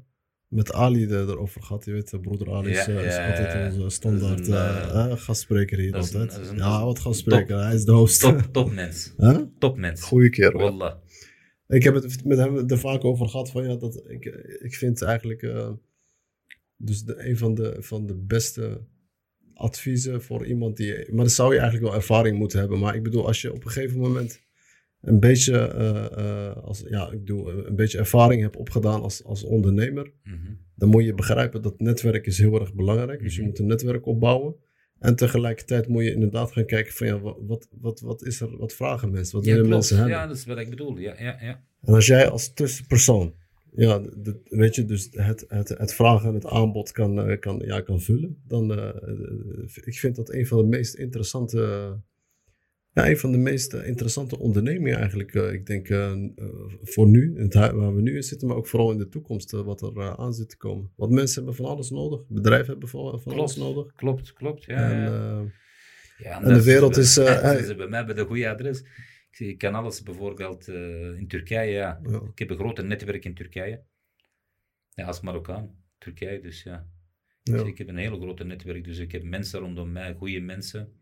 met 0.49 0.73
Ali 0.73 1.07
er- 1.07 1.29
erover 1.29 1.63
gehad. 1.63 1.85
Je 1.85 1.93
weet, 1.93 2.19
broeder 2.21 2.53
Ali 2.53 2.71
is, 2.71 2.85
Ja, 2.85 2.93
eh, 2.99 3.07
is 3.07 3.15
ja, 3.15 3.31
altijd 3.31 3.73
onze 3.75 3.89
standaard 3.91 4.49
een, 4.49 5.19
gastspreker 5.19 5.79
hier 5.79 5.93
dat 5.93 6.05
is 6.05 6.13
een- 6.13 6.21
altijd. 6.21 6.49
een- 6.49 6.57
ja, 6.57 6.85
wat 6.85 6.99
gastspreker. 6.99 7.47
top- 7.47 7.59
Hij 7.59 7.75
is 7.75 7.85
de 7.85 7.93
host. 7.93 8.21
Top, 8.21 8.39
topmens. 8.53 9.15
Huh? 9.17 9.41
Topmens. 9.59 10.03
Goeie 10.03 10.31
kerel. 10.31 10.61
Wallah. 10.61 10.97
Ik 11.69 11.83
heb 11.83 11.95
het 11.95 12.25
met 12.25 12.39
hem 12.39 12.69
er 12.71 12.79
vaak 12.79 13.05
over 13.05 13.29
gehad 13.29 13.51
van 13.51 13.65
ja, 13.69 13.77
dat 13.77 14.03
ik, 14.11 14.25
ik 14.61 14.75
vind 14.75 15.03
eigenlijk 15.03 15.43
eh, 15.43 15.73
dus 16.77 17.03
de, 17.03 17.29
een 17.29 17.37
van 17.39 17.55
de, 17.55 17.77
van 17.83 18.07
de 18.07 18.15
beste 18.15 18.81
adviezen 19.55 20.23
voor 20.23 20.47
iemand 20.47 20.77
die. 20.77 20.95
Maar 20.95 21.17
dan 21.25 21.31
zou 21.31 21.53
je 21.53 21.59
eigenlijk 21.61 21.89
wel 21.91 22.01
ervaring 22.01 22.39
moeten 22.39 22.59
hebben. 22.59 22.79
Maar 22.79 22.95
ik 22.95 23.03
bedoel, 23.03 23.27
als 23.27 23.41
je 23.43 23.53
op 23.53 23.65
een 23.65 23.71
gegeven 23.71 23.99
moment 24.01 24.41
een 25.01 25.21
beetje, 25.21 25.59
eh, 25.59 26.19
eh, 26.49 26.57
als, 26.57 26.85
ja, 26.89 27.11
ik 27.11 27.19
bedoel, 27.19 27.51
een 27.67 27.77
beetje 27.77 27.99
ervaring 27.99 28.43
hebt 28.43 28.57
opgedaan 28.57 29.03
als, 29.03 29.25
als 29.25 29.45
ondernemer, 29.45 30.13
Mhm. 30.25 30.37
dan 30.77 30.89
moet 30.89 31.05
je 31.05 31.15
begrijpen 31.15 31.63
dat 31.63 31.81
netwerk 31.81 32.27
is 32.27 32.39
heel 32.39 32.61
erg 32.61 32.75
belangrijk. 32.75 33.21
Dus 33.23 33.35
je 33.35 33.41
Mhm. 33.41 33.49
moet 33.51 33.59
een 33.59 33.67
netwerk 33.67 34.07
opbouwen. 34.07 34.55
En 34.99 35.17
tegelijkertijd 35.17 35.89
moet 35.89 36.05
je 36.05 36.13
inderdaad 36.13 36.53
gaan 36.53 36.65
kijken 36.67 36.93
van 36.93 37.07
ja, 37.07 37.21
wat, 37.21 37.37
wat, 37.41 37.69
wat, 37.81 38.01
wat 38.01 38.25
is 38.25 38.41
er, 38.41 38.57
wat 38.57 38.73
vragen 38.73 39.11
mensen, 39.11 39.37
wat 39.37 39.45
Ja, 39.45 39.51
willen 39.51 39.67
klopt. 39.69 39.79
mensen 39.81 39.97
hebben. 39.97 40.17
Ja, 40.17 40.27
dat 40.27 40.37
is 40.37 40.45
wat 40.45 40.59
ik 40.59 40.71
bedoel. 40.71 40.99
Ja, 40.99 41.15
ja, 41.19 41.37
ja. 41.41 41.65
En 41.83 41.95
als 41.95 42.07
jij 42.07 42.29
als 42.29 42.53
tussenpersoon, 42.53 43.35
ja, 43.77 44.03
weet 44.45 44.75
je, 44.75 44.85
dus 44.85 45.09
het, 45.11 45.45
het, 45.49 45.69
het 45.69 45.95
vragen 45.95 46.29
en 46.29 46.35
het 46.35 46.47
aanbod 46.47 46.93
kan, 46.93 47.21
eh, 47.21 47.39
kan, 47.39 47.63
ja, 47.65 47.81
kan 47.81 48.01
vullen, 48.01 48.43
dan 48.47 48.73
uh, 48.79 48.89
ik 49.85 49.99
vind 49.99 50.17
dat 50.17 50.33
een 50.33 50.47
van 50.47 50.59
de 50.59 50.65
meest 50.65 50.95
interessante, 50.95 51.59
ja, 52.93 53.09
een 53.09 53.19
van 53.19 53.33
de 53.33 53.39
meest 53.39 53.73
eh, 53.73 53.87
interessante 53.87 54.39
ondernemingen 54.39 54.99
eigenlijk. 54.99 55.35
Uh, 55.35 55.53
ik 55.53 55.67
denk 55.67 55.89
uh, 55.89 56.13
voor 56.83 57.09
nu, 57.09 57.41
het 57.41 57.55
waar 57.55 57.95
we 57.95 58.03
nu 58.03 58.17
in 58.17 58.23
zitten, 58.23 58.49
maar 58.49 58.57
ook 58.57 58.67
vooral 58.67 58.91
in 58.91 58.99
de 58.99 59.09
toekomst, 59.09 59.51
wat 59.51 59.83
er 59.83 60.17
aan 60.17 60.35
zit 60.35 60.49
te 60.49 60.57
komen. 60.57 60.93
Want 60.97 61.13
mensen 61.13 61.37
hebben 61.37 61.55
van 61.55 61.67
alles 61.67 61.91
nodig, 61.91 62.27
bedrijven 62.29 62.71
hebben 62.71 62.89
van, 62.89 63.11
van 63.11 63.21
klopt, 63.21 63.39
alles 63.39 63.57
nodig. 63.57 63.95
Klopt, 63.95 64.33
klopt. 64.33 64.65
Ja, 64.65 64.91
en, 64.91 65.01
ja. 65.01 65.45
ja, 66.19 66.43
en 66.43 66.55
de 66.55 66.63
wereld 66.63 66.97
is. 66.97 67.15
Bij 67.15 67.89
mij 67.89 68.05
bij 68.05 68.15
de 68.15 68.25
goede 68.25 68.49
adres. 68.51 68.83
Ik 69.39 69.59
kan 69.59 69.75
alles 69.75 70.03
bijvoorbeeld 70.03 70.69
uh, 70.69 71.19
in 71.19 71.29
Turkije. 71.29 71.73
Ja. 71.73 72.01
Ja. 72.03 72.21
Ik 72.33 72.39
heb 72.39 72.51
een 72.51 72.57
groot 72.57 72.83
netwerk 72.83 73.25
in 73.25 73.35
Turkije. 73.35 73.83
Ja, 74.95 75.07
als 75.07 75.21
Marokkaan. 75.21 75.71
Turkije, 75.99 76.41
dus 76.41 76.63
ja. 76.63 76.89
ja. 77.43 77.53
Dus 77.53 77.63
ik 77.63 77.79
heb 77.79 77.89
een 77.89 77.97
hele 77.97 78.21
grote 78.21 78.45
netwerk. 78.45 78.85
Dus 78.85 78.99
ik 78.99 79.13
heb 79.13 79.23
mensen 79.23 79.61
rondom 79.61 79.93
mij, 79.93 80.15
goede 80.15 80.41
mensen. 80.41 80.93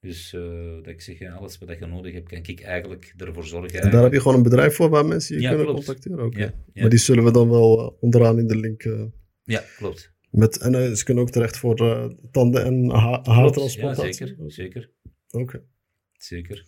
Dus 0.00 0.32
uh, 0.32 0.74
dat 0.74 0.86
ik 0.86 1.00
zeg, 1.00 1.18
ja, 1.18 1.32
alles 1.32 1.58
wat 1.58 1.78
je 1.78 1.86
nodig 1.86 2.12
hebt, 2.12 2.28
kan 2.28 2.38
ik 2.42 2.60
eigenlijk 2.60 3.14
ervoor 3.16 3.44
zorgen. 3.46 3.80
En 3.80 3.90
daar 3.90 4.02
heb 4.02 4.12
je 4.12 4.20
gewoon 4.20 4.36
een 4.36 4.42
bedrijf 4.42 4.74
voor 4.74 4.88
waar 4.88 5.06
mensen 5.06 5.34
je 5.36 5.42
ja, 5.42 5.48
kunnen 5.48 5.66
klopt. 5.66 5.84
contacteren. 5.84 6.24
Okay. 6.24 6.42
Ja. 6.42 6.80
Maar 6.80 6.90
die 6.90 6.98
zullen 6.98 7.24
we 7.24 7.30
dan 7.30 7.48
wel 7.48 7.80
uh, 7.80 8.02
onderaan 8.02 8.38
in 8.38 8.46
de 8.46 8.56
link. 8.56 8.84
Uh, 8.84 9.04
ja, 9.42 9.64
klopt. 9.76 10.12
Met, 10.30 10.58
en 10.58 10.96
ze 10.96 11.04
kunnen 11.04 11.22
ook 11.22 11.30
terecht 11.30 11.56
voor 11.56 11.76
tanden 12.30 12.64
en 12.64 12.90
ha 12.90 13.22
haartransplantatie? 13.22 14.26
Ja, 14.26 14.32
zeker. 14.32 14.50
zeker. 14.50 14.90
Oké. 15.30 15.42
Okay. 15.42 15.62
Zeker. 16.12 16.66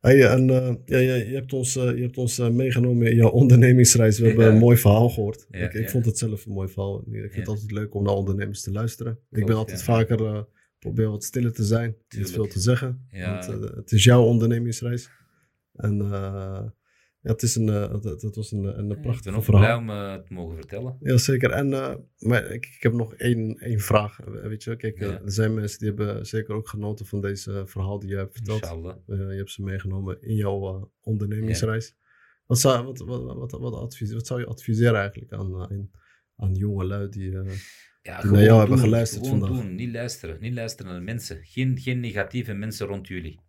Hey, 0.00 0.28
en 0.28 0.48
uh, 0.48 0.74
ja, 0.84 0.98
je, 0.98 1.28
je, 1.28 1.34
hebt 1.34 1.52
ons, 1.52 1.72
je 1.72 1.80
hebt 1.80 2.18
ons 2.18 2.38
meegenomen 2.38 3.10
in 3.10 3.16
jouw 3.16 3.30
ondernemingsreis. 3.30 4.18
We 4.18 4.26
hebben 4.26 4.46
een 4.46 4.58
mooi 4.58 4.76
verhaal 4.76 5.08
gehoord. 5.08 5.46
Ja, 5.50 5.58
ik, 5.58 5.74
ik 5.74 5.90
vond 5.90 6.04
het 6.04 6.18
zelf 6.18 6.46
een 6.46 6.52
mooi 6.52 6.68
verhaal. 6.68 6.98
Ik 7.00 7.12
vind 7.12 7.34
het 7.34 7.48
altijd 7.48 7.70
leuk 7.70 7.94
om 7.94 8.02
naar 8.02 8.14
ondernemers 8.14 8.62
te 8.62 8.72
luisteren. 8.72 9.12
Klopt, 9.12 9.36
ik 9.36 9.46
ben 9.46 9.56
altijd 9.56 9.82
vaker, 9.82 10.46
probeer 10.78 11.10
wat 11.10 11.24
stiller 11.24 11.52
te 11.52 11.64
zijn. 11.64 11.96
Niet 12.16 12.30
veel 12.30 12.46
te 12.46 12.60
zeggen. 12.60 13.06
Want, 13.10 13.46
het 13.74 13.92
is 13.92 14.04
jouw 14.04 14.22
ondernemingsreis. 14.22 15.10
En 15.72 15.98
ja, 17.28 17.34
het, 17.34 17.42
is 17.42 17.54
een, 17.54 17.68
uh, 17.68 17.90
het, 17.90 18.22
het 18.22 18.36
was 18.36 18.52
een, 18.52 18.78
een 18.78 19.00
prachtig 19.00 19.16
Ik 19.16 19.22
ben 19.24 19.34
ook 19.34 19.44
verhaal. 19.44 19.82
blij 19.82 19.96
om 19.96 20.02
uh, 20.02 20.14
te 20.14 20.32
mogen 20.32 20.56
vertellen. 20.56 20.96
Ja, 21.00 21.16
zeker. 21.16 21.50
En, 21.50 21.68
uh, 21.70 21.94
maar 22.18 22.44
ik, 22.44 22.66
ik, 22.66 22.82
heb 22.82 22.92
nog 22.92 23.14
één, 23.14 23.58
één 23.58 23.80
vraag. 23.80 24.18
Weet 24.24 24.64
je, 24.64 24.76
kijk, 24.76 25.00
er 25.00 25.20
zijn 25.24 25.54
mensen 25.54 25.78
die 25.78 25.88
hebben 25.88 26.26
zeker 26.26 26.54
ook 26.54 26.68
genoten 26.68 27.06
van 27.06 27.20
deze 27.20 27.62
verhaal 27.66 27.98
die 27.98 28.08
je 28.08 28.16
hebt 28.16 28.32
verteld. 28.32 28.96
je 29.06 29.14
hebt 29.14 29.50
ze 29.50 29.62
meegenomen 29.62 30.22
in 30.22 30.34
jouw 30.34 30.92
ondernemingsreis. 31.00 31.96
Wat, 32.46 32.58
zou, 32.58 32.84
wat, 32.84 32.98
wat, 32.98 33.36
wat, 33.36 33.50
wat, 33.50 33.74
advies, 33.74 34.12
wat 34.12 34.26
zou 34.26 34.40
je 34.40 34.46
adviseren 34.46 35.00
eigenlijk 35.00 35.32
aan, 35.32 35.60
aan, 35.60 35.90
aan 36.36 36.54
jonge 36.54 36.84
lui 36.84 37.08
die, 37.08 37.30
uh, 37.30 37.50
ja, 38.02 38.20
die 38.20 38.30
naar 38.30 38.42
jou 38.42 38.48
doen, 38.48 38.58
hebben 38.58 38.78
geluisterd 38.78 39.26
gewoon 39.26 39.40
vandaag? 39.40 39.62
Doen. 39.62 39.74
Niet 39.74 39.92
luisteren. 39.92 40.40
Niet 40.40 40.54
luisteren 40.54 40.90
naar 40.90 41.00
de 41.00 41.04
mensen. 41.04 41.38
Geen, 41.42 41.78
geen 41.78 42.00
negatieve 42.00 42.52
mensen 42.52 42.86
rond 42.86 43.06
jullie. 43.06 43.40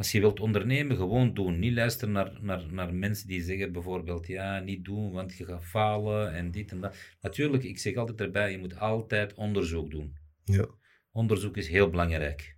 Als 0.00 0.12
je 0.12 0.20
wilt 0.20 0.40
ondernemen, 0.40 0.96
gewoon 0.96 1.34
doen. 1.34 1.58
Niet 1.58 1.72
luisteren 1.72 2.12
naar, 2.12 2.38
naar, 2.40 2.66
naar 2.70 2.94
mensen 2.94 3.28
die 3.28 3.42
zeggen 3.42 3.72
bijvoorbeeld, 3.72 4.26
ja, 4.26 4.60
niet 4.60 4.84
doen, 4.84 5.12
want 5.12 5.36
je 5.36 5.44
gaat 5.44 5.64
falen 5.64 6.32
en 6.32 6.50
dit 6.50 6.70
en 6.70 6.80
dat. 6.80 6.96
Natuurlijk, 7.20 7.62
ik 7.62 7.78
zeg 7.78 7.96
altijd 7.96 8.20
erbij, 8.20 8.50
je 8.50 8.58
moet 8.58 8.78
altijd 8.78 9.34
onderzoek 9.34 9.90
doen. 9.90 10.16
Ja. 10.44 10.66
Onderzoek 11.12 11.56
is 11.56 11.68
heel 11.68 11.90
belangrijk. 11.90 12.56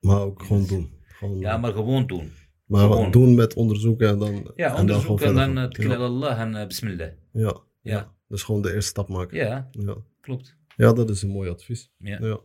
Maar 0.00 0.20
ook 0.20 0.42
gewoon 0.42 0.66
doen. 0.66 0.92
Gewoon, 1.02 1.38
ja, 1.38 1.56
maar 1.56 1.72
gewoon 1.72 2.06
doen. 2.06 2.32
Maar 2.66 2.80
gewoon. 2.80 3.10
doen 3.10 3.34
met 3.34 3.54
onderzoeken 3.54 4.08
en 4.08 4.18
dan... 4.18 4.52
Ja, 4.56 4.74
en 4.74 4.80
onderzoeken 4.80 5.26
en 5.26 5.34
dan, 5.34 5.54
dan 5.54 5.70
uh, 5.80 5.88
ja. 5.88 5.96
Allah 5.96 6.40
en 6.40 6.54
uh, 6.54 6.66
bismillah. 6.66 7.10
Ja, 7.32 7.40
ja. 7.42 7.62
ja. 7.82 8.14
Dus 8.28 8.42
gewoon 8.42 8.62
de 8.62 8.74
eerste 8.74 8.90
stap 8.90 9.08
maken. 9.08 9.36
Ja, 9.36 9.68
ja. 9.72 9.96
klopt. 10.20 10.56
Ja, 10.76 10.92
dat 10.92 11.10
is 11.10 11.22
een 11.22 11.30
mooi 11.30 11.50
advies. 11.50 11.92
Ja. 11.98 12.18
ja. 12.20 12.40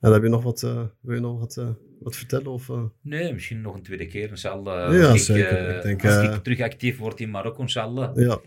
En 0.00 0.12
heb 0.12 0.22
je 0.22 0.28
nog 0.28 0.42
wat, 0.42 0.62
uh, 0.62 0.86
wil 1.00 1.14
je 1.14 1.20
nog 1.20 1.38
wat, 1.38 1.56
uh, 1.56 1.70
wat 2.04 2.16
vertellen? 2.16 2.46
Of, 2.46 2.68
uh... 2.68 2.84
Nee, 3.00 3.32
misschien 3.32 3.60
nog 3.60 3.74
een 3.74 3.82
tweede 3.82 4.06
keer, 4.06 4.28
inshallah. 4.28 4.94
Ja, 4.94 5.08
als 5.08 5.28
ik, 5.28 5.36
zeker. 5.36 5.76
Ik 5.76 5.82
denk, 5.82 6.04
als 6.04 6.22
ik 6.22 6.42
terug 6.42 6.60
actief 6.60 6.98
word 6.98 7.20
in 7.20 7.30
Marokko, 7.30 7.60
inshallah. 7.60 8.16
Ja. 8.16 8.40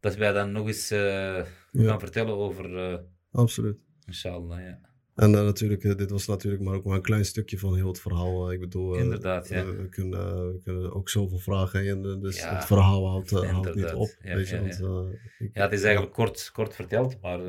Dat 0.00 0.16
wij 0.16 0.32
dan 0.32 0.52
nog 0.52 0.66
eens 0.66 0.88
ja. 0.88 1.44
gaan 1.72 2.00
vertellen 2.00 2.34
over... 2.34 3.00
Absoluut. 3.30 3.76
Inshallah, 4.06 4.60
ja. 4.60 4.78
En 5.14 5.30
natuurlijk, 5.30 5.82
dit 5.98 6.10
was 6.10 6.26
natuurlijk 6.26 6.62
maar 6.62 6.74
ook 6.74 6.84
maar 6.84 6.96
een 6.96 7.02
klein 7.02 7.24
stukje 7.24 7.58
van 7.58 7.74
heel 7.76 7.88
het 7.88 8.00
verhaal. 8.00 8.52
Ik 8.52 8.60
bedoel, 8.60 8.94
Inderdaad, 8.96 9.48
ja. 9.48 9.64
we, 9.64 9.88
kunnen, 9.88 10.52
we 10.52 10.60
kunnen 10.64 10.94
ook 10.94 11.08
zoveel 11.08 11.38
vragen 11.38 11.88
en 11.88 12.20
dus 12.20 12.38
ja. 12.38 12.54
het 12.54 12.64
verhaal 12.64 13.08
houdt, 13.08 13.30
houdt 13.30 13.74
niet 13.74 13.92
op. 13.92 14.16
Ja, 14.22 14.34
weet 14.34 14.48
je, 14.48 14.54
ja, 14.54 14.60
want, 14.62 15.14
ik, 15.38 15.50
ja, 15.52 15.62
het 15.62 15.72
is 15.72 15.82
eigenlijk 15.82 16.14
kort, 16.14 16.50
kort 16.52 16.74
verteld, 16.74 17.20
maar... 17.20 17.40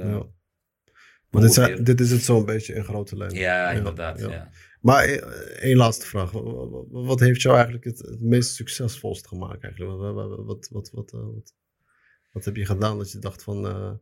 Maar 1.29 1.43
dit, 1.43 1.53
zijn, 1.53 1.83
dit, 1.83 1.99
is 1.99 2.11
het 2.11 2.21
zo'n 2.21 2.45
beetje 2.45 2.73
in 2.73 2.83
grote 2.83 3.17
lijnen. 3.17 3.37
Ja, 3.37 3.71
inderdaad. 3.71 4.19
Ja. 4.19 4.49
Maar 4.85 5.03
één 5.59 5.77
laatste 5.77 6.05
vraag. 6.05 6.31
Wat, 6.89 7.19
heeft 7.19 7.41
jou 7.41 7.55
eigenlijk 7.55 7.85
het, 7.85 7.99
het 7.99 8.21
meest 8.21 8.53
succesvolst 8.55 9.27
gemaakt? 9.27 9.63
Eigenlijk? 9.63 10.01
Wat, 10.01 10.45
wat, 10.45 10.69
wat, 10.69 10.91
wat, 10.91 11.53
wat, 12.31 12.45
heb 12.45 12.55
je 12.55 12.65
gedaan 12.65 12.97
dat 12.97 13.11
je 13.11 13.19
dacht 13.19 13.43
van... 13.43 13.65
Uh, 13.65 13.93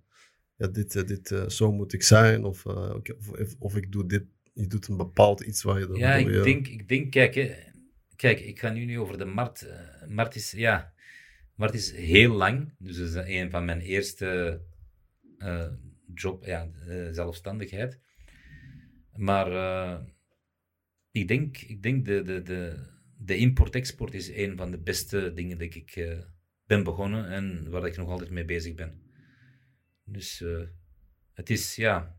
ja, 0.56 0.68
dit, 0.68 0.96
uh, 0.96 1.04
dit, 1.04 1.32
uh, 1.32 1.50
zo 1.50 1.72
moet 1.72 1.94
ik 1.94 2.04
zijn? 2.04 2.44
Of, 2.44 2.66
of, 2.66 3.56
of, 3.60 3.76
ik 3.76 3.92
doe 3.92 4.06
dit... 4.06 4.24
Je 4.54 4.68
doet 4.68 4.88
een 4.88 4.98
bepaald 4.98 5.42
iets 5.42 5.64
waar 5.64 5.80
je... 5.80 5.88
Dan 5.88 5.98
ja, 5.98 6.14
ik, 6.14 6.28
je... 6.28 6.42
denk, 6.42 6.68
ik 6.68 6.88
denk... 6.88 7.12
Kijk, 7.12 7.36
hè, 7.36 7.56
kijk, 8.16 8.40
ik 8.40 8.60
ga 8.60 8.70
nu 8.70 8.86
niet 8.86 8.98
over 8.98 9.18
de 9.18 9.26
markt. 9.26 9.68
markt 10.08 10.36
is... 10.36 10.52
Ja, 10.52 10.94
markt 11.56 11.76
is 11.76 11.92
heel 11.92 12.34
lang. 12.34 12.74
Dus 12.78 12.98
dat 12.98 13.08
is 13.08 13.36
een 13.36 13.50
van 13.50 13.66
mijn 13.66 13.80
eerste 13.80 14.62
job, 16.14 16.46
ja, 16.46 16.70
zelfstandigheid. 17.12 18.00
Maar 19.16 19.48
ik 21.22 21.28
denk, 21.28 21.58
ik 21.58 21.84
denk 21.84 22.06
de, 22.06 22.22
de, 22.24 22.42
de, 22.42 22.76
de 23.18 23.36
import-export 23.38 24.14
is 24.14 24.30
een 24.36 24.58
van 24.58 24.72
de 24.72 24.78
beste 24.78 25.32
dingen 25.34 25.58
dat 25.58 25.76
ik 25.76 25.96
uh, 25.96 26.18
ben 26.66 26.84
begonnen 26.84 27.30
en 27.30 27.70
waar 27.70 27.86
ik 27.88 27.98
nog 27.98 28.10
altijd 28.10 28.30
mee 28.30 28.46
bezig 28.46 28.76
ben. 28.76 29.02
Dus 30.06 30.42
uh, 30.42 30.62
het 31.34 31.50
is, 31.50 31.76
ja, 31.76 32.16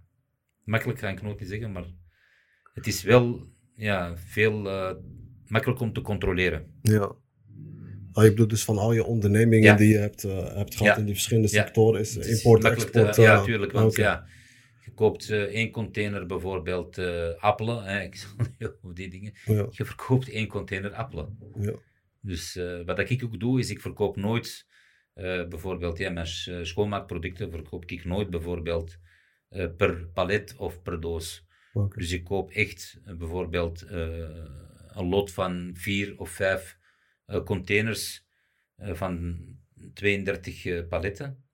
makkelijk 0.65 0.99
ga 0.99 1.09
ik 1.09 1.23
nooit 1.23 1.41
niet 1.41 1.49
zeggen, 1.49 1.73
maar 1.73 1.85
het 2.75 2.87
is 2.87 3.03
wel 3.03 3.49
ja, 3.77 4.17
veel 4.17 4.59
makkelijk 5.47 5.81
om 5.81 5.93
te 5.93 6.01
controleren. 6.01 6.67
Ja. 6.83 7.13
Ah, 8.13 8.25
je 8.25 8.31
bedoelt 8.31 8.51
dus 8.51 8.65
van 8.65 8.79
al 8.79 8.93
je 8.93 9.05
ondernemingen 9.05 9.65
Ja. 9.71 9.77
die 9.77 9.89
je 9.89 9.97
hebt, 9.99 10.25
eh, 10.25 10.55
hebt 10.57 10.75
gehad 10.77 10.95
Ja. 10.95 11.01
in 11.01 11.05
die 11.05 11.15
verschillende 11.15 11.49
sectoren, 11.49 12.01
is 12.01 12.15
Het 12.15 12.25
is 12.27 12.37
import, 12.37 12.63
makkelijk 12.63 12.91
te- 12.93 12.99
export. 12.99 13.27
ja, 13.27 13.35
eh, 13.35 13.45
tuurlijk. 13.45 13.73
Want 13.73 13.97
ja, 13.97 14.27
je 14.95 15.01
koopt 15.01 15.31
één 15.31 15.71
container 15.71 16.27
bijvoorbeeld 16.27 16.99
eh, 16.99 17.35
appelen. 17.43 17.85
Hè, 17.85 18.01
ik 18.09 18.15
zal 18.17 18.31
niet 18.37 18.71
over 18.83 18.95
die 18.95 19.09
dingen. 19.11 19.33
Ja, 19.45 19.67
Je 19.71 19.85
verkoopt 19.85 20.29
één 20.29 20.47
container 20.47 20.93
appelen. 20.93 21.39
ja, 21.61 21.73
Dus 22.21 22.57
eh, 22.57 22.85
wat 22.85 22.99
ik 23.11 23.25
ook 23.25 23.41
doe, 23.41 23.59
is 23.59 23.71
ik 23.71 23.81
verkoop 23.81 24.17
nooit 24.17 24.67
eh, 25.15 25.49
bijvoorbeeld 25.49 25.99
ja, 25.99 26.11
mijn 26.11 26.27
sch- 26.27 26.59
schoonmaakproducten 26.63 27.51
verkoop 27.51 27.85
ik 27.85 28.05
nooit 28.05 28.31
bijvoorbeeld 28.31 28.99
per 29.77 30.07
palet 30.15 30.57
of 30.57 30.83
per 30.83 31.01
doos. 31.01 31.47
Dus 31.99 32.13
ik 32.13 32.25
koop 32.25 32.51
echt 32.51 33.01
bijvoorbeeld 33.05 33.85
een 33.91 35.09
lot 35.09 35.33
van 35.33 35.71
vier 35.75 36.19
of 36.19 36.31
vijf 36.31 36.79
containers 37.45 38.27
van 38.77 39.39
32 39.95 40.65
eh, 40.65 40.87
paletten. 40.89 41.45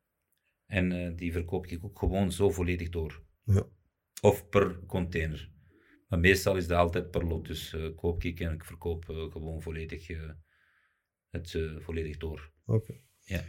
En 0.66 1.16
die 1.16 1.32
verkoop 1.32 1.66
ik 1.66 1.84
ook 1.84 1.98
gewoon 1.98 2.32
zo 2.32 2.50
volledig 2.50 2.88
door. 2.88 3.22
Ja. 3.55 3.66
Of 4.20 4.48
per 4.48 4.78
container. 4.86 5.51
Maar 6.09 6.18
meestal 6.18 6.56
is 6.56 6.66
dat 6.66 6.78
altijd 6.78 7.10
per 7.10 7.24
lot. 7.27 7.47
Dus 7.47 7.72
eh, 7.74 7.94
koop 7.97 8.22
ik 8.24 8.40
en 8.40 8.52
ik 8.52 8.64
verkoop 8.64 9.09
eh, 9.10 9.31
gewoon 9.31 9.62
volledig 9.62 10.10
eh, 10.10 10.31
het 11.31 11.59
volledig 11.78 12.16
door. 12.16 12.52
Oké. 12.66 13.01
Ja. 13.24 13.43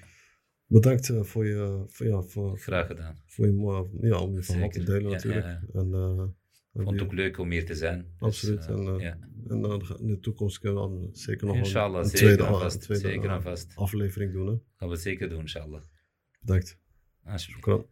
Bedankt 0.66 1.12
voor 1.22 1.46
je, 1.46 1.84
voor, 1.88 2.06
ja, 2.08 2.22
voor, 2.22 2.58
Graag 2.58 2.88
gedaan. 2.88 3.22
voor 3.26 3.46
je, 3.48 3.90
ja, 4.02 4.20
om 4.20 4.34
je 4.36 4.42
verhaal 4.44 4.70
te 4.70 4.84
delen 4.84 5.02
Ja, 5.04 5.10
natuurlijk. 5.10 5.46
ja, 5.46 5.62
En, 5.74 6.36
Ik 6.74 6.82
vond 6.82 7.00
het 7.00 7.02
ook 7.02 7.14
leuk 7.14 7.38
om 7.38 7.52
hier 7.52 7.66
te 7.66 7.76
zijn. 7.76 8.02
Dus, 8.02 8.20
Absoluut, 8.20 8.66
en, 8.66 9.00
ja. 9.00 9.20
En 9.48 9.82
in 10.00 10.08
de 10.08 10.20
toekomst 10.20 10.60
kunnen 10.60 10.84
we 10.84 10.90
dan 11.00 11.10
zeker 11.16 11.46
nog 11.48 11.56
een- 11.56 11.62
Inshallah, 11.62 12.00
een, 12.04 12.10
zeker 12.10 12.18
tweede, 12.36 12.44
een 12.44 12.60
vast. 12.60 12.82
tweede 12.82 13.08
Zeker 13.08 13.42
vast. 13.42 13.76
aflevering 13.76 14.32
doen. 14.34 14.48
Hè? 14.48 14.56
Gaan 14.76 14.90
we 14.90 14.96
zeker 14.96 15.30
doen, 15.30 15.40
inshallah. 15.40 15.82
Bedankt. 16.40 16.80
Alsjeblieft. 17.24 17.88